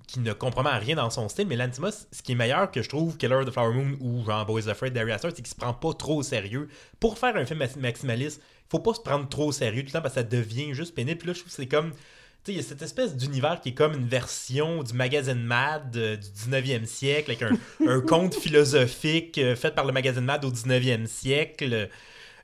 qui 0.07 0.19
ne 0.19 0.33
compromet 0.33 0.69
rien 0.69 0.95
dans 0.95 1.09
son 1.09 1.27
style, 1.29 1.47
mais 1.47 1.55
Lantimos, 1.55 2.05
ce 2.11 2.21
qui 2.21 2.33
est 2.33 2.35
meilleur 2.35 2.69
que 2.69 2.83
je 2.83 2.89
trouve 2.89 3.17
Killer 3.17 3.35
of 3.35 3.45
the 3.47 3.51
Flower 3.51 3.73
Moon 3.73 3.97
ou 4.01 4.23
genre 4.23 4.45
Boys 4.45 4.69
Afraid 4.69 4.93
d'Ari 4.93 5.11
Aster, 5.11 5.29
c'est 5.29 5.37
qu'il 5.41 5.47
se 5.47 5.55
prend 5.55 5.73
pas 5.73 5.93
trop 5.93 6.17
au 6.17 6.23
sérieux. 6.23 6.69
Pour 6.99 7.17
faire 7.17 7.35
un 7.35 7.45
film 7.45 7.59
maxi- 7.59 7.79
maximaliste, 7.79 8.39
faut 8.69 8.79
pas 8.79 8.93
se 8.93 8.99
prendre 9.01 9.27
trop 9.27 9.47
au 9.47 9.51
sérieux 9.51 9.81
tout 9.81 9.87
le 9.87 9.91
temps 9.93 10.01
parce 10.01 10.13
que 10.13 10.21
ça 10.21 10.27
devient 10.27 10.73
juste 10.75 10.93
pénible. 10.93 11.17
Puis 11.17 11.27
là, 11.27 11.33
je 11.33 11.39
trouve 11.39 11.49
que 11.51 11.55
c'est 11.55 11.67
comme. 11.67 11.91
Tu 11.91 12.51
sais, 12.51 12.51
il 12.53 12.57
y 12.57 12.59
a 12.59 12.63
cette 12.63 12.83
espèce 12.83 13.15
d'univers 13.15 13.59
qui 13.61 13.69
est 13.69 13.73
comme 13.73 13.93
une 13.95 14.07
version 14.07 14.83
du 14.83 14.93
magazine 14.93 15.41
Mad 15.41 15.97
euh, 15.97 16.15
du 16.17 16.27
19e 16.27 16.85
siècle, 16.85 17.31
avec 17.31 17.41
un, 17.41 17.57
un 17.87 17.99
conte 18.01 18.35
philosophique 18.35 19.39
euh, 19.39 19.55
fait 19.55 19.73
par 19.73 19.85
le 19.85 19.91
magazine 19.91 20.23
Mad 20.23 20.45
au 20.45 20.51
19e 20.51 21.07
siècle. 21.07 21.89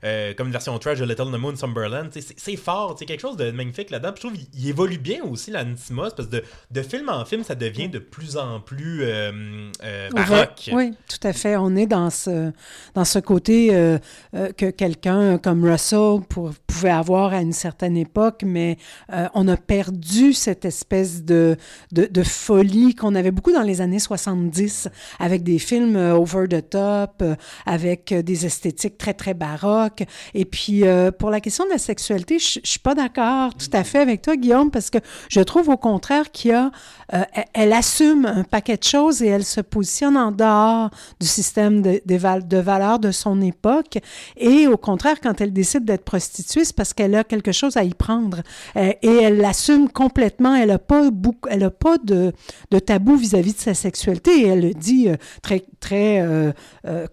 Euh, 0.04 0.34
comme 0.34 0.48
une 0.48 0.52
version 0.52 0.76
trash 0.78 0.98
de 0.98 1.04
Little 1.04 1.26
the 1.32 1.38
Moon 1.38 1.54
sais, 1.56 2.20
C'est 2.36 2.56
fort, 2.56 2.96
c'est 2.98 3.04
quelque 3.06 3.20
chose 3.20 3.36
de 3.36 3.50
magnifique 3.50 3.90
là-dedans. 3.90 4.12
Je 4.16 4.20
trouve 4.20 4.32
qu'il 4.34 4.68
évolue 4.68 4.98
bien 4.98 5.22
aussi, 5.24 5.50
l'Antimos, 5.50 6.10
parce 6.16 6.28
que 6.28 6.36
de, 6.36 6.44
de 6.70 6.82
film 6.82 7.08
en 7.08 7.24
film, 7.24 7.44
ça 7.44 7.54
devient 7.54 7.88
de 7.88 7.98
plus 7.98 8.36
en 8.36 8.60
plus 8.60 9.02
euh, 9.02 9.70
euh, 9.84 10.08
baroque. 10.10 10.70
Oui, 10.72 10.92
tout 11.08 11.26
à 11.26 11.32
fait. 11.32 11.56
On 11.56 11.76
est 11.76 11.86
dans 11.86 12.10
ce, 12.10 12.52
dans 12.94 13.04
ce 13.04 13.18
côté 13.18 13.68
euh, 13.74 13.98
que 14.56 14.70
quelqu'un 14.70 15.38
comme 15.38 15.64
Russell 15.64 16.20
pour- 16.28 16.52
pouvait 16.66 16.90
avoir 16.90 17.32
à 17.32 17.40
une 17.40 17.52
certaine 17.52 17.96
époque, 17.96 18.42
mais 18.44 18.78
on 19.34 19.46
a 19.46 19.56
perdu 19.56 20.32
cette 20.32 20.64
espèce 20.64 21.22
de, 21.22 21.56
de, 21.92 22.06
de 22.06 22.22
folie 22.22 22.94
qu'on 22.94 23.14
avait 23.14 23.30
beaucoup 23.30 23.52
dans 23.52 23.62
les 23.62 23.80
années 23.80 23.98
70 23.98 24.88
avec 25.18 25.42
des 25.42 25.58
films 25.58 25.96
over 25.96 26.48
the 26.48 26.68
top, 26.68 27.22
avec 27.66 28.12
des 28.14 28.46
esthétiques 28.46 28.96
très, 28.98 29.14
très 29.14 29.34
baroques. 29.34 29.91
Et 30.34 30.44
puis, 30.44 30.86
euh, 30.86 31.10
pour 31.10 31.30
la 31.30 31.40
question 31.40 31.64
de 31.64 31.70
la 31.70 31.78
sexualité, 31.78 32.38
je 32.38 32.60
je 32.62 32.70
suis 32.70 32.78
pas 32.78 32.94
d'accord 32.94 33.54
tout 33.54 33.70
à 33.72 33.84
fait 33.84 33.98
avec 33.98 34.22
toi, 34.22 34.36
Guillaume, 34.36 34.70
parce 34.70 34.90
que 34.90 34.98
je 35.28 35.40
trouve 35.40 35.68
au 35.68 35.76
contraire 35.76 36.30
qu'il 36.30 36.52
euh, 36.52 37.22
elle 37.52 37.72
assume 37.72 38.24
un 38.26 38.44
paquet 38.44 38.76
de 38.76 38.84
choses 38.84 39.22
et 39.22 39.26
elle 39.26 39.44
se 39.44 39.60
positionne 39.60 40.16
en 40.16 40.32
dehors 40.32 40.90
du 41.20 41.26
système 41.26 41.82
de, 41.82 42.00
valeurs 42.16 42.98
de 42.98 43.10
son 43.10 43.40
époque. 43.40 43.98
Et 44.36 44.66
au 44.66 44.76
contraire, 44.76 45.20
quand 45.20 45.40
elle 45.40 45.52
décide 45.52 45.84
d'être 45.84 46.04
prostituée, 46.04 46.64
c'est 46.64 46.76
parce 46.76 46.94
qu'elle 46.94 47.14
a 47.14 47.24
quelque 47.24 47.52
chose 47.52 47.76
à 47.76 47.84
y 47.84 47.94
prendre. 47.94 48.38
Euh, 48.76 48.92
et 49.02 49.16
elle 49.22 49.38
l'assume 49.38 49.88
complètement. 49.88 50.54
Elle 50.54 50.68
n'a 50.68 50.78
pas, 50.78 51.10
elle 51.50 51.64
a 51.64 51.70
pas 51.70 51.98
de, 51.98 52.32
tabou 52.86 53.16
vis-à-vis 53.16 53.54
de 53.54 53.60
sa 53.60 53.74
sexualité. 53.74 54.40
Et 54.40 54.46
elle 54.46 54.62
le 54.62 54.74
dit 54.74 55.08
très, 55.42 55.64
très 55.80 56.24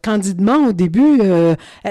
candidement 0.02 0.68
au 0.68 0.72
début. 0.72 1.20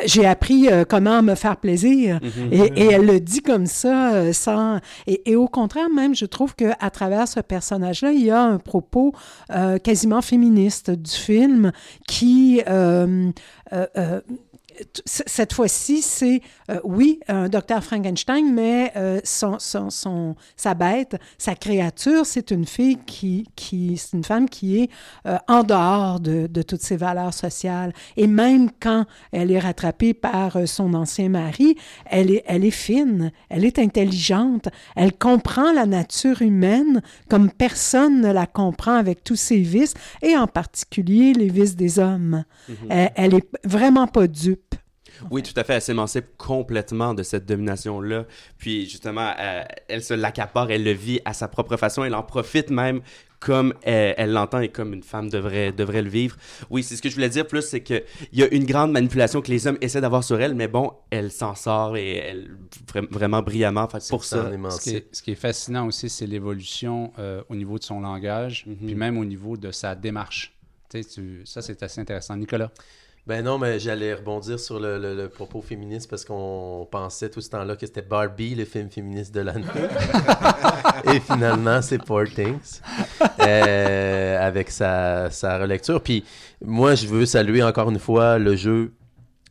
J'ai 0.07 0.26
appris 0.26 0.68
euh, 0.78 0.84
comment 0.84 1.22
me 1.22 1.34
faire 1.34 1.56
plaisir. 1.56 2.20
Et, 2.50 2.60
et 2.76 2.84
elle 2.92 3.06
le 3.06 3.20
dit 3.20 3.42
comme 3.42 3.66
ça, 3.66 4.14
euh, 4.14 4.32
sans... 4.32 4.78
Et, 5.06 5.30
et 5.30 5.36
au 5.36 5.48
contraire, 5.48 5.88
même, 5.94 6.14
je 6.14 6.26
trouve 6.26 6.54
qu'à 6.54 6.90
travers 6.90 7.28
ce 7.28 7.40
personnage-là, 7.40 8.12
il 8.12 8.24
y 8.24 8.30
a 8.30 8.42
un 8.42 8.58
propos 8.58 9.12
euh, 9.54 9.78
quasiment 9.78 10.22
féministe 10.22 10.90
du 10.90 11.10
film 11.10 11.72
qui... 12.06 12.62
cette 15.04 15.52
fois-ci, 15.52 16.02
c'est, 16.02 16.40
euh, 16.70 16.78
oui, 16.84 17.20
un 17.28 17.48
docteur 17.48 17.82
Frankenstein, 17.82 18.52
mais 18.52 18.92
euh, 18.96 19.20
son, 19.24 19.58
son, 19.58 19.90
son- 19.90 20.36
sa 20.56 20.74
bête, 20.74 21.16
sa 21.38 21.54
créature, 21.54 22.24
c'est 22.26 22.50
une 22.50 22.66
fille 22.66 22.98
qui, 23.06 23.46
qui 23.56 23.96
c'est 23.96 24.16
une 24.16 24.24
femme 24.24 24.48
qui 24.48 24.80
est 24.82 24.90
euh, 25.26 25.38
en 25.48 25.62
dehors 25.62 26.20
de, 26.20 26.46
de 26.46 26.62
toutes 26.62 26.82
ses 26.82 26.96
valeurs 26.96 27.34
sociales. 27.34 27.92
Et 28.16 28.26
même 28.26 28.70
quand 28.80 29.06
elle 29.32 29.50
est 29.50 29.58
rattrapée 29.58 30.14
par 30.14 30.56
euh, 30.56 30.66
son 30.66 30.94
ancien 30.94 31.28
mari, 31.28 31.76
elle 32.06 32.30
est, 32.30 32.44
elle 32.46 32.64
est 32.64 32.70
fine, 32.70 33.32
elle 33.48 33.64
est 33.64 33.78
intelligente, 33.78 34.68
elle 34.96 35.12
comprend 35.16 35.72
la 35.72 35.86
nature 35.86 36.42
humaine 36.42 37.02
comme 37.28 37.50
personne 37.50 38.20
ne 38.20 38.32
la 38.32 38.46
comprend 38.46 38.94
avec 38.94 39.24
tous 39.24 39.36
ses 39.36 39.58
vices, 39.58 39.94
et 40.22 40.36
en 40.36 40.46
particulier 40.46 41.32
les 41.32 41.48
vices 41.48 41.76
des 41.76 41.98
hommes. 41.98 42.44
Elle, 42.88 43.10
elle 43.16 43.34
est 43.34 43.48
vraiment 43.64 44.06
pas 44.06 44.26
dupe. 44.26 44.67
Oui, 45.30 45.42
tout 45.42 45.52
à 45.56 45.64
fait. 45.64 45.74
Elle 45.74 45.82
s'émancipe 45.82 46.36
complètement 46.36 47.14
de 47.14 47.22
cette 47.22 47.46
domination-là. 47.46 48.24
Puis 48.58 48.88
justement, 48.88 49.32
euh, 49.38 49.62
elle 49.88 50.02
se 50.02 50.14
l'accapare, 50.14 50.70
elle 50.70 50.84
le 50.84 50.92
vit 50.92 51.20
à 51.24 51.32
sa 51.32 51.48
propre 51.48 51.76
façon. 51.76 52.04
Elle 52.04 52.14
en 52.14 52.22
profite 52.22 52.70
même 52.70 53.00
comme 53.40 53.72
elle 53.82 54.14
elle 54.18 54.32
l'entend 54.32 54.58
et 54.58 54.68
comme 54.68 54.92
une 54.92 55.02
femme 55.04 55.28
devrait, 55.30 55.70
devrait 55.70 56.02
le 56.02 56.10
vivre. 56.10 56.36
Oui, 56.70 56.82
c'est 56.82 56.96
ce 56.96 57.02
que 57.02 57.08
je 57.08 57.14
voulais 57.14 57.28
dire 57.28 57.46
plus, 57.46 57.62
c'est 57.62 57.82
qu'il 57.84 58.02
y 58.32 58.42
a 58.42 58.52
une 58.52 58.64
grande 58.64 58.90
manipulation 58.90 59.40
que 59.42 59.50
les 59.50 59.68
hommes 59.68 59.78
essaient 59.80 60.00
d'avoir 60.00 60.24
sur 60.24 60.40
elle, 60.40 60.56
mais 60.56 60.66
bon, 60.66 60.92
elle 61.10 61.30
s'en 61.30 61.54
sort 61.54 61.96
et 61.96 62.16
elle 62.16 62.56
vra- 62.92 63.06
vraiment 63.12 63.40
brillamment. 63.42 63.86
Fait 63.88 63.98
pour 64.10 64.24
Ça 64.24 64.50
Ce 64.70 64.80
qui, 64.80 64.96
est, 64.96 65.06
ce 65.14 65.22
qui 65.22 65.30
est 65.30 65.36
fascinant 65.36 65.86
aussi, 65.86 66.08
c'est 66.10 66.26
l'évolution 66.26 67.12
euh, 67.20 67.42
au 67.48 67.54
niveau 67.54 67.78
de 67.78 67.84
son 67.84 68.00
langage, 68.00 68.64
Mhm. 68.66 68.76
puis 68.86 68.94
même 68.96 69.16
au 69.18 69.24
niveau 69.24 69.56
de 69.56 69.70
sa 69.70 69.94
démarche. 69.94 70.56
Tu 70.90 71.02
sais, 71.02 71.08
tu- 71.08 71.42
ça, 71.44 71.62
c'est 71.62 71.80
assez 71.82 72.00
intéressant. 72.00 72.34
Nicolas? 72.36 72.72
Ben 73.28 73.44
non, 73.44 73.58
mais 73.58 73.78
j'allais 73.78 74.14
rebondir 74.14 74.58
sur 74.58 74.80
le, 74.80 74.98
le- 74.98 75.14
le 75.14 75.28
propos 75.28 75.60
féministe 75.60 76.08
parce 76.08 76.24
qu'on 76.24 76.88
pensait 76.90 77.28
tout 77.28 77.42
ce 77.42 77.50
temps-là 77.50 77.76
que 77.76 77.84
c'était 77.84 78.00
Barbie, 78.00 78.54
le 78.54 78.64
film 78.64 78.88
féministe 78.88 79.34
de 79.34 79.40
l'année. 79.40 79.66
Et 81.04 81.20
finalement, 81.20 81.82
c'est 81.82 81.98
Poor 81.98 82.24
Things 82.24 82.80
euh, 83.40 84.38
avec 84.46 84.70
sa, 84.70 85.30
sa 85.30 85.58
relecture. 85.58 86.02
Puis 86.02 86.24
moi, 86.64 86.94
je 86.94 87.06
veux 87.06 87.26
saluer 87.26 87.62
encore 87.62 87.90
une 87.90 87.98
fois 87.98 88.38
le 88.38 88.56
jeu 88.56 88.92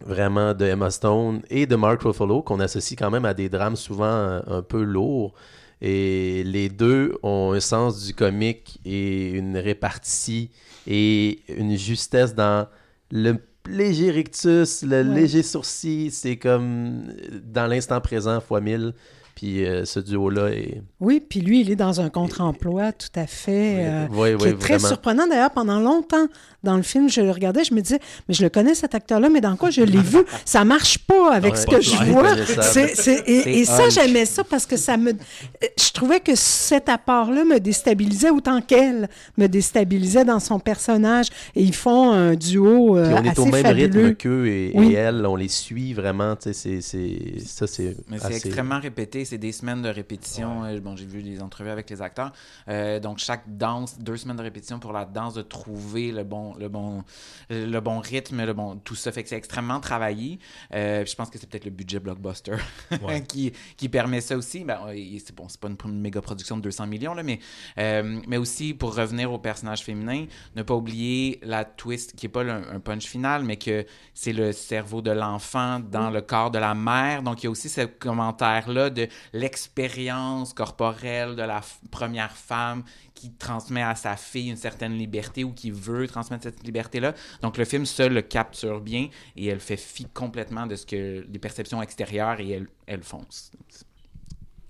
vraiment 0.04 0.56
de 0.56 0.66
Emma 0.66 0.90
Stone 0.90 1.42
et 1.52 1.68
de 1.68 1.76
Mark 1.76 2.02
Ruffalo 2.02 2.42
qu'on 2.42 2.60
associe 2.60 2.98
quand 2.98 3.12
même 3.12 3.26
à 3.26 3.36
des 3.36 3.48
drames 3.48 3.76
souvent 3.76 4.06
un, 4.06 4.44
un 4.48 4.62
peu 4.64 4.82
lourds. 4.82 5.36
Et 5.82 6.44
les 6.46 6.70
deux 6.70 7.14
ont 7.22 7.52
un 7.54 7.60
sens 7.60 8.04
du 8.06 8.16
comique 8.16 8.80
et 8.86 9.30
une 9.30 9.56
répartie 9.56 10.50
et 10.88 11.42
une 11.48 11.78
justesse 11.78 12.34
dans 12.34 12.68
le 13.12 13.38
léger 13.70 14.12
rictus, 14.12 14.84
le 14.84 15.04
Ouais. 15.04 15.04
léger 15.04 15.44
sourcil, 15.44 16.12
c'est 16.12 16.38
comme 16.38 17.12
dans 17.44 17.68
l'instant 17.68 18.00
présent 18.02 18.40
fois 18.42 18.62
mille. 18.62 18.94
Puis 19.38 19.64
euh, 19.68 19.86
ce 19.86 20.00
duo-là 20.00 20.50
est. 20.50 20.82
Oui, 21.00 21.22
puis 21.22 21.42
lui, 21.42 21.62
il 21.62 21.70
est 21.70 21.76
dans 21.76 22.02
un 22.02 22.10
contre-emploi 22.10 22.92
tout 22.92 23.08
à 23.16 23.28
fait. 23.28 23.86
euh, 23.86 24.08
Oui, 24.12 24.36
qui 24.36 24.44
oui, 24.46 24.50
est 24.50 24.54
très 24.58 24.74
vraiment. 24.78 24.88
surprenant. 24.88 25.28
D'ailleurs, 25.28 25.52
pendant 25.52 25.80
longtemps, 25.80 26.26
dans 26.64 26.76
le 26.76 26.82
film, 26.82 27.08
je 27.08 27.22
le 27.22 27.30
regardais, 27.30 27.64
je 27.64 27.76
me 27.76 27.82
disais, 27.82 28.00
mais 28.28 28.34
je 28.34 28.42
le 28.42 28.50
connais 28.50 28.74
cet 28.74 28.96
acteur-là, 28.96 29.30
mais 29.30 29.40
dans 29.40 29.56
quoi 29.56 29.70
je 29.70 29.82
l'ai 29.84 30.02
vu? 30.02 30.18
Ça 30.46 30.66
marche 30.66 30.98
pas 30.98 31.34
avec 31.36 31.54
Ouais, 31.54 31.60
ce 31.60 31.68
que 31.68 31.80
je 31.82 31.96
vois. 32.12 32.24
reconnaissable. 32.34 32.64
C'est- 32.64 32.96
c'est- 32.96 33.24
et 33.28 33.64
ça, 33.66 33.90
j'aimais 33.90 34.26
ça 34.26 34.44
parce 34.44 34.66
que 34.66 34.76
ça 34.76 34.98
me. 34.98 35.12
Je 35.78 35.92
trouvais 35.94 36.20
que 36.20 36.34
cet 36.34 36.90
apport-là 36.90 37.44
me 37.46 37.60
déstabilisait 37.60 38.32
autant 38.32 38.60
qu'elle 38.62 39.08
me 39.38 39.46
déstabilisait 39.46 40.26
dans 40.26 40.40
son 40.40 40.60
personnage. 40.60 41.28
Et 41.56 41.62
ils 41.62 41.76
font 41.76 42.12
un 42.12 42.34
duo 42.34 42.98
euh, 42.98 43.06
Puis 43.06 43.14
on 43.14 43.24
est 43.24 43.30
assez 43.30 43.40
au 43.42 43.46
même 43.46 43.64
fabuleux. 43.64 43.84
rythme 44.06 44.16
qu'eux 44.16 44.48
et, 44.48 44.72
Oui. 44.74 44.94
et 44.94 44.96
elle, 44.96 45.24
on 45.28 45.36
les 45.36 45.48
suit 45.48 45.94
vraiment, 45.94 46.36
tu 46.36 46.52
sais, 46.52 46.54
c'est- 46.54 46.82
c'est- 46.82 47.46
ça 47.46 47.68
c'est 47.68 47.96
Mais 48.10 48.18
c'est 48.20 48.34
extrêmement 48.38 48.80
répété, 48.80 49.26
c'est 49.28 49.38
des 49.38 49.52
semaines 49.52 49.82
de 49.82 49.90
répétition. 49.90 50.64
Euh, 50.66 50.80
Bon, 50.80 50.96
j'ai 50.96 51.06
vu 51.06 51.20
les 51.22 51.42
entrevues 51.42 51.70
avec 51.70 51.90
les 51.90 52.02
acteurs. 52.02 52.32
Euh, 52.68 53.00
donc 53.00 53.18
chaque 53.20 53.44
danse, 53.58 54.00
deux 54.00 54.16
semaines 54.18 54.38
de 54.38 54.42
répétition 54.44 54.80
pour 54.80 54.94
la 54.94 55.06
danse, 55.06 55.34
de 55.34 55.42
trouver 55.42 56.12
le 56.12 56.24
bon, 56.24 56.56
le 56.56 56.70
bon, 56.70 57.04
le 57.50 57.80
bon 57.80 58.00
rythme, 58.00 58.44
le 58.46 58.54
bon, 58.54 58.78
tout 58.78 58.96
ça 58.96 59.12
fait 59.12 59.24
que 59.24 59.30
c'est 59.30 59.36
extrêmement 59.38 59.80
travaillé. 59.80 60.40
Euh, 60.74 61.06
je 61.06 61.16
pense 61.16 61.30
que 61.30 61.38
c'est 61.38 61.48
peut-être 61.50 61.66
le 61.66 61.72
budget 61.72 62.00
blockbuster 62.00 62.56
Ouais. 63.04 63.22
qui, 63.24 63.52
qui 63.76 63.90
permet 63.90 64.22
ça 64.22 64.38
aussi. 64.38 64.64
Ben, 64.64 64.80
c'est 65.24 65.36
bon, 65.36 65.48
c'est 65.50 65.60
pas 65.60 65.68
une, 65.68 65.78
une 65.86 66.00
méga 66.02 66.22
production 66.22 66.58
de 66.58 66.62
200 66.62 66.88
millions 66.88 67.14
là, 67.14 67.24
mais 67.24 67.40
euh, 67.78 68.20
mais 68.28 68.38
aussi 68.38 68.74
pour 68.74 68.96
revenir 68.96 69.32
au 69.32 69.40
personnage 69.40 69.82
féminin, 69.84 70.26
ne 70.56 70.64
pas 70.64 70.74
oublier 70.76 71.40
la 71.42 71.66
twist 71.66 72.16
qui 72.16 72.26
est 72.28 72.30
pas 72.30 72.44
le- 72.44 72.52
un 72.74 72.80
punch 72.80 73.06
final, 73.06 73.44
mais 73.44 73.58
que 73.58 73.86
c'est 74.14 74.34
le 74.34 74.52
cerveau 74.52 75.02
de 75.02 75.12
l'enfant 75.12 75.80
dans 75.80 76.10
le 76.10 76.22
corps 76.22 76.52
de 76.52 76.60
la 76.60 76.74
mère. 76.76 77.24
Donc, 77.24 77.42
il 77.42 77.46
y 77.46 77.48
a 77.48 77.50
aussi 77.52 77.70
ce 77.70 77.82
commentaire-là 77.82 78.90
de 78.90 79.08
l'expérience 79.34 80.54
corporelle 80.54 81.36
de 81.36 81.42
la 81.42 81.62
première 81.92 82.36
femme 82.36 82.84
qui 83.14 83.32
transmet 83.32 83.82
à 83.82 83.96
sa 83.96 84.16
fille 84.16 84.50
une 84.50 84.58
certaine 84.58 84.98
liberté 84.98 85.44
ou 85.44 85.52
qui 85.52 85.72
veut 85.72 86.08
transmettre 86.08 86.44
cette 86.44 86.64
liberté-là. 86.64 87.14
Donc, 87.42 87.58
le 87.58 87.66
film 87.66 87.86
seul 87.86 88.14
le 88.14 88.22
capture 88.22 88.80
bien 88.82 89.10
et 89.36 89.48
elle 89.48 89.60
fait 89.60 89.78
fi 89.78 90.06
complètement 90.06 90.68
de 90.68 90.76
ce 90.76 90.86
que 90.86 91.26
les 91.28 91.40
perceptions 91.40 91.82
extérieures 91.82 92.40
et 92.40 92.52
elle, 92.52 92.68
elle 92.86 93.04
fonce. 93.04 93.52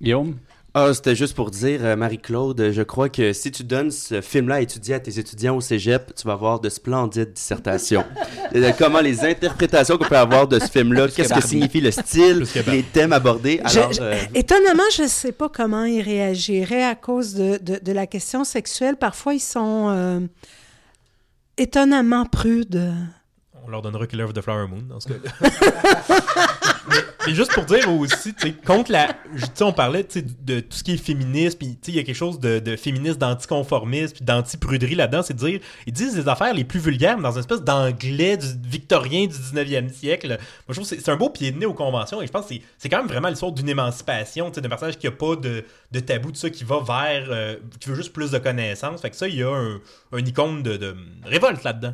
Guillaume? 0.02 0.38
Ah, 0.80 0.94
c'était 0.94 1.16
juste 1.16 1.34
pour 1.34 1.50
dire, 1.50 1.80
euh, 1.84 1.96
Marie-Claude, 1.96 2.70
je 2.72 2.82
crois 2.84 3.10
que 3.10 3.34
si 3.34 3.50
tu 3.52 3.64
donnes 3.64 3.90
ce 3.90 4.22
film-là 4.22 4.56
à 4.56 4.62
étudier 4.62 4.94
à 4.94 5.00
tes 5.00 5.18
étudiants 5.18 5.56
au 5.56 5.62
cégep, 5.62 6.14
tu 6.16 6.28
vas 6.28 6.34
avoir 6.34 6.60
de 6.60 6.70
splendides 6.70 7.34
dissertations. 7.34 8.04
Comment 8.78 9.00
les 9.02 9.26
interprétations 9.26 9.98
qu'on 9.98 10.06
peut 10.08 10.16
avoir 10.16 10.48
de 10.48 10.60
ce 10.60 10.68
film-là, 10.68 11.08
qu'est-ce 11.08 11.34
que 11.34 11.42
signifie 11.42 11.82
le 11.82 11.90
style, 11.90 12.44
les 12.68 12.84
thèmes 12.84 13.12
abordés. 13.12 13.60
Je- 13.66 13.80
Alors, 13.80 13.92
je- 13.94 14.02
euh, 14.04 14.16
Étonnamment, 14.36 14.84
je 14.96 15.02
ne 15.04 15.08
sais 15.08 15.32
pas 15.32 15.50
comment 15.50 15.84
ils 15.86 16.02
réagiraient 16.04 16.84
à 16.86 16.94
cause 16.94 17.34
de, 17.34 17.58
de- 17.58 17.80
de 17.84 17.92
la 17.92 18.06
question 18.06 18.44
sexuelle. 18.44 18.98
Parfois, 18.98 19.34
ils 19.34 19.40
sont 19.40 19.88
euh, 19.90 20.20
étonnamment 21.58 22.26
prudes. 22.26 22.94
On 23.66 23.70
leur 23.72 23.82
donnera 23.82 24.06
Killer 24.06 24.24
of 24.24 24.34
the 24.34 24.42
Flower 24.42 24.68
Moon 24.68 24.84
dans 24.88 25.00
ce 25.00 25.08
cas-là. 25.10 25.50
mais, 26.90 27.34
juste 27.36 27.52
pour 27.54 27.66
dire 27.66 27.92
aussi, 27.92 28.34
tu 28.34 28.48
sais, 28.48 28.54
contre 28.66 28.92
la. 28.92 29.08
Tu 29.36 29.42
sais, 29.54 29.64
on 29.64 29.74
parlait 29.74 30.06
sais, 30.08 30.22
de 30.24 30.60
tout 30.62 30.78
ce 30.78 30.84
qui 30.84 30.94
est 30.94 30.98
féministe, 30.98 31.58
puis 31.60 31.78
il 31.88 31.96
y 31.96 32.00
a 32.00 32.04
quelque 32.04 32.16
chose 32.16 32.40
de, 32.40 32.60
de 32.60 32.76
féministe, 32.76 33.18
d'anticonformisme, 33.20 34.16
puis 34.16 34.26
d'anti-pruderie 34.26 34.96
là-dedans. 34.96 35.22
C'est 35.24 35.34
de 35.34 35.40
dire. 35.46 35.60
Ils 35.86 35.94
disent 35.94 36.16
les 36.18 36.28
affaires 36.28 36.54
les 36.54 36.64
plus 36.64 36.80
vulgaires, 36.80 37.18
mais 37.18 37.24
dans 37.24 37.34
une 37.34 37.40
espèce 37.40 37.62
d'anglais 37.62 38.38
du 38.38 38.48
victorien 38.70 39.28
du 39.28 39.34
19e 39.36 39.90
siècle. 39.90 40.28
Moi, 40.30 40.38
je 40.70 40.74
trouve 40.74 40.90
que 40.90 40.96
c'est- 41.02 41.10
un 41.12 41.18
beau 41.18 41.30
pied 41.30 41.52
de 41.52 41.58
nez 41.60 41.66
aux 41.66 41.74
conventions, 41.74 42.22
et 42.22 42.28
je 42.28 42.32
pense 42.32 42.48
que 42.48 42.56
c'est- 42.78 42.90
quand 42.90 42.98
même 42.98 43.08
vraiment 43.08 43.30
l'histoire 43.30 43.52
d'une 43.52 43.70
émancipation, 43.70 44.50
tu 44.50 44.56
sais, 44.56 44.62
d'un 44.62 44.70
personnage 44.70 44.98
qui 44.98 45.08
a 45.08 45.12
pas 45.12 45.36
de, 45.36 45.66
de 45.92 46.00
tabou, 46.00 46.32
de 46.32 46.38
ça, 46.38 46.50
qui 46.50 46.64
va 46.64 46.80
vers. 46.80 47.28
euh, 47.30 47.58
qui 47.80 47.90
veut 47.90 47.96
juste 47.96 48.14
plus 48.14 48.32
de 48.32 48.38
connaissances. 48.38 49.02
Fait 49.02 49.10
que 49.10 49.16
ça, 49.16 49.28
il 49.28 49.36
y 49.36 49.44
a 49.44 49.50
un, 49.50 49.80
un 50.14 50.20
icône 50.20 50.64
de, 50.64 50.78
de 50.78 50.96
révolte 51.26 51.64
là-dedans. 51.64 51.94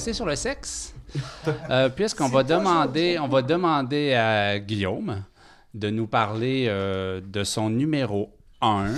Sur 0.00 0.24
le 0.24 0.34
sexe, 0.34 0.94
euh, 1.68 1.88
puisqu'on 1.90 2.28
va 2.28 2.42
demander, 2.42 3.18
on 3.18 3.28
va 3.28 3.42
demander 3.42 4.14
à 4.14 4.58
Guillaume 4.58 5.22
de 5.74 5.90
nous 5.90 6.06
parler 6.06 6.66
euh, 6.68 7.20
de 7.22 7.44
son 7.44 7.68
numéro 7.68 8.30
1, 8.62 8.94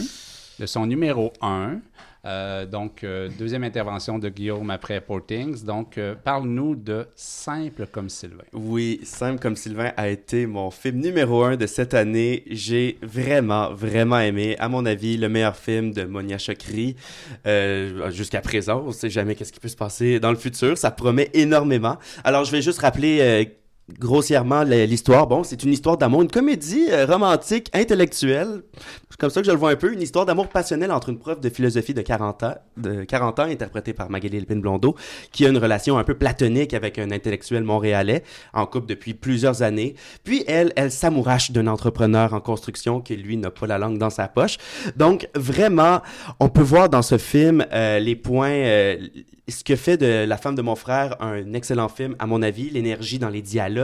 de 0.60 0.66
son 0.66 0.86
numéro 0.86 1.32
1. 1.42 1.78
Euh, 2.24 2.66
donc, 2.66 3.02
euh, 3.02 3.28
deuxième 3.36 3.64
intervention 3.64 4.18
de 4.18 4.28
Guillaume 4.28 4.70
après 4.70 5.00
Portings. 5.00 5.64
Donc, 5.64 5.98
euh, 5.98 6.14
parle-nous 6.14 6.76
de 6.76 7.06
Simple 7.16 7.86
comme 7.90 8.08
Sylvain. 8.08 8.44
Oui, 8.52 9.00
Simple 9.02 9.40
comme 9.40 9.56
Sylvain 9.56 9.92
a 9.96 10.08
été 10.08 10.46
mon 10.46 10.70
film 10.70 10.98
numéro 10.98 11.42
un 11.42 11.56
de 11.56 11.66
cette 11.66 11.94
année. 11.94 12.44
J'ai 12.48 12.98
vraiment, 13.02 13.72
vraiment 13.74 14.20
aimé. 14.20 14.56
À 14.60 14.68
mon 14.68 14.86
avis, 14.86 15.16
le 15.16 15.28
meilleur 15.28 15.56
film 15.56 15.92
de 15.92 16.04
Monia 16.04 16.38
Chokri 16.38 16.94
euh, 17.46 18.10
jusqu'à 18.12 18.40
présent. 18.40 18.82
On 18.84 18.88
ne 18.88 18.92
sait 18.92 19.10
jamais 19.10 19.34
qu'est-ce 19.34 19.52
qui 19.52 19.60
peut 19.60 19.68
se 19.68 19.76
passer 19.76 20.20
dans 20.20 20.30
le 20.30 20.36
futur. 20.36 20.78
Ça 20.78 20.92
promet 20.92 21.28
énormément. 21.34 21.96
Alors, 22.22 22.44
je 22.44 22.52
vais 22.52 22.62
juste 22.62 22.78
rappeler 22.78 23.18
euh, 23.20 23.44
grossièrement 23.98 24.62
l'histoire. 24.62 25.26
Bon, 25.26 25.44
c'est 25.44 25.62
une 25.62 25.72
histoire 25.72 25.96
d'amour, 25.96 26.22
une 26.22 26.30
comédie 26.30 26.86
euh, 26.90 27.06
romantique, 27.06 27.70
intellectuelle. 27.72 28.62
C'est 29.10 29.20
comme 29.20 29.30
ça 29.30 29.40
que 29.40 29.46
je 29.46 29.52
le 29.52 29.58
vois 29.58 29.70
un 29.70 29.76
peu. 29.76 29.92
Une 29.92 30.02
histoire 30.02 30.26
d'amour 30.26 30.48
passionnel 30.48 30.90
entre 30.90 31.10
une 31.10 31.18
prof 31.18 31.40
de 31.40 31.48
philosophie 31.48 31.94
de 31.94 32.02
40 32.02 32.42
ans, 32.42 32.54
de 32.76 33.04
40 33.04 33.38
ans 33.40 33.44
interprétée 33.44 33.92
par 33.92 34.10
Magali 34.10 34.40
Lépine 34.40 34.60
Blondeau, 34.60 34.96
qui 35.32 35.46
a 35.46 35.48
une 35.48 35.58
relation 35.58 35.98
un 35.98 36.04
peu 36.04 36.14
platonique 36.14 36.74
avec 36.74 36.98
un 36.98 37.10
intellectuel 37.10 37.62
montréalais, 37.64 38.22
en 38.52 38.66
couple 38.66 38.86
depuis 38.86 39.14
plusieurs 39.14 39.62
années. 39.62 39.94
Puis 40.24 40.44
elle, 40.46 40.72
elle 40.76 40.90
s'amourache 40.90 41.50
d'un 41.50 41.66
entrepreneur 41.66 42.32
en 42.34 42.40
construction 42.40 43.00
qui, 43.00 43.16
lui, 43.16 43.36
n'a 43.36 43.50
pas 43.50 43.66
la 43.66 43.78
langue 43.78 43.98
dans 43.98 44.10
sa 44.10 44.28
poche. 44.28 44.56
Donc, 44.96 45.28
vraiment, 45.34 46.00
on 46.40 46.48
peut 46.48 46.62
voir 46.62 46.88
dans 46.88 47.02
ce 47.02 47.18
film 47.18 47.64
euh, 47.72 47.98
les 47.98 48.16
points... 48.16 48.50
euh, 48.50 48.96
ce 49.48 49.64
que 49.64 49.76
fait 49.76 49.96
de 49.96 50.24
La 50.24 50.36
femme 50.36 50.54
de 50.54 50.62
mon 50.62 50.76
frère 50.76 51.16
un 51.20 51.52
excellent 51.52 51.88
film, 51.88 52.14
à 52.18 52.26
mon 52.26 52.42
avis, 52.42 52.70
l'énergie 52.70 53.18
dans 53.18 53.28
les 53.28 53.42
dialogues, 53.42 53.81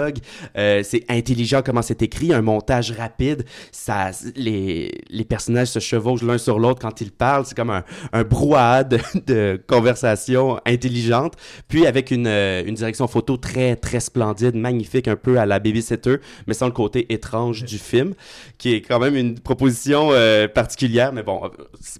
Euh, 0.56 0.82
c'est 0.82 1.04
intelligent 1.08 1.62
comment 1.64 1.82
c'est 1.82 2.02
écrit, 2.02 2.32
un 2.32 2.42
montage 2.42 2.92
rapide. 2.92 3.44
Ça, 3.72 4.10
les, 4.36 5.02
les 5.10 5.24
personnages 5.24 5.68
se 5.68 5.78
chevauchent 5.78 6.22
l'un 6.22 6.38
sur 6.38 6.58
l'autre 6.58 6.80
quand 6.80 7.00
ils 7.00 7.12
parlent. 7.12 7.44
C'est 7.46 7.56
comme 7.56 7.70
un, 7.70 7.84
un 8.12 8.24
brouhaha 8.24 8.84
de, 8.84 8.98
de 9.26 9.60
conversation 9.66 10.60
intelligente. 10.66 11.34
Puis 11.68 11.86
avec 11.86 12.10
une, 12.10 12.26
euh, 12.26 12.62
une 12.64 12.74
direction 12.74 13.06
photo 13.06 13.36
très, 13.36 13.76
très 13.76 14.00
splendide, 14.00 14.54
magnifique, 14.54 15.08
un 15.08 15.16
peu 15.16 15.38
à 15.38 15.46
la 15.46 15.58
Babysitter, 15.58 16.16
mais 16.46 16.54
sans 16.54 16.66
le 16.66 16.72
côté 16.72 17.12
étrange 17.12 17.64
du 17.64 17.78
film, 17.78 18.14
qui 18.58 18.74
est 18.74 18.82
quand 18.82 18.98
même 18.98 19.16
une 19.16 19.38
proposition 19.38 20.08
euh, 20.12 20.48
particulière. 20.48 21.12
Mais 21.12 21.22
bon, 21.22 21.42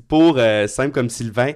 pour 0.09 0.37
euh, 0.39 0.67
Simple 0.67 0.93
comme 0.93 1.11
Sylvain, 1.11 1.53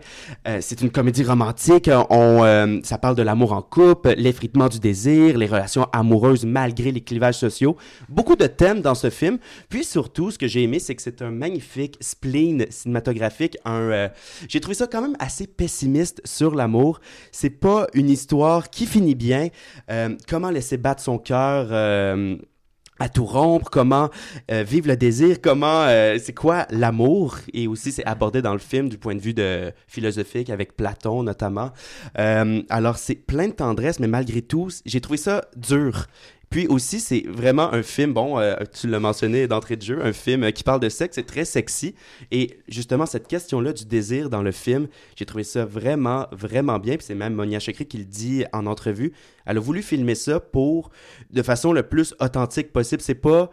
c'est 0.60 0.80
une 0.80 0.90
comédie 0.90 1.24
romantique. 1.24 1.88
On, 2.10 2.80
ça 2.82 2.98
parle 2.98 3.14
de 3.14 3.22
l'amour 3.22 3.52
en 3.52 3.62
couple, 3.62 4.14
l'effritement 4.16 4.68
du 4.68 4.78
désir, 4.78 5.36
les 5.38 5.46
relations 5.46 5.86
amoureuses 5.92 6.31
malgré 6.44 6.92
les 6.92 7.00
clivages 7.00 7.38
sociaux. 7.38 7.76
Beaucoup 8.08 8.36
de 8.36 8.46
thèmes 8.46 8.80
dans 8.80 8.94
ce 8.94 9.10
film. 9.10 9.38
Puis 9.68 9.84
surtout, 9.84 10.30
ce 10.30 10.38
que 10.38 10.46
j'ai 10.46 10.62
aimé, 10.62 10.78
c'est 10.78 10.94
que 10.94 11.02
c'est 11.02 11.22
un 11.22 11.30
magnifique 11.30 11.96
spleen 12.00 12.66
cinématographique. 12.70 13.56
Euh, 13.66 14.08
j'ai 14.48 14.60
trouvé 14.60 14.74
ça 14.74 14.86
quand 14.86 15.02
même 15.02 15.16
assez 15.18 15.46
pessimiste 15.46 16.20
sur 16.24 16.54
l'amour. 16.54 17.00
C'est 17.30 17.50
pas 17.50 17.86
une 17.94 18.10
histoire 18.10 18.70
qui 18.70 18.86
finit 18.86 19.14
bien. 19.14 19.48
Euh, 19.90 20.16
comment 20.28 20.50
laisser 20.50 20.76
battre 20.76 21.02
son 21.02 21.18
cœur 21.18 21.68
euh, 21.70 22.36
à 22.98 23.08
tout 23.08 23.24
rompre, 23.24 23.70
comment 23.70 24.10
euh, 24.50 24.62
vivre 24.62 24.88
le 24.88 24.96
désir, 24.96 25.40
comment 25.40 25.84
euh, 25.84 26.18
c'est 26.22 26.34
quoi 26.34 26.66
l'amour 26.70 27.38
et 27.52 27.66
aussi 27.66 27.90
c'est 27.90 28.04
abordé 28.04 28.42
dans 28.42 28.52
le 28.52 28.58
film 28.58 28.88
du 28.88 28.98
point 28.98 29.14
de 29.14 29.20
vue 29.20 29.34
de 29.34 29.72
philosophique 29.88 30.50
avec 30.50 30.76
Platon 30.76 31.22
notamment. 31.22 31.72
Euh, 32.18 32.62
alors 32.68 32.98
c'est 32.98 33.14
plein 33.14 33.48
de 33.48 33.52
tendresse 33.54 33.98
mais 33.98 34.08
malgré 34.08 34.42
tout, 34.42 34.68
j'ai 34.84 35.00
trouvé 35.00 35.16
ça 35.16 35.44
dur. 35.56 36.06
Puis 36.52 36.66
aussi, 36.66 37.00
c'est 37.00 37.24
vraiment 37.26 37.72
un 37.72 37.82
film, 37.82 38.12
bon, 38.12 38.38
euh, 38.38 38.54
tu 38.78 38.86
l'as 38.86 39.00
mentionné 39.00 39.48
d'entrée 39.48 39.76
de 39.76 39.82
jeu, 39.82 40.04
un 40.04 40.12
film 40.12 40.42
euh, 40.42 40.50
qui 40.50 40.62
parle 40.62 40.80
de 40.80 40.90
sexe, 40.90 41.14
c'est 41.14 41.26
très 41.26 41.46
sexy. 41.46 41.94
Et 42.30 42.58
justement, 42.68 43.06
cette 43.06 43.26
question-là 43.26 43.72
du 43.72 43.86
désir 43.86 44.28
dans 44.28 44.42
le 44.42 44.52
film, 44.52 44.86
j'ai 45.16 45.24
trouvé 45.24 45.44
ça 45.44 45.64
vraiment, 45.64 46.26
vraiment 46.30 46.78
bien. 46.78 46.98
Puis 46.98 47.06
c'est 47.06 47.14
même 47.14 47.32
Monia 47.32 47.58
Chakri 47.58 47.86
qui 47.86 47.96
le 47.96 48.04
dit 48.04 48.44
en 48.52 48.66
entrevue. 48.66 49.14
Elle 49.46 49.56
a 49.56 49.60
voulu 49.60 49.80
filmer 49.80 50.14
ça 50.14 50.40
pour, 50.40 50.90
de 51.30 51.40
façon 51.40 51.72
le 51.72 51.84
plus 51.84 52.14
authentique 52.20 52.70
possible. 52.70 53.00
C'est 53.00 53.14
pas 53.14 53.50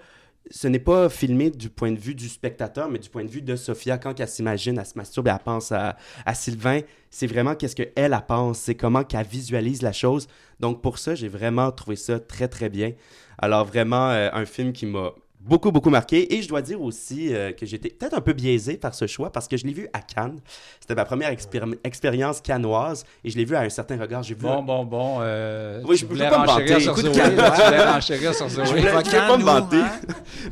ce 0.50 0.68
n'est 0.68 0.80
pas 0.80 1.10
filmé 1.10 1.50
du 1.50 1.70
point 1.70 1.92
de 1.92 2.00
vue 2.00 2.16
du 2.16 2.28
spectateur, 2.28 2.90
mais 2.90 3.00
du 3.00 3.10
point 3.10 3.24
de 3.24 3.30
vue 3.30 3.42
de 3.42 3.56
Sophia. 3.56 3.98
Quand 3.98 4.20
elle 4.20 4.28
s'imagine, 4.28 4.78
elle 4.78 4.86
se 4.86 4.98
masturbe 4.98 5.28
elle 5.28 5.40
pense 5.44 5.72
à, 5.72 5.98
à 6.26 6.34
Sylvain, 6.34 6.82
c'est 7.10 7.28
vraiment 7.28 7.56
qu'est-ce 7.56 7.76
qu'elle, 7.76 7.92
elle 7.96 8.20
pense, 8.28 8.60
c'est 8.60 8.76
comment 8.76 9.04
qu'elle 9.04 9.26
visualise 9.26 9.82
la 9.82 9.94
chose. 9.94 10.28
Donc 10.60 10.82
pour 10.82 10.98
ça, 10.98 11.16
j'ai 11.16 11.28
vraiment 11.28 11.72
trouvé 11.72 11.96
ça 11.96 12.20
très, 12.20 12.48
très 12.48 12.70
bien. 12.70 12.94
Alors 13.38 13.66
vraiment, 13.66 14.10
euh, 14.10 14.30
un 14.34 14.46
film 14.46 14.74
qui 14.74 14.86
m'a 14.86 15.14
beaucoup, 15.40 15.72
beaucoup 15.72 15.90
marqué. 15.90 16.36
Et 16.36 16.42
je 16.42 16.48
dois 16.48 16.62
dire 16.62 16.82
aussi 16.82 17.34
euh, 17.34 17.52
que 17.52 17.66
j'étais 17.66 17.90
peut-être 17.90 18.14
un 18.14 18.22
peu 18.22 18.34
biaisé 18.34 18.78
par 18.78 18.94
ce 18.94 19.08
choix 19.08 19.32
parce 19.32 19.48
que 19.48 19.58
je 19.58 19.66
l'ai 19.66 19.74
vu 19.74 19.88
à 19.94 20.00
Cannes. 20.02 20.40
C'était 20.80 20.96
ma 20.96 21.06
première 21.06 21.32
expéri- 21.32 21.78
expérience 21.84 22.42
cannoise 22.42 23.06
et 23.24 23.30
je 23.30 23.38
l'ai 23.38 23.46
vu 23.46 23.56
à 23.56 23.62
un 23.62 23.70
certain 23.70 23.98
regard. 24.00 24.24
J'ai 24.24 24.36
vu 24.36 24.42
Bon, 24.42 24.62
bon, 24.64 24.84
bon. 24.86 25.18
Euh, 25.22 25.82
Oui, 25.86 25.98
je 25.98 26.06
peux 26.06 26.14
voulais 26.14 26.30
pas 26.30 26.40
me 26.44 26.48
renchérir 26.48 26.70
vanter. 26.74 26.84
sur 26.84 26.92
Écoute, 26.92 27.06
Zoé. 27.06 27.14
Cannes. 27.16 27.36
Tu 27.56 27.64
voulais 27.66 27.90
renchérir 27.92 28.34
sur 28.36 28.50
Je 28.50 28.56
voulais, 28.56 28.82
je 28.82 28.88
voulais 28.88 29.02
pas 29.02 29.38
me 29.38 29.44
vanter. 29.44 29.78
hein? 29.78 29.92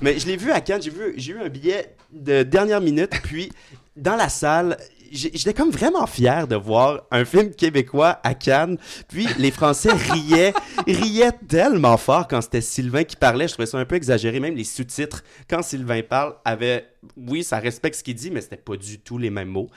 Mais 0.02 0.18
je 0.20 0.28
l'ai 0.28 0.38
vu 0.38 0.52
à 0.52 0.62
Cannes, 0.62 0.82
j'ai 0.82 0.92
vu, 0.92 1.14
j'ai 1.18 1.34
eu 1.34 1.40
un 1.40 1.50
billet 1.50 1.96
de 2.14 2.44
dernière 2.44 2.82
minute, 2.82 3.12
puis 3.24 3.52
dans 3.96 4.16
la 4.16 4.30
salle, 4.30 4.78
j'étais 5.12 5.54
comme 5.54 5.72
vraiment 5.72 6.08
fier 6.08 6.48
de 6.48 6.56
voir 6.56 7.04
un 7.12 7.26
film 7.26 7.52
québécois 7.52 8.20
à 8.24 8.34
Cannes. 8.34 8.78
Puis 9.08 9.28
les 9.38 9.52
Français 9.52 9.92
riaient, 10.12 10.54
riaient 10.88 11.32
tellement 11.48 11.98
fort 11.98 12.28
quand 12.28 12.42
c'était 12.42 12.62
Sylvain 12.62 13.04
qui 13.04 13.16
parlait. 13.16 13.48
Je 13.48 13.54
trouvais 13.54 13.66
ça 13.66 13.78
un 13.78 13.86
peu 13.86 13.96
exagéré. 13.96 14.40
Même 14.40 14.56
les 14.56 14.64
sous-titres, 14.64 15.24
quand 15.50 15.64
Sylvain 15.64 16.02
parle, 16.08 16.36
avaient, 16.46 16.88
oui, 17.16 17.44
ça 17.44 17.60
respecte 17.60 17.96
ce 17.98 18.04
qu'il 18.04 18.16
dit, 18.16 18.32
mais 18.32 18.42
c'était 18.42 18.58
pas 18.58 18.76
du 18.76 19.00
tout 19.00 19.18
les 19.18 19.30
mêmes 19.30 19.48
mots. 19.50 19.70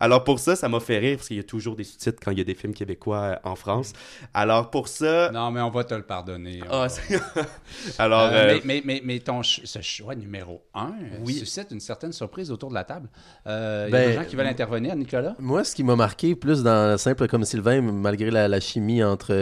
Alors 0.00 0.22
pour 0.24 0.38
ça, 0.38 0.54
ça 0.56 0.68
m'a 0.68 0.80
fait 0.80 0.98
rire 0.98 1.16
parce 1.16 1.28
qu'il 1.28 1.36
y 1.36 1.40
a 1.40 1.44
toujours 1.44 1.74
des 1.76 1.84
sous-titres 1.84 2.18
quand 2.24 2.30
il 2.30 2.38
y 2.38 2.40
a 2.40 2.44
des 2.44 2.54
films 2.54 2.74
québécois 2.74 3.18
euh, 3.18 3.36
en 3.44 3.56
France. 3.56 3.92
Alors 4.34 4.70
pour 4.70 4.88
ça, 4.88 5.30
Non, 5.32 5.50
mais 5.50 5.60
on 5.60 5.70
va 5.70 5.84
te 5.84 5.94
le 5.94 6.02
pardonner. 6.02 6.60
on 6.70 6.82
Ah, 6.82 6.86
va- 6.88 7.42
alors 7.98 8.20
Euh, 8.20 8.30
euh, 8.32 8.46
mais, 8.54 8.60
mais, 8.64 8.82
mais, 8.84 9.02
mais 9.04 9.18
ton 9.20 9.42
ch- 9.42 9.62
ce 9.64 9.80
choix 9.80 10.14
numéro 10.14 10.62
un 10.74 10.92
Oui. 11.24 11.34
suscite 11.34 11.68
une 11.70 11.80
certaine 11.80 12.12
surprise 12.12 12.50
autour 12.50 12.68
de 12.70 12.74
la 12.74 12.84
table. 12.84 13.08
Euh, 13.46 13.84
Il 13.86 13.90
y 13.90 13.92
Ben, 13.92 14.02
a 14.02 14.06
des 14.08 14.12
gens 14.14 14.24
qui 14.24 14.36
veulent 14.36 14.46
intervenir, 14.46 14.94
Nicolas? 14.96 15.34
Moi, 15.38 15.64
ce 15.64 15.74
qui 15.74 15.84
m'a 15.84 15.96
marqué 15.96 16.34
plus 16.34 16.62
dans 16.62 16.98
Simple 16.98 17.28
comme 17.28 17.44
Sylvain, 17.44 17.80
malgré 17.80 18.30
la, 18.30 18.48
la 18.48 18.60
chimie 18.60 19.02
entre, 19.02 19.32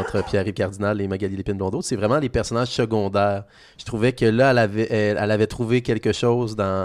entre 0.00 0.24
Pierre-Yves 0.24 0.54
Cardinal 0.54 1.00
et 1.00 1.06
Magali 1.08 1.36
Lépine-Blondeau, 1.36 1.82
c'est 1.82 1.96
vraiment 1.96 2.18
les 2.18 2.28
personnages 2.28 2.68
secondaires. 2.68 3.44
Je 3.78 3.84
trouvais 3.84 4.12
que 4.12 4.24
là, 4.24 4.50
elle 4.52 4.58
avait, 4.58 4.88
elle, 4.90 5.18
elle 5.20 5.30
avait 5.30 5.46
trouvé 5.46 5.82
quelque 5.82 6.12
chose 6.12 6.56
dans. 6.56 6.81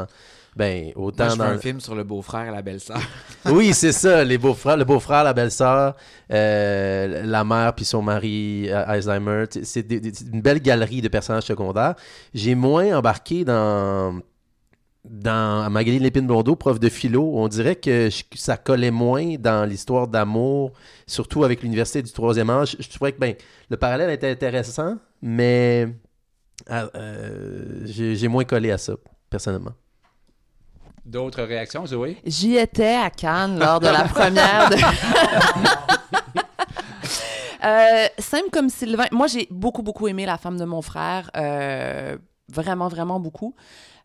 Ben, 0.55 0.91
Moi, 0.95 1.05
autant 1.05 1.25
je 1.25 1.29
fais 1.31 1.37
dans. 1.37 1.43
un 1.43 1.57
film 1.59 1.79
sur 1.79 1.93
le 1.93 2.03
beau-frère 2.03 2.47
et 2.47 2.51
la 2.51 2.61
belle-sœur. 2.63 2.99
Oui, 3.45 3.73
c'est 3.73 3.91
ça, 3.91 4.23
les 4.23 4.37
beaux-frères, 4.39 4.75
le 4.75 4.85
beau-frère, 4.85 5.23
la 5.23 5.33
belle-sœur, 5.33 5.95
euh, 6.33 7.23
la 7.23 7.43
mère 7.43 7.73
puis 7.75 7.85
son 7.85 8.01
mari 8.01 8.67
euh, 8.69 8.83
Alzheimer. 8.87 9.45
C'est 9.63 9.85
une 9.91 10.41
belle 10.41 10.59
galerie 10.59 11.01
de 11.01 11.07
personnages 11.09 11.43
secondaires. 11.43 11.93
J'ai 12.33 12.55
moins 12.55 12.97
embarqué 12.97 13.45
dans 13.45 14.19
dans 15.09 15.69
Magali 15.69 15.99
Lépine-Blondeau, 15.99 16.57
prof 16.57 16.79
de 16.81 16.89
philo. 16.89 17.31
On 17.35 17.47
dirait 17.47 17.75
que 17.77 18.09
je- 18.09 18.23
ça 18.35 18.57
collait 18.57 18.91
moins 18.91 19.35
dans 19.39 19.63
l'histoire 19.63 20.07
d'amour, 20.07 20.73
surtout 21.05 21.45
avec 21.45 21.61
l'université 21.61 22.01
du 22.01 22.11
troisième 22.11 22.49
âge. 22.49 22.75
Je 22.79 22.89
trouvais 22.89 23.13
que 23.13 23.19
ben, 23.19 23.33
le 23.69 23.77
parallèle 23.77 24.09
était 24.09 24.29
intéressant, 24.29 24.97
mais 25.21 25.87
euh, 26.69 27.81
j'ai 27.85 28.27
moins 28.27 28.43
collé 28.43 28.71
à 28.71 28.77
ça, 28.77 28.93
personnellement. 29.29 29.71
D'autres 31.07 31.43
réactions, 31.43 31.85
Zoé? 31.85 32.17
J'y 32.25 32.57
étais 32.57 32.95
à 32.95 33.09
Cannes 33.09 33.57
lors 33.57 33.79
de 33.79 33.87
la 33.87 34.03
première. 34.03 34.69
De... 34.69 34.75
Euh, 37.63 38.07
simple 38.19 38.49
comme 38.53 38.69
Sylvain. 38.69 39.07
Moi, 39.11 39.25
j'ai 39.25 39.47
beaucoup, 39.49 39.81
beaucoup 39.81 40.07
aimé 40.07 40.27
La 40.27 40.37
femme 40.37 40.57
de 40.59 40.63
mon 40.63 40.83
frère. 40.83 41.31
Euh, 41.35 42.15
vraiment, 42.47 42.87
vraiment 42.87 43.19
beaucoup. 43.19 43.55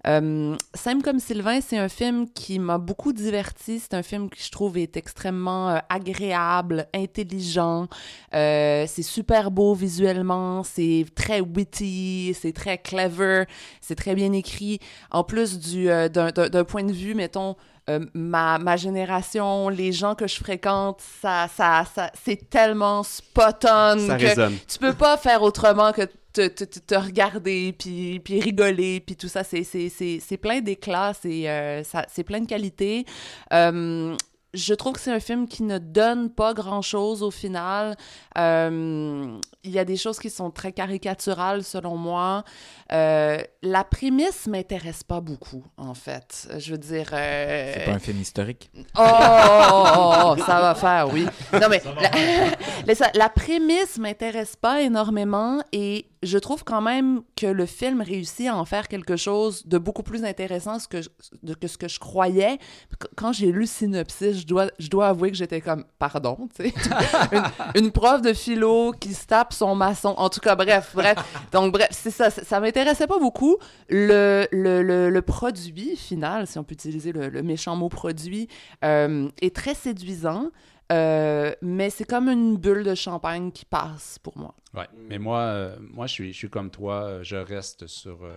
Euh, 0.07 0.57
Simple 0.75 1.03
comme 1.03 1.21
Sylvain, 1.21 1.61
c'est 1.61 1.79
un 1.79 1.89
film 1.89 2.29
qui 2.29 2.59
m'a 2.59 2.79
beaucoup 2.79 3.13
diverti. 3.13 3.79
C'est 3.79 3.95
un 3.95 4.03
film 4.03 4.29
qui, 4.31 4.43
je 4.43 4.51
trouve, 4.51 4.77
est 4.79 4.97
extrêmement 4.97 5.71
euh, 5.71 5.79
agréable, 5.89 6.87
intelligent. 6.95 7.87
Euh, 8.35 8.85
c'est 8.89 9.03
super 9.03 9.51
beau 9.51 9.75
visuellement. 9.75 10.65
C'est 10.65 11.07
très 11.15 11.41
witty. 11.41 12.35
C'est 12.41 12.53
très 12.53 12.79
clever. 12.79 13.45
C'est 13.81 13.95
très 13.95 14.15
bien 14.15 14.33
écrit. 14.33 14.81
En 15.11 15.23
plus 15.25 15.59
du 15.59 15.89
euh, 15.89 16.09
d'un 16.09 16.31
d'un- 16.31 16.49
d'un 16.49 16.65
point 16.65 16.85
de 16.85 16.93
vue, 16.93 17.15
mettons, 17.15 17.57
euh, 17.91 18.05
ma, 18.15 18.59
ma 18.59 18.77
génération, 18.77 19.69
les 19.69 19.93
gens 19.93 20.15
que 20.15 20.27
je 20.29 20.37
fréquente, 20.37 21.01
ça, 21.21 21.49
ça, 21.55 21.85
ça, 21.95 22.11
c'est 22.25 22.49
tellement 22.49 23.03
spot 23.03 23.65
on 23.69 23.99
ça 24.07 24.17
que 24.17 24.25
résonne. 24.27 24.57
tu 24.69 24.79
peux 24.79 24.93
pas 24.95 25.17
faire 25.17 25.43
autrement 25.43 25.93
que 25.93 26.03
te, 26.33 26.49
te, 26.49 26.65
te- 26.65 26.79
te 26.81 26.95
regarder 26.95 27.73
puis, 27.79 28.21
puis 28.21 28.41
rigoler 28.41 29.01
puis 29.01 29.17
tout 29.17 29.29
ça 29.29 29.45
c'est 29.45 29.65
c'est 29.65 29.89
c'est 29.89 30.19
c'est 30.21 30.37
plein 30.39 30.61
d'éclat 30.61 31.13
c'est 31.21 31.49
euh, 31.49 31.83
ça 31.85 32.05
c'est 32.09 32.25
plein 32.25 32.41
de 32.41 32.47
qualité 32.47 33.05
Euh, 33.53 34.17
je 34.55 34.75
trouve 34.75 34.93
que 34.93 35.01
c'est 35.01 35.11
un 35.11 35.19
film 35.21 35.49
qui 35.49 35.63
ne 35.63 35.79
donne 35.79 36.29
pas 36.29 36.53
grand 36.53 36.83
chose 36.83 37.23
au 37.23 37.31
final. 37.31 37.97
Euh, 38.37 39.39
il 39.65 39.71
y 39.71 39.79
a 39.79 39.85
des 39.87 39.97
choses 39.97 40.19
qui 40.19 40.29
sont 40.29 40.51
très 40.51 40.73
caricaturales 40.73 41.65
selon 41.65 41.97
moi. 41.97 42.45
Euh, 42.93 43.39
la 43.63 43.83
prémisse 43.85 44.47
m'intéresse 44.49 45.05
pas 45.05 45.23
beaucoup, 45.23 45.65
en 45.79 45.95
fait. 45.95 46.49
Je 46.59 46.73
veux 46.73 46.77
dire. 46.79 47.09
euh, 47.15 47.73
C'est 47.75 47.85
pas 47.87 47.93
un 47.93 47.99
film 47.99 48.21
historique? 48.21 48.71
Oh, 48.77 49.01
oh, 49.01 49.85
oh, 49.97 50.13
oh, 50.37 50.37
ça 50.45 50.61
va 50.61 50.75
faire, 50.75 51.09
oui. 51.11 51.25
Non, 51.55 51.69
mais 51.71 51.81
la, 52.87 52.95
ça- 52.95 53.11
la 53.15 53.31
prémisse 53.31 53.97
m'intéresse 53.97 54.57
pas 54.57 54.83
énormément 54.83 55.63
et 55.73 56.05
je 56.23 56.39
trouve 56.39 56.63
quand 56.65 56.81
même 56.81 57.23
que 57.37 57.47
le 57.47 57.67
film 57.67 58.01
réussit 58.01 58.47
à 58.49 58.57
en 58.57 58.65
faire 58.65 58.89
quelque 58.89 59.17
chose 59.17 59.67
de 59.67 59.79
beaucoup 59.79 60.03
plus 60.03 60.25
intéressant 60.25 60.77
que, 60.89 60.99
que 61.55 61.67
ce 61.67 61.77
que 61.77 61.89
je 61.89 61.99
croyais. 61.99 62.59
Qu- 63.01 63.09
Quand 63.17 63.33
j'ai 63.33 63.51
lu 63.53 63.67
synopsis, 63.67 64.41
je 64.41 64.47
dois, 64.47 64.69
je 64.79 64.89
dois 64.89 65.09
avouer 65.09 65.31
que 65.31 65.37
j'étais 65.37 65.61
comme, 65.61 65.85
pardon, 65.99 66.49
tu 66.57 66.69
sais. 66.71 66.75
une, 67.75 67.85
une 67.87 67.91
prof 67.91 68.23
de 68.23 68.33
philo 68.33 68.93
qui 68.93 69.15
se 69.15 69.27
tape 69.27 69.53
son 69.53 69.75
maçon. 69.75 70.15
En 70.17 70.29
tout 70.29 70.41
cas, 70.41 70.55
bref, 70.55 70.93
bref. 70.95 71.17
Donc, 71.53 71.73
bref, 71.73 71.89
c'est 71.91 72.11
ça. 72.11 72.31
Ça, 72.31 72.61
m'intéressait 72.61 73.07
pas 73.07 73.19
beaucoup. 73.19 73.57
Le, 73.89 74.47
le, 74.53 74.83
le, 75.11 75.23
produit 75.23 75.97
final, 75.97 76.47
si 76.47 76.59
on 76.59 76.65
peut 76.65 76.75
utiliser 76.75 77.13
le, 77.13 77.29
le 77.29 77.43
méchant 77.43 77.75
mot 77.77 77.89
produit, 77.89 78.49
euh, 78.85 79.29
est 79.41 79.55
très 79.55 79.75
séduisant. 79.75 80.51
Euh, 80.93 81.53
mais 81.63 81.91
c'est 81.91 82.05
comme 82.05 82.29
une 82.29 82.57
bulle 82.57 82.85
de 82.85 82.95
champagne 82.95 83.51
qui 83.51 83.65
passe 83.65 84.19
pour 84.23 84.37
moi. 84.39 84.55
Ouais. 84.75 84.87
Mais 85.09 85.19
moi, 85.19 85.39
euh, 85.41 85.77
moi 85.81 86.07
je, 86.07 86.13
suis, 86.13 86.33
je 86.33 86.39
suis 86.39 86.51
comme 86.51 86.71
toi. 86.71 87.03
euh, 87.05 87.23
Je 87.25 87.37
reste 87.37 87.87
sur 87.87 88.19
euh, 88.25 88.37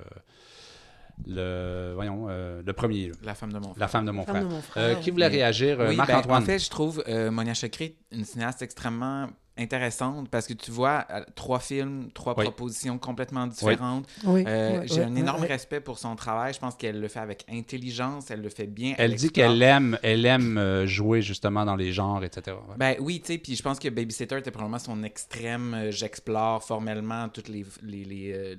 le, 1.27 1.93
voyons, 1.95 2.27
euh, 2.29 2.61
le 2.65 2.73
premier, 2.73 3.07
là. 3.09 3.13
La 3.23 3.35
femme 3.35 3.51
de 3.53 3.59
mon 3.59 3.69
frère. 3.69 3.79
La 3.79 3.87
femme 3.87 4.05
de 4.05 4.11
mon 4.11 4.23
Femme 4.25 4.35
frère. 4.35 4.47
de 4.47 4.53
mon 4.53 4.61
frère, 4.61 4.83
Euh, 4.83 4.93
oui. 4.95 5.01
qui 5.01 5.11
voulait 5.11 5.27
réagir? 5.27 5.77
Ben, 5.77 5.95
Marc-Antoine? 5.95 6.43
en 6.43 6.45
fait, 6.45 6.59
je 6.59 6.69
trouve 6.69 7.03
euh, 7.07 7.31
Monia 7.31 7.53
Chakri 7.53 7.95
une 8.11 8.25
cinéaste 8.25 8.61
extrêmement 8.61 9.27
intéressante 9.57 10.29
parce 10.29 10.47
que 10.47 10.53
tu 10.53 10.71
vois 10.71 11.05
euh, 11.11 11.23
trois 11.35 11.59
films, 11.59 12.09
trois 12.13 12.33
Oui. 12.37 12.43
propositions 12.43 12.97
complètement 12.97 13.47
différentes. 13.47 14.05
Oui, 14.25 14.43
Euh, 14.45 14.79
oui, 14.81 14.87
J'ai 14.87 15.01
oui, 15.01 15.07
un 15.07 15.15
énorme 15.15 15.41
oui. 15.41 15.47
respect 15.47 15.79
pour 15.79 15.97
son 15.97 16.15
travail. 16.15 16.53
Je 16.53 16.59
pense 16.59 16.75
qu'elle 16.75 16.99
le 16.99 17.07
fait 17.07 17.19
avec 17.19 17.45
intelligence, 17.49 18.29
elle 18.31 18.41
le 18.41 18.49
fait 18.49 18.67
bien. 18.67 18.95
Elle 18.97 19.15
dit 19.15 19.29
qu'elle 19.29 19.61
aime, 19.61 19.97
elle 20.03 20.25
aime 20.25 20.57
euh, 20.57 20.85
jouer 20.85 21.21
justement 21.21 21.65
dans 21.65 21.75
les 21.75 21.93
genres, 21.93 22.23
etc. 22.23 22.55
Ouais. 22.67 22.75
Ben 22.77 22.95
oui, 22.99 23.21
tu 23.21 23.33
sais, 23.33 23.37
puis 23.37 23.55
je 23.55 23.63
pense 23.63 23.79
que 23.79 23.87
Babysitter 23.89 24.37
était 24.37 24.51
probablement 24.51 24.79
son 24.79 25.03
extrême. 25.03 25.73
euh, 25.73 25.91
J'explore 25.91 26.63
formellement 26.63 27.29
tous 27.29 27.47
les, 27.49 27.65
les, 27.83 28.03
les, 28.03 28.33
euh, 28.33 28.55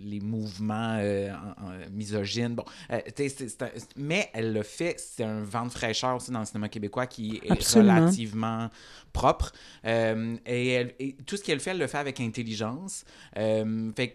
les 0.00 0.20
mouvements 0.20 0.96
euh, 1.00 1.30
en- 1.32 1.64
en- 1.66 1.90
misogynes. 1.92 2.54
Bon, 2.54 2.64
euh, 2.92 2.98
tu 3.14 3.22
sais, 3.24 3.28
c'est- 3.28 3.48
c'est 3.48 3.62
un- 3.62 3.70
mais 3.96 4.30
elle 4.32 4.52
le 4.52 4.62
fait, 4.62 4.96
c'est 4.98 5.24
un 5.24 5.42
vent 5.42 5.66
de 5.66 5.70
fraîcheur 5.70 6.16
aussi 6.16 6.30
dans 6.30 6.40
le 6.40 6.44
cinéma 6.46 6.68
québécois 6.68 7.06
qui 7.06 7.40
est 7.44 7.50
Absolument. 7.52 7.94
relativement 8.00 8.68
propre. 9.12 9.52
Euh, 9.84 10.22
et, 10.46 10.68
elle- 10.68 10.94
tout 11.26 11.36
ce 11.36 11.42
qu'elle 11.44 11.60
fait, 11.60 11.70
elle 11.70 11.78
le 11.78 11.86
fait 11.86 11.98
avec 11.98 12.20
intelligence. 12.20 13.04
Euh, 13.36 13.90
fait 13.96 14.08
que 14.08 14.14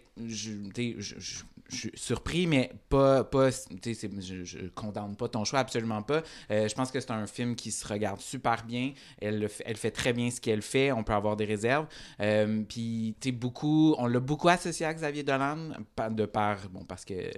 je- 1.20 1.44
je 1.70 1.76
suis 1.76 1.92
surpris, 1.96 2.48
mais 2.48 2.72
pas, 2.90 3.24
pas 3.24 3.50
je, 3.52 4.44
je 4.44 4.58
condamne 4.76 5.16
pas 5.16 5.28
ton 5.28 5.46
choix, 5.46 5.60
absolument 5.60 6.02
pas. 6.02 6.22
Euh, 6.52 6.68
je 6.68 6.76
pense 6.76 6.92
que 6.92 7.00
c'est 7.00 7.12
un 7.12 7.28
film 7.28 7.56
qui 7.56 7.72
se 7.72 7.88
regarde 7.88 8.20
super 8.20 8.64
bien. 8.66 8.94
Elle, 9.22 9.50
elle 9.66 9.78
fait 9.78 9.92
très 9.92 10.14
bien 10.14 10.30
ce 10.32 10.42
qu'elle 10.42 10.62
fait. 10.62 10.92
On 10.92 11.04
peut 11.04 11.14
avoir 11.14 11.36
des 11.36 11.46
réserves. 11.46 11.88
Euh, 12.20 12.64
Puis, 12.68 13.16
tu 13.22 13.32
beaucoup, 13.32 13.96
on 13.98 14.08
l'a 14.08 14.20
beaucoup 14.20 14.50
associé 14.50 14.86
à 14.86 14.94
Xavier 14.94 15.24
Dolan, 15.24 15.70
de 16.12 16.26
par, 16.26 16.58
bon, 16.70 16.84
parce 16.84 17.06
qu'elle 17.06 17.32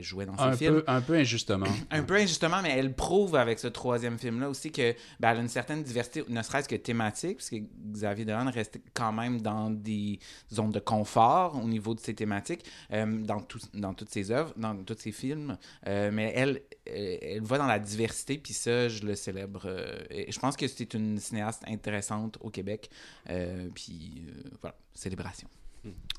jouait 0.00 0.26
dans 0.26 0.36
ses 0.36 0.42
un, 0.44 0.52
films. 0.52 0.74
peu, 0.76 0.84
un 0.86 1.00
peu 1.00 1.14
injustement. 1.14 1.66
Un 1.90 2.02
peu 2.02 2.14
injustement, 2.14 2.62
mais 2.62 2.70
elle 2.70 2.94
prouve 2.94 3.34
avec 3.36 3.58
ce 3.58 3.66
troisième 3.66 4.18
film-là 4.18 4.48
aussi 4.48 4.70
que 4.70 4.92
ben, 5.18 5.30
elle 5.30 5.38
a 5.38 5.40
une 5.40 5.48
certaine 5.48 5.82
diversité, 5.82 6.22
ne 6.28 6.42
serait-ce 6.42 6.68
que 6.68 6.76
thématique, 6.76 7.38
puisque 7.38 7.62
Xavier 7.92 8.24
Dolan 8.24 8.50
restait 8.50 8.80
quand 8.94 9.12
même 9.12 9.40
dans 9.40 9.70
des 9.70 10.18
zones 10.52 10.70
de 10.70 10.78
confort 10.80 11.56
au 11.62 11.66
niveau 11.66 11.94
de 11.94 12.00
ses 12.00 12.14
thématiques, 12.14 12.64
euh, 12.92 13.22
dans, 13.22 13.40
tout- 13.40 13.58
dans 13.74 13.94
toutes 13.94 14.10
ses 14.10 14.30
œuvres, 14.30 14.52
dans 14.56 14.76
tous 14.84 14.98
ses 14.98 15.12
films. 15.12 15.56
Euh, 15.86 16.10
mais 16.12 16.32
elle, 16.34 16.62
euh, 16.88 17.16
elle 17.22 17.42
va 17.42 17.58
dans 17.58 17.66
la 17.66 17.78
diversité, 17.78 18.38
puis 18.38 18.52
ça, 18.52 18.88
je 18.88 19.04
le 19.04 19.14
célèbre. 19.14 19.62
euh, 19.66 19.98
et 20.10 20.30
je 20.30 20.38
pense 20.38 20.56
que 20.56 20.66
c'est 20.68 20.94
une 20.94 21.18
cinéaste 21.18 21.62
intéressante 21.66 22.38
au 22.40 22.50
Québec. 22.50 22.90
Euh, 23.28 23.68
puis 23.74 24.24
euh, 24.28 24.50
voilà, 24.60 24.76
célébration. 24.94 25.48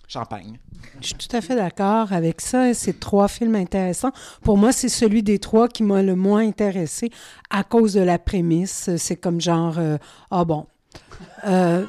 Champagne. 0.08 0.60
Je 1.00 1.08
suis 1.08 1.16
tout 1.16 1.34
à 1.36 1.40
fait 1.40 1.56
d'accord 1.56 2.12
avec 2.12 2.42
ça. 2.42 2.74
C'est 2.74 3.00
trois 3.00 3.28
films 3.28 3.56
intéressants. 3.56 4.12
Pour 4.42 4.58
moi, 4.58 4.72
c'est 4.72 4.90
celui 4.90 5.24
des 5.24 5.40
trois 5.40 5.70
qui 5.70 5.84
m'a 5.84 6.02
le 6.02 6.16
moins 6.16 6.46
intéressé 6.46 7.12
à 7.50 7.64
cause 7.64 7.94
de 7.94 8.02
la 8.02 8.20
prémisse. 8.20 8.90
C'est 8.98 9.16
comme 9.16 9.40
genre, 9.40 9.78
euh, 9.78 9.98
ah 10.32 10.44
bon. 10.44 10.66
Euh, 11.46 11.86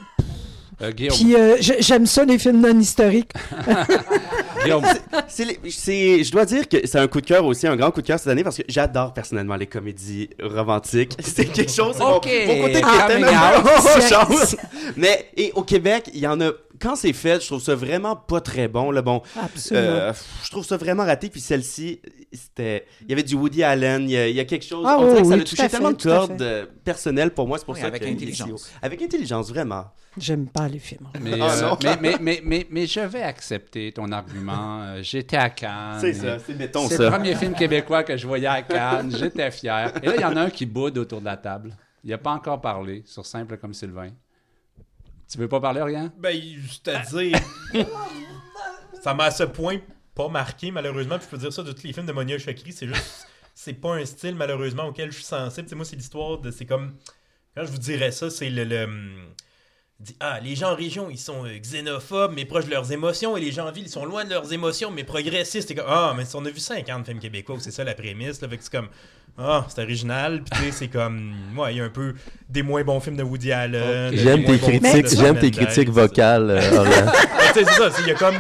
Guillaume, 0.91 1.15
Puis 1.17 1.35
euh, 1.37 1.57
j'ai- 1.61 1.81
j'aime 1.81 2.07
ça, 2.07 2.25
les 2.25 2.39
films 2.39 2.61
non 2.61 2.79
historiques. 2.79 3.31
Guillaume, 4.65 4.85
je 5.29 6.31
dois 6.31 6.45
dire 6.45 6.69
que 6.69 6.87
c'est 6.87 6.99
un 6.99 7.09
coup 7.09 7.21
de 7.21 7.27
cœur 7.27 7.45
aussi, 7.45 7.67
un 7.67 7.77
grand 7.77 7.91
coup 7.91 8.01
de 8.03 8.07
cœur 8.07 8.19
cette 8.19 8.29
année 8.29 8.45
parce 8.45 8.57
que 8.57 8.63
j'adore 8.69 9.13
personnellement 9.13 9.57
les 9.57 9.67
comédies 9.67 10.31
romantiques. 10.41 11.17
C'est 11.23 11.47
quelque 11.47 11.71
chose. 11.73 11.95
c'est 11.97 12.03
mon- 12.03 12.15
mon, 12.15 12.21
côté 12.21 12.81
quétaine, 12.81 13.25
out. 13.25 13.65
on 13.97 14.01
change. 14.01 14.57
Mais 14.97 15.27
et 15.37 15.53
au 15.55 15.63
Québec, 15.63 16.11
il 16.15 16.21
y 16.21 16.27
en 16.27 16.41
a. 16.41 16.51
Quand 16.83 16.97
c'est 16.97 17.13
fait, 17.13 17.41
je 17.41 17.47
trouve 17.47 17.63
ça 17.63 17.75
vraiment 17.77 18.17
pas 18.17 18.41
très 18.41 18.67
bon. 18.67 18.91
Là, 18.91 19.03
bon, 19.03 19.23
Absolument. 19.41 19.87
euh, 19.87 20.13
je 20.45 20.51
trouve 20.51 20.65
ça 20.65 20.77
vraiment 20.77 21.05
raté. 21.05 21.31
Puis 21.31 21.41
celle-ci, 21.41 22.01
c'était, 22.33 22.87
il 23.03 23.11
y 23.11 23.13
avait 23.13 23.23
du 23.23 23.37
Woody 23.37 23.63
Allen. 23.63 24.03
Il 24.03 24.11
y 24.11 24.17
a, 24.17 24.29
il 24.29 24.35
y 24.35 24.41
a 24.41 24.45
quelque 24.45 24.65
chose. 24.65 24.85
Ah 24.89 24.97
on 24.99 25.05
dirait 25.07 25.15
oui, 25.15 25.23
que 25.23 25.29
ça 25.29 25.35
oui, 25.37 25.41
a 25.41 25.45
touché 25.45 25.63
à 25.63 25.69
tellement 25.69 25.89
fait, 25.91 25.97
de 25.97 26.03
cordes 26.03 26.43
euh, 26.43 26.67
personnelles 26.85 27.31
pour 27.33 27.47
moi. 27.47 27.59
C'est 27.59 27.65
pour 27.65 27.75
Oui, 27.75 27.81
ça 27.81 27.87
avec 27.87 28.03
que 28.03 28.09
intelligence. 28.09 28.71
Avec 28.83 29.01
intelligence, 29.01 29.49
vraiment. 29.51 29.85
J'aime 30.19 30.47
pas 30.49 30.67
les 30.69 30.81
films. 30.81 31.07
mais, 31.21 31.39
Ah, 31.41 31.55
euh, 31.63 31.75
mais, 31.85 31.97
mais, 32.01 32.17
mais, 32.21 32.41
mais, 32.45 32.67
mais 32.71 32.87
je 32.87 33.01
vais 33.01 33.23
accepter 33.23 33.93
ton 33.93 34.11
argument. 34.11 34.97
J'étais 35.03 35.37
à 35.37 35.51
Cannes. 35.51 35.99
C'est 36.01 36.15
ça, 36.15 36.39
c'est 36.45 36.55
béton 36.59 36.87
C'est 36.89 36.97
ça. 36.97 37.05
le 37.05 37.11
premier 37.11 37.35
film 37.37 37.55
québécois 37.55 38.03
que 38.03 38.17
je 38.17 38.27
voyais 38.27 38.47
à 38.49 38.61
Cannes. 38.63 39.15
J'étais 39.17 39.51
fier. 39.53 39.93
Et 40.03 40.07
là, 40.07 40.13
il 40.17 40.21
y 40.21 40.25
en 40.25 40.37
a 40.37 40.43
un 40.43 40.51
qui 40.51 40.67
boude 40.67 40.99
autour 40.99 41.21
de 41.21 41.27
la 41.27 41.37
table. 41.37 41.77
Il 42.05 42.11
n'a 42.11 42.19
pas 42.19 42.33
encore 42.33 42.61
parlé 42.61 43.03
sur 43.07 43.25
Simple 43.25 43.57
comme 43.59 43.73
Sylvain. 43.73 44.11
Tu 45.33 45.39
veux 45.39 45.49
pas 45.49 45.61
parler, 45.61 45.81
rien? 45.83 46.13
Ben, 46.19 46.39
c'est-à-dire. 46.69 47.39
ça 49.03 49.15
m'a 49.15 49.25
à 49.25 49.31
ce 49.31 49.45
point 49.45 49.79
pas 50.15 50.29
marqué, 50.29 50.71
malheureusement. 50.71 51.17
Puis 51.17 51.25
je 51.25 51.31
peux 51.31 51.39
dire 51.39 51.53
ça 51.53 51.63
de 51.63 51.73
tous 51.73 51.85
les 51.85 51.95
films 51.95 52.05
de 52.05 52.13
Monia 52.13 52.39
Chakri. 52.39 52.71
C'est 52.71 52.87
juste. 52.87 53.27
C'est 53.55 53.73
pas 53.73 53.95
un 53.95 54.05
style, 54.05 54.35
malheureusement, 54.35 54.85
auquel 54.85 55.11
je 55.11 55.17
suis 55.17 55.25
sensible. 55.25 55.67
Tu 55.67 55.71
sais, 55.71 55.77
moi, 55.77 55.87
c'est 55.87 55.97
l'histoire 55.97 56.39
de. 56.39 56.51
C'est 56.51 56.67
comme. 56.67 56.97
Quand 57.55 57.65
je 57.65 57.71
vous 57.71 57.79
dirais 57.79 58.11
ça, 58.11 58.29
c'est 58.29 58.51
le. 58.51 58.65
le, 58.65 58.85
hum, 58.85 59.35
dit, 60.03 60.17
ah, 60.21 60.39
les 60.43 60.55
gens 60.57 60.73
en 60.73 60.75
région, 60.75 61.09
ils 61.11 61.19
sont 61.19 61.45
euh, 61.45 61.59
xénophobes, 61.59 62.33
mais 62.35 62.45
proches 62.45 62.67
de 62.67 62.71
leurs 62.71 62.91
émotions, 62.93 63.37
et 63.37 63.41
les 63.41 63.53
gens 63.53 63.69
en 63.69 63.73
ville, 63.73 63.85
ils 63.87 63.91
sont 63.91 64.05
loin 64.05 64.25
de 64.25 64.31
leurs 64.31 64.53
émotions, 64.53 64.91
mais 64.91 65.05
progressistes. 65.05 65.69
C'est 65.69 65.75
comme, 65.75 65.87
ah, 65.89 66.13
mais 66.17 66.25
on 66.35 66.45
a 66.45 66.51
vu 66.51 66.59
50 66.59 67.07
films 67.07 67.19
québécois, 67.21 67.57
c'est 67.61 67.71
ça 67.71 67.85
la 67.85 67.95
prémisse, 67.95 68.41
là, 68.41 68.49
fait 68.49 68.57
que 68.59 68.65
c'est 68.65 68.73
comme, 68.73 68.89
ah, 69.39 69.65
c'est 69.69 69.81
original, 69.83 70.43
puis 70.43 70.61
tu 70.61 70.67
sais, 70.67 70.73
c'est 70.73 70.89
comme, 70.89 71.33
ouais, 71.57 71.75
il 71.75 71.79
y 71.79 71.81
a 71.81 71.85
un 71.85 71.89
peu 71.89 72.15
des 72.49 72.63
moins 72.63 72.83
bons 72.85 73.01
films 73.01 73.17
de 73.17 73.23
Woody 73.23 73.53
Allen. 73.53 74.15
J'aime 74.15 74.45
tes 74.45 74.59
critiques, 74.59 75.09
j'aime 75.17 75.39
tes 75.39 75.51
critiques 75.51 75.89
vocales, 75.91 76.51
euh, 76.51 76.61
c'est 77.55 77.65
ça, 77.65 77.91
c'est- 77.91 78.03
il 78.03 78.09
y 78.09 78.11
a 78.11 78.15
comme, 78.15 78.37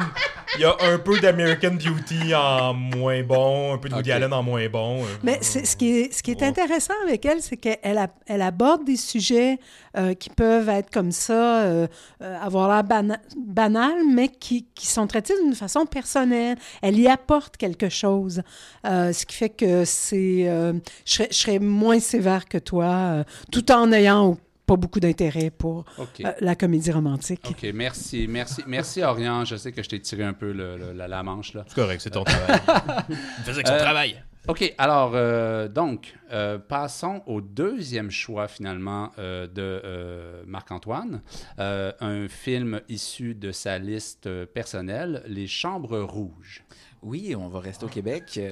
il 0.56 0.60
y 0.60 0.64
a 0.64 0.76
un 0.80 0.98
peu 0.98 1.18
d'American 1.18 1.72
Beauty 1.72 2.34
en 2.34 2.74
moins 2.74 3.22
bon, 3.22 3.74
un 3.74 3.78
peu 3.78 3.88
de 3.88 3.94
Woody 3.94 4.10
Ok. 4.10 4.16
Allen 4.16 4.32
en 4.32 4.42
moins 4.42 4.68
bon. 4.68 5.02
Mais 5.22 5.38
c'est, 5.40 5.64
ce 5.64 5.76
qui 5.76 5.90
est, 6.00 6.12
ce 6.12 6.22
qui 6.22 6.32
est 6.32 6.38
Oh. 6.42 6.44
intéressant 6.44 6.94
avec 7.06 7.24
elle, 7.24 7.40
c'est 7.40 7.56
qu'elle 7.56 7.98
a- 7.98 8.08
elle 8.26 8.42
aborde 8.42 8.84
des 8.84 8.96
sujets 8.96 9.58
euh, 9.96 10.14
qui 10.14 10.30
peuvent 10.30 10.68
être 10.70 10.90
comme 10.90 11.12
ça, 11.12 11.62
euh, 11.64 11.86
euh, 12.22 12.38
avoir 12.40 12.68
l'air 12.68 12.82
bana- 12.84 13.20
banal, 13.36 13.94
mais 14.10 14.28
qui, 14.28 14.66
qui 14.74 14.86
sont 14.86 15.06
traités 15.06 15.34
d'une 15.42 15.54
façon 15.54 15.84
personnelle. 15.86 16.56
Elle 16.80 16.98
y 16.98 17.08
apporte 17.08 17.56
quelque 17.56 17.88
chose, 17.88 18.42
Euh, 18.84 19.12
ce 19.12 19.24
qui 19.26 19.36
fait 19.36 19.48
que 19.50 19.84
c'est, 19.84 20.48
euh, 20.48 20.72
je, 21.06 21.12
serais, 21.14 21.28
je 21.30 21.36
serais 21.36 21.58
moins 21.60 22.00
sévère 22.00 22.46
que 22.46 22.58
toi, 22.58 22.84
euh, 22.86 23.24
tout 23.52 23.70
en 23.70 23.92
ayant 23.92 24.36
pas 24.72 24.76
beaucoup 24.76 25.00
d'intérêt 25.00 25.50
pour 25.50 25.84
euh, 25.98 26.32
la 26.40 26.54
comédie 26.54 26.90
romantique. 26.92 27.46
OK, 27.50 27.66
merci. 27.74 28.26
Merci, 28.28 28.62
merci 28.66 29.02
Orion. 29.02 29.44
Je 29.44 29.56
sais 29.56 29.70
que 29.72 29.82
je 29.82 29.88
t'ai 29.90 30.00
tiré 30.00 30.22
un 30.24 30.32
peu 30.32 30.50
le- 30.52 30.78
le- 30.78 30.92
la, 30.92 31.08
la 31.08 31.22
manche, 31.22 31.52
là. 31.52 31.64
C'est 31.68 31.74
correct, 31.74 32.00
c'est 32.00 32.10
ton 32.10 32.24
travail. 32.24 32.60
il 33.10 33.16
faisait 33.44 33.62
que 33.62 33.68
son 33.68 33.74
Euh, 33.74 33.78
travail. 33.80 34.22
OK, 34.48 34.74
alors, 34.78 35.12
euh, 35.14 35.68
donc, 35.68 36.14
euh, 36.32 36.58
passons 36.58 37.22
au 37.26 37.40
deuxième 37.40 38.10
choix, 38.10 38.48
finalement, 38.48 39.12
euh, 39.18 39.46
de 39.46 39.52
euh, 39.84 40.42
Marc-Antoine. 40.46 41.20
Euh, 41.60 41.92
un 42.00 42.26
film 42.28 42.80
issu 42.88 43.34
de 43.34 43.52
sa 43.52 43.78
liste 43.78 44.28
personnelle, 44.46 45.22
Les 45.26 45.46
Chambres 45.46 46.00
Rouges. 46.00 46.64
Oui, 47.02 47.34
on 47.36 47.48
va 47.48 47.60
rester 47.60 47.84
au 47.84 47.88
Québec. 47.88 48.40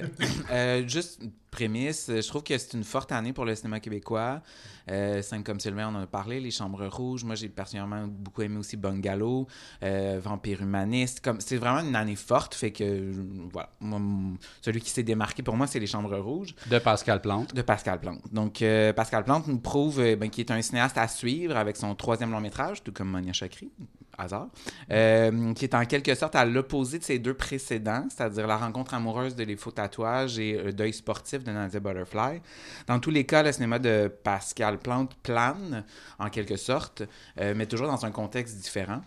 Euh, 0.51 0.85
juste 0.87 1.19
une 1.21 1.31
prémisse, 1.49 2.07
je 2.09 2.27
trouve 2.27 2.43
que 2.43 2.57
c'est 2.57 2.73
une 2.73 2.83
forte 2.83 3.11
année 3.11 3.31
pour 3.31 3.45
le 3.45 3.55
cinéma 3.55 3.79
québécois. 3.79 4.41
Euh, 4.89 5.21
Cinq 5.21 5.45
comme 5.45 5.59
Sylvain, 5.59 5.89
on 5.89 5.95
en 5.97 6.01
a 6.01 6.07
parlé, 6.07 6.39
Les 6.39 6.51
Chambres 6.51 6.85
Rouges. 6.87 7.23
Moi, 7.23 7.35
j'ai 7.35 7.47
particulièrement 7.47 8.05
beaucoup 8.07 8.41
aimé 8.41 8.57
aussi 8.57 8.75
Bungalow, 8.75 9.47
euh, 9.83 10.19
Vampire 10.21 10.61
Humaniste. 10.61 11.21
Comme, 11.21 11.39
c'est 11.39 11.57
vraiment 11.57 11.87
une 11.87 11.95
année 11.95 12.15
forte, 12.15 12.53
fait 12.55 12.71
que, 12.71 13.11
voilà. 13.51 13.69
Moi, 13.79 13.99
celui 14.61 14.81
qui 14.81 14.89
s'est 14.89 15.03
démarqué 15.03 15.43
pour 15.43 15.55
moi, 15.55 15.67
c'est 15.67 15.79
Les 15.79 15.87
Chambres 15.87 16.17
Rouges 16.17 16.55
De 16.69 16.79
Pascal 16.79 17.21
Plante. 17.21 17.53
de 17.53 17.61
Pascal 17.61 17.99
Plante. 17.99 18.21
Donc, 18.33 18.61
euh, 18.61 18.91
Pascal 18.91 19.23
Plante 19.23 19.47
nous 19.47 19.59
prouve 19.59 19.97
ben, 20.15 20.29
qu'il 20.29 20.45
est 20.45 20.51
un 20.51 20.61
cinéaste 20.61 20.97
à 20.97 21.07
suivre 21.07 21.55
avec 21.55 21.77
son 21.77 21.95
troisième 21.95 22.31
long 22.31 22.41
métrage, 22.41 22.83
tout 22.83 22.91
comme 22.91 23.09
Monia 23.09 23.33
Chakri, 23.33 23.71
euh, 24.91 25.53
qui 25.53 25.65
est 25.65 25.75
en 25.75 25.85
quelque 25.85 26.15
sorte 26.15 26.35
à 26.35 26.45
l'opposé 26.45 26.99
de 26.99 27.03
ses 27.03 27.19
deux 27.19 27.33
précédents, 27.33 28.05
c'est-à-dire 28.09 28.47
La 28.47 28.57
rencontre 28.57 28.93
amoureuse 28.93 29.35
de 29.35 29.43
Les 29.43 29.55
Faux 29.55 29.71
Tatouages 29.71 30.39
et 30.39 30.61
Le 30.61 30.73
deuil 30.73 30.93
sportif 30.93 31.43
de 31.43 31.51
Nadia 31.51 31.79
Butterfly. 31.79 32.41
Dans 32.87 32.99
tous 32.99 33.11
les 33.11 33.25
cas, 33.25 33.43
le 33.43 33.51
cinéma 33.51 33.79
de 33.79 34.11
Pascal 34.23 34.77
Plante 34.79 35.15
plane, 35.23 35.83
en 36.19 36.29
quelque 36.29 36.57
sorte, 36.57 37.03
euh, 37.39 37.53
mais 37.55 37.65
toujours 37.65 37.87
dans 37.87 38.05
un 38.05 38.11
contexte 38.11 38.57
différent. 38.57 39.01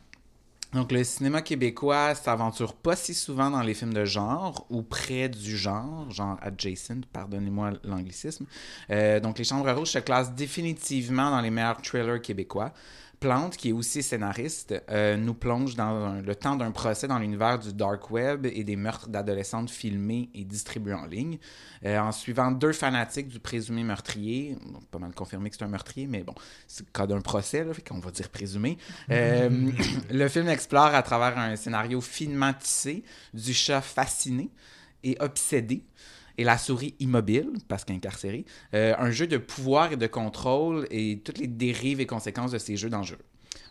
Donc, 0.74 0.90
le 0.90 1.04
cinéma 1.04 1.40
québécois 1.40 2.16
s'aventure 2.16 2.74
pas 2.74 2.96
si 2.96 3.14
souvent 3.14 3.48
dans 3.48 3.62
les 3.62 3.74
films 3.74 3.94
de 3.94 4.04
genre 4.04 4.66
ou 4.70 4.82
près 4.82 5.28
du 5.28 5.56
genre, 5.56 6.10
genre 6.10 6.36
adjacent, 6.42 7.04
pardonnez-moi 7.12 7.74
l'anglicisme. 7.84 8.44
Euh, 8.90 9.20
donc, 9.20 9.38
Les 9.38 9.44
Chambres 9.44 9.70
Rouges 9.70 9.92
se 9.92 10.00
classent 10.00 10.34
définitivement 10.34 11.30
dans 11.30 11.40
les 11.40 11.50
meilleurs 11.50 11.80
thrillers 11.80 12.20
québécois. 12.20 12.72
Plante, 13.24 13.56
qui 13.56 13.70
est 13.70 13.72
aussi 13.72 14.02
scénariste, 14.02 14.74
euh, 14.90 15.16
nous 15.16 15.32
plonge 15.32 15.76
dans 15.76 16.20
le 16.20 16.34
temps 16.34 16.56
d'un 16.56 16.72
procès 16.72 17.08
dans 17.08 17.18
l'univers 17.18 17.58
du 17.58 17.72
dark 17.72 18.10
web 18.10 18.44
et 18.44 18.64
des 18.64 18.76
meurtres 18.76 19.08
d'adolescentes 19.08 19.70
filmés 19.70 20.28
et 20.34 20.44
distribués 20.44 20.92
en 20.92 21.06
ligne. 21.06 21.38
Euh, 21.86 21.98
en 21.98 22.12
suivant 22.12 22.50
deux 22.50 22.74
fanatiques 22.74 23.28
du 23.28 23.40
présumé 23.40 23.82
meurtrier, 23.82 24.58
pas 24.90 24.98
mal 24.98 25.14
confirmé 25.14 25.48
que 25.48 25.56
c'est 25.56 25.64
un 25.64 25.68
meurtrier, 25.68 26.06
mais 26.06 26.22
bon, 26.22 26.34
c'est 26.66 26.84
le 26.84 26.92
cas 26.92 27.06
d'un 27.06 27.22
procès, 27.22 27.64
là, 27.64 27.72
qu'on 27.88 27.98
va 27.98 28.10
dire 28.10 28.28
présumé. 28.28 28.76
Euh, 29.08 29.70
le 30.10 30.28
film 30.28 30.48
explore 30.48 30.94
à 30.94 31.02
travers 31.02 31.38
un 31.38 31.56
scénario 31.56 32.02
finement 32.02 32.52
tissé 32.52 33.04
du 33.32 33.54
chat 33.54 33.80
fasciné 33.80 34.50
et 35.02 35.16
obsédé 35.18 35.82
et 36.38 36.44
la 36.44 36.58
souris 36.58 36.94
immobile, 37.00 37.50
parce 37.68 37.84
qu'incarcérée, 37.84 38.44
euh, 38.74 38.94
un 38.98 39.10
jeu 39.10 39.26
de 39.26 39.38
pouvoir 39.38 39.92
et 39.92 39.96
de 39.96 40.06
contrôle 40.06 40.86
et 40.90 41.20
toutes 41.24 41.38
les 41.38 41.46
dérives 41.46 42.00
et 42.00 42.06
conséquences 42.06 42.50
de 42.50 42.58
ces 42.58 42.76
jeux 42.76 42.90
dangereux. 42.90 43.18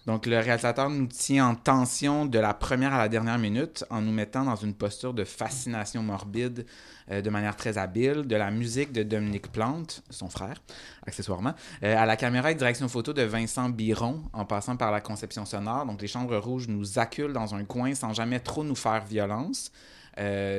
Donc, 0.05 0.25
le 0.25 0.37
réalisateur 0.37 0.89
nous 0.89 1.07
tient 1.07 1.47
en 1.47 1.55
tension 1.55 2.25
de 2.25 2.37
la 2.37 2.53
première 2.53 2.93
à 2.93 2.97
la 2.97 3.07
dernière 3.07 3.37
minute 3.37 3.85
en 3.89 4.01
nous 4.01 4.11
mettant 4.11 4.43
dans 4.43 4.57
une 4.57 4.73
posture 4.73 5.13
de 5.13 5.23
fascination 5.23 6.03
morbide 6.03 6.65
euh, 7.09 7.21
de 7.21 7.29
manière 7.29 7.55
très 7.55 7.77
habile, 7.77 8.23
de 8.23 8.35
la 8.35 8.51
musique 8.51 8.91
de 8.91 9.03
Dominique 9.03 9.49
Plante, 9.51 10.03
son 10.09 10.29
frère, 10.29 10.61
accessoirement, 11.07 11.53
euh, 11.83 11.97
à 11.97 12.05
la 12.05 12.17
caméra 12.17 12.51
et 12.51 12.55
direction 12.55 12.89
photo 12.89 13.13
de 13.13 13.21
Vincent 13.21 13.69
Biron, 13.69 14.23
en 14.33 14.43
passant 14.43 14.75
par 14.75 14.91
la 14.91 14.99
conception 14.99 15.45
sonore. 15.45 15.85
Donc, 15.85 16.01
les 16.01 16.07
chambres 16.07 16.37
rouges 16.37 16.67
nous 16.67 16.99
acculent 16.99 17.33
dans 17.33 17.55
un 17.55 17.63
coin 17.63 17.95
sans 17.95 18.13
jamais 18.13 18.41
trop 18.41 18.65
nous 18.65 18.75
faire 18.75 19.05
violence, 19.05 19.71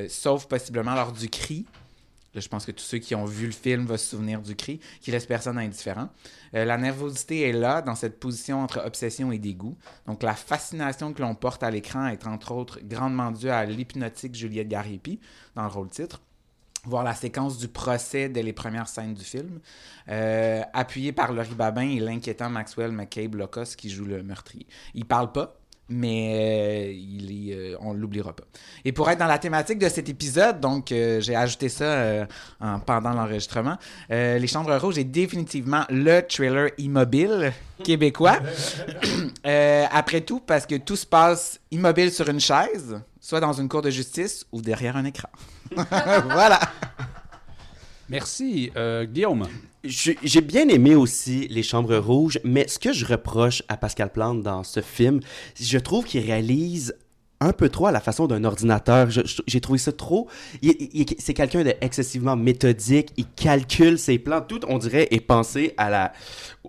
sauf 0.09 0.47
possiblement 0.47 0.95
lors 0.95 1.11
du 1.11 1.29
cri. 1.29 1.65
Je 2.41 2.47
pense 2.47 2.65
que 2.65 2.71
tous 2.71 2.83
ceux 2.83 2.97
qui 2.97 3.15
ont 3.15 3.25
vu 3.25 3.45
le 3.45 3.51
film 3.51 3.85
vont 3.85 3.97
se 3.97 4.05
souvenir 4.05 4.41
du 4.41 4.55
cri, 4.55 4.79
qui 5.01 5.11
laisse 5.11 5.25
personne 5.25 5.57
indifférent. 5.57 6.09
Euh, 6.53 6.65
la 6.65 6.77
nervosité 6.77 7.41
est 7.41 7.53
là, 7.53 7.81
dans 7.81 7.95
cette 7.95 8.19
position 8.19 8.61
entre 8.61 8.83
obsession 8.85 9.31
et 9.31 9.39
dégoût. 9.39 9.77
Donc, 10.07 10.23
la 10.23 10.33
fascination 10.33 11.13
que 11.13 11.21
l'on 11.21 11.35
porte 11.35 11.63
à 11.63 11.71
l'écran 11.71 12.07
est 12.07 12.27
entre 12.27 12.51
autres 12.51 12.79
grandement 12.83 13.31
due 13.31 13.49
à 13.49 13.65
l'hypnotique 13.65 14.35
Juliette 14.35 14.67
Gariepi, 14.67 15.19
dans 15.55 15.63
le 15.63 15.69
rôle 15.69 15.89
titre 15.89 16.21
voir 16.87 17.03
la 17.03 17.13
séquence 17.13 17.57
du 17.57 17.67
procès 17.67 18.29
dès 18.29 18.43
les 18.43 18.53
premières 18.53 18.87
scènes 18.87 19.13
du 19.13 19.23
film, 19.23 19.59
euh, 20.09 20.61
appuyé 20.73 21.11
par 21.11 21.33
Laurie 21.33 21.55
Babin 21.55 21.89
et 21.89 21.99
l'inquiétant 21.99 22.49
Maxwell 22.49 22.91
McCabe 22.91 23.35
Locos 23.35 23.75
qui 23.77 23.89
joue 23.89 24.05
le 24.05 24.23
meurtrier. 24.23 24.67
Il 24.93 25.05
parle 25.05 25.31
pas, 25.31 25.59
mais 25.89 26.87
euh, 26.87 26.91
il 26.93 27.49
est, 27.51 27.55
euh, 27.55 27.77
on 27.79 27.93
l'oubliera 27.93 28.35
pas. 28.35 28.43
Et 28.83 28.91
pour 28.91 29.09
être 29.09 29.19
dans 29.19 29.27
la 29.27 29.37
thématique 29.37 29.79
de 29.79 29.87
cet 29.89 30.09
épisode, 30.09 30.59
donc 30.59 30.91
euh, 30.91 31.21
j'ai 31.21 31.35
ajouté 31.35 31.69
ça 31.69 31.85
euh, 31.85 32.25
en, 32.59 32.79
pendant 32.79 33.11
l'enregistrement, 33.11 33.77
euh, 34.11 34.37
Les 34.37 34.47
Chambres 34.47 34.75
Rouges 34.77 34.97
est 34.97 35.03
définitivement 35.03 35.83
le 35.89 36.21
trailer 36.21 36.69
immobile 36.77 37.53
québécois. 37.83 38.39
Euh, 39.45 39.85
après 39.91 40.21
tout, 40.21 40.39
parce 40.39 40.65
que 40.65 40.75
tout 40.75 40.95
se 40.95 41.05
passe 41.05 41.59
immobile 41.69 42.11
sur 42.11 42.27
une 42.29 42.39
chaise, 42.39 42.99
soit 43.19 43.39
dans 43.39 43.53
une 43.53 43.69
cour 43.69 43.81
de 43.83 43.91
justice 43.91 44.45
ou 44.51 44.59
derrière 44.61 44.97
un 44.97 45.05
écran. 45.05 45.29
voilà. 45.75 46.59
Merci. 48.09 48.71
Euh, 48.75 49.05
Guillaume. 49.05 49.47
J'ai 49.87 50.41
bien 50.41 50.67
aimé 50.67 50.95
aussi 50.95 51.47
Les 51.49 51.63
Chambres 51.63 51.97
Rouges, 51.97 52.39
mais 52.43 52.67
ce 52.67 52.79
que 52.79 52.93
je 52.93 53.05
reproche 53.05 53.63
à 53.67 53.77
Pascal 53.77 54.11
Plante 54.11 54.41
dans 54.41 54.63
ce 54.63 54.81
film, 54.81 55.19
je 55.59 55.77
trouve 55.77 56.05
qu'il 56.05 56.25
réalise 56.25 56.95
un 57.41 57.51
peu 57.51 57.69
trop 57.69 57.87
à 57.87 57.91
la 57.91 57.99
façon 57.99 58.27
d'un 58.27 58.43
ordinateur. 58.43 59.09
J'ai 59.09 59.61
trouvé 59.61 59.77
ça 59.77 59.91
trop. 59.91 60.27
C'est 61.19 61.33
quelqu'un 61.33 61.63
d'excessivement 61.63 62.35
méthodique. 62.35 63.09
Il 63.17 63.27
calcule 63.27 63.99
ses 63.99 64.17
plans. 64.17 64.41
Tout, 64.41 64.61
on 64.67 64.77
dirait, 64.77 65.07
est 65.11 65.19
pensé 65.19 65.73
à 65.77 65.89
la, 65.89 66.13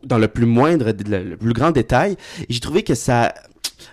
dans 0.04 0.18
le 0.18 0.28
plus 0.28 0.46
moindre, 0.46 0.92
le, 1.06 1.36
plus 1.36 1.52
grand 1.52 1.70
détail. 1.70 2.16
J'ai 2.48 2.60
trouvé 2.60 2.82
que 2.82 2.94
ça. 2.94 3.32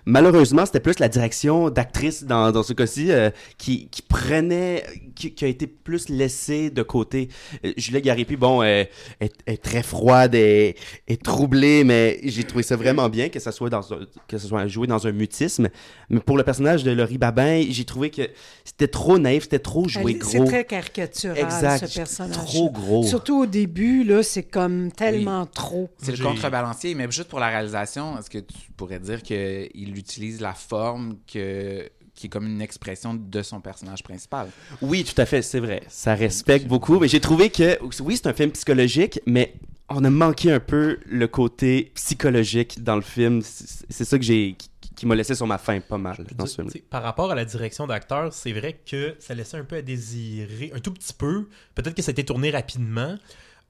Malheureusement, 0.05 0.65
c'était 0.65 0.79
plus 0.79 0.99
la 0.99 1.09
direction 1.09 1.69
d'actrice 1.69 2.23
dans, 2.23 2.51
dans 2.51 2.63
ce 2.63 2.73
cas-ci 2.73 3.11
euh, 3.11 3.29
qui, 3.57 3.87
qui 3.89 4.01
prenait, 4.01 4.83
qui, 5.15 5.33
qui 5.33 5.45
a 5.45 5.47
été 5.47 5.67
plus 5.67 6.09
laissée 6.09 6.69
de 6.69 6.81
côté. 6.83 7.29
Euh, 7.65 7.73
Juliette 7.77 8.03
Garipi, 8.03 8.35
bon, 8.35 8.63
est, 8.63 8.89
est 9.19 9.61
très 9.63 9.83
froide 9.83 10.35
et 10.35 10.75
est 11.07 11.21
troublée, 11.23 11.83
mais 11.83 12.19
j'ai 12.23 12.43
trouvé 12.43 12.63
ça 12.63 12.75
vraiment 12.75 13.09
bien 13.09 13.29
que 13.29 13.39
ça 13.39 13.51
soit 13.51 13.69
dans 13.69 13.93
un, 13.93 13.99
que 14.27 14.37
ça 14.37 14.47
soit 14.47 14.67
joué 14.67 14.87
dans 14.87 15.05
un 15.07 15.11
mutisme. 15.11 15.69
Mais 16.09 16.19
pour 16.19 16.37
le 16.37 16.43
personnage 16.43 16.83
de 16.83 16.91
Laurie 16.91 17.17
Babin, 17.17 17.63
j'ai 17.69 17.85
trouvé 17.85 18.09
que 18.09 18.23
c'était 18.63 18.87
trop 18.87 19.17
naïf, 19.17 19.43
c'était 19.43 19.59
trop 19.59 19.87
joué 19.87 20.13
Elle- 20.19 20.23
C'est 20.23 20.37
gros. 20.37 20.47
très 20.47 20.65
caricatural, 20.65 21.37
Exact. 21.37 21.87
ce 21.87 21.95
personnage. 21.95 22.37
Trop 22.45 22.69
gros. 22.69 23.03
Surtout 23.03 23.41
au 23.41 23.45
début, 23.45 24.03
là, 24.03 24.23
c'est 24.23 24.43
comme 24.43 24.91
tellement 24.91 25.45
trop. 25.45 25.89
C'est 25.97 26.17
le 26.17 26.23
contrebalancier, 26.23 26.95
mais 26.95 27.05
juste 27.09 27.29
pour 27.29 27.39
la 27.39 27.47
réalisation, 27.49 28.17
est-ce 28.17 28.29
que 28.29 28.39
tu 28.39 28.71
pourrais 28.77 28.99
dire 28.99 29.21
qu'il 29.73 29.97
utilise 29.97 30.41
la 30.41 30.53
forme 30.53 31.17
que, 31.31 31.89
qui 32.15 32.27
est 32.27 32.29
comme 32.29 32.45
une 32.45 32.61
expression 32.61 33.13
de 33.13 33.41
son 33.41 33.61
personnage 33.61 34.03
principal? 34.03 34.49
Oui, 34.81 35.03
tout 35.03 35.19
à 35.19 35.25
fait, 35.25 35.41
c'est 35.41 35.59
vrai. 35.59 35.83
Ça 35.87 36.15
respecte 36.15 36.67
beaucoup. 36.67 36.99
Mais 36.99 37.07
j'ai 37.07 37.19
trouvé 37.19 37.49
que, 37.49 37.79
oui, 38.01 38.17
c'est 38.17 38.27
un 38.27 38.33
film 38.33 38.51
psychologique, 38.51 39.19
mais 39.25 39.55
on 39.89 40.03
a 40.03 40.09
manqué 40.09 40.51
un 40.51 40.59
peu 40.59 40.99
le 41.05 41.27
côté 41.27 41.91
psychologique 41.95 42.83
dans 42.83 42.95
le 42.95 43.01
film. 43.01 43.41
C'est 43.41 44.05
ça 44.05 44.17
que 44.17 44.23
j'ai, 44.23 44.55
qui, 44.95 45.05
m'a 45.05 45.15
laissé 45.15 45.35
sur 45.35 45.47
ma 45.47 45.57
faim 45.57 45.79
pas 45.81 45.97
mal 45.97 46.25
dans 46.35 46.45
ce 46.45 46.61
film. 46.61 46.69
Par 46.89 47.03
rapport 47.03 47.31
à 47.31 47.35
la 47.35 47.45
direction 47.45 47.87
d'acteur, 47.87 48.31
c'est 48.31 48.53
vrai 48.53 48.79
que 48.85 49.15
ça 49.19 49.33
laissait 49.33 49.57
un 49.57 49.65
peu 49.65 49.77
à 49.77 49.81
désirer, 49.81 50.71
un 50.73 50.79
tout 50.79 50.93
petit 50.93 51.13
peu. 51.13 51.47
Peut-être 51.75 51.95
que 51.95 52.01
ça 52.01 52.11
a 52.11 52.13
été 52.13 52.23
tourné 52.23 52.51
rapidement. 52.51 53.17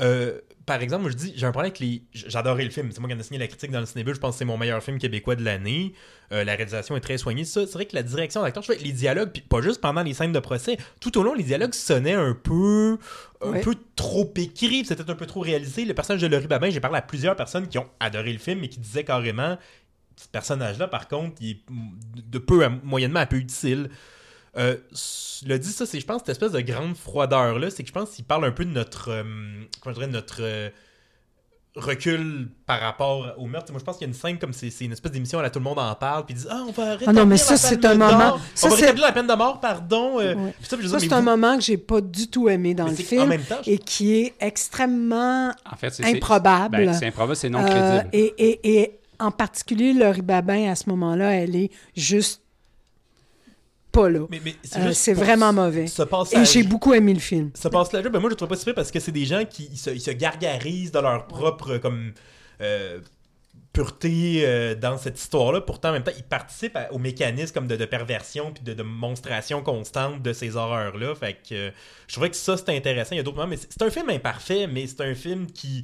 Euh, 0.02 0.40
par 0.66 0.82
exemple, 0.82 1.10
je 1.10 1.16
dis, 1.16 1.34
j'ai 1.36 1.46
un 1.46 1.52
problème 1.52 1.72
avec 1.72 1.80
les. 1.80 2.04
J'adorais 2.14 2.64
le 2.64 2.70
film. 2.70 2.90
C'est 2.92 3.00
moi 3.00 3.10
qui 3.10 3.16
en 3.16 3.20
ai 3.20 3.24
signé 3.24 3.40
la 3.40 3.48
critique 3.48 3.72
dans 3.72 3.80
le 3.82 3.86
Cinébule. 3.86 4.16
Je 4.16 4.20
pense 4.20 4.36
que 4.36 4.40
c'est 4.40 4.46
mon 4.46 4.58
meilleur 4.58 4.82
film 4.82 4.98
québécois 4.98 5.36
de 5.36 5.44
l'année. 5.44 5.94
Euh, 6.32 6.44
la 6.44 6.56
réalisation 6.56 6.96
est 6.96 7.02
très 7.02 7.18
soignée. 7.18 7.44
Ça, 7.44 7.66
c'est 7.66 7.74
vrai 7.74 7.86
que 7.86 7.96
la 7.96 8.04
direction 8.04 8.42
d'acteur, 8.42 8.64
je 8.64 8.72
fais 8.74 8.80
les 8.80 8.92
dialogues, 8.94 9.32
puis 9.34 9.42
pas 9.42 9.62
juste 9.62 9.82
pendant 9.82 10.04
les 10.04 10.14
scènes 10.14 10.32
de 10.32 10.40
procès, 10.40 10.78
tout 11.02 11.18
au 11.18 11.24
long, 11.24 11.34
les 11.34 11.44
dialogues 11.44 11.74
sonnaient 11.74 12.14
un 12.14 12.34
peu. 12.34 12.98
Un 13.42 13.52
Ouais. 13.52 13.62
peu 13.62 13.76
trop 13.98 14.32
écrits, 14.38 14.86
c'était 14.86 15.10
un 15.10 15.16
peu 15.16 15.26
trop 15.26 15.42
réalisé. 15.42 15.84
Le 15.84 15.94
personnage 15.94 16.22
de 16.22 16.28
Laurie 16.28 16.48
Babin, 16.48 16.70
j'ai 16.70 16.80
parlé 16.80 16.98
à 16.98 17.02
plusieurs 17.02 17.36
personnes 17.36 17.68
qui 17.68 17.78
ont 17.78 17.90
adoré 18.00 18.32
le 18.32 18.40
film 18.40 18.64
et 18.64 18.70
qui 18.70 18.80
disaient 18.80 19.04
carrément 19.04 19.58
ce 20.16 20.28
personnage-là, 20.30 20.88
par 20.88 21.08
contre, 21.10 21.34
il 21.42 21.50
est 21.52 21.62
de 22.32 22.38
peu 22.38 22.64
à 22.64 22.70
moyennement 22.70 23.20
à 23.20 23.26
peu 23.26 23.36
utile. 23.36 23.90
Euh, 24.56 24.76
le 25.48 25.58
dit 25.58 25.72
ça, 25.72 25.86
c'est 25.88 26.00
je 26.00 26.06
pense 26.06 26.20
cette 26.20 26.30
espèce 26.30 26.52
de 26.52 26.62
grande 26.62 26.96
froideur 26.96 27.58
là, 27.58 27.70
c'est 27.72 27.82
que 27.84 27.90
je 27.90 27.94
pense 27.94 28.12
qu'il 28.12 28.24
parle 28.26 28.46
un 28.46 28.52
peu 28.52 28.66
de 28.66 28.72
notre 28.72 29.10
euh, 29.10 29.24
comment 29.82 29.96
je 29.96 30.00
dirais 30.00 30.12
notre 30.12 30.38
euh, 30.42 30.70
recul 31.76 32.50
par 32.68 32.80
rapport 32.80 33.34
au 33.40 33.48
meurtre. 33.48 33.72
Moi, 33.72 33.80
je 33.80 33.84
pense 33.84 33.98
qu'il 33.98 34.06
y 34.06 34.10
a 34.10 34.14
une 34.14 34.20
scène 34.20 34.38
comme 34.38 34.54
c'est 34.54 34.70
c'est 34.70 34.86
une 34.86 34.92
espèce 34.92 35.12
d'émission 35.12 35.40
où 35.40 35.50
tout 35.50 35.58
le 35.58 35.64
monde 35.64 35.80
en 35.80 35.96
parle 35.96 36.24
puis 36.24 36.36
ils 36.36 36.38
disent 36.38 36.48
ah 36.52 36.64
on 36.68 36.72
va 36.72 36.98
Ah 37.08 37.14
non, 37.14 37.26
mais 37.26 37.36
la 37.36 37.38
ça, 37.42 37.58
c'est 37.58 37.84
un 37.84 37.96
moment- 37.96 38.38
ça, 38.54 38.68
on 38.68 38.70
va 38.70 38.76
c'est- 38.76 38.82
rétablir 38.84 39.06
la 39.08 39.12
peine 39.12 39.26
de 39.26 39.34
mort, 39.34 39.60
pardon. 39.60 40.20
euh, 40.20 40.36
Ouais. 40.36 40.54
ça, 40.62 40.78
Ça, 40.88 41.00
c'est 41.00 41.12
un 41.14 41.20
vous- 41.20 41.26
moment 41.26 41.56
que 41.58 41.64
j'ai 41.64 41.78
pas 41.78 42.00
du 42.02 42.28
tout 42.28 42.48
aimé 42.48 42.76
dans 42.76 42.86
mais 42.86 42.92
le 42.92 42.96
film 42.98 43.26
même 43.28 43.42
temps, 43.42 43.58
je- 43.66 43.72
et 43.72 43.78
qui 43.80 44.14
est 44.14 44.36
extrêmement 44.40 45.52
En 45.72 45.76
fait, 45.76 45.90
c'est 45.90 46.04
c'est- 46.04 46.16
improbable. 46.16 46.78
ben, 46.78 46.94
c'est 46.94 47.08
improbable, 47.08 47.36
c'est 47.36 47.50
non 47.50 47.64
Euh, 47.66 47.68
crédible. 48.02 48.10
et, 48.14 48.34
et, 48.38 48.82
et 48.84 49.00
en 49.20 49.32
particulier, 49.32 49.94
Laurie 49.94 50.22
Babin, 50.22 50.70
à 50.70 50.76
ce 50.76 50.88
moment-là, 50.92 51.32
elle 51.34 51.56
est 51.56 51.72
juste 51.96 52.43
pas 53.94 54.10
là. 54.10 54.26
mais- 54.30 54.42
mais 54.44 54.56
c'est 54.94 55.12
Euh, 55.12 55.16
vraiment 55.16 55.54
mauvais. 55.54 55.86
Et 56.34 56.46
j'ai 56.46 56.64
beaucoup 56.64 56.94
aimé 56.94 57.14
le 57.14 57.20
film. 57.22 57.52
Ça 57.54 57.70
passe 57.70 57.94
là, 57.94 58.02
ben 58.02 58.20
moi 58.20 58.24
je 58.24 58.30
le 58.32 58.36
trouve 58.36 58.50
pas 58.50 58.56
super 58.58 58.76
parce 58.76 58.92
que 58.92 59.00
c'est 59.00 59.12
des 59.14 59.26
gens 59.26 59.46
qui 59.46 59.70
ils 59.72 59.78
se, 59.78 59.90
ils 59.92 60.02
se 60.02 60.12
gargarisent 60.12 60.92
de 60.92 61.00
leur 61.00 61.28
propre 61.28 61.78
comme 61.78 62.12
euh, 62.62 63.00
pureté 63.72 64.44
euh, 64.46 64.76
dans 64.76 64.98
cette 64.98 65.20
histoire-là. 65.20 65.62
Pourtant, 65.62 65.90
en 65.90 65.94
même 65.94 66.04
temps, 66.04 66.12
ils 66.16 66.24
participent 66.24 66.76
à- 66.76 66.92
au 66.92 67.00
mécanisme 67.00 67.54
comme 67.54 67.68
de, 67.68 67.76
de 67.76 67.86
perversion 67.86 68.52
puis 68.52 68.64
de, 68.64 68.74
de 68.74 68.84
monstration 68.84 69.64
constante 69.64 70.22
de 70.22 70.32
ces 70.34 70.56
horreurs-là. 70.56 71.16
Fait 71.16 71.34
que 71.48 71.72
je 72.08 72.14
trouvais 72.14 72.30
que 72.30 72.36
ça 72.36 72.56
c'était 72.58 72.76
intéressant. 72.76 73.16
Il 73.16 73.18
y 73.18 73.22
a 73.22 73.24
d'autres 73.24 73.38
moments, 73.38 73.50
mais 73.50 73.58
c'est 73.58 73.82
un 73.82 73.90
film 73.90 74.10
imparfait, 74.10 74.68
mais 74.68 74.86
c'est 74.88 75.02
un 75.02 75.16
film 75.16 75.48
qui 75.48 75.84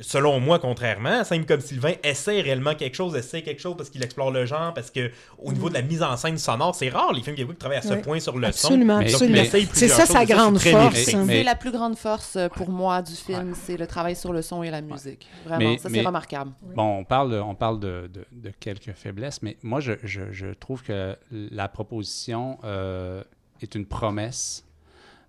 selon 0.00 0.40
moi, 0.40 0.58
contrairement 0.58 1.24
Simon 1.24 1.44
comme 1.46 1.60
Sylvain, 1.60 1.92
essaie 2.02 2.40
réellement 2.40 2.74
quelque 2.74 2.94
chose, 2.94 3.14
essaie 3.16 3.42
quelque 3.42 3.60
chose 3.60 3.76
parce 3.76 3.90
qu'il 3.90 4.02
explore 4.02 4.30
le 4.30 4.46
genre, 4.46 4.72
parce 4.74 4.90
que 4.90 5.10
au 5.38 5.52
niveau 5.52 5.68
de 5.68 5.74
la 5.74 5.82
mise 5.82 6.02
en 6.02 6.16
scène 6.16 6.38
sonore, 6.38 6.74
c'est 6.74 6.88
rare 6.88 7.12
les 7.12 7.22
films 7.22 7.36
québécois 7.36 7.54
qui 7.54 7.58
travaillent 7.60 7.78
à 7.78 7.82
ce 7.82 7.94
point 7.94 8.20
sur 8.20 8.38
le 8.38 8.46
Absolument, 8.48 9.00
son. 9.00 9.06
Absolument. 9.06 9.42
essaye 9.42 9.68
C'est 9.72 9.88
ça 9.88 10.06
sa 10.06 10.24
grande 10.24 10.58
force. 10.58 10.94
C'est 10.96 11.42
la 11.42 11.54
plus 11.54 11.70
grande 11.72 11.96
force 11.96 12.36
euh, 12.36 12.48
pour 12.48 12.70
moi 12.70 13.02
du 13.02 13.12
film, 13.14 13.54
c'est 13.54 13.76
le 13.76 13.86
travail 13.86 14.16
sur 14.16 14.32
le 14.32 14.42
son 14.42 14.62
et 14.62 14.70
la 14.70 14.80
musique. 14.80 15.26
Vraiment, 15.44 15.70
Mais- 15.70 15.78
ça 15.78 15.88
c'est 15.88 15.96
mais- 15.96 16.06
remarquable. 16.06 16.52
Bon, 16.74 16.98
on 16.98 17.04
parle, 17.04 17.34
on 17.34 17.54
parle 17.54 17.80
de, 17.80 18.10
de- 18.12 18.26
de 18.32 18.50
quelques 18.60 18.92
faiblesses, 18.92 19.42
mais 19.42 19.56
moi, 19.62 19.80
je, 19.80 19.92
je- 20.02 20.30
je 20.32 20.46
trouve 20.48 20.82
que 20.82 21.16
la 21.30 21.68
proposition 21.68 22.58
euh, 22.64 23.22
est 23.60 23.74
une 23.74 23.86
promesse 23.86 24.64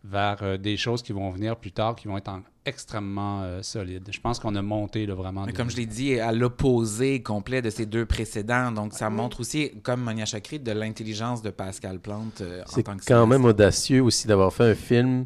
vers 0.03 0.37
euh, 0.41 0.57
des 0.57 0.77
choses 0.77 1.01
qui 1.03 1.11
vont 1.13 1.29
venir 1.29 1.55
plus 1.55 1.71
tard, 1.71 1.95
qui 1.95 2.07
vont 2.07 2.17
être 2.17 2.29
en- 2.29 2.41
extrêmement 2.65 3.41
euh, 3.43 3.61
solides. 3.61 4.07
Je 4.11 4.19
pense 4.19 4.39
qu'on 4.39 4.55
a 4.55 4.61
monté 4.61 5.05
là, 5.05 5.13
vraiment. 5.15 5.45
Mais 5.45 5.51
de- 5.51 5.57
comme 5.57 5.69
je 5.69 5.77
l'ai 5.77 5.85
dit, 5.85 6.19
à 6.19 6.31
l'opposé 6.31 7.21
complet 7.21 7.61
de 7.61 7.69
ces 7.69 7.85
deux 7.85 8.05
précédents. 8.05 8.71
Donc, 8.71 8.93
ça 8.93 9.09
montre 9.09 9.39
aussi, 9.41 9.71
comme 9.83 10.01
Monia 10.01 10.25
Chakri, 10.25 10.59
de 10.59 10.71
l'intelligence 10.71 11.41
de 11.41 11.49
Pascal 11.51 11.99
Plante 11.99 12.41
euh, 12.41 12.61
en 12.63 12.67
C'est 12.67 12.83
tant 12.83 12.97
que 12.97 13.05
quand 13.05 13.27
même 13.27 13.45
audacieux 13.45 14.01
aussi 14.01 14.27
d'avoir 14.27 14.51
fait 14.53 14.71
un 14.71 14.75
film 14.75 15.25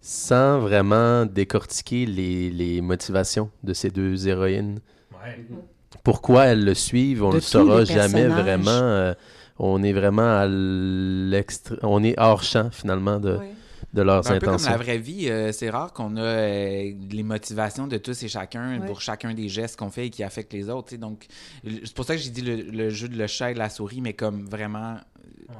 sans 0.00 0.58
vraiment 0.60 1.26
décortiquer 1.26 2.06
les, 2.06 2.50
les 2.50 2.80
motivations 2.80 3.50
de 3.62 3.72
ces 3.74 3.90
deux 3.90 4.26
héroïnes. 4.28 4.80
Ouais. 5.12 5.44
Pourquoi 6.02 6.46
elles 6.46 6.64
le 6.64 6.74
suivent, 6.74 7.22
on 7.22 7.30
De 7.30 7.34
le 7.34 7.40
saura 7.40 7.84
jamais 7.84 8.26
vraiment. 8.26 8.70
euh, 8.70 9.12
on 9.58 9.82
est 9.82 9.92
vraiment 9.92 10.38
à 10.38 10.46
l'extra... 10.48 11.76
On 11.82 12.02
est 12.02 12.18
hors 12.18 12.42
champ 12.42 12.70
finalement 12.70 13.18
de, 13.20 13.38
de 13.92 14.02
leurs 14.02 14.30
Un 14.30 14.38
peu 14.38 14.46
comme 14.46 14.62
la 14.64 14.76
vraie 14.76 14.98
vie, 14.98 15.28
euh, 15.28 15.50
c'est 15.52 15.68
rare 15.70 15.92
qu'on 15.92 16.16
a 16.16 16.20
euh, 16.20 16.92
les 17.10 17.22
motivations 17.22 17.86
de 17.88 17.96
tous 17.96 18.22
et 18.22 18.28
chacun 18.28 18.80
Ouais. 18.80 18.86
pour 18.86 19.00
chacun 19.00 19.34
des 19.34 19.48
gestes 19.48 19.76
qu'on 19.78 19.90
fait 19.90 20.06
et 20.06 20.10
qui 20.10 20.22
affectent 20.22 20.52
les 20.52 20.68
autres. 20.70 20.88
tu 20.88 20.94
sais. 20.94 20.98
Donc, 20.98 21.26
c'est 21.64 21.94
pour 21.94 22.04
ça 22.04 22.14
que 22.14 22.22
j'ai 22.22 22.30
dit 22.30 22.42
le, 22.42 22.56
le 22.56 22.90
jeu 22.90 23.08
de 23.08 23.16
le 23.16 23.26
chat 23.26 23.50
et 23.50 23.54
de 23.54 23.58
la 23.58 23.68
souris, 23.68 24.00
mais 24.00 24.12
comme 24.12 24.46
vraiment 24.46 24.96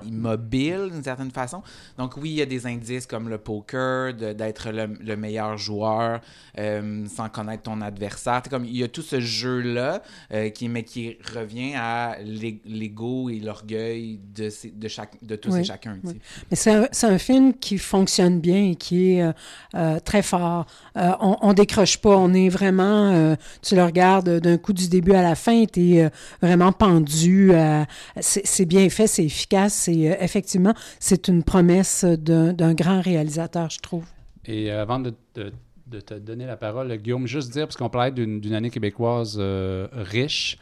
immobile 0.07 0.89
d'une 0.93 1.03
certaine 1.03 1.31
façon. 1.31 1.63
Donc 1.99 2.17
oui, 2.17 2.31
il 2.31 2.37
y 2.37 2.43
a 2.43 2.47
des 2.47 2.67
indices 2.67 3.07
comme 3.07 3.29
le 3.29 3.39
poker, 3.39 4.15
de- 4.15 4.33
d'être 4.33 4.71
le, 4.71 4.87
le 5.01 5.17
meilleur 5.17 5.57
joueur 5.57 6.21
euh, 6.59 7.07
sans 7.07 7.29
connaître 7.29 7.65
ton 7.65 7.81
adversaire. 7.81 8.43
Comme 8.51 8.65
il 8.65 8.77
y 8.77 8.83
a 8.85 8.89
tout 8.89 9.03
ce 9.03 9.21
jeu-là, 9.21 10.03
euh, 10.33 10.51
qui, 10.51 10.69
mais 10.69 10.83
qui 10.85 11.17
revient 11.35 11.75
à 11.77 12.17
l'ego 12.65 13.29
et 13.31 13.41
l'orgueil 13.41 14.19
de, 14.35 14.51
ces- 14.51 14.71
de, 14.71 14.89
chaque, 14.89 15.13
de 15.23 15.37
tous 15.37 15.51
Oui, 15.53 15.61
et 15.61 15.65
chacun. 15.65 15.99
Mais 16.05 16.57
c'est 16.57 16.73
un, 16.73 16.89
c'est 16.93 17.07
un 17.07 17.19
film 17.19 17.55
qui 17.55 17.79
fonctionne 17.79 18.41
bien 18.41 18.71
et 18.71 18.75
qui 18.75 19.15
est 19.15 19.23
euh, 19.23 19.33
euh, 19.75 19.99
très 20.01 20.23
fort. 20.23 20.67
Euh, 20.97 21.13
on, 21.21 21.37
on 21.43 21.53
décroche 21.53 21.99
pas, 21.99 22.17
on 22.17 22.33
est 22.35 22.49
vraiment, 22.49 23.13
euh, 23.13 23.37
tu 23.63 23.77
le 23.77 23.85
regardes 23.85 24.41
d'un 24.41 24.59
coup 24.59 24.73
du 24.73 24.89
début 24.89 25.13
à 25.13 25.23
la 25.23 25.35
fin, 25.35 25.65
tu 25.67 25.95
es 25.97 26.11
vraiment 26.43 26.73
pendu. 26.73 27.51
euh, 27.53 27.85
c'est 28.21 28.67
bien 28.67 28.89
fait, 28.89 29.07
c'est 29.07 29.25
efficace, 29.25 29.75
c'est 29.81 30.11
euh, 30.11 30.17
effectivement, 30.21 30.75
c'est 30.99 31.29
une 31.29 31.43
promesse 31.43 32.05
d'un 32.05 32.75
grand 32.75 33.01
réalisateur, 33.01 33.71
je 33.71 33.79
trouve. 33.79 34.05
Et 34.45 34.71
euh, 34.71 34.83
avant 34.83 35.01
de, 35.01 35.13
te 35.31 36.15
donner 36.15 36.47
la 36.47 36.57
parole, 36.57 36.95
Guillaume, 36.97 37.27
juste 37.27 37.53
dire, 37.53 37.67
parce 37.67 37.77
qu'on 37.77 37.91
parlait 37.91 38.13
d'une 38.13 38.55
année 38.55 38.71
québécoise 38.71 39.37
euh, 39.39 39.89
riche, 39.93 40.59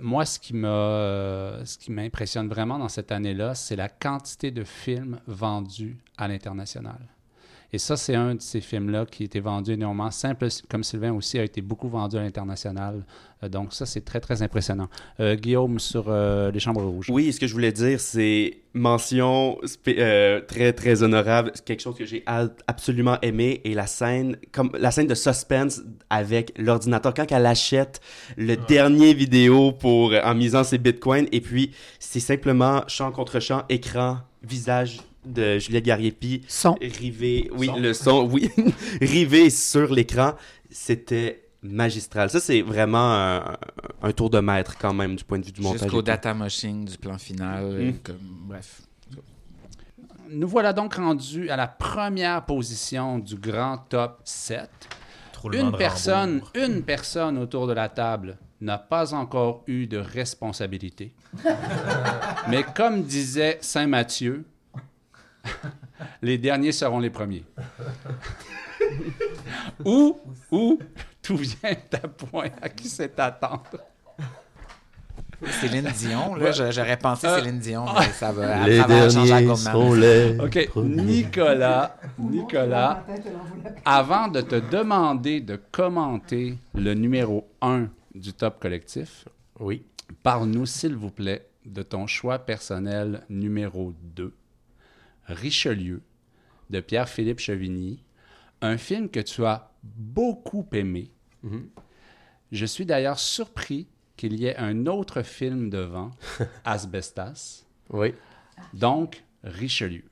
moi, 0.00 0.26
ce 0.26 0.38
qui 0.38 0.52
ce 0.52 1.78
qui 1.78 1.90
m'impressionne 1.90 2.46
vraiment 2.48 2.78
dans 2.78 2.90
cette 2.90 3.10
année-là, 3.10 3.54
c'est 3.54 3.76
la 3.76 3.88
quantité 3.88 4.50
de 4.50 4.64
films 4.64 5.18
vendus 5.26 5.96
à 6.18 6.28
l'international. 6.28 7.00
Et 7.74 7.78
ça, 7.78 7.96
c'est 7.96 8.14
un 8.14 8.34
de 8.34 8.42
ces 8.42 8.60
films-là 8.60 9.06
qui 9.06 9.22
a 9.22 9.26
été 9.26 9.40
vendu 9.40 9.72
énormément. 9.72 10.10
Simple 10.10 10.48
comme 10.68 10.84
Sylvain 10.84 11.12
aussi 11.14 11.38
a 11.38 11.44
été 11.44 11.62
beaucoup 11.62 11.88
vendu 11.88 12.18
à 12.18 12.22
l'international. 12.22 13.06
Euh, 13.42 13.48
donc 13.48 13.72
ça, 13.72 13.86
c'est 13.86 14.02
très, 14.02 14.20
très 14.20 14.42
impressionnant. 14.42 14.88
Euh, 15.20 15.36
Guillaume, 15.36 15.78
sur 15.78 16.04
euh, 16.08 16.50
Les 16.50 16.60
Chambres 16.60 16.82
Rouges. 16.82 17.08
Oui, 17.08 17.32
ce 17.32 17.40
que 17.40 17.46
je 17.46 17.54
voulais 17.54 17.72
dire, 17.72 17.98
c'est 17.98 18.58
mention 18.74 19.58
euh, 19.88 20.40
très 20.42 20.74
très 20.74 21.02
honorable, 21.02 21.52
C'est 21.54 21.64
quelque 21.64 21.80
chose 21.80 21.96
que 21.96 22.04
j'ai 22.04 22.22
absolument 22.26 23.18
aimé 23.22 23.62
et 23.64 23.72
la 23.72 23.86
scène 23.86 24.36
comme 24.50 24.70
la 24.78 24.90
scène 24.90 25.06
de 25.06 25.14
suspense 25.14 25.80
avec 26.10 26.52
l'ordinateur 26.58 27.12
quand 27.14 27.30
elle 27.32 27.46
achète 27.46 28.00
le 28.36 28.56
dernier 28.56 29.12
vidéo 29.12 29.72
pour 29.72 30.14
en 30.14 30.34
misant 30.34 30.64
ses 30.64 30.78
bitcoins 30.78 31.26
et 31.32 31.42
puis 31.42 31.72
c'est 31.98 32.20
simplement 32.20 32.82
champ 32.86 33.12
contre 33.12 33.40
champ 33.40 33.64
écran 33.68 34.18
visage 34.42 35.00
de 35.24 35.58
Juliette 35.58 35.84
Gariepi 35.84 36.42
Son. 36.48 36.74
rivé 36.80 37.50
oui 37.56 37.70
le 37.78 37.92
son 37.94 38.28
oui 38.30 38.50
rivé 39.00 39.50
sur 39.50 39.92
l'écran 39.92 40.34
c'était 40.70 41.44
magistral 41.62 42.28
ça 42.30 42.40
c'est 42.40 42.60
vraiment 42.62 43.12
un, 43.14 43.56
un 44.02 44.12
tour 44.12 44.30
de 44.30 44.40
maître 44.40 44.76
quand 44.78 44.92
même 44.94 45.14
du 45.16 45.22
point 45.24 45.38
de 45.38 45.44
vue 45.46 45.52
du 45.52 45.60
montage 45.60 45.82
Jusqu'au 45.82 46.02
data 46.02 46.34
machine 46.34 46.84
du 46.84 46.98
plan 46.98 47.18
final. 47.18 47.62
euh, 47.64 47.90
Mm. 47.92 47.98
comme, 48.02 48.16
bref. 48.48 48.82
Nous 50.28 50.48
voilà 50.48 50.72
donc 50.72 50.94
rendus 50.94 51.50
à 51.50 51.56
la 51.56 51.66
première 51.68 52.44
position 52.46 53.18
du 53.18 53.36
grand 53.36 53.76
top 53.88 54.20
7. 54.24 54.68
Roulement 55.40 55.70
Une 55.70 55.76
personne, 55.76 56.42
une 56.54 56.82
personne 56.82 57.36
autour 57.38 57.66
de 57.66 57.72
la 57.74 57.88
table 57.88 58.38
n'a 58.60 58.78
pas 58.78 59.12
encore 59.12 59.62
eu 59.66 59.86
de 59.86 59.98
responsabilité. 59.98 61.12
Mais 62.48 62.62
comme 62.74 63.02
disait 63.02 63.58
Saint 63.60 63.86
Matthieu, 63.88 64.44
les 66.22 66.38
derniers 66.38 66.72
seront 66.72 67.00
les 67.00 67.10
premiers. 67.10 67.44
Ou, 69.84 70.18
ou, 70.50 70.78
tout 71.22 71.36
vient 71.36 71.76
à 71.92 72.08
point? 72.08 72.48
À 72.60 72.68
qui 72.68 72.88
c'est 72.88 73.18
attendre? 73.20 73.62
Céline 75.60 75.88
Dion, 75.96 76.36
là, 76.36 76.52
je- 76.52 76.70
j'aurais 76.70 76.96
pensé 76.96 77.26
Euh, 77.26 77.38
Céline 77.38 77.58
Dion, 77.58 77.84
mais 77.98 78.10
ça 78.12 78.30
va. 78.30 78.64
Les 78.66 78.82
derniers 78.84 79.56
sont 79.56 79.92
les 79.94 80.38
OK, 80.38 80.68
premiers. 80.68 81.02
Nicolas, 81.02 81.96
Nicolas, 82.18 83.04
avant 83.84 84.28
de 84.28 84.40
te 84.40 84.54
demander 84.56 85.40
de 85.40 85.56
commenter 85.72 86.58
le 86.74 86.94
numéro 86.94 87.48
1 87.60 87.88
du 88.14 88.32
top 88.32 88.60
collectif, 88.60 89.24
Oui. 89.58 89.84
Parle-nous, 90.22 90.66
s'il 90.66 90.94
vous 90.94 91.10
plaît, 91.10 91.48
de 91.64 91.82
ton 91.82 92.06
choix 92.06 92.38
personnel 92.38 93.22
numéro 93.30 93.92
2, 94.14 94.32
Richelieu, 95.26 96.02
de 96.70 96.80
Pierre-Philippe 96.80 97.38
Chevigny, 97.40 98.02
un 98.60 98.76
film 98.78 99.08
que 99.08 99.20
tu 99.20 99.44
as 99.44 99.70
beaucoup 99.82 100.66
aimé. 100.72 101.10
Mhm. 101.42 101.68
Je 102.52 102.66
suis 102.66 102.86
d'ailleurs 102.86 103.18
surpris 103.18 103.88
qu'il 104.16 104.34
y 104.38 104.46
ait 104.46 104.56
un 104.56 104.86
autre 104.86 105.22
film 105.22 105.70
devant, 105.70 106.10
Asbestas. 106.64 107.64
Oui. 107.90 108.14
Donc, 108.74 109.24
Richelieu. 109.42 110.04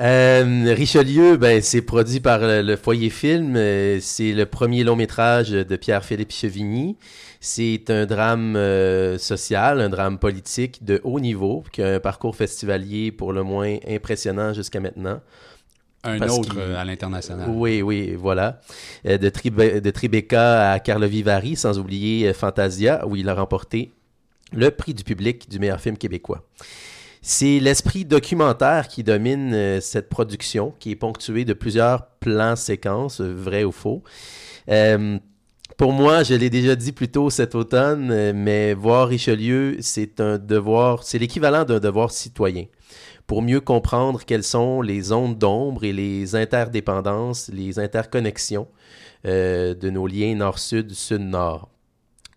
Euh, 0.00 0.74
Richelieu, 0.76 1.36
ben, 1.36 1.62
c'est 1.62 1.82
produit 1.82 2.20
par 2.20 2.40
le, 2.42 2.76
Foyer 2.76 3.10
Film. 3.10 3.54
Euh, 3.56 3.98
c'est 4.00 4.32
le 4.32 4.46
premier 4.46 4.82
long 4.82 4.96
métrage 4.96 5.50
de 5.50 5.76
Pierre-Philippe 5.76 6.32
Chevigny. 6.32 6.96
C'est 7.40 7.90
un 7.90 8.06
drame 8.06 8.56
euh, 8.56 9.18
social, 9.18 9.80
un 9.80 9.88
drame 9.88 10.18
politique 10.18 10.84
de 10.84 11.00
haut 11.04 11.20
niveau, 11.20 11.62
qui 11.72 11.82
a 11.82 11.94
un 11.94 12.00
parcours 12.00 12.34
festivalier 12.34 13.12
pour 13.12 13.32
le 13.32 13.42
moins 13.44 13.76
impressionnant 13.88 14.52
jusqu'à 14.52 14.80
maintenant. 14.80 15.20
Un 16.02 16.18
Parce 16.18 16.38
autre 16.38 16.58
à 16.60 16.84
l'international. 16.84 17.48
Oui, 17.48 17.80
oui, 17.80 18.14
voilà. 18.14 18.60
De, 19.04 19.28
Tribe- 19.30 19.80
de 19.80 19.90
Tribeca 19.90 20.72
à 20.72 20.78
Carlo 20.78 21.06
Vivari, 21.06 21.56
sans 21.56 21.78
oublier 21.78 22.30
Fantasia, 22.34 23.06
où 23.06 23.16
il 23.16 23.28
a 23.28 23.34
remporté 23.34 23.90
le 24.52 24.70
prix 24.70 24.92
du 24.92 25.02
public 25.02 25.48
du 25.48 25.58
meilleur 25.58 25.80
film 25.80 25.96
québécois. 25.96 26.44
C'est 27.26 27.58
l'esprit 27.58 28.04
documentaire 28.04 28.86
qui 28.86 29.02
domine 29.02 29.54
euh, 29.54 29.80
cette 29.80 30.10
production, 30.10 30.74
qui 30.78 30.90
est 30.90 30.94
ponctuée 30.94 31.46
de 31.46 31.54
plusieurs 31.54 32.04
plans 32.20 32.54
séquences, 32.54 33.22
vrais 33.22 33.64
ou 33.64 33.72
faux. 33.72 34.02
Euh, 34.68 35.18
pour 35.78 35.94
moi, 35.94 36.22
je 36.22 36.34
l'ai 36.34 36.50
déjà 36.50 36.76
dit 36.76 36.92
plus 36.92 37.08
tôt 37.08 37.30
cet 37.30 37.54
automne, 37.54 38.10
euh, 38.10 38.32
mais 38.34 38.74
voir 38.74 39.08
Richelieu, 39.08 39.78
c'est 39.80 40.20
un 40.20 40.36
devoir, 40.36 41.02
c'est 41.02 41.18
l'équivalent 41.18 41.64
d'un 41.64 41.80
devoir 41.80 42.10
citoyen. 42.10 42.66
Pour 43.26 43.40
mieux 43.40 43.62
comprendre 43.62 44.22
quelles 44.26 44.44
sont 44.44 44.82
les 44.82 45.10
ondes 45.10 45.38
d'ombre 45.38 45.84
et 45.84 45.94
les 45.94 46.36
interdépendances, 46.36 47.50
les 47.50 47.78
interconnexions 47.78 48.68
de 49.24 49.88
nos 49.90 50.06
liens 50.06 50.34
nord-sud, 50.34 50.92
sud-nord. 50.92 51.73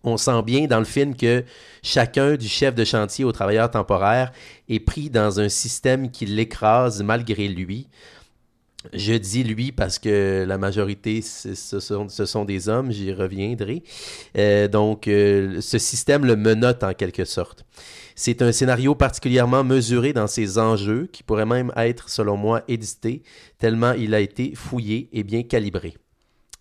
On 0.08 0.16
sent 0.16 0.42
bien 0.42 0.66
dans 0.66 0.78
le 0.78 0.84
film 0.84 1.14
que 1.14 1.44
chacun, 1.82 2.36
du 2.36 2.48
chef 2.48 2.74
de 2.74 2.84
chantier 2.84 3.24
au 3.24 3.32
travailleur 3.32 3.70
temporaire, 3.70 4.32
est 4.68 4.80
pris 4.80 5.10
dans 5.10 5.38
un 5.38 5.48
système 5.48 6.10
qui 6.10 6.24
l'écrase 6.24 7.02
malgré 7.02 7.48
lui. 7.48 7.88
Je 8.92 9.14
dis 9.14 9.42
lui 9.42 9.72
parce 9.72 9.98
que 9.98 10.44
la 10.46 10.56
majorité, 10.56 11.20
ce 11.20 11.80
sont, 11.80 12.44
des 12.44 12.68
hommes, 12.68 12.92
j'y 12.92 13.12
reviendrai. 13.12 13.82
Euh, 14.36 14.68
donc, 14.68 15.08
euh, 15.08 15.60
ce 15.60 15.78
système 15.78 16.24
le 16.24 16.36
menotte 16.36 16.84
en 16.84 16.94
quelque 16.94 17.24
sorte. 17.24 17.64
C'est 18.14 18.40
un 18.40 18.52
scénario 18.52 18.94
particulièrement 18.94 19.62
mesuré 19.62 20.12
dans 20.12 20.26
ses 20.26 20.58
enjeux, 20.58 21.08
qui 21.12 21.22
pourrait 21.22 21.46
même 21.46 21.72
être, 21.76 22.08
selon 22.08 22.36
moi, 22.36 22.62
édité, 22.68 23.22
tellement 23.58 23.92
il 23.92 24.14
a 24.14 24.20
été 24.20 24.54
fouillé 24.54 25.08
et 25.12 25.22
bien 25.22 25.42
calibré. 25.42 25.94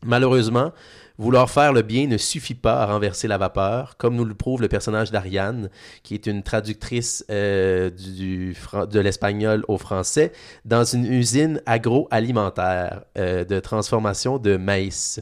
Malheureusement, 0.03 0.74
vouloir 1.19 1.49
faire 1.49 1.73
le 1.73 1.81
bien 1.81 2.07
ne 2.07 2.18
suffit 2.18 2.53
pas 2.56 2.81
à 2.81 2.85
renverser 2.85 3.27
la 3.27 3.38
vapeur, 3.38 3.98
comme 3.98 4.15
nous 4.15 4.26
le 4.26 4.34
prouve 4.35 4.61
le 4.61 4.68
personnage 4.68 5.11
d'Ariane, 5.11 5.69
qui 6.03 6.14
est 6.14 6.27
une 6.27 6.44
traductrice 6.44 7.26
euh, 7.31 7.89
du, 7.89 8.14
du 8.14 8.53
fran- 8.56 8.85
de 8.85 8.99
l'espagnol 8.99 9.64
au 9.68 9.77
français, 9.77 10.31
dans 10.65 10.84
une 10.84 11.06
usine 11.06 11.61
agroalimentaire 11.65 13.02
euh, 13.18 13.44
de 13.45 13.60
transformation 13.60 14.38
de 14.38 14.57
maïs. 14.57 15.19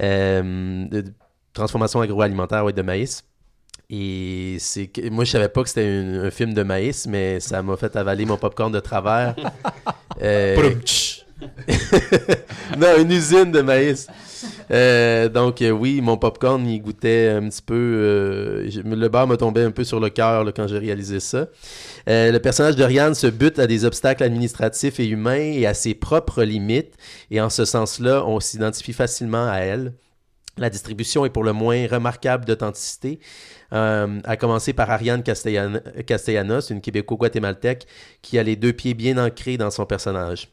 Euh, 0.00 0.86
de 0.88 1.04
transformation 1.52 2.00
agroalimentaire, 2.00 2.64
oui, 2.64 2.72
de 2.72 2.82
maïs. 2.82 3.24
Et 3.90 4.56
c'est 4.58 4.86
que, 4.86 5.06
moi, 5.10 5.24
je 5.24 5.32
savais 5.32 5.50
pas 5.50 5.62
que 5.62 5.68
c'était 5.68 5.86
un, 5.86 6.24
un 6.24 6.30
film 6.30 6.54
de 6.54 6.62
maïs, 6.62 7.06
mais 7.06 7.40
ça 7.40 7.62
m'a 7.62 7.76
fait 7.76 7.94
avaler 7.96 8.24
mon 8.24 8.38
popcorn 8.38 8.72
de 8.72 8.80
travers. 8.80 9.36
Euh, 10.20 10.74
non, 12.78 12.98
une 12.98 13.10
usine 13.10 13.50
de 13.52 13.60
maïs. 13.60 14.06
Euh, 14.70 15.28
donc, 15.28 15.62
euh, 15.62 15.70
oui, 15.70 16.00
mon 16.00 16.16
popcorn, 16.16 16.66
il 16.66 16.80
goûtait 16.80 17.28
un 17.28 17.48
petit 17.48 17.62
peu. 17.62 17.74
euh, 17.74 18.70
le 18.84 19.08
bar 19.08 19.26
me 19.26 19.36
tombait 19.36 19.62
un 19.62 19.70
peu 19.70 19.84
sur 19.84 20.00
le 20.00 20.08
cœur 20.08 20.44
quand 20.54 20.66
j'ai 20.66 20.78
réalisé 20.78 21.20
ça. 21.20 21.48
Le 22.06 22.38
personnage 22.38 22.76
de 22.76 22.84
Rihanna 22.84 23.14
se 23.14 23.26
bute 23.26 23.58
à 23.58 23.66
des 23.66 23.84
obstacles 23.84 24.22
administratifs 24.22 24.98
et 25.00 25.06
humains 25.06 25.36
et 25.36 25.66
à 25.66 25.74
ses 25.74 25.94
propres 25.94 26.42
limites. 26.42 26.94
Et 27.30 27.40
en 27.40 27.50
ce 27.50 27.64
sens-là, 27.64 28.24
on 28.26 28.40
s'identifie 28.40 28.92
facilement 28.92 29.48
à 29.48 29.58
elle. 29.58 29.92
La 30.58 30.68
distribution 30.68 31.24
est 31.24 31.30
pour 31.30 31.44
le 31.44 31.54
moins 31.54 31.86
remarquable 31.86 32.44
d'authenticité, 32.44 33.20
euh, 33.72 34.20
à 34.24 34.36
commencer 34.36 34.74
par 34.74 34.90
Ariane 34.90 35.22
Castellanos, 35.22 36.70
une 36.70 36.82
québéco-guatémaltèque 36.82 37.86
qui 38.20 38.38
a 38.38 38.42
les 38.42 38.56
deux 38.56 38.74
pieds 38.74 38.92
bien 38.92 39.16
ancrés 39.16 39.56
dans 39.56 39.70
son 39.70 39.86
personnage. 39.86 40.51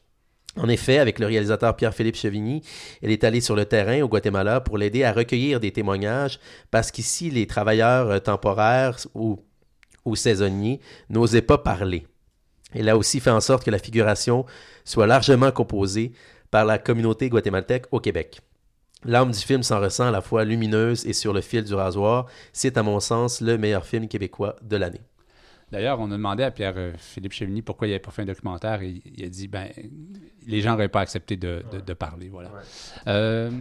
En 0.58 0.68
effet, 0.68 0.98
avec 0.98 1.20
le 1.20 1.28
réalisateur 1.28 1.76
Pierre-Philippe 1.76 2.16
Chevigny, 2.16 2.62
elle 3.02 3.12
est 3.12 3.24
allée 3.24 3.42
sur 3.42 3.56
le 3.56 3.66
terrain 3.66 4.02
au 4.02 4.08
Guatemala 4.08 4.62
pour 4.62 4.78
l'aider 4.78 5.04
à 5.04 5.14
recueillir 5.14 5.60
des 5.60 5.72
témoignages 5.72 6.40
parce 6.72 6.92
qu'ici, 6.92 7.30
les 7.30 7.48
travailleurs 7.48 8.10
euh, 8.10 8.20
temporaires 8.20 8.98
ou, 9.14 9.40
ou 10.06 10.16
saisonnier, 10.16 10.80
n'osait 11.10 11.44
pas 11.44 11.58
parler. 11.60 12.08
Elle 12.74 12.90
a 12.90 12.98
aussi 12.98 13.20
fait 13.20 13.30
en 13.30 13.42
sorte 13.42 13.64
que 13.64 13.72
la 13.72 13.80
figuration 13.80 14.46
soit 14.86 15.08
largement 15.08 15.52
composée 15.52 16.14
par 16.52 16.66
la 16.66 16.78
communauté 16.78 17.30
guatémaltèque 17.30 17.86
au 17.92 18.00
Québec. 18.00 18.42
L'âme 19.06 19.32
du 19.32 19.40
film 19.40 19.64
s'en 19.64 19.80
ressent 19.80 20.08
à 20.08 20.12
la 20.12 20.22
fois 20.22 20.44
lumineuse 20.44 21.06
et 21.06 21.14
sur 21.14 21.32
le 21.32 21.42
fil 21.42 21.64
du 21.64 21.74
rasoir. 21.74 22.26
C'est 22.52 22.78
à 22.78 22.84
mon 22.84 23.00
sens 23.00 23.40
le 23.40 23.58
meilleur 23.58 23.86
film 23.86 24.08
québécois 24.08 24.56
de 24.62 24.76
l'année. 24.76 25.02
D'ailleurs, 25.72 26.00
on 26.00 26.06
a 26.08 26.16
demandé 26.16 26.44
à 26.44 26.52
Pierre-Philippe 26.52 27.34
Chevigny 27.34 27.62
pourquoi 27.62 27.88
il 27.88 27.92
n'avait 27.92 28.00
pas 28.00 28.12
fait 28.12 28.24
un 28.24 28.26
documentaire 28.26 28.82
et 28.82 29.02
il 29.06 29.24
a 29.24 29.30
dit 29.30 29.48
ben 29.48 29.68
les 30.48 30.62
gens 30.62 30.72
n'auraient 30.72 30.88
pas 30.90 31.02
accepté 31.02 31.38
de, 31.38 31.64
de- 31.72 31.80
de 31.80 31.94
parler. 31.94 32.28
Voilà. 32.30 32.50
Euh, 33.08 33.52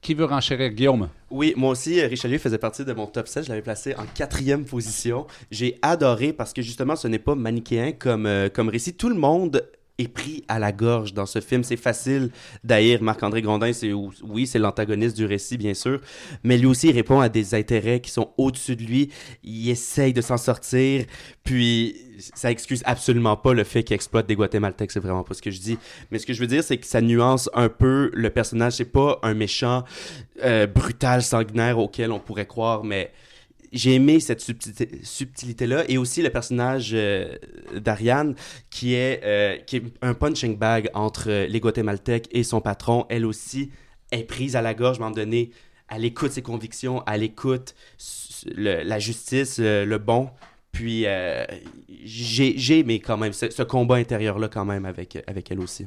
qui 0.00 0.14
veut 0.14 0.24
renchérir? 0.26 0.70
Guillaume? 0.70 1.08
Oui, 1.30 1.54
moi 1.56 1.70
aussi, 1.70 2.00
euh, 2.00 2.06
Richelieu 2.06 2.38
faisait 2.38 2.58
partie 2.58 2.84
de 2.84 2.92
mon 2.92 3.06
top 3.06 3.26
7. 3.26 3.44
Je 3.44 3.48
l'avais 3.48 3.62
placé 3.62 3.94
en 3.96 4.04
quatrième 4.14 4.64
position. 4.64 5.26
J'ai 5.50 5.78
adoré 5.82 6.32
parce 6.32 6.52
que 6.52 6.62
justement, 6.62 6.94
ce 6.94 7.08
n'est 7.08 7.18
pas 7.18 7.34
manichéen 7.34 7.92
comme, 7.92 8.26
euh, 8.26 8.48
comme 8.48 8.68
récit. 8.68 8.94
Tout 8.94 9.08
le 9.08 9.16
monde 9.16 9.68
est 9.98 10.08
pris 10.08 10.44
à 10.48 10.58
la 10.58 10.72
gorge 10.72 11.14
dans 11.14 11.26
ce 11.26 11.40
film. 11.40 11.64
C'est 11.64 11.76
facile 11.76 12.30
d'haïr 12.64 13.02
Marc-André 13.02 13.40
Grondin. 13.42 13.72
C'est, 13.72 13.92
oui, 13.92 14.46
c'est 14.46 14.58
l'antagoniste 14.58 15.16
du 15.16 15.24
récit, 15.24 15.56
bien 15.56 15.74
sûr. 15.74 16.00
Mais 16.44 16.58
lui 16.58 16.66
aussi, 16.66 16.88
il 16.88 16.94
répond 16.94 17.20
à 17.20 17.28
des 17.28 17.54
intérêts 17.54 18.00
qui 18.00 18.10
sont 18.10 18.30
au-dessus 18.36 18.76
de 18.76 18.82
lui. 18.82 19.10
Il 19.42 19.68
essaye 19.70 20.12
de 20.12 20.20
s'en 20.20 20.36
sortir. 20.36 21.04
Puis, 21.44 21.96
ça 22.34 22.50
excuse 22.50 22.82
absolument 22.84 23.36
pas 23.36 23.54
le 23.54 23.64
fait 23.64 23.84
qu'il 23.84 23.94
exploite 23.94 24.26
des 24.26 24.36
Guatémaltèques. 24.36 24.90
C'est 24.90 25.00
vraiment 25.00 25.24
pas 25.24 25.34
ce 25.34 25.42
que 25.42 25.50
je 25.50 25.60
dis. 25.60 25.78
Mais 26.10 26.18
ce 26.18 26.26
que 26.26 26.34
je 26.34 26.40
veux 26.40 26.46
dire, 26.46 26.62
c'est 26.62 26.76
que 26.76 26.86
ça 26.86 27.00
nuance 27.00 27.48
un 27.54 27.68
peu 27.68 28.10
le 28.12 28.28
personnage. 28.30 28.74
C'est 28.74 28.84
pas 28.84 29.18
un 29.22 29.34
méchant 29.34 29.84
euh, 30.44 30.66
brutal, 30.66 31.22
sanguinaire 31.22 31.78
auquel 31.78 32.12
on 32.12 32.18
pourrait 32.18 32.46
croire, 32.46 32.84
mais 32.84 33.12
j'ai 33.72 33.94
aimé 33.94 34.20
cette 34.20 34.40
subtilité- 34.40 34.88
subtilité-là 35.02 35.84
et 35.88 35.98
aussi 35.98 36.22
le 36.22 36.30
personnage 36.30 36.90
euh, 36.94 37.36
d'Ariane 37.74 38.34
qui 38.70 38.94
est, 38.94 39.20
euh, 39.24 39.56
qui 39.58 39.76
est 39.76 39.82
un 40.02 40.14
punching 40.14 40.56
bag 40.56 40.90
entre 40.94 41.30
euh, 41.30 41.46
les 41.46 41.60
Guatémaltèques 41.60 42.28
et 42.32 42.42
son 42.42 42.60
patron. 42.60 43.06
Elle 43.08 43.26
aussi 43.26 43.70
est 44.12 44.24
prise 44.24 44.56
à 44.56 44.62
la 44.62 44.74
gorge, 44.74 44.96
à 44.96 45.00
un 45.00 45.04
moment 45.04 45.16
donné. 45.16 45.50
Elle 45.88 46.04
écoute 46.04 46.32
ses 46.32 46.42
convictions, 46.42 47.02
elle 47.06 47.22
écoute 47.22 47.74
la 48.54 48.98
justice, 48.98 49.58
le, 49.60 49.96
bon. 49.98 50.30
Puis 50.72 51.06
j'ai 52.04 52.58
j'ai 52.58 52.78
aimé 52.80 52.98
quand 52.98 53.16
même 53.16 53.32
ce, 53.32 53.50
ce 53.50 53.62
combat 53.62 53.94
intérieur-là 53.96 54.48
quand 54.48 54.64
même 54.64 54.84
avec, 54.84 55.22
avec 55.26 55.50
elle 55.50 55.60
aussi. 55.60 55.86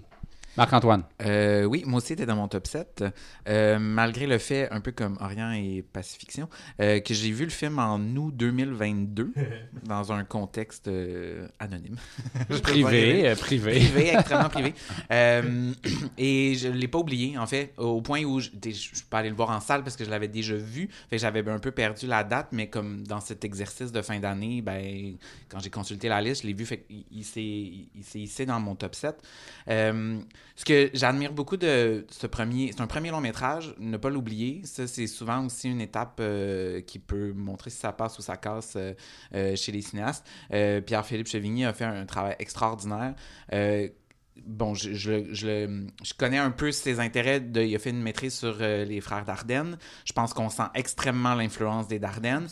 Marc-Antoine. 0.59 1.03
Euh, 1.21 1.63
oui, 1.63 1.83
moi 1.85 1.99
aussi, 1.99 2.07
c'était 2.07 2.25
dans 2.25 2.35
mon 2.35 2.49
top 2.49 2.67
7. 2.67 3.05
Euh, 3.47 3.79
malgré 3.79 4.27
le 4.27 4.37
fait, 4.37 4.69
un 4.71 4.81
peu 4.81 4.91
comme 4.91 5.17
Orient 5.21 5.53
et 5.53 5.85
Pacifiction, 5.93 6.49
euh, 6.81 6.99
que 6.99 7.13
j'ai 7.13 7.31
vu 7.31 7.45
le 7.45 7.49
film 7.49 7.79
en 7.79 7.97
août 7.97 8.33
2022, 8.35 9.33
dans 9.85 10.11
un 10.11 10.25
contexte 10.25 10.91
anonyme. 11.59 11.95
Privé, 12.61 13.33
privé. 13.39 13.71
privé, 13.71 14.09
extrêmement 14.09 14.49
privé. 14.49 14.73
Et 16.17 16.55
je 16.55 16.67
l'ai 16.67 16.89
pas 16.89 16.99
oublié, 16.99 17.37
en 17.37 17.47
fait, 17.47 17.73
au 17.77 18.01
point 18.01 18.23
où 18.25 18.41
je, 18.41 18.49
je 18.61 18.69
suis 18.71 19.05
pas 19.09 19.19
allé 19.19 19.29
le 19.29 19.35
voir 19.35 19.51
en 19.51 19.61
salle 19.61 19.83
parce 19.83 19.95
que 19.95 20.03
je 20.03 20.09
l'avais 20.09 20.27
déjà 20.27 20.55
vu. 20.55 20.89
Fait 21.09 21.15
que 21.15 21.21
j'avais 21.21 21.47
un 21.49 21.59
peu 21.59 21.71
perdu 21.71 22.05
la 22.05 22.25
date, 22.25 22.49
mais 22.51 22.67
comme 22.67 23.07
dans 23.07 23.21
cet 23.21 23.45
exercice 23.45 23.93
de 23.93 24.01
fin 24.01 24.19
d'année, 24.19 24.61
ben, 24.61 25.15
quand 25.47 25.59
j'ai 25.59 25.69
consulté 25.69 26.09
la 26.09 26.21
liste, 26.21 26.41
je 26.41 26.47
l'ai 26.47 26.53
vu, 26.53 26.65
fait 26.65 26.79
qu'il 26.79 27.05
il 27.11 27.23
s'est 27.23 27.41
il 27.41 28.03
s'est 28.03 28.19
hissé 28.19 28.45
dans 28.45 28.59
mon 28.59 28.75
top 28.75 28.93
7. 28.93 29.15
Ce 30.55 30.65
que 30.65 30.89
j'admire 30.93 31.31
beaucoup 31.31 31.57
de 31.57 32.05
ce 32.09 32.27
premier, 32.27 32.71
c'est 32.73 32.81
un 32.81 32.87
premier 32.87 33.11
long 33.11 33.21
métrage, 33.21 33.73
ne 33.79 33.97
pas 33.97 34.09
l'oublier. 34.09 34.61
Ça, 34.65 34.87
c'est 34.87 35.07
souvent 35.07 35.45
aussi 35.45 35.69
une 35.69 35.81
étape 35.81 36.17
euh, 36.19 36.81
qui 36.81 36.99
peut 36.99 37.31
montrer 37.33 37.69
si 37.69 37.77
ça 37.77 37.93
passe 37.93 38.19
ou 38.19 38.21
ça 38.21 38.35
casse 38.37 38.73
euh, 38.75 38.93
euh, 39.35 39.55
chez 39.55 39.71
les 39.71 39.81
cinéastes. 39.81 40.25
Pierre-Philippe 40.49 41.27
Chevigny 41.27 41.65
a 41.65 41.73
fait 41.73 41.85
un 41.85 42.05
travail 42.05 42.35
extraordinaire. 42.39 43.15
Bon, 44.45 44.73
je, 44.75 44.93
je, 44.93 45.25
je, 45.33 45.47
le- 45.47 45.87
je 46.03 46.13
connais 46.17 46.37
un 46.37 46.51
peu 46.51 46.71
ses 46.71 46.99
intérêts. 46.99 47.39
De, 47.39 47.61
il 47.61 47.75
a 47.75 47.79
fait 47.79 47.89
une 47.91 48.01
maîtrise 48.01 48.33
sur 48.33 48.57
euh, 48.61 48.85
les 48.85 49.01
frères 49.01 49.25
Dardenne. 49.25 49.77
Je 50.05 50.13
pense 50.13 50.33
qu'on 50.33 50.49
sent 50.49 50.63
extrêmement 50.75 51.35
l'influence 51.35 51.87
des 51.87 51.99
Dardennes. 51.99 52.47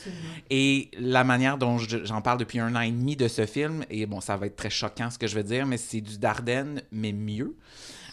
Et 0.50 0.90
la 1.00 1.24
manière 1.24 1.58
dont 1.58 1.78
je- 1.78 2.06
j'en 2.06 2.22
parle 2.22 2.38
depuis 2.40 2.60
un 2.60 2.76
an 2.76 2.82
et 2.82 2.92
demi 2.92 3.16
de 3.16 3.28
ce 3.28 3.46
film, 3.46 3.84
et 3.90 4.06
bon, 4.06 4.22
ça 4.22 4.38
va 4.38 4.46
être 4.48 4.56
très 4.56 4.70
choquant 4.70 5.10
ce 5.10 5.18
que 5.18 5.28
je 5.28 5.36
veux 5.36 5.44
dire, 5.44 5.66
mais 5.66 5.78
c'est 5.78 6.02
du 6.02 6.18
Dardenne, 6.18 6.82
mais 6.92 7.12
mieux. 7.12 7.56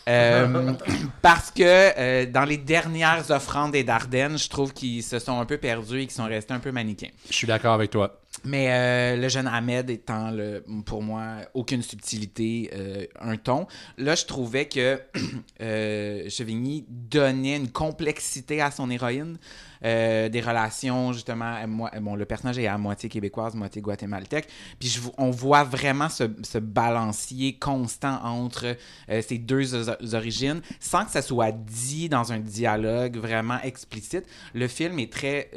Euh, 0.08 0.72
parce 1.22 1.50
que 1.50 1.62
euh, 1.62 2.26
dans 2.26 2.44
les 2.44 2.58
dernières 2.58 3.30
offrandes 3.30 3.72
des 3.72 3.84
Dardennes, 3.84 4.36
je 4.38 4.48
trouve 4.50 4.72
qu'ils 4.74 5.02
se 5.02 5.18
sont 5.18 5.40
un 5.40 5.46
peu 5.46 5.56
perdus 5.56 6.00
et 6.00 6.06
qu'ils 6.06 6.10
sont 6.14 6.24
restés 6.26 6.52
un 6.52 6.58
peu 6.60 6.72
manichéens. 6.72 7.10
Je 7.30 7.34
suis 7.34 7.46
d'accord 7.46 7.72
avec 7.74 7.90
toi. 7.90 8.20
Mais 8.42 8.66
euh, 8.70 9.16
le 9.16 9.28
jeune 9.28 9.46
Ahmed 9.46 9.88
étant, 9.88 10.30
le, 10.30 10.62
pour 10.84 11.02
moi, 11.02 11.36
aucune 11.54 11.82
subtilité, 11.82 12.70
euh, 12.74 13.06
un 13.20 13.36
ton. 13.36 13.66
Là, 13.96 14.14
je 14.16 14.24
trouvais 14.26 14.66
que 14.66 15.00
euh, 15.62 16.28
Chevigny 16.28 16.84
donnait 16.88 17.56
une 17.56 17.70
complexité 17.70 18.60
à 18.60 18.70
son 18.70 18.90
héroïne. 18.90 19.38
euh, 19.84 20.30
des 20.30 20.40
relations, 20.40 21.12
justement, 21.12 21.66
moi- 21.68 21.90
bon, 22.00 22.14
le 22.14 22.24
personnage 22.24 22.58
est 22.58 22.66
à 22.66 22.78
moitié 22.78 23.10
québécoise, 23.10 23.54
moitié 23.54 23.82
guatémaltèque. 23.82 24.48
Puis 24.78 24.88
je, 24.88 25.00
on 25.18 25.30
voit 25.30 25.62
vraiment 25.62 26.08
ce, 26.08 26.24
ce 26.42 26.56
balancier 26.58 27.58
constant 27.58 28.18
entre 28.24 28.76
euh, 29.10 29.22
ces 29.26 29.36
deux 29.38 29.74
o- 29.74 29.94
origines, 30.14 30.62
sans 30.80 31.04
que 31.04 31.10
ça 31.10 31.20
soit 31.20 31.52
dit 31.52 32.08
dans 32.08 32.32
un 32.32 32.38
dialogue 32.38 33.18
vraiment 33.18 33.60
explicite. 33.62 34.24
Le 34.54 34.68
film 34.68 34.98
est 34.98 35.12
très... 35.12 35.50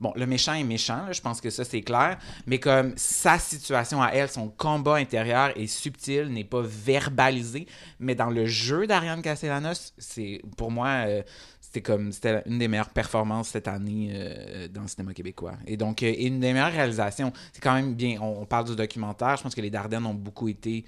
Bon, 0.00 0.14
le 0.16 0.26
méchant 0.26 0.54
est 0.54 0.64
méchant, 0.64 1.12
je 1.12 1.20
pense 1.20 1.42
que 1.42 1.50
ça 1.50 1.62
c'est 1.62 1.82
clair, 1.82 2.18
mais 2.46 2.58
comme 2.58 2.94
sa 2.96 3.38
situation 3.38 4.02
à 4.02 4.08
elle, 4.08 4.30
son 4.30 4.48
combat 4.48 4.94
intérieur 4.94 5.52
est 5.56 5.66
subtil, 5.66 6.28
n'est 6.28 6.44
pas 6.44 6.62
verbalisé, 6.62 7.66
mais 7.98 8.14
dans 8.14 8.30
le 8.30 8.46
jeu 8.46 8.86
d'Ariane 8.86 9.20
Castellanos, 9.20 9.92
c'est 9.98 10.40
pour 10.56 10.70
moi 10.70 10.88
euh, 11.06 11.22
c'était 11.60 11.82
comme 11.82 12.12
c'était 12.12 12.42
une 12.46 12.58
des 12.58 12.66
meilleures 12.66 12.88
performances 12.88 13.48
cette 13.48 13.68
année 13.68 14.10
euh, 14.14 14.68
dans 14.68 14.82
le 14.82 14.88
cinéma 14.88 15.12
québécois. 15.12 15.52
Et 15.66 15.76
donc 15.76 16.02
euh, 16.02 16.14
une 16.18 16.40
des 16.40 16.54
meilleures 16.54 16.72
réalisations, 16.72 17.30
c'est 17.52 17.62
quand 17.62 17.74
même 17.74 17.94
bien 17.94 18.18
on, 18.22 18.40
on 18.40 18.46
parle 18.46 18.64
du 18.64 18.76
documentaire, 18.76 19.36
je 19.36 19.42
pense 19.42 19.54
que 19.54 19.60
les 19.60 19.70
Dardennes 19.70 20.06
ont 20.06 20.14
beaucoup 20.14 20.48
été 20.48 20.86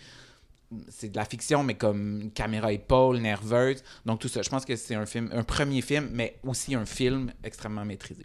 c'est 0.89 1.11
de 1.11 1.17
la 1.17 1.27
fiction, 1.27 1.63
mais 1.63 1.75
comme 1.75 2.31
caméra 2.35 2.73
épaule, 2.73 3.19
nerveuse. 3.19 3.83
Donc 4.07 4.21
tout 4.21 4.29
ça, 4.29 4.41
je 4.41 4.49
pense 4.49 4.65
que 4.65 4.75
c'est 4.75 4.95
un 4.95 5.05
film, 5.05 5.29
un 5.33 5.43
premier 5.43 5.83
film, 5.83 6.09
mais 6.13 6.39
aussi 6.45 6.75
un 6.75 6.87
film 6.87 7.31
extrêmement 7.45 7.85
maîtrisé. 7.85 8.25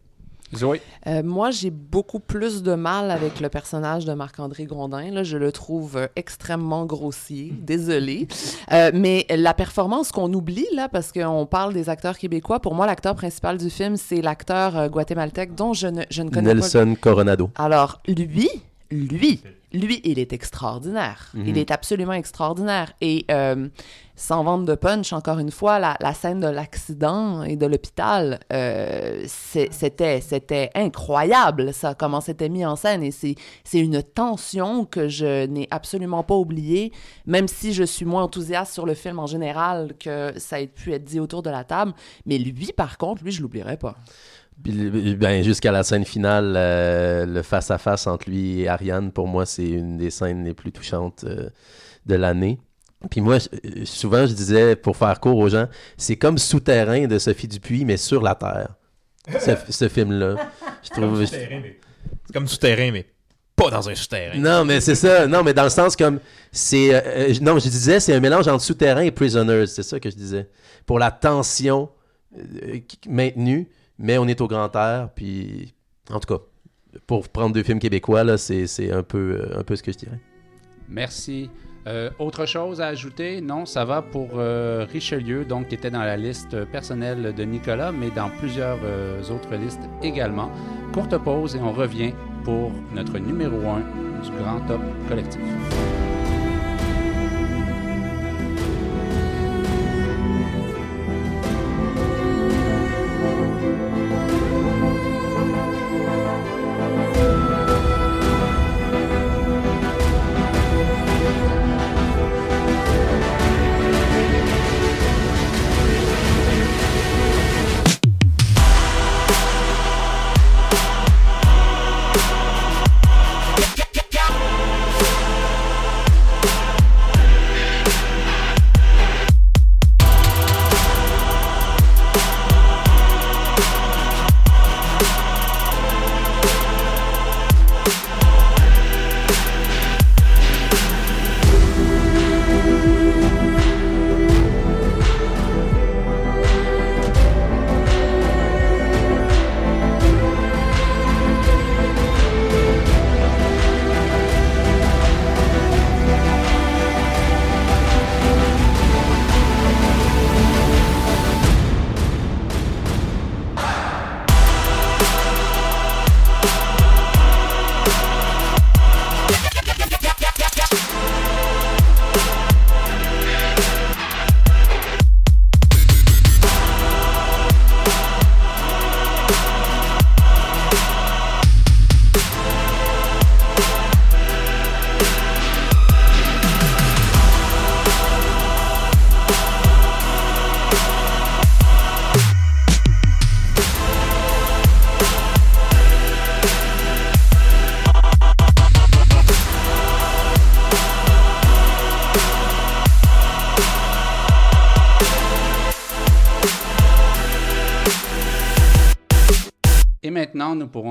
Zoé? 0.56 0.82
Euh, 1.08 1.24
moi, 1.24 1.52
j'ai 1.52 1.70
beaucoup 1.70 2.20
plus 2.20 2.64
de 2.64 2.74
mal 2.74 3.12
avec 3.12 3.40
le 3.40 3.50
personnage 3.50 4.06
de 4.06 4.14
Marc-André 4.14 4.66
Grondin. 4.66 5.12
Là, 5.12 5.24
je 5.24 5.38
le 5.38 5.52
trouve 5.52 5.98
euh, 5.98 6.08
extrêmement 6.16 6.86
grossier. 6.86 7.54
Désolée. 7.60 8.28
Euh, 8.74 8.92
mais 8.94 9.26
la 9.30 9.54
performance 9.54 10.12
qu'on 10.12 10.32
oublie, 10.34 10.68
là, 10.74 10.90
parce 10.90 11.14
qu'on 11.14 11.46
parle 11.46 11.74
des 11.74 11.90
acteurs 11.90 12.18
québécois, 12.18 12.60
pour 12.60 12.76
moi, 12.76 12.86
l'acteur 12.86 13.16
principal 13.16 13.58
du 13.58 13.70
film, 13.70 13.96
c'est 13.96 14.22
l'acteur 14.22 14.78
euh, 14.78 14.90
guatémaltèque 14.90 15.56
dont 15.56 15.74
je 15.74 15.88
ne, 15.88 16.04
je 16.10 16.22
ne 16.22 16.30
connais 16.30 16.50
pas. 16.50 16.56
Nelson 16.56 16.98
Coronado. 17.00 17.50
Alors, 17.56 18.02
lui, 18.08 18.50
lui, 18.92 19.42
lui, 19.74 20.02
il 20.04 20.20
est 20.20 20.34
extraordinaire. 20.34 21.30
Mhm. 21.34 21.48
Il 21.48 21.58
est 21.58 21.72
absolument 21.72 22.14
extraordinaire. 22.14 22.94
Et 23.02 23.26
euh, 23.32 23.68
sans 24.18 24.44
vendre 24.44 24.66
de 24.66 24.74
punch, 24.74 25.14
encore 25.14 25.38
une 25.38 25.52
fois, 25.52 25.78
la, 25.78 26.14
scène 26.16 26.40
de 26.40 26.48
l'accident 26.48 27.44
et 27.44 27.56
de 27.56 27.68
l'hôpital, 27.68 28.40
euh, 28.52 29.24
c'était 29.28 30.72
incroyable, 30.74 31.72
ça, 31.72 31.94
comment 31.94 32.20
c'était 32.20 32.50
mis 32.50 32.66
en 32.66 32.76
scène. 32.76 33.04
Et 33.04 33.12
c'est 33.12 33.36
une 33.74 34.02
tension 34.02 34.86
que 34.86 35.08
je 35.08 35.46
n'ai 35.46 35.68
absolument 35.70 36.24
pas 36.24 36.34
oubliée, 36.34 36.92
même 37.28 37.48
si 37.48 37.74
je 37.74 37.84
suis 37.84 38.06
moins 38.06 38.24
enthousiaste 38.24 38.74
sur 38.74 38.88
le 38.88 38.96
film 38.96 39.20
en 39.20 39.28
général 39.28 39.94
que 40.00 40.34
ça 40.38 40.56
a 40.56 40.66
pu 40.66 40.94
être 40.94 41.04
dit 41.04 41.20
autour 41.20 41.44
de 41.44 41.52
la 41.52 41.64
table. 41.64 41.94
Mais 42.26 42.40
lui, 42.40 42.74
par 42.76 42.98
contre, 42.98 43.24
lui, 43.24 43.32
je 43.32 43.44
l'oublierai 43.44 43.78
pas. 43.78 43.96
Ben, 44.58 45.44
jusqu'à 45.44 45.72
la 45.72 45.84
scène 45.84 46.06
finale, 46.06 46.56
euh, 46.58 47.28
le 47.28 47.44
face-à-face 47.44 48.08
entre 48.08 48.28
lui 48.28 48.62
et 48.62 48.68
Ariane, 48.68 49.12
pour 49.12 49.28
moi, 49.28 49.46
c'est 49.46 49.70
une 49.70 49.98
des 49.98 50.10
scènes 50.10 50.44
les 50.44 50.56
plus 50.56 50.72
touchantes 50.72 51.24
euh, 51.26 51.52
de 52.08 52.16
l'année. 52.16 52.58
Puis 53.10 53.22
moi, 53.22 53.38
je- 53.40 53.86
souvent, 53.86 54.26
je 54.26 54.34
disais, 54.34 54.76
pour 54.76 54.98
faire 54.98 55.20
court 55.20 55.38
aux 55.38 55.50
gens, 55.50 55.68
c'est 55.98 56.16
comme 56.16 56.38
Souterrain 56.38 57.06
de 57.08 57.20
Sophie 57.20 57.48
Dupuis, 57.48 57.86
mais 57.86 57.98
sur 57.98 58.22
la 58.22 58.36
Terre. 58.36 58.76
Ce, 59.40 59.52
ce 59.70 59.88
film-là. 59.88 60.36
Je 60.84 60.90
trouve... 60.90 61.26
C'est 61.26 62.34
comme 62.34 62.48
souterrain, 62.48 62.92
mais 62.92 63.06
pas 63.56 63.70
dans 63.70 63.90
un 63.90 63.96
souterrain. 63.96 64.38
Non, 64.38 64.66
mais 64.66 64.82
c'est 64.82 64.96
ça. 64.96 65.28
Non, 65.28 65.44
mais 65.44 65.54
dans 65.54 65.64
le 65.64 65.70
sens 65.70 65.96
comme... 65.96 66.20
c'est 66.52 66.94
euh, 66.94 67.02
euh, 67.30 67.34
Non, 67.42 67.60
je 67.60 67.70
disais, 67.70 68.00
c'est 68.00 68.14
un 68.14 68.20
mélange 68.20 68.48
entre 68.48 68.64
Souterrain 68.64 69.02
et 69.02 69.12
Prisoners. 69.12 69.68
C'est 69.68 69.84
ça 69.84 70.00
que 70.00 70.10
je 70.10 70.16
disais. 70.16 70.48
Pour 70.86 71.00
la 71.00 71.12
tension 71.12 71.90
euh, 72.38 72.80
maintenue, 73.08 73.68
mais 73.98 74.18
on 74.18 74.28
est 74.28 74.40
au 74.42 74.48
grand 74.48 74.74
air, 74.76 75.10
puis... 75.16 75.74
En 76.10 76.20
tout 76.20 76.38
cas, 76.38 76.42
pour 77.06 77.28
prendre 77.30 77.54
deux 77.54 77.64
films 77.64 77.80
québécois, 77.80 78.24
là, 78.24 78.38
c'est 78.38 78.66
c'est 78.66 78.92
un 78.94 79.04
peu, 79.04 79.40
euh, 79.42 79.60
un 79.60 79.64
peu 79.64 79.76
ce 79.76 79.84
que 79.84 79.92
je 79.92 79.98
dirais. 79.98 80.20
Merci. 80.88 81.50
Euh, 81.88 82.10
autre 82.20 82.46
chose 82.46 82.82
à 82.82 82.88
ajouter? 82.88 83.40
Non, 83.40 83.66
ça 83.66 83.86
va 83.86 84.02
pour 84.02 84.32
euh, 84.36 84.86
Richelieu, 84.92 85.46
donc 85.46 85.70
qui 85.70 85.76
était 85.76 85.90
dans 85.90 86.04
la 86.04 86.18
liste 86.18 86.66
personnelle 86.66 87.34
de 87.34 87.44
Nicolas, 87.44 87.94
mais 87.94 88.10
dans 88.10 88.30
plusieurs 88.30 88.80
euh, 88.84 89.22
autres 89.32 89.56
listes 89.56 89.90
également. 90.04 90.52
Courte 90.94 91.18
pause 91.18 91.56
et 91.56 91.60
on 91.60 91.72
revient 91.72 92.14
pour 92.44 92.72
notre 92.94 93.18
numéro 93.20 93.58
1 93.58 93.80
du 94.22 94.32
Grand 94.32 94.60
Top 94.68 94.82
Collectif. 95.08 95.42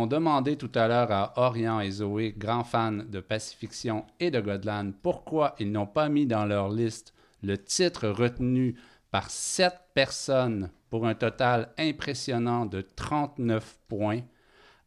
Demander 0.07 0.57
tout 0.57 0.71
à 0.75 0.89
l'heure 0.89 1.13
à 1.13 1.33
Orion 1.37 1.81
et 1.81 1.91
Zoé, 1.91 2.35
grands 2.37 2.65
fans 2.65 2.93
de 2.93 3.21
Pacifiction 3.21 4.05
et 4.21 4.31
de 4.31 4.41
Godland, 4.41 4.93
pourquoi 5.03 5.55
ils 5.59 5.71
n'ont 5.71 5.87
pas 5.87 6.09
mis 6.09 6.27
dans 6.27 6.45
leur 6.45 6.71
liste 6.71 7.15
le 7.43 7.59
titre 7.59 8.09
retenu 8.09 8.77
par 9.11 9.31
sept 9.31 9.75
personnes 9.95 10.71
pour 10.91 11.07
un 11.07 11.15
total 11.15 11.73
impressionnant 11.79 12.67
de 12.67 12.81
39 12.81 13.79
points, 13.89 14.23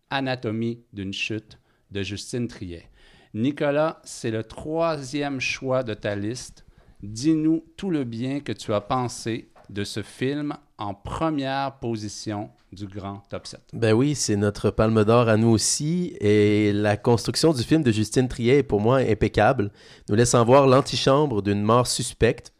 Anatomie 0.10 0.84
d'une 0.94 1.14
chute 1.14 1.60
de 1.92 2.02
Justine 2.02 2.48
Triet. 2.48 2.90
Nicolas, 3.34 4.02
c'est 4.04 4.32
le 4.32 4.44
troisième 4.44 5.40
choix 5.40 5.84
de 5.84 5.94
ta 5.94 6.16
liste. 6.16 6.66
Dis-nous 7.04 7.64
tout 7.78 7.92
le 7.92 8.04
bien 8.04 8.40
que 8.40 8.52
tu 8.52 8.74
as 8.74 8.82
pensé 8.82 9.52
de 9.70 9.84
ce 9.84 10.02
film 10.02 10.56
en 10.78 10.94
première 10.94 11.78
position 11.80 12.50
du 12.72 12.88
grand 12.88 13.24
top 13.30 13.48
7. 13.48 13.60
Ben 13.74 13.94
oui, 13.94 14.16
c'est 14.16 14.36
notre 14.36 14.70
palme 14.70 15.04
d'or 15.04 15.28
à 15.28 15.38
nous 15.38 15.50
aussi. 15.50 16.16
Et 16.20 16.72
la 16.74 16.98
construction 16.98 17.54
du 17.54 17.64
film 17.64 17.84
de 17.84 17.92
Justine 17.92 18.28
Triet 18.28 18.60
est 18.60 18.64
pour 18.64 18.80
moi 18.80 18.98
impeccable, 18.98 19.72
nous 20.10 20.16
laissant 20.16 20.44
voir 20.46 20.68
l'antichambre 20.68 21.42
d'une 21.42 21.62
mort 21.62 21.88
suspecte 21.88 22.54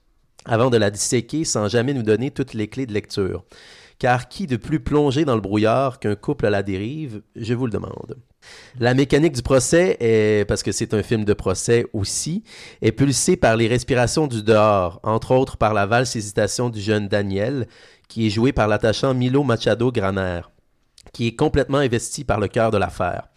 avant 0.46 0.70
de 0.70 0.78
la 0.78 0.90
disséquer 0.90 1.44
sans 1.46 1.68
jamais 1.68 1.94
nous 1.94 2.04
donner 2.04 2.32
toutes 2.32 2.54
les 2.54 2.68
clés 2.68 2.86
de 2.86 2.94
lecture. 2.94 3.44
Car 4.00 4.30
qui 4.30 4.48
de 4.48 4.56
plus 4.56 4.80
plongé 4.80 5.26
dans 5.26 5.36
le 5.36 5.42
brouillard 5.42 6.00
qu'un 6.00 6.16
couple 6.16 6.46
à 6.46 6.50
la 6.50 6.64
dérive, 6.64 7.22
je 7.36 7.54
vous 7.54 7.66
le 7.66 7.72
demande. 7.72 8.18
La 8.80 8.94
mécanique 8.94 9.34
du 9.34 9.42
procès 9.42 9.98
est, 10.00 10.48
parce 10.48 10.64
que 10.64 10.72
c'est 10.72 10.94
un 10.94 11.04
film 11.04 11.26
de 11.26 11.34
procès 11.34 11.86
aussi, 11.92 12.44
est 12.82 12.94
pulsée 12.94 13.36
par 13.36 13.58
les 13.58 13.68
respirations 13.68 14.28
du 14.28 14.42
dehors, 14.42 15.02
entre 15.04 15.32
autres 15.32 15.58
par 15.58 15.74
la 15.74 15.86
valse 15.86 16.16
hésitation 16.16 16.70
du 16.70 16.80
jeune 16.80 17.10
Daniel, 17.10 17.68
qui 18.08 18.26
est 18.26 18.30
joué 18.30 18.54
par 18.54 18.70
l'attachant 18.70 19.14
Milo 19.14 19.44
Machado 19.44 19.92
Graner, 19.92 20.42
qui 21.12 21.28
est 21.28 21.36
complètement 21.36 21.80
investi 21.80 22.24
par 22.24 22.40
le 22.40 22.48
cœur 22.48 22.72
de 22.72 22.78
l'affaire. 22.78 23.28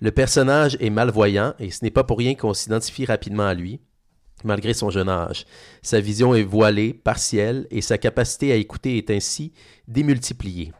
Le 0.00 0.10
personnage 0.10 0.76
est 0.80 0.90
malvoyant 0.90 1.54
et 1.60 1.70
ce 1.70 1.84
n'est 1.84 1.92
pas 1.92 2.02
pour 2.02 2.18
rien 2.18 2.34
qu'on 2.34 2.54
s'identifie 2.54 3.04
rapidement 3.04 3.46
à 3.46 3.54
lui, 3.54 3.80
malgré 4.44 4.74
son 4.74 4.90
jeune 4.90 5.08
âge. 5.08 5.46
Sa 5.82 6.00
vision 6.00 6.34
est 6.34 6.42
voilée, 6.42 6.92
partielle, 6.92 7.66
et 7.70 7.80
sa 7.80 7.98
capacité 7.98 8.52
à 8.52 8.56
écouter 8.56 8.98
est 8.98 9.10
ainsi 9.10 9.52
démultipliée. 9.88 10.72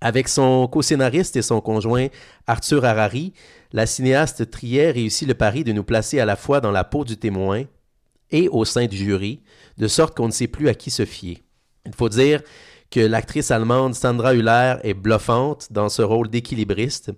Avec 0.00 0.28
son 0.28 0.68
co-scénariste 0.68 1.36
et 1.36 1.42
son 1.42 1.60
conjoint 1.60 2.08
Arthur 2.46 2.84
Harari, 2.84 3.32
la 3.72 3.86
cinéaste 3.86 4.50
Trier 4.50 4.90
réussit 4.90 5.26
le 5.26 5.34
pari 5.34 5.64
de 5.64 5.72
nous 5.72 5.84
placer 5.84 6.20
à 6.20 6.26
la 6.26 6.36
fois 6.36 6.60
dans 6.60 6.70
la 6.70 6.84
peau 6.84 7.04
du 7.04 7.16
témoin 7.16 7.64
et 8.30 8.48
au 8.48 8.64
sein 8.64 8.86
du 8.86 8.96
jury, 8.96 9.40
de 9.78 9.88
sorte 9.88 10.16
qu'on 10.16 10.26
ne 10.26 10.32
sait 10.32 10.46
plus 10.46 10.68
à 10.68 10.74
qui 10.74 10.90
se 10.90 11.04
fier. 11.04 11.42
Il 11.86 11.94
faut 11.94 12.08
dire 12.08 12.42
que 12.90 13.00
l'actrice 13.00 13.50
allemande 13.50 13.94
Sandra 13.94 14.34
Hüller 14.34 14.76
est 14.82 14.94
bluffante 14.94 15.68
dans 15.70 15.88
ce 15.88 16.02
rôle 16.02 16.28
d'équilibriste 16.28 17.12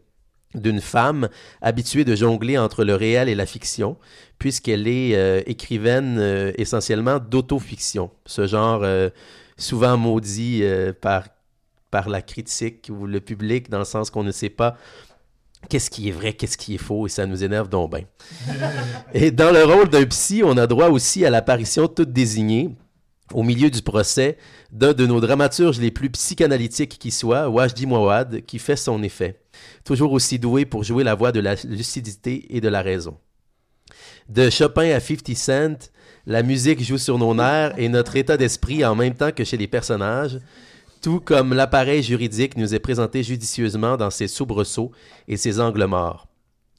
d'une 0.55 0.81
femme 0.81 1.28
habituée 1.60 2.05
de 2.05 2.14
jongler 2.14 2.59
entre 2.59 2.85
le 2.85 2.94
réel 2.94 3.28
et 3.28 3.35
la 3.35 3.47
fiction, 3.47 3.97
puisqu'elle 4.39 4.89
est 4.89 5.14
euh, 5.14 5.43
écrivaine 5.47 6.16
euh, 6.18 6.52
essentiellement 6.56 7.18
d'autofiction, 7.18 8.10
ce 8.27 8.47
genre 8.47 8.81
euh, 8.82 9.10
souvent 9.56 9.97
maudit 9.97 10.60
euh, 10.62 10.93
par, 10.98 11.24
par 11.90 12.09
la 12.09 12.23
critique 12.23 12.90
ou 12.90 13.06
le 13.06 13.20
public, 13.20 13.70
dans 13.70 13.78
le 13.78 13.85
sens 13.85 14.10
qu'on 14.10 14.24
ne 14.24 14.32
sait 14.32 14.51
pas 14.51 14.77
qu'est-ce 15.68 15.90
qui 15.90 16.09
est 16.09 16.12
vrai, 16.12 16.32
qu'est-ce 16.32 16.59
qui 16.59 16.74
est 16.74 16.78
faux, 16.78 17.06
et 17.06 17.10
ça 17.10 17.27
nous 17.27 17.43
énerve 17.43 17.68
donc 17.68 17.90
bien. 17.90 18.05
et 19.14 19.31
dans 19.31 19.52
le 19.52 19.64
rôle 19.64 19.89
d'un 19.89 20.05
psy, 20.06 20.43
on 20.44 20.56
a 20.56 20.66
droit 20.66 20.89
aussi 20.89 21.24
à 21.24 21.31
l'apparition 21.31 21.89
toute 21.89 22.12
désignée, 22.12 22.70
au 23.32 23.43
milieu 23.43 23.70
du 23.70 23.82
procès, 23.82 24.39
d'un 24.73 24.93
de 24.93 25.07
nos 25.07 25.20
dramaturges 25.20 25.81
les 25.81 25.90
plus 25.90 26.11
psychanalytiques 26.11 26.98
qui 26.98 27.11
soit, 27.11 27.48
Wajdi 27.48 27.86
Mouawad, 27.86 28.43
qui 28.47 28.59
fait 28.59 28.77
son 28.77 29.03
effet. 29.03 29.40
Toujours 29.85 30.12
aussi 30.12 30.39
doué 30.39 30.65
pour 30.65 30.85
jouer 30.85 31.05
la 31.05 31.15
voix 31.15 31.32
de 31.32 31.40
la 31.40 31.55
lucidité 31.65 32.47
et 32.51 32.61
de 32.61 32.69
la 32.69 32.82
raison. 32.82 33.19
De 34.28 34.51
Chopin 34.51 34.90
à 34.90 35.01
50 35.01 35.36
Cent, 35.36 35.90
la 36.27 36.43
musique 36.43 36.82
joue 36.82 36.98
sur 36.98 37.19
nos 37.19 37.35
nerfs 37.35 37.74
et 37.78 37.89
notre 37.89 38.16
état 38.16 38.36
d'esprit 38.36 38.85
en 38.85 38.94
même 38.94 39.15
temps 39.15 39.31
que 39.31 39.44
chez 39.44 39.57
les 39.57 39.69
personnages, 39.69 40.40
tout 41.01 41.20
comme 41.20 41.55
l'appareil 41.55 42.03
juridique 42.03 42.57
nous 42.57 42.74
est 42.74 42.81
présenté 42.81 43.23
judicieusement 43.23 43.97
dans 43.97 44.11
ses 44.11 44.27
soubresauts 44.27 44.90
et 45.28 45.36
ses 45.36 45.61
angles 45.61 45.85
morts. 45.85 46.27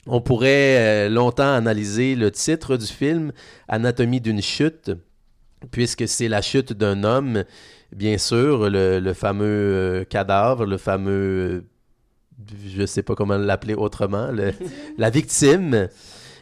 On 0.05 0.21
pourrait 0.21 1.07
euh, 1.07 1.09
longtemps 1.09 1.53
analyser 1.53 2.15
le 2.15 2.31
titre 2.31 2.77
du 2.77 2.85
film, 2.85 3.31
Anatomie 3.67 4.21
d'une 4.21 4.41
chute, 4.41 4.91
puisque 5.71 6.07
c'est 6.07 6.27
la 6.27 6.41
chute 6.41 6.73
d'un 6.73 7.03
homme, 7.03 7.43
bien 7.95 8.17
sûr, 8.17 8.69
le, 8.69 8.99
le 8.99 9.13
fameux 9.13 9.45
euh, 9.45 10.03
cadavre, 10.05 10.65
le 10.65 10.77
fameux, 10.77 11.65
je 12.67 12.81
ne 12.81 12.85
sais 12.85 13.03
pas 13.03 13.15
comment 13.15 13.37
l'appeler 13.37 13.73
autrement, 13.73 14.31
le- 14.31 14.53
la 14.97 15.09
victime. 15.09 15.87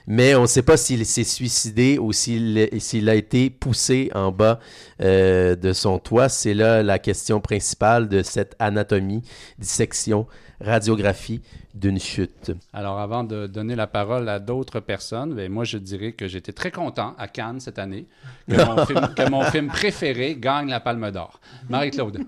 Mais 0.08 0.36
on 0.36 0.44
ne 0.44 0.48
sait 0.48 0.62
pas 0.62 0.78
s'il 0.78 1.06
s'est 1.06 1.24
suicidé 1.24 1.98
ou 2.00 2.14
s'il 2.14 2.70
s'il 2.80 3.10
a 3.10 3.16
été 3.16 3.50
poussé 3.50 4.12
en 4.14 4.32
bas 4.32 4.60
euh, 5.02 5.56
de 5.56 5.74
son 5.74 5.98
toit. 6.00 6.30
C'est 6.30 6.54
là 6.54 6.84
la 6.84 7.00
question 7.00 7.42
principale 7.42 8.08
de 8.08 8.22
cette 8.22 8.56
anatomie, 8.60 9.24
dissection, 9.58 10.28
radiographie 10.62 11.42
d'une 11.76 12.00
chute. 12.00 12.54
Alors, 12.74 13.00
avant 13.00 13.24
de 13.24 13.48
donner 13.48 13.76
la 13.76 13.86
parole 13.86 14.30
à 14.30 14.40
d'autres 14.40 14.80
personnes, 14.80 15.36
ben, 15.36 15.52
moi, 15.52 15.66
je 15.66 15.78
dirais 15.78 16.14
que 16.14 16.28
j'étais 16.28 16.54
très 16.54 16.72
content 16.72 17.14
à 17.18 17.28
Cannes 17.28 17.60
cette 17.60 17.80
année 17.80 18.08
que 18.50 18.56
mon, 18.56 18.86
film, 18.86 19.10
que 19.16 19.30
mon 19.30 19.44
film 19.44 19.68
préféré 19.68 20.36
gagne 20.40 20.70
la 20.70 20.80
Palme 20.80 21.12
d'Or. 21.12 21.40
Marie-Claude. 21.70 22.26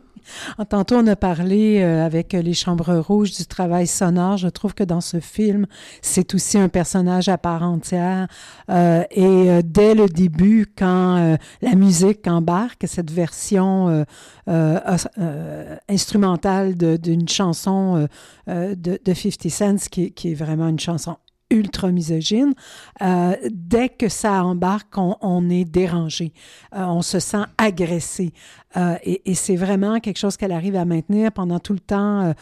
En 0.58 0.66
Tantôt, 0.66 0.96
on 0.98 1.08
a 1.08 1.16
parlé 1.16 1.80
euh, 1.82 2.06
avec 2.06 2.34
les 2.34 2.54
Chambres 2.54 2.98
Rouges 2.98 3.32
du 3.32 3.46
travail 3.46 3.88
sonore. 3.88 4.38
Je 4.38 4.50
trouve 4.50 4.74
que 4.74 4.84
dans 4.84 5.02
ce 5.02 5.20
film, 5.20 5.68
c'est 6.02 6.34
aussi 6.34 6.58
un 6.58 6.70
personnage 6.70 7.30
à 7.30 7.38
part 7.38 7.64
entière. 7.64 8.28
Euh, 8.70 9.04
et 9.12 9.24
euh, 9.24 9.62
dès 9.64 9.96
le 9.96 10.08
début, 10.08 10.68
quand 10.78 11.18
euh, 11.18 11.38
la 11.62 11.76
musique 11.76 12.28
embarque, 12.28 12.84
cette 12.88 13.12
version 13.12 13.88
euh, 13.88 14.04
euh, 14.50 14.80
euh, 15.18 15.76
instrumentale 15.90 16.76
d'une 16.76 17.28
chanson 17.28 17.98
euh, 17.98 18.08
euh, 18.48 18.76
de, 18.76 18.98
de 19.04 19.14
50 19.14 19.37
Cent, 19.50 19.90
qui, 19.90 20.14
est 20.24 20.34
vraiment 20.34 20.68
une 20.68 20.80
chanson 20.80 21.18
ultra 21.50 21.92
misogyne, 21.92 22.54
euh, 23.02 23.36
dès 23.50 23.90
que 23.90 24.10
ça 24.10 24.44
embarque, 24.44 24.98
on, 24.98 25.50
est 25.50 25.66
dérangé, 25.66 26.34
Euh, 26.76 26.84
on 26.86 27.02
se 27.02 27.20
sent 27.20 27.44
agressé. 27.58 28.34
Euh, 28.76 28.96
et 29.04 29.34
c'est 29.34 29.56
vraiment 29.56 30.00
quelque 30.00 30.18
chose 30.18 30.36
qu'elle 30.36 30.52
arrive 30.52 30.76
à 30.76 30.84
maintenir 30.84 31.32
pendant 31.32 31.60
tout 31.60 31.74
le 31.74 31.80
temps, 31.80 32.34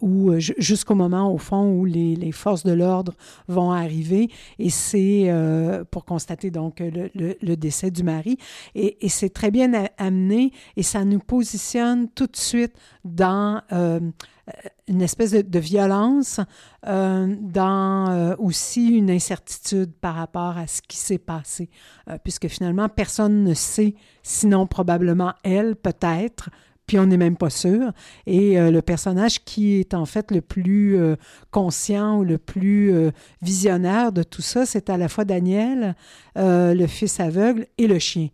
où 0.00 0.38
ju- 0.38 0.54
jusqu'au 0.58 0.94
moment, 0.94 1.32
au 1.32 1.38
fond, 1.38 1.72
où 1.72 1.84
les, 1.86 2.32
forces 2.32 2.64
de 2.64 2.72
l'ordre 2.72 3.14
vont 3.48 3.72
arriver. 3.72 4.28
Et 4.58 4.70
c'est 4.70 5.32
pour 5.90 6.04
constater 6.04 6.50
donc 6.50 6.80
le, 6.80 7.56
décès 7.56 7.90
du 7.90 8.02
mari. 8.02 8.36
Et, 8.74 9.08
c'est 9.08 9.32
très 9.32 9.50
bien 9.50 9.72
amené 9.96 10.52
et 10.76 10.82
ça 10.82 11.04
nous 11.04 11.20
positionne 11.20 12.08
tout 12.10 12.26
de 12.26 12.36
suite 12.36 12.74
dans 13.04 13.62
une 14.88 15.02
espèce 15.02 15.32
de, 15.32 15.58
violence, 15.58 16.40
euh, 16.86 17.34
dans 17.40 18.10
euh, 18.10 18.34
aussi 18.38 18.88
une 18.88 19.10
incertitude 19.10 19.92
par 20.00 20.14
rapport 20.14 20.58
à 20.58 20.66
ce 20.66 20.82
qui 20.82 20.96
s'est 20.96 21.18
passé, 21.18 21.70
Euh, 22.10 22.18
puisque 22.22 22.48
finalement, 22.48 22.88
personne 22.90 23.44
ne 23.44 23.54
sait, 23.54 23.94
sinon 24.22 24.66
probablement 24.66 25.32
elle, 25.42 25.74
peut-être, 25.74 26.50
puis 26.86 26.98
on 26.98 27.06
n'est 27.06 27.16
même 27.16 27.38
pas 27.38 27.48
sûr. 27.48 27.92
Et 28.26 28.58
le 28.58 28.82
personnage 28.82 29.42
qui 29.42 29.76
est 29.76 29.94
en 29.94 30.04
fait 30.04 30.30
le 30.30 30.42
plus 30.42 30.98
conscient 31.50 32.18
ou 32.18 32.24
le 32.24 32.36
plus 32.36 32.92
visionnaire 33.40 34.12
de 34.12 34.22
tout 34.22 34.42
ça, 34.42 34.66
c'est 34.66 34.90
à 34.90 34.98
la 34.98 35.08
fois 35.08 35.24
Daniel, 35.24 35.96
le 36.36 36.86
fils 36.86 37.20
aveugle, 37.20 37.66
et 37.78 37.86
le 37.86 37.98
chien. 37.98 38.28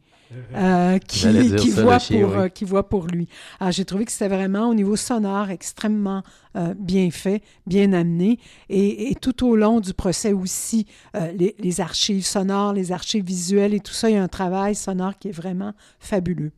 Euh, 0.55 0.99
qui, 0.99 1.71
voit 1.71 1.99
le 1.99 2.21
pour, 2.21 2.31
oui. 2.31 2.39
euh, 2.39 2.49
qui 2.49 2.65
voit 2.65 2.89
pour 2.89 3.07
lui. 3.07 3.29
Alors, 3.59 3.73
j'ai 3.73 3.85
trouvé 3.85 4.05
que 4.05 4.13
c'était 4.13 4.29
vraiment, 4.29 4.69
au 4.69 4.75
niveau 4.75 4.97
sonore, 4.97 5.51
extrêmement 5.51 6.23
euh, 6.57 6.75
bien 6.79 7.11
fait, 7.11 7.43
bien 7.67 7.93
amené. 7.93 8.39
Et, 8.69 9.11
et 9.11 9.15
tout 9.15 9.47
au 9.47 9.57
long 9.57 9.81
du 9.81 9.95
procès 9.95 10.33
aussi, 10.33 10.87
euh, 11.17 11.33
les, 11.33 11.55
les 11.59 11.81
archives 11.81 12.25
sonores, 12.25 12.73
les 12.73 12.93
archives 12.93 13.25
visuelles 13.25 13.75
et 13.75 13.81
tout 13.81 13.93
ça, 13.93 14.11
il 14.11 14.15
y 14.15 14.19
a 14.19 14.23
un 14.23 14.29
travail 14.29 14.75
sonore 14.75 15.19
qui 15.19 15.29
est 15.29 15.33
vraiment 15.33 15.75
fabuleux. 15.99 16.53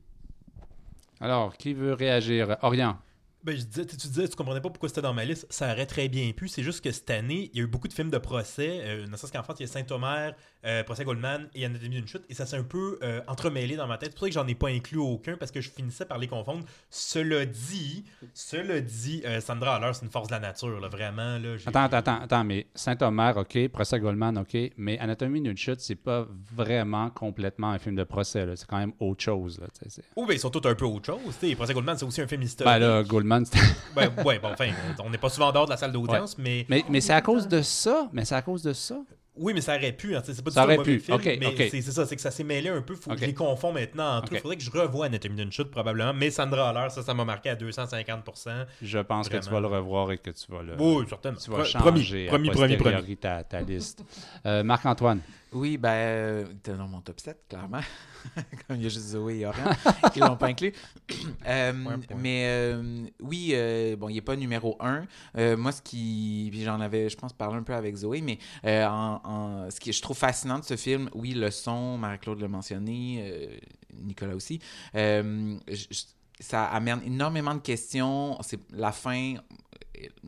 Alors, 1.20 1.57
qui 1.57 1.73
veut 1.73 1.93
réagir? 1.93 2.57
Orient. 2.62 2.97
Ben, 3.44 3.57
je 3.57 3.65
disais, 3.65 3.86
tu 3.86 3.97
tu 3.97 4.07
disais, 4.07 4.28
tu 4.28 4.36
comprenais 4.36 4.61
pas 4.61 4.70
pourquoi 4.70 4.89
c'était 4.89 5.03
dans 5.03 5.15
ma 5.15 5.24
liste. 5.24 5.47
Ça 5.51 5.73
aurait 5.73 5.86
très 5.86 6.09
bien 6.09 6.31
pu. 6.32 6.47
C'est 6.47 6.62
juste 6.62 6.81
que 6.81 6.93
cette 6.93 7.11
année, 7.11 7.51
il 7.53 7.59
y 7.59 7.61
a 7.61 7.65
eu 7.65 7.66
beaucoup 7.66 7.89
de 7.89 7.93
films 7.93 8.11
de 8.11 8.19
procès. 8.19 8.81
Euh, 8.82 9.07
ne 9.07 9.16
serait-ce 9.16 9.32
qu'en 9.32 9.43
France, 9.43 9.57
il 9.59 9.62
y 9.62 9.69
a 9.69 9.73
Saint-Omer, 9.73 10.35
euh, 10.64 10.84
Procès 10.84 11.05
Goldman 11.05 11.48
et 11.55 11.64
Anatomie 11.64 11.97
d'une 11.97 12.06
chute. 12.06 12.22
Et 12.28 12.34
ça 12.34 12.47
s'est 12.47 12.56
un 12.56 12.62
peu 12.62 12.98
euh, 13.02 13.20
entremêlé 13.26 13.76
dans 13.76 13.86
ma 13.86 13.98
tête. 13.98 14.10
C'est 14.10 14.14
pour 14.18 14.26
ça 14.26 14.28
que 14.28 14.34
j'en 14.34 14.47
ai 14.47 14.55
pas 14.55 14.68
inclus 14.68 14.98
aucun 14.98 15.36
parce 15.36 15.51
que 15.51 15.60
je 15.60 15.70
finissais 15.70 16.05
par 16.05 16.18
les 16.18 16.28
confondre. 16.28 16.64
Cela 16.90 17.44
dit, 17.47 18.05
cela 18.34 18.80
dit, 18.80 19.22
euh, 19.24 19.40
Sandra 19.40 19.76
Haller, 19.76 19.90
c'est 19.94 20.05
une 20.05 20.10
force 20.10 20.28
de 20.28 20.32
la 20.32 20.40
nature, 20.40 20.78
là, 20.80 20.89
vraiment. 20.89 21.39
Là, 21.39 21.56
Attends, 21.66 21.97
attends, 21.97 22.20
attends, 22.22 22.44
mais 22.44 22.66
Saint-Omer, 22.74 23.36
OK, 23.36 23.68
procès 23.68 23.98
Goldman, 24.01 24.39
OK, 24.39 24.56
mais 24.76 24.98
Anatomie 24.98 25.40
d'une 25.40 25.56
chute, 25.56 25.80
c'est 25.80 25.94
pas 25.97 26.26
vraiment 26.55 27.10
complètement 27.10 27.70
un 27.70 27.78
film 27.78 27.97
de 27.97 28.05
procès, 28.05 28.47
là. 28.47 28.56
c'est 28.56 28.66
quand 28.66 28.78
même 28.78 28.93
autre 29.01 29.22
chose. 29.22 29.59
Là, 29.60 29.66
c'est- 29.89 30.02
Oh, 30.16 30.26
ben, 30.26 30.34
ils 30.34 30.39
sont 30.40 30.51
tous 30.51 30.66
un 30.68 30.74
peu 30.74 30.84
autre 30.84 31.06
chose. 31.06 31.20
tu 31.40 31.48
sais. 31.48 31.55
Procès 31.55 31.74
Goldman, 31.74 31.97
c'est 31.98 32.05
aussi 32.05 32.20
un 32.20 32.26
film 32.28 32.43
historique. 32.43 32.72
Ben 32.72 32.78
là, 32.78 33.02
Goldman, 33.02 33.44
c'était- 33.44 33.59
Ben, 33.97 34.10
ouais, 34.24 34.39
bon, 34.39 34.51
enfin, 34.52 34.70
on 35.02 35.10
n'est 35.10 35.18
pas 35.18 35.28
souvent 35.28 35.48
en 35.48 35.52
dehors 35.52 35.66
de 35.66 35.70
la 35.70 35.76
salle 35.76 35.93
d'audience, 35.93 36.39
mais 36.39 36.66
mais, 36.68 36.84
mais 36.89 37.01
c'est 37.01 37.12
à 37.12 37.20
cause 37.20 37.48
de 37.48 37.62
ça, 37.62 38.09
mais 38.12 38.24
c'est 38.24 38.34
à 38.34 38.43
cause 38.43 38.62
de 38.62 38.72
ça. 38.72 39.01
Oui, 39.34 39.54
mais 39.54 39.62
ça 39.62 39.76
aurait 39.76 39.92
pu. 39.92 40.14
Hein, 40.14 40.20
c'est 40.24 40.42
pas 40.44 40.50
du 40.50 40.54
Ça 40.54 40.62
tout 40.62 40.66
aurait 40.68 40.82
pu. 40.82 41.00
film, 41.00 41.18
mais 41.40 41.70
c'est 41.70 41.80
ça, 41.80 42.04
c'est 42.04 42.16
que 42.16 42.20
ça 42.22 42.30
s'est 42.30 42.44
mêlé 42.44 42.68
un 42.68 42.82
peu. 42.82 42.94
Faut, 42.94 43.10
Ok. 43.12 43.18
Je 43.18 43.24
les 43.24 43.34
confonds 43.34 43.72
maintenant 43.72 44.18
entre. 44.18 44.32
Il 44.34 44.40
faudrait 44.40 44.56
que 44.59 44.62
je 44.62 44.70
revoie 44.70 45.06
Anatomie 45.06 45.36
d'une 45.36 45.50
chute, 45.50 45.70
probablement. 45.70 46.12
Mais 46.12 46.30
Sandra 46.30 46.68
Haller, 46.68 46.90
ça, 46.90 47.02
ça 47.02 47.14
m'a 47.14 47.24
marqué 47.24 47.48
à 47.48 47.54
250% 47.54 48.66
Je 48.82 48.98
pense 48.98 49.28
que 49.28 49.36
tu 49.38 49.48
vas 49.50 49.60
le 49.60 49.66
revoir 49.68 50.12
et 50.12 50.18
que 50.18 50.30
tu 50.30 50.52
vas 50.52 50.62
le. 50.62 50.74
Oui, 50.78 51.04
certainement. 51.09 51.38
Tu 51.42 51.50
vas 51.50 51.56
Pro- 51.56 51.64
changer 51.64 51.78
promis, 52.26 52.26
promis, 52.26 52.50
promis, 52.76 53.16
ta 53.16 53.60
liste. 53.66 54.04
Euh, 54.44 54.62
Marc-Antoine. 54.62 55.20
Oui, 55.52 55.76
ben, 55.76 55.90
euh, 55.90 56.44
t'es 56.62 56.72
dans 56.74 56.88
mon 56.88 57.00
top 57.00 57.20
7, 57.20 57.44
clairement. 57.48 57.80
Comme 58.66 58.76
il 58.76 58.82
y 58.82 58.86
a 58.86 58.88
juste 58.88 59.08
Zoé 59.08 59.40
et 59.40 59.46
Orion 59.46 59.64
qui 60.12 60.20
l'ont 60.20 60.36
pas 60.36 60.46
inclus. 60.46 60.72
Euh, 61.46 61.72
Point, 61.72 61.98
point. 61.98 62.16
mais 62.20 62.44
euh, 62.46 63.04
oui, 63.20 63.50
euh, 63.52 63.96
bon, 63.96 64.08
il 64.08 64.14
n'est 64.14 64.20
pas 64.20 64.36
numéro 64.36 64.76
1. 64.80 65.56
moi, 65.56 65.72
ce 65.72 65.82
qui. 65.82 66.48
Puis 66.52 66.62
j'en 66.62 66.80
avais, 66.80 67.08
je 67.08 67.16
pense, 67.16 67.32
parlé 67.32 67.56
un 67.58 67.62
peu 67.62 67.74
avec 67.74 67.94
Zoé, 67.96 68.20
mais 68.22 68.38
en, 68.64 69.20
en- 69.24 69.70
ce 69.70 69.78
que 69.80 69.90
je 69.92 70.00
trouve 70.00 70.16
fascinant 70.16 70.58
de 70.60 70.64
ce 70.64 70.76
film, 70.76 71.10
oui, 71.14 71.32
le 71.32 71.50
son, 71.50 71.98
Marie-Claude 71.98 72.40
l'a 72.40 72.48
mentionné, 72.48 73.60
Nicolas 73.92 74.34
aussi. 74.36 74.60
je- 74.94 76.04
ça 76.40 76.64
amène 76.66 77.00
énormément 77.04 77.54
de 77.54 77.60
questions. 77.60 78.38
C'est 78.42 78.58
la 78.72 78.92
fin 78.92 79.34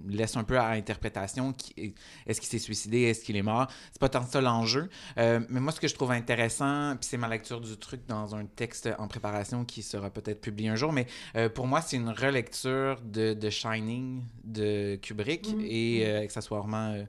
laisse 0.09 0.37
un 0.37 0.45
peu 0.45 0.59
à 0.59 0.69
interprétation. 0.71 1.55
Est-ce 2.27 2.41
qu'il 2.41 2.49
s'est 2.49 2.59
suicidé? 2.59 3.03
Est-ce 3.03 3.25
qu'il 3.25 3.37
est 3.37 3.43
mort? 3.43 3.69
C'est 3.93 4.01
pas 4.01 4.09
tant 4.09 4.25
ça 4.25 4.41
l'enjeu. 4.41 4.89
Euh, 5.19 5.41
mais 5.49 5.61
moi, 5.61 5.73
ce 5.73 5.81
que 5.81 5.89
je 5.89 5.95
trouve 5.95 6.13
intéressant, 6.13 6.97
puis 6.97 7.09
c'est 7.09 7.17
ma 7.17 7.29
lecture 7.29 7.61
du 7.61 7.77
truc 7.77 8.03
dans 8.07 8.35
un 8.35 8.45
texte 8.45 8.89
en 8.99 9.09
préparation 9.09 9.65
qui 9.65 9.83
sera 9.83 10.11
peut-être 10.11 10.41
publié 10.41 10.69
un 10.69 10.77
jour, 10.77 10.93
mais 10.93 11.07
euh, 11.37 11.49
pour 11.49 11.67
moi, 11.67 11.81
c'est 11.81 11.97
une 11.97 12.11
relecture 12.11 13.01
de, 13.03 13.35
de 13.35 13.51
Shining 13.51 14.23
de 14.45 14.97
Kubrick 14.97 15.55
et 15.61 16.07
euh, 16.07 16.23
accessoirement 16.23 16.93
euh, 16.93 17.05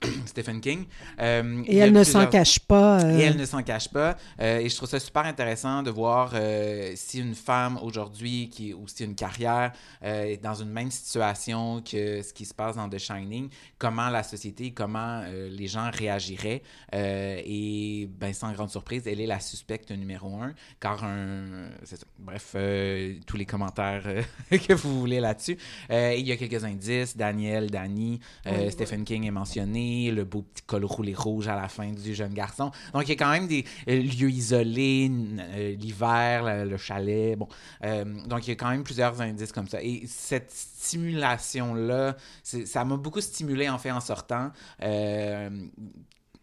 Stephen 0.26 0.60
King. 0.60 0.84
Euh, 1.20 1.62
Et 1.66 1.82
a 1.82 1.86
elle 1.86 1.92
ne 1.92 2.04
s'en 2.04 2.26
cache 2.26 2.58
pas. 2.60 3.00
euh, 3.02 3.18
et 3.18 3.22
elle 3.22 3.36
ne 3.36 3.44
s'en 3.44 3.62
cache 3.62 3.88
pas. 3.88 4.16
Euh, 4.40 4.58
et 4.60 4.68
je 4.68 4.76
trouve 4.76 4.88
ça 4.88 5.00
super 5.00 5.24
intéressant 5.24 5.82
de 5.82 5.90
voir 5.90 6.32
euh, 6.34 6.92
si 6.94 7.18
une 7.20 7.34
femme 7.34 7.78
aujourd'hui 7.82 8.48
qui 8.48 8.72
ou 8.74 8.86
si 8.86 9.04
une 9.04 9.14
carrière 9.14 9.72
euh, 10.04 10.24
est 10.24 10.42
dans 10.42 10.54
une 10.54 10.70
même 10.70 10.90
situation 10.90 11.82
que 11.82 12.22
ce 12.22 12.32
qui 12.32 12.44
se 12.44 12.54
passe 12.54 12.76
dans 12.76 12.88
The 12.88 12.98
Shining, 12.98 13.48
comment 13.78 14.08
la 14.08 14.22
société, 14.22 14.70
comment 14.72 15.22
euh, 15.24 15.48
les 15.50 15.66
gens 15.66 15.90
réagiraient. 15.92 16.62
Euh, 16.94 17.40
et 17.44 18.08
ben, 18.20 18.32
sans 18.32 18.52
grande 18.52 18.70
surprise, 18.70 19.02
elle 19.06 19.20
est 19.20 19.26
la 19.26 19.40
suspecte 19.40 19.90
numéro 19.90 20.34
un, 20.40 20.54
car 20.80 21.02
un... 21.04 21.70
Bref, 22.18 22.52
euh, 22.54 23.14
tous 23.26 23.36
les 23.36 23.46
commentaires 23.46 24.02
euh, 24.06 24.22
que 24.58 24.74
vous 24.74 25.00
voulez 25.00 25.20
là-dessus. 25.20 25.56
Euh, 25.90 26.14
il 26.16 26.26
y 26.26 26.32
a 26.32 26.36
quelques 26.36 26.62
indices. 26.64 27.16
Daniel, 27.16 27.70
Danny, 27.70 28.20
euh, 28.46 28.70
Stephen 28.70 29.04
King 29.04 29.24
est 29.26 29.30
mentionné, 29.30 29.87
le 30.14 30.24
beau 30.24 30.42
petit 30.42 30.62
col 30.66 30.84
roulé 30.84 31.14
rouge 31.14 31.48
à 31.48 31.56
la 31.56 31.68
fin 31.68 31.90
du 31.92 32.14
jeune 32.14 32.34
garçon. 32.34 32.70
Donc, 32.92 33.02
il 33.04 33.08
y 33.10 33.12
a 33.12 33.16
quand 33.16 33.30
même 33.30 33.46
des 33.46 33.64
euh, 33.88 34.02
lieux 34.02 34.30
isolés, 34.30 35.10
euh, 35.10 35.74
l'hiver, 35.76 36.44
le, 36.44 36.70
le 36.70 36.76
chalet. 36.76 37.36
Bon, 37.38 37.48
Euh, 37.84 38.04
donc, 38.26 38.46
il 38.46 38.50
y 38.50 38.52
a 38.52 38.56
quand 38.56 38.70
même 38.70 38.84
plusieurs 38.84 39.20
indices 39.20 39.52
comme 39.52 39.68
ça. 39.68 39.82
Et 39.82 40.04
cette 40.06 40.50
stimulation-là, 40.50 42.16
ça 42.42 42.84
m'a 42.84 42.96
beaucoup 42.96 43.20
stimulé 43.20 43.68
en 43.68 43.78
fait 43.78 43.90
en 43.90 44.00
sortant. 44.00 44.50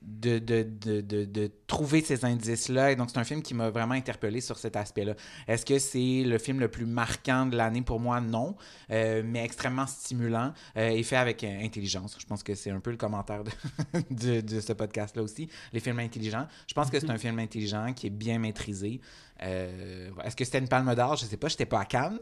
De, 0.06 0.38
de, 0.40 0.64
de, 0.64 1.02
de 1.02 1.52
trouver 1.68 2.02
ces 2.02 2.26
indices-là. 2.26 2.92
Et 2.92 2.96
donc, 2.96 3.10
c'est 3.12 3.18
un 3.18 3.24
film 3.24 3.42
qui 3.42 3.54
m'a 3.54 3.70
vraiment 3.70 3.96
interpellé 3.96 4.40
sur 4.40 4.58
cet 4.58 4.76
aspect-là. 4.76 5.16
Est-ce 5.48 5.66
que 5.66 5.80
c'est 5.80 6.24
le 6.24 6.38
film 6.38 6.60
le 6.60 6.68
plus 6.68 6.86
marquant 6.86 7.46
de 7.46 7.58
l'année? 7.58 7.82
Pour 7.82 8.00
moi? 8.00 8.22
Non. 8.22 8.56
Euh, 8.92 9.24
mais 9.26 9.44
extrêmement 9.44 9.88
stimulant 9.88 10.54
euh, 10.78 10.90
et 10.90 11.04
fait 11.04 11.16
avec 11.16 11.44
euh, 11.44 11.64
intelligence. 11.64 12.18
Je 12.20 12.26
pense 12.26 12.44
que 12.44 12.54
c'est 12.56 12.72
un 12.72 12.80
peu 12.80 12.92
le 12.92 12.98
commentaire 12.98 13.44
de, 13.44 13.52
ce 14.62 14.74
podcast-là 14.74 15.24
aussi. 15.24 15.50
Les 15.74 15.80
films 15.80 16.00
intelligents. 16.00 16.48
Je 16.68 16.74
pense 16.74 16.90
que 16.90 17.00
c'est 17.00 17.10
un 17.10 17.18
film 17.20 17.40
intelligent 17.40 17.94
qui 17.94 18.08
est 18.08 18.12
bien 18.12 18.38
maîtrisé. 18.38 19.02
Euh, 19.44 20.10
Est-ce 20.24 20.36
que 20.36 20.46
c'était 20.46 20.60
une 20.60 20.68
palme 20.68 20.94
d'or? 20.96 21.16
Je 21.18 21.26
sais 21.26 21.38
pas, 21.38 21.48
j'étais 21.50 21.66
pas 21.66 21.82
à 21.82 21.86
Cannes. 21.86 22.20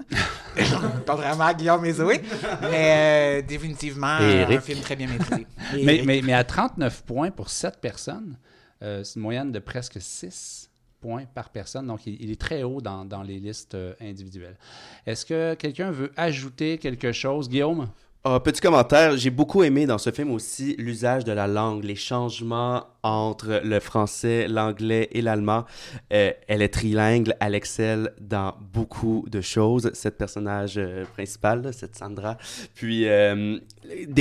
pas 1.06 1.16
vraiment 1.16 1.46
à 1.46 1.54
Guillaume 1.54 1.86
et 1.86 1.94
Zoé. 1.94 2.22
Mais 2.62 3.40
euh, 3.42 3.42
définitivement, 3.48 4.18
euh, 4.20 4.46
un 4.48 4.60
film 4.62 4.80
très 4.82 4.96
bien 4.96 5.08
maîtrisé. 5.08 5.46
Mais, 5.74 5.96
Eric. 5.96 6.06
mais, 6.06 6.22
mais 6.24 6.34
à 6.34 6.44
39 6.44 7.04
points 7.04 7.32
pour 7.32 7.50
7 7.50 7.80
personnes, 7.80 8.38
euh, 8.82 9.04
c'est 9.04 9.16
une 9.16 9.22
moyenne 9.22 9.52
de 9.52 9.60
presque 9.60 10.02
6 10.02 10.70
points 11.02 11.26
par 11.26 11.50
personne. 11.50 11.88
Donc, 11.88 12.06
il, 12.08 12.20
il 12.22 12.32
est 12.32 12.40
très 12.40 12.64
haut 12.64 12.82
dans, 12.82 13.06
dans 13.06 13.22
les 13.24 13.40
listes 13.40 13.76
euh, 13.76 13.94
individuelles. 14.02 14.58
Est-ce 15.06 15.26
que 15.26 15.54
quelqu'un 15.56 15.92
veut 15.92 16.12
ajouter 16.18 16.78
quelque 16.78 17.12
chose? 17.12 17.48
Guillaume? 17.50 17.90
Ah, 18.26 18.40
petit 18.40 18.62
commentaire, 18.62 19.18
j'ai 19.18 19.32
beaucoup 19.32 19.64
aimé 19.64 19.86
dans 19.86 19.98
ce 19.98 20.10
film 20.10 20.32
aussi 20.32 20.78
l'usage 20.78 21.26
de 21.26 21.34
la 21.34 21.46
langue, 21.46 21.84
les 21.84 21.98
changements 21.98 22.86
entre 23.04 23.60
le 23.62 23.82
français, 23.82 24.48
l'anglais 24.48 25.10
et 25.12 25.22
l'allemand. 25.22 25.66
Euh, 26.14 26.32
elle 26.48 26.62
est 26.62 26.70
trilingue, 26.70 27.34
elle 27.42 27.54
excelle 27.54 28.14
dans 28.22 28.56
beaucoup 28.62 29.26
de 29.30 29.42
choses, 29.42 29.92
cette 29.94 30.18
personnage 30.18 30.76
euh, 30.78 31.04
principale, 31.04 31.74
cette 31.74 31.98
Sandra. 31.98 32.38
Puis, 32.76 33.10
euh, 33.10 33.60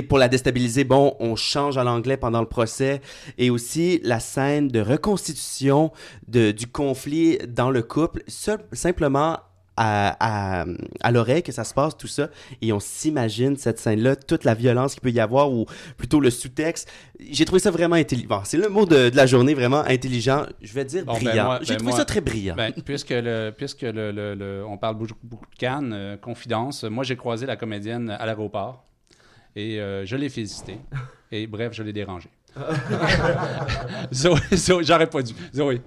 pour 0.08 0.18
la 0.18 0.26
déstabiliser, 0.26 0.82
bon, 0.82 1.14
on 1.20 1.36
change 1.36 1.78
à 1.78 1.84
l'anglais 1.84 2.16
pendant 2.16 2.40
le 2.40 2.48
procès 2.48 3.02
et 3.38 3.50
aussi 3.50 4.00
la 4.02 4.18
scène 4.18 4.66
de 4.66 4.80
reconstitution 4.80 5.92
du 6.26 6.66
conflit 6.66 7.38
dans 7.46 7.70
le 7.70 7.84
couple, 7.84 8.24
simplement 8.26 9.38
à, 9.76 10.60
à, 10.62 10.64
à 11.00 11.10
l'oreille 11.10 11.42
que 11.42 11.52
ça 11.52 11.64
se 11.64 11.72
passe, 11.74 11.96
tout 11.96 12.06
ça, 12.06 12.28
et 12.60 12.72
on 12.72 12.80
s'imagine 12.80 13.56
cette 13.56 13.78
scène-là, 13.78 14.16
toute 14.16 14.44
la 14.44 14.54
violence 14.54 14.92
qu'il 14.94 15.00
peut 15.02 15.10
y 15.10 15.20
avoir, 15.20 15.50
ou 15.50 15.66
plutôt 15.96 16.20
le 16.20 16.30
sous-texte. 16.30 16.90
J'ai 17.30 17.44
trouvé 17.44 17.60
ça 17.60 17.70
vraiment 17.70 17.94
intelligent. 17.96 18.42
C'est 18.44 18.58
le 18.58 18.68
mot 18.68 18.84
de, 18.84 19.08
de 19.10 19.16
la 19.16 19.26
journée, 19.26 19.54
vraiment 19.54 19.80
intelligent. 19.86 20.44
Je 20.60 20.72
vais 20.74 20.84
dire 20.84 21.04
Bon, 21.04 21.14
ben 21.14 21.24
brillant. 21.24 21.44
moi- 21.44 21.58
J'ai 21.62 21.74
ben 21.74 21.76
trouvé 21.78 21.90
moi- 21.92 21.98
ça 21.98 22.04
très 22.04 22.20
brillant. 22.20 22.54
Ben, 22.56 22.72
puisque 22.84 23.10
le, 23.10 23.50
puisque 23.56 23.82
le, 23.82 24.10
le- 24.12 24.34
le- 24.34 24.64
on 24.66 24.76
parle 24.76 24.96
beaucoup, 24.96 25.14
beaucoup 25.22 25.46
de 25.50 25.56
Cannes, 25.56 25.92
euh, 25.94 26.16
confidence, 26.16 26.84
moi 26.84 27.04
j'ai 27.04 27.16
croisé 27.16 27.46
la 27.46 27.56
comédienne 27.56 28.10
à 28.10 28.26
l'aéroport 28.26 28.84
et 29.56 29.80
euh, 29.80 30.04
je 30.04 30.16
l'ai 30.16 30.28
félicité. 30.28 30.78
Et 31.30 31.46
bref, 31.46 31.72
je 31.72 31.82
l'ai 31.82 31.92
dérangée. 31.92 32.28
Zoé, 34.12 34.38
Zoé, 34.54 34.84
j'aurais 34.84 35.08
pas 35.08 35.22
dû. 35.22 35.32
Zoé. 35.54 35.80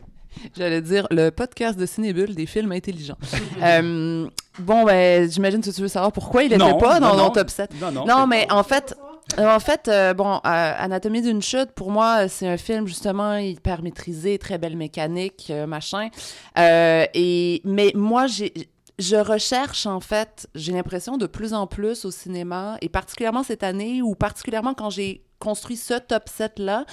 J'allais 0.58 0.82
dire 0.82 1.08
le 1.12 1.30
podcast 1.30 1.78
de 1.78 1.86
Cinébule 1.86 2.36
des 2.36 2.46
films 2.46 2.72
intelligents. 2.72 3.18
Euh, 3.64 4.28
bon, 4.60 4.84
ben, 4.84 5.30
j'imagine 5.30 5.62
que 5.62 5.70
tu 5.70 5.82
veux 5.82 5.88
savoir 5.88 6.12
pourquoi 6.12 6.44
il 6.44 6.52
n'était 6.52 6.78
pas 6.78 7.00
dans 7.00 7.16
non. 7.16 7.30
top 7.30 7.50
7. 7.50 7.72
Non, 7.82 7.92
non. 7.92 8.06
Non, 8.06 8.28
mais 8.28 8.46
pas- 8.48 8.56
en 8.56 8.64
fait, 8.64 8.96
en 9.38 9.60
fait, 9.60 9.88
euh, 9.88 10.14
bon, 10.14 10.36
euh, 10.36 10.40
Anatomie 10.44 11.22
d'une 11.22 11.42
chute, 11.42 11.72
pour 11.72 11.92
moi, 11.92 12.28
c'est 12.28 12.48
un 12.48 12.58
film 12.58 12.88
justement 12.88 13.38
hyper 13.38 13.82
maîtrisé, 13.82 14.38
très 14.38 14.58
belle 14.58 14.78
mécanique, 14.78 15.48
euh, 15.50 15.66
machin. 15.66 16.10
Et 16.58 17.62
mais 17.64 17.92
moi, 17.96 18.28
j'ai 18.28 18.54
je 18.98 19.18
recherche 19.18 19.86
en 19.88 20.00
fait, 20.00 20.48
j'ai 20.56 20.72
l'impression 20.72 21.18
de 21.18 21.26
plus 21.28 21.54
en 21.54 21.68
plus 21.68 22.06
au 22.06 22.12
cinéma, 22.12 22.78
et 22.82 22.90
particulièrement 22.90 23.44
cette 23.44 23.64
année, 23.64 24.02
ou 24.02 24.16
particulièrement 24.16 24.74
quand 24.74 24.90
j'ai 24.90 25.22
construit 25.50 25.78
ce 25.78 25.96
top 26.12 26.26
7 26.28 26.60
là, 26.60 26.86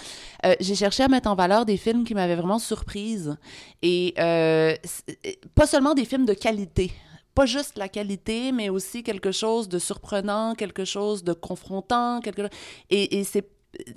euh, 0.46 0.54
j'ai 0.60 0.74
cherché 0.74 1.02
à 1.02 1.08
mettre 1.08 1.28
en 1.28 1.34
valeur 1.34 1.64
des 1.64 1.76
films 1.76 2.04
qui 2.04 2.14
m'avaient 2.14 2.36
vraiment 2.42 2.58
surprise 2.58 3.36
et 3.82 4.14
euh, 4.18 4.74
c- 4.84 5.38
pas 5.54 5.66
seulement 5.66 5.94
des 5.94 6.04
films 6.04 6.26
de 6.26 6.34
qualité. 6.34 6.92
Pas 7.34 7.46
juste 7.46 7.78
la 7.78 7.88
qualité, 7.88 8.52
mais 8.52 8.68
aussi 8.68 9.02
quelque 9.02 9.32
chose 9.32 9.68
de 9.68 9.78
surprenant, 9.78 10.54
quelque 10.54 10.84
chose 10.84 11.24
de 11.24 11.32
confrontant, 11.32 12.20
quelque 12.20 12.42
et, 12.90 13.18
et 13.18 13.24
c'est 13.24 13.46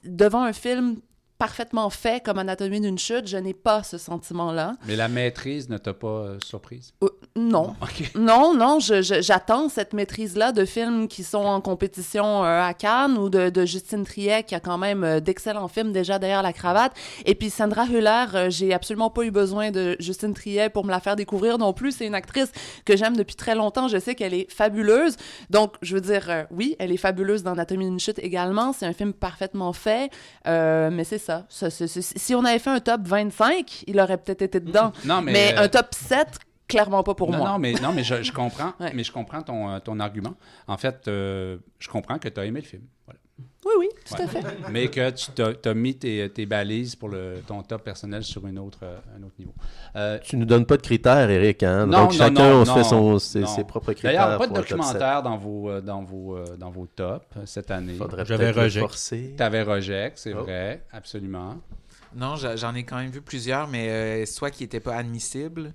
devant 0.06 0.44
un 0.44 0.54
film 0.54 0.86
parfaitement 1.46 1.92
fait 1.92 2.24
comme 2.26 2.40
Anatomie 2.40 2.82
d'une 2.82 2.98
chute, 2.98 3.28
je 3.28 3.38
n'ai 3.38 3.54
pas 3.54 3.84
ce 3.84 4.00
sentiment-là. 4.00 4.74
Mais 4.88 4.96
la 4.96 5.08
maîtrise 5.08 5.70
ne 5.70 5.78
t'a 5.78 5.94
pas 5.94 6.08
euh, 6.08 6.38
surprise? 6.44 6.92
Euh, 7.04 7.10
non, 7.36 7.76
non, 8.16 8.54
non, 8.58 8.80
j'attends 8.80 9.70
cette 9.70 9.94
maîtrise-là 9.94 10.54
de 10.54 10.66
films 10.66 11.08
qui 11.08 11.22
sont 11.22 11.46
en 11.46 11.62
compétition 11.62 12.44
euh, 12.44 12.64
à 12.64 12.74
Cannes 12.74 13.20
ou 13.20 13.30
de, 13.30 13.52
de 13.52 13.64
Justine 13.64 14.06
Triet 14.06 14.42
qui 14.42 14.56
a 14.56 14.60
quand 14.60 14.80
même 14.80 15.20
d'excellents 15.20 15.68
films 15.68 15.92
déjà 15.92 16.18
derrière 16.18 16.42
la 16.42 16.52
cravate. 16.52 16.94
Et 17.26 17.36
puis 17.36 17.52
Sandra 17.52 17.86
Hüller, 17.86 18.50
j'ai 18.50 18.74
absolument 18.74 19.12
pas 19.12 19.22
eu 19.22 19.30
besoin 19.30 19.70
de 19.70 19.96
Justine 20.00 20.34
Triet 20.34 20.70
pour 20.70 20.84
me 20.84 20.90
la 20.90 21.00
faire 21.00 21.16
découvrir 21.16 21.60
non 21.60 21.74
plus. 21.74 21.92
C'est 21.92 22.08
une 22.08 22.16
actrice 22.16 22.52
que 22.86 22.98
j'aime 22.98 23.16
depuis 23.16 23.36
très 23.36 23.54
longtemps. 23.54 23.88
Je 23.88 24.00
sais 24.00 24.16
qu'elle 24.16 24.34
est 24.34 24.52
fabuleuse. 24.52 25.16
Donc, 25.52 25.76
je 25.84 25.94
veux 25.94 26.02
dire, 26.02 26.48
oui, 26.50 26.76
elle 26.80 26.92
est 26.92 26.98
fabuleuse 26.98 27.44
dans 27.44 27.52
Anatomie 27.52 27.86
d'une 27.86 28.00
chute 28.00 28.18
également. 28.18 28.74
C'est 28.74 28.88
un 28.88 28.94
film 28.94 29.14
parfaitement 29.14 29.74
fait. 29.74 30.10
Euh, 30.48 30.90
mais 30.92 31.04
c'est 31.04 31.18
ça. 31.18 31.35
Ça, 31.50 31.70
si 31.70 32.36
on 32.36 32.44
avait 32.46 32.60
fait 32.60 32.70
un 32.70 32.80
top 32.80 33.02
25, 33.04 33.84
il 33.88 34.00
aurait 34.00 34.18
peut-être 34.18 34.42
été 34.42 34.60
dedans. 34.60 34.92
Non, 35.06 35.22
mais. 35.22 35.34
Mais, 35.34 35.56
euh, 35.58 35.64
un 35.64 35.68
top 35.68 35.88
7, 35.94 36.28
clairement 36.68 37.04
pas 37.04 37.14
pour 37.16 37.32
non, 37.32 37.38
moi. 37.38 37.50
non, 37.50 37.60
mais, 37.60 37.74
non, 37.74 37.92
mais 37.94 38.04
je, 38.04 38.24
je 38.24 38.32
comprends. 38.32 38.74
Ouais. 38.80 38.92
Mais 38.94 39.04
je 39.04 39.12
comprends 39.12 39.42
ton, 39.42 39.70
euh, 39.70 39.80
ton 39.80 40.00
argument. 40.00 40.36
En 40.68 40.78
fait, 40.78 41.08
euh, 41.08 41.58
je 41.80 41.90
comprends 41.90 42.18
que 42.18 42.28
tu 42.30 42.40
as 42.40 42.46
aimé 42.46 42.62
le 42.62 42.66
film. 42.68 42.84
Voilà. 43.06 43.20
Oui, 43.66 43.72
oui, 43.80 43.90
tout 44.06 44.22
à 44.22 44.28
fait. 44.28 44.44
mais 44.72 44.90
que 44.90 45.10
tu 45.10 45.70
as, 45.70 45.74
mis 45.74 45.96
tes, 45.96 46.30
tes 46.30 46.46
balises 46.46 46.96
pour 46.96 47.10
le, 47.10 47.42
ton 47.48 47.64
top 47.64 47.84
personnel 47.84 48.24
sur 48.24 48.46
une 48.46 48.60
autre, 48.60 48.80
euh, 48.84 48.98
un 49.18 49.24
autre 49.24 49.34
niveau. 49.40 49.54
Euh, 49.96 50.20
Tu 50.24 50.38
nous 50.38 50.46
donnes 50.46 50.68
pas 50.68 50.78
de 50.78 50.84
critères, 50.84 51.30
Eric. 51.30 51.64
Hein? 51.64 51.88
Non, 51.88 52.04
Donc, 52.04 52.12
non, 52.12 52.18
chacun, 52.18 52.50
non, 52.52 52.62
on 52.62 52.66
se 52.66 52.72
fait 52.74 52.84
son, 52.84 53.18
ses, 53.20 53.64
propres 53.64 53.94
critères. 53.94 54.28
D'ailleurs, 54.28 54.38
pas 54.38 54.48
de 54.48 54.54
documentaire 54.54 55.24
dans 55.24 55.38
vos, 55.38 55.70
euh, 55.70 55.82
dans, 55.82 56.04
vos, 56.04 56.38
dans 56.58 56.70
vos 56.70 56.86
tops 56.86 57.26
cette 57.46 57.72
année. 57.72 57.98
J'avais 58.26 58.70
forcer. 58.70 59.34
Tu 59.36 59.44
avais 59.44 59.64
Reject, 59.64 60.18
c'est 60.18 60.34
Oh. 60.36 60.44
vrai, 60.44 60.84
absolument. 60.92 61.56
Non, 62.16 62.36
j'en 62.36 62.74
ai 62.76 62.84
quand 62.84 62.96
même 62.98 63.10
vu 63.12 63.22
plusieurs, 63.22 63.68
mais 63.68 63.90
euh, 63.90 64.26
soit 64.26 64.50
qui 64.50 64.64
n'étaient 64.64 64.80
pas 64.80 64.96
admissibles, 64.96 65.74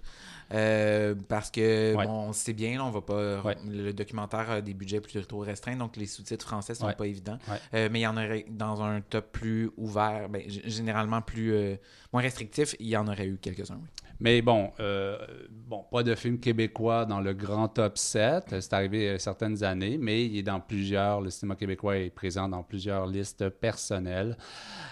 euh, 0.53 1.15
parce 1.29 1.51
que, 1.51 1.95
Ouais. 1.95 2.07
bon, 2.07 2.33
c'est 2.33 2.53
bien, 2.53 2.79
là, 2.79 2.85
on 2.85 2.91
va 2.91 3.01
pas... 3.01 3.41
Ouais. 3.43 3.57
Le 3.69 3.93
documentaire 3.93 4.51
a 4.51 4.61
des 4.61 4.75
budgets 4.75 5.01
plutôt 5.01 5.39
restreints, 5.39 5.77
donc 5.77 5.97
les 5.97 6.07
sous-titres 6.07 6.47
français 6.47 6.75
sont 6.75 6.87
Ouais. 6.87 6.95
pas 6.95 7.07
évidents. 7.07 7.39
Euh, 7.75 7.89
mais 7.91 8.01
il 8.01 8.03
y 8.03 8.07
en 8.07 8.17
aurait, 8.17 8.47
dans 8.49 8.83
un 8.83 9.01
top 9.01 9.31
plus 9.33 9.71
ouvert, 9.77 10.29
ben, 10.29 10.43
généralement 10.47 11.23
plus... 11.23 11.53
euh, 11.55 11.77
moins 12.13 12.23
restrictif, 12.23 12.75
il 12.81 12.89
y 12.89 12.97
en 12.97 13.07
aurait 13.07 13.27
eu 13.27 13.39
quelques-uns, 13.39 13.79
oui. 13.83 13.89
Mais 14.23 14.43
bon, 14.43 14.71
euh, 14.81 15.17
bon, 15.51 15.83
pas 15.91 16.03
de 16.03 16.15
film 16.15 16.39
québécois 16.39 17.07
dans 17.07 17.21
le 17.21 17.33
grand 17.33 17.69
top 17.69 17.97
7. 17.97 18.61
C'est 18.61 18.73
arrivé 18.75 19.09
euh, 19.09 19.19
certaines 19.19 19.65
années, 19.65 19.97
mais 19.99 20.27
il 20.27 20.37
est 20.37 20.43
dans 20.43 20.61
plusieurs. 20.61 21.23
Le 21.23 21.31
cinéma 21.31 21.57
québécois 21.57 21.97
est 21.97 22.11
présent 22.11 22.47
dans 22.47 22.63
plusieurs 22.63 23.07
listes 23.07 23.49
personnelles. 23.49 24.37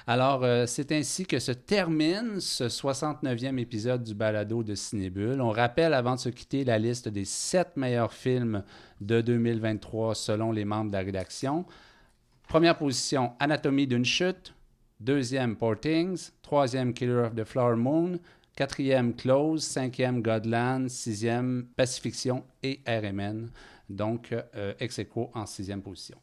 Alors, 0.07 0.45
euh, 0.45 0.65
c'est 0.65 0.93
ainsi 0.93 1.27
que 1.27 1.39
se 1.41 1.53
termine 1.53 2.41
ce 2.41 2.65
69e 2.65 3.59
épisode 3.59 4.03
du 4.03 4.15
balado 4.15 4.63
de 4.63 4.75
Cinébule. 4.75 5.43
On 5.43 5.51
rappelle 5.51 5.93
avant 5.93 6.15
de 6.15 6.21
se 6.21 6.31
quitter 6.31 6.65
la 6.65 6.79
liste 6.79 7.11
des 7.11 7.27
sept 7.27 7.77
meilleurs 7.77 8.15
films 8.15 8.65
de 9.03 9.21
2023 9.21 10.15
selon 10.15 10.53
les 10.53 10.65
membres 10.65 10.91
de 10.91 10.97
la 10.97 11.03
rédaction. 11.03 11.67
Première 12.49 12.79
position, 12.79 13.33
Anatomie 13.41 13.87
d'une 13.87 14.07
chute. 14.07 14.55
Deuxième, 15.01 15.55
Poor 15.55 15.79
Things. 15.79 16.31
Troisième, 16.41 16.95
Killer 16.95 17.27
of 17.27 17.35
the 17.35 17.45
Flower 17.45 17.77
Moon. 17.77 18.19
Quatrième, 18.59 19.15
Close. 19.15 19.63
Cinquième, 19.63 20.21
Godland. 20.21 20.89
Sixième, 20.89 21.69
Pacifiction 21.77 22.43
et 22.65 22.81
RMN. 22.89 23.51
Donc, 23.89 24.33
euh, 24.33 24.75
ex 24.81 24.99
aequo 24.99 25.31
en 25.33 25.47
sixième 25.47 25.81
position. 25.81 26.19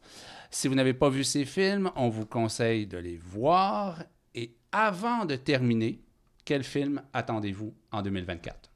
Si 0.50 0.68
vous 0.68 0.74
n'avez 0.74 0.92
pas 0.92 1.08
vu 1.08 1.24
ces 1.24 1.46
films, 1.46 1.90
on 1.96 2.10
vous 2.10 2.26
conseille 2.26 2.86
de 2.86 2.98
les 2.98 3.16
voir. 3.16 4.02
Et 4.34 4.54
avant 4.70 5.24
de 5.24 5.34
terminer, 5.36 5.98
quel 6.44 6.62
film 6.62 7.00
attendez-vous 7.14 7.72
en 7.90 8.02
2024? 8.02 8.70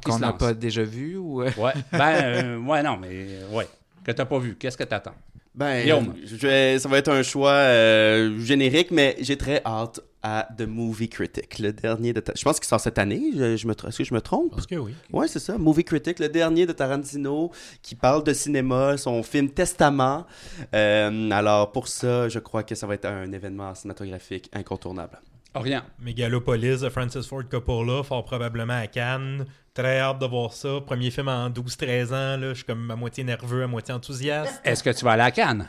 Qui 0.00 0.10
Qu'on 0.10 0.18
n'a 0.18 0.32
pas 0.32 0.52
déjà 0.52 0.82
vu 0.82 1.16
ou... 1.16 1.40
euh, 1.40 1.52
Ouais, 1.56 1.72
ben, 1.92 2.16
euh, 2.20 2.58
ouais, 2.58 2.82
non, 2.82 2.96
mais 2.96 3.10
euh, 3.12 3.48
ouais. 3.52 3.68
Que 4.02 4.10
t'as 4.10 4.24
pas 4.24 4.40
vu, 4.40 4.56
qu'est-ce 4.56 4.76
que 4.76 4.82
t'attends? 4.82 5.14
Ben, 5.54 5.86
je 6.24 6.78
ça 6.78 6.88
va 6.88 6.98
être 6.98 7.12
un 7.12 7.22
choix 7.22 7.52
euh, 7.52 8.40
générique, 8.40 8.90
mais 8.90 9.16
j'ai 9.20 9.36
très 9.38 9.62
hâte 9.64 10.00
à 10.26 10.48
The 10.56 10.62
Movie 10.62 11.10
Critic, 11.10 11.58
le 11.58 11.72
dernier 11.72 12.14
de... 12.14 12.20
Ta- 12.20 12.32
Je 12.34 12.42
pense 12.42 12.58
qu'il 12.58 12.66
sort 12.66 12.80
cette 12.80 12.98
année, 12.98 13.30
je, 13.36 13.56
je 13.58 13.66
me 13.68 13.74
est-ce 13.74 13.98
que 13.98 14.04
je 14.04 14.14
me 14.14 14.22
trompe? 14.22 14.52
Parce 14.52 14.66
que 14.66 14.74
oui. 14.76 14.94
Ouais, 15.12 15.28
c'est 15.28 15.38
ça, 15.38 15.58
Movie 15.58 15.84
Critic, 15.84 16.18
le 16.18 16.30
dernier 16.30 16.64
de 16.64 16.72
Tarantino, 16.72 17.52
qui 17.82 17.94
parle 17.94 18.24
de 18.24 18.32
cinéma, 18.32 18.96
son 18.96 19.22
film 19.22 19.50
Testament. 19.50 20.26
Euh, 20.74 21.30
alors, 21.30 21.70
pour 21.72 21.88
ça, 21.88 22.28
je 22.30 22.38
crois 22.38 22.62
que 22.62 22.74
ça 22.74 22.86
va 22.86 22.94
être 22.94 23.04
un 23.04 23.30
événement 23.32 23.74
cinématographique 23.74 24.48
incontournable. 24.54 25.20
Orient. 25.52 25.82
Megalopolis 26.00 26.80
de 26.80 26.88
Francis 26.88 27.26
Ford 27.26 27.42
Coppola, 27.48 28.02
fort 28.02 28.24
probablement 28.24 28.80
à 28.80 28.86
Cannes. 28.86 29.44
Très 29.74 30.00
hâte 30.00 30.18
de 30.20 30.26
voir 30.26 30.52
ça. 30.52 30.80
Premier 30.86 31.10
film 31.10 31.28
en 31.28 31.50
12-13 31.50 32.06
ans, 32.08 32.36
là. 32.40 32.48
je 32.48 32.54
suis 32.54 32.64
comme 32.64 32.90
à 32.90 32.96
moitié 32.96 33.24
nerveux, 33.24 33.62
à 33.62 33.66
moitié 33.66 33.92
enthousiaste. 33.94 34.60
Est-ce 34.64 34.82
que 34.82 34.90
tu 34.90 35.04
vas 35.04 35.12
aller 35.12 35.22
à 35.22 35.30
Cannes? 35.30 35.68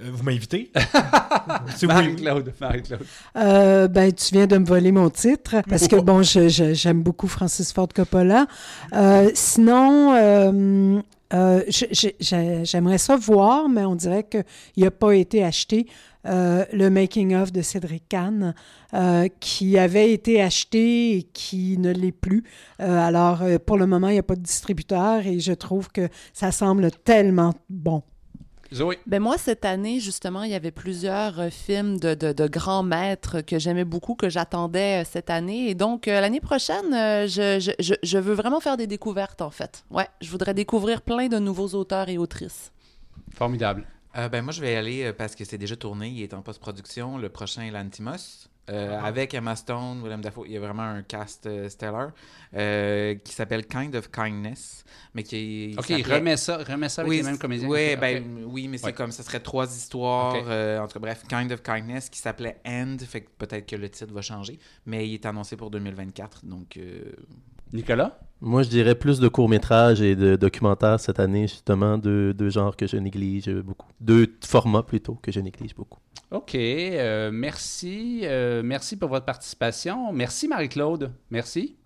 Euh, 0.00 0.10
vous 0.12 0.22
m'invitez? 0.22 0.70
C'est. 1.76 1.86
Marie-Claude, 1.86 2.52
Marie-Claude. 2.60 3.00
Euh, 3.36 3.88
ben, 3.88 4.12
tu 4.12 4.34
viens 4.34 4.46
de 4.46 4.58
me 4.58 4.64
voler 4.66 4.92
mon 4.92 5.10
titre 5.10 5.56
parce 5.68 5.88
que 5.88 5.96
bon, 5.96 6.22
je- 6.22 6.48
je- 6.48 6.74
j'aime 6.74 7.02
beaucoup 7.02 7.28
Francis 7.28 7.72
Ford 7.72 7.88
Coppola. 7.94 8.46
Euh, 8.92 9.30
sinon, 9.34 10.14
euh, 10.14 11.00
euh, 11.34 11.62
je- 11.68 11.86
je- 11.90 12.08
j'ai- 12.20 12.64
j'aimerais 12.64 12.98
ça 12.98 13.16
voir, 13.16 13.68
mais 13.68 13.84
on 13.84 13.94
dirait 13.96 14.24
qu'il 14.28 14.84
n'a 14.84 14.90
pas 14.90 15.12
été 15.14 15.42
acheté. 15.44 15.86
euh, 16.26 16.64
le 16.74 16.90
making 16.90 17.34
of 17.36 17.52
de 17.52 17.62
Cédric 17.62 18.02
Kahn, 18.08 18.52
euh, 18.92 19.28
qui 19.40 19.78
avait 19.78 20.12
été 20.12 20.42
acheté 20.42 21.16
et 21.16 21.22
qui 21.22 21.78
ne 21.78 21.90
l'est 21.92 22.12
plus. 22.12 22.42
Euh, 22.82 22.98
alors, 22.98 23.40
euh, 23.42 23.58
pour 23.64 23.78
le 23.78 23.86
moment, 23.86 24.08
il 24.08 24.14
n'y 24.14 24.18
a 24.18 24.22
pas 24.24 24.34
de 24.34 24.42
distributeur 24.42 25.24
et 25.26 25.38
je 25.38 25.52
trouve 25.52 25.88
que 25.90 26.08
ça 26.34 26.50
semble 26.52 26.90
tellement 26.90 27.54
bon. 27.70 28.02
Zoé. 28.72 28.98
Ben 29.06 29.20
moi, 29.20 29.38
cette 29.38 29.64
année, 29.64 29.98
justement, 30.00 30.42
il 30.42 30.50
y 30.50 30.54
avait 30.54 30.70
plusieurs 30.70 31.40
euh, 31.40 31.50
films 31.50 31.98
de, 31.98 32.14
de, 32.14 32.32
de 32.32 32.46
grands 32.46 32.82
maîtres 32.82 33.40
que 33.40 33.58
j'aimais 33.58 33.84
beaucoup, 33.84 34.14
que 34.14 34.28
j'attendais 34.28 35.02
euh, 35.02 35.08
cette 35.10 35.30
année. 35.30 35.70
Et 35.70 35.74
donc, 35.74 36.06
euh, 36.06 36.20
l'année 36.20 36.40
prochaine, 36.40 36.92
euh, 36.92 37.26
je, 37.26 37.72
je, 37.78 37.94
je, 38.02 38.18
veux 38.18 38.34
vraiment 38.34 38.60
faire 38.60 38.76
des 38.76 38.86
découvertes, 38.86 39.40
en 39.40 39.50
fait. 39.50 39.84
Ouais, 39.90 40.08
je 40.20 40.30
voudrais 40.30 40.54
découvrir 40.54 41.00
plein 41.02 41.28
de 41.28 41.38
nouveaux 41.38 41.68
auteurs 41.68 42.08
et 42.08 42.18
autrices. 42.18 42.72
Formidable. 43.34 43.86
Euh, 44.16 44.28
ben 44.28 44.42
moi, 44.42 44.52
je 44.52 44.60
vais 44.60 44.72
y 44.72 44.76
aller 44.76 45.12
parce 45.12 45.34
que 45.34 45.44
c'est 45.44 45.58
déjà 45.58 45.76
tourné, 45.76 46.08
il 46.08 46.22
est 46.22 46.34
en 46.34 46.42
post-production. 46.42 47.18
Le 47.18 47.28
prochain 47.28 47.62
est 47.62 47.70
l'Antimos. 47.70 48.48
Euh, 48.68 49.00
Avec 49.00 49.32
Emma 49.34 49.56
Stone, 49.56 50.02
William 50.02 50.20
Dafoe, 50.20 50.44
il 50.46 50.52
y 50.52 50.56
a 50.56 50.60
vraiment 50.60 50.82
un 50.82 51.02
cast 51.02 51.46
euh, 51.46 51.68
stellar 51.68 52.10
euh, 52.54 53.14
qui 53.24 53.32
s'appelle 53.32 53.66
Kind 53.66 53.94
of 53.96 54.10
Kindness, 54.10 54.84
mais 55.14 55.22
qui 55.22 55.74
OK, 55.78 55.86
s'appelait- 55.86 56.14
remets 56.16 56.36
ça, 56.36 56.58
remets 56.58 56.88
ça 56.88 57.02
avec 57.02 57.12
les 57.14 57.22
mêmes 57.22 57.38
comédiens. 57.38 57.68
Oui, 57.68 57.96
ben, 57.96 58.44
oui, 58.46 58.68
mais 58.68 58.78
c'est 58.78 58.86
Ouais. 58.86 58.92
comme 58.92 59.10
ça 59.12 59.22
serait 59.22 59.40
trois 59.40 59.66
histoires. 59.66 60.34
Ok. 60.34 60.42
euh, 60.46 60.78
en 60.80 60.86
tout 60.86 60.94
cas, 60.94 61.00
bref, 61.00 61.22
Kind 61.28 61.50
of 61.52 61.62
Kindness 61.62 62.08
qui 62.10 62.18
s'appelait 62.18 62.60
End, 62.66 62.96
fait 63.06 63.22
que 63.22 63.28
peut-être 63.38 63.66
que 63.66 63.76
le 63.76 63.88
titre 63.88 64.12
va 64.12 64.22
changer, 64.22 64.58
mais 64.86 65.08
il 65.08 65.14
est 65.14 65.26
annoncé 65.26 65.56
pour 65.56 65.70
2024, 65.70 66.44
donc 66.44 66.78
Nicolas? 67.72 68.18
Moi, 68.40 68.62
je 68.62 68.68
dirais 68.68 68.94
plus 68.94 69.18
de 69.18 69.26
courts-métrages 69.26 70.00
et 70.00 70.14
de 70.14 70.36
documentaires 70.36 71.00
cette 71.00 71.18
année, 71.18 71.48
justement, 71.48 71.98
deux, 71.98 72.32
deux 72.32 72.50
genres 72.50 72.76
que 72.76 72.86
je 72.86 72.96
néglige 72.96 73.50
beaucoup. 73.50 73.88
Deux 74.00 74.26
formats, 74.44 74.84
plutôt, 74.84 75.14
que 75.14 75.32
je 75.32 75.40
néglige 75.40 75.74
beaucoup. 75.74 75.98
OK. 76.30 76.54
euh, 76.54 77.30
merci. 77.32 78.20
euh, 78.24 78.62
merci 78.64 78.96
pour 78.96 79.08
votre 79.08 79.26
participation. 79.26 80.12
Merci, 80.12 80.46
Marie-Claude. 80.46 81.10
Merci. 81.30 81.76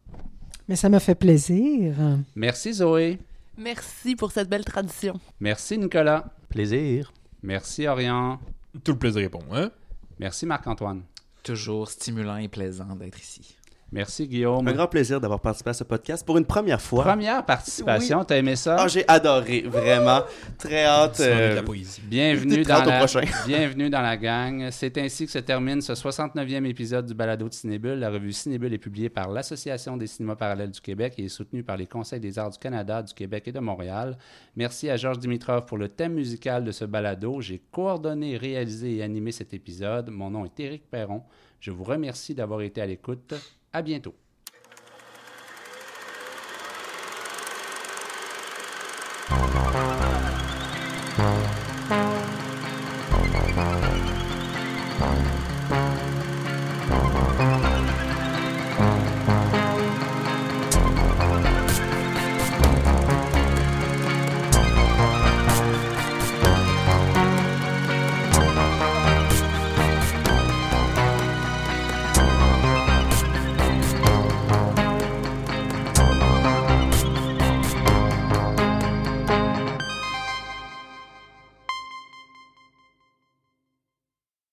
Mais 0.68 0.76
ça 0.76 0.88
m'a 0.90 1.00
fait 1.00 1.14
plaisir. 1.14 1.94
Merci, 2.34 2.74
Zoé. 2.74 3.18
Merci 3.56 4.14
pour 4.16 4.30
cette 4.32 4.48
belle 4.48 4.64
tradition. 4.64 5.18
Merci, 5.40 5.78
Nicolas. 5.78 6.24
Plaisir. 6.48 7.12
Merci, 7.42 7.86
Orion. 7.86 8.38
Tout 8.84 8.92
le 8.92 8.98
plaisir 8.98 9.22
est 9.22 9.28
pour 9.28 9.44
moi. 9.44 9.70
Merci, 10.18 10.44
Marc-Antoine. 10.46 11.02
toujours 11.42 11.88
stimulant 11.88 12.36
et 12.36 12.48
plaisant 12.48 12.94
d'être 12.94 13.18
ici. 13.20 13.56
Merci, 13.92 14.26
Guillaume. 14.26 14.66
Un 14.66 14.72
grand 14.72 14.86
plaisir 14.86 15.20
d'avoir 15.20 15.38
participé 15.38 15.68
à 15.68 15.74
ce 15.74 15.84
podcast 15.84 16.24
pour 16.24 16.38
une 16.38 16.46
première 16.46 16.80
fois. 16.80 17.04
Première 17.04 17.44
participation, 17.44 18.24
t'as 18.24 18.38
aimé 18.38 18.56
ça? 18.56 18.76
Ah, 18.78 18.88
j'ai 18.88 19.06
adoré, 19.06 19.60
vraiment. 19.66 20.22
Très 20.56 20.84
hâte. 20.86 21.20
Euh, 21.20 21.50
de 21.50 21.56
la 21.56 21.62
poésie. 21.62 22.00
Bienvenue 22.02 22.62
dans, 22.62 22.82
la, 22.82 22.96
prochain. 22.96 23.20
bienvenue 23.46 23.90
dans 23.90 24.00
la 24.00 24.16
gang. 24.16 24.70
C'est 24.70 24.96
ainsi 24.96 25.26
que 25.26 25.30
se 25.30 25.40
termine 25.40 25.82
ce 25.82 25.92
69e 25.92 26.64
épisode 26.64 27.04
du 27.04 27.12
Balado 27.12 27.46
de 27.46 27.52
Cinébule. 27.52 27.98
La 27.98 28.08
revue 28.08 28.32
Cinébule 28.32 28.72
est 28.72 28.78
publiée 28.78 29.10
par 29.10 29.28
l'Association 29.28 29.98
des 29.98 30.06
cinémas 30.06 30.36
parallèles 30.36 30.70
du 30.70 30.80
Québec 30.80 31.12
et 31.18 31.26
est 31.26 31.28
soutenue 31.28 31.62
par 31.62 31.76
les 31.76 31.86
Conseils 31.86 32.20
des 32.20 32.38
arts 32.38 32.50
du 32.50 32.58
Canada, 32.58 33.02
du 33.02 33.12
Québec 33.12 33.48
et 33.48 33.52
de 33.52 33.60
Montréal. 33.60 34.16
Merci 34.56 34.88
à 34.88 34.96
Georges 34.96 35.18
Dimitrov 35.18 35.66
pour 35.66 35.76
le 35.76 35.90
thème 35.90 36.14
musical 36.14 36.64
de 36.64 36.72
ce 36.72 36.86
balado. 36.86 37.42
J'ai 37.42 37.60
coordonné, 37.70 38.38
réalisé 38.38 38.96
et 38.96 39.02
animé 39.02 39.32
cet 39.32 39.52
épisode. 39.52 40.08
Mon 40.08 40.30
nom 40.30 40.46
est 40.46 40.58
Éric 40.58 40.90
Perron. 40.90 41.24
Je 41.60 41.70
vous 41.70 41.84
remercie 41.84 42.34
d'avoir 42.34 42.62
été 42.62 42.80
à 42.80 42.86
l'écoute. 42.86 43.34
À 43.72 43.82
bientôt. 43.82 44.21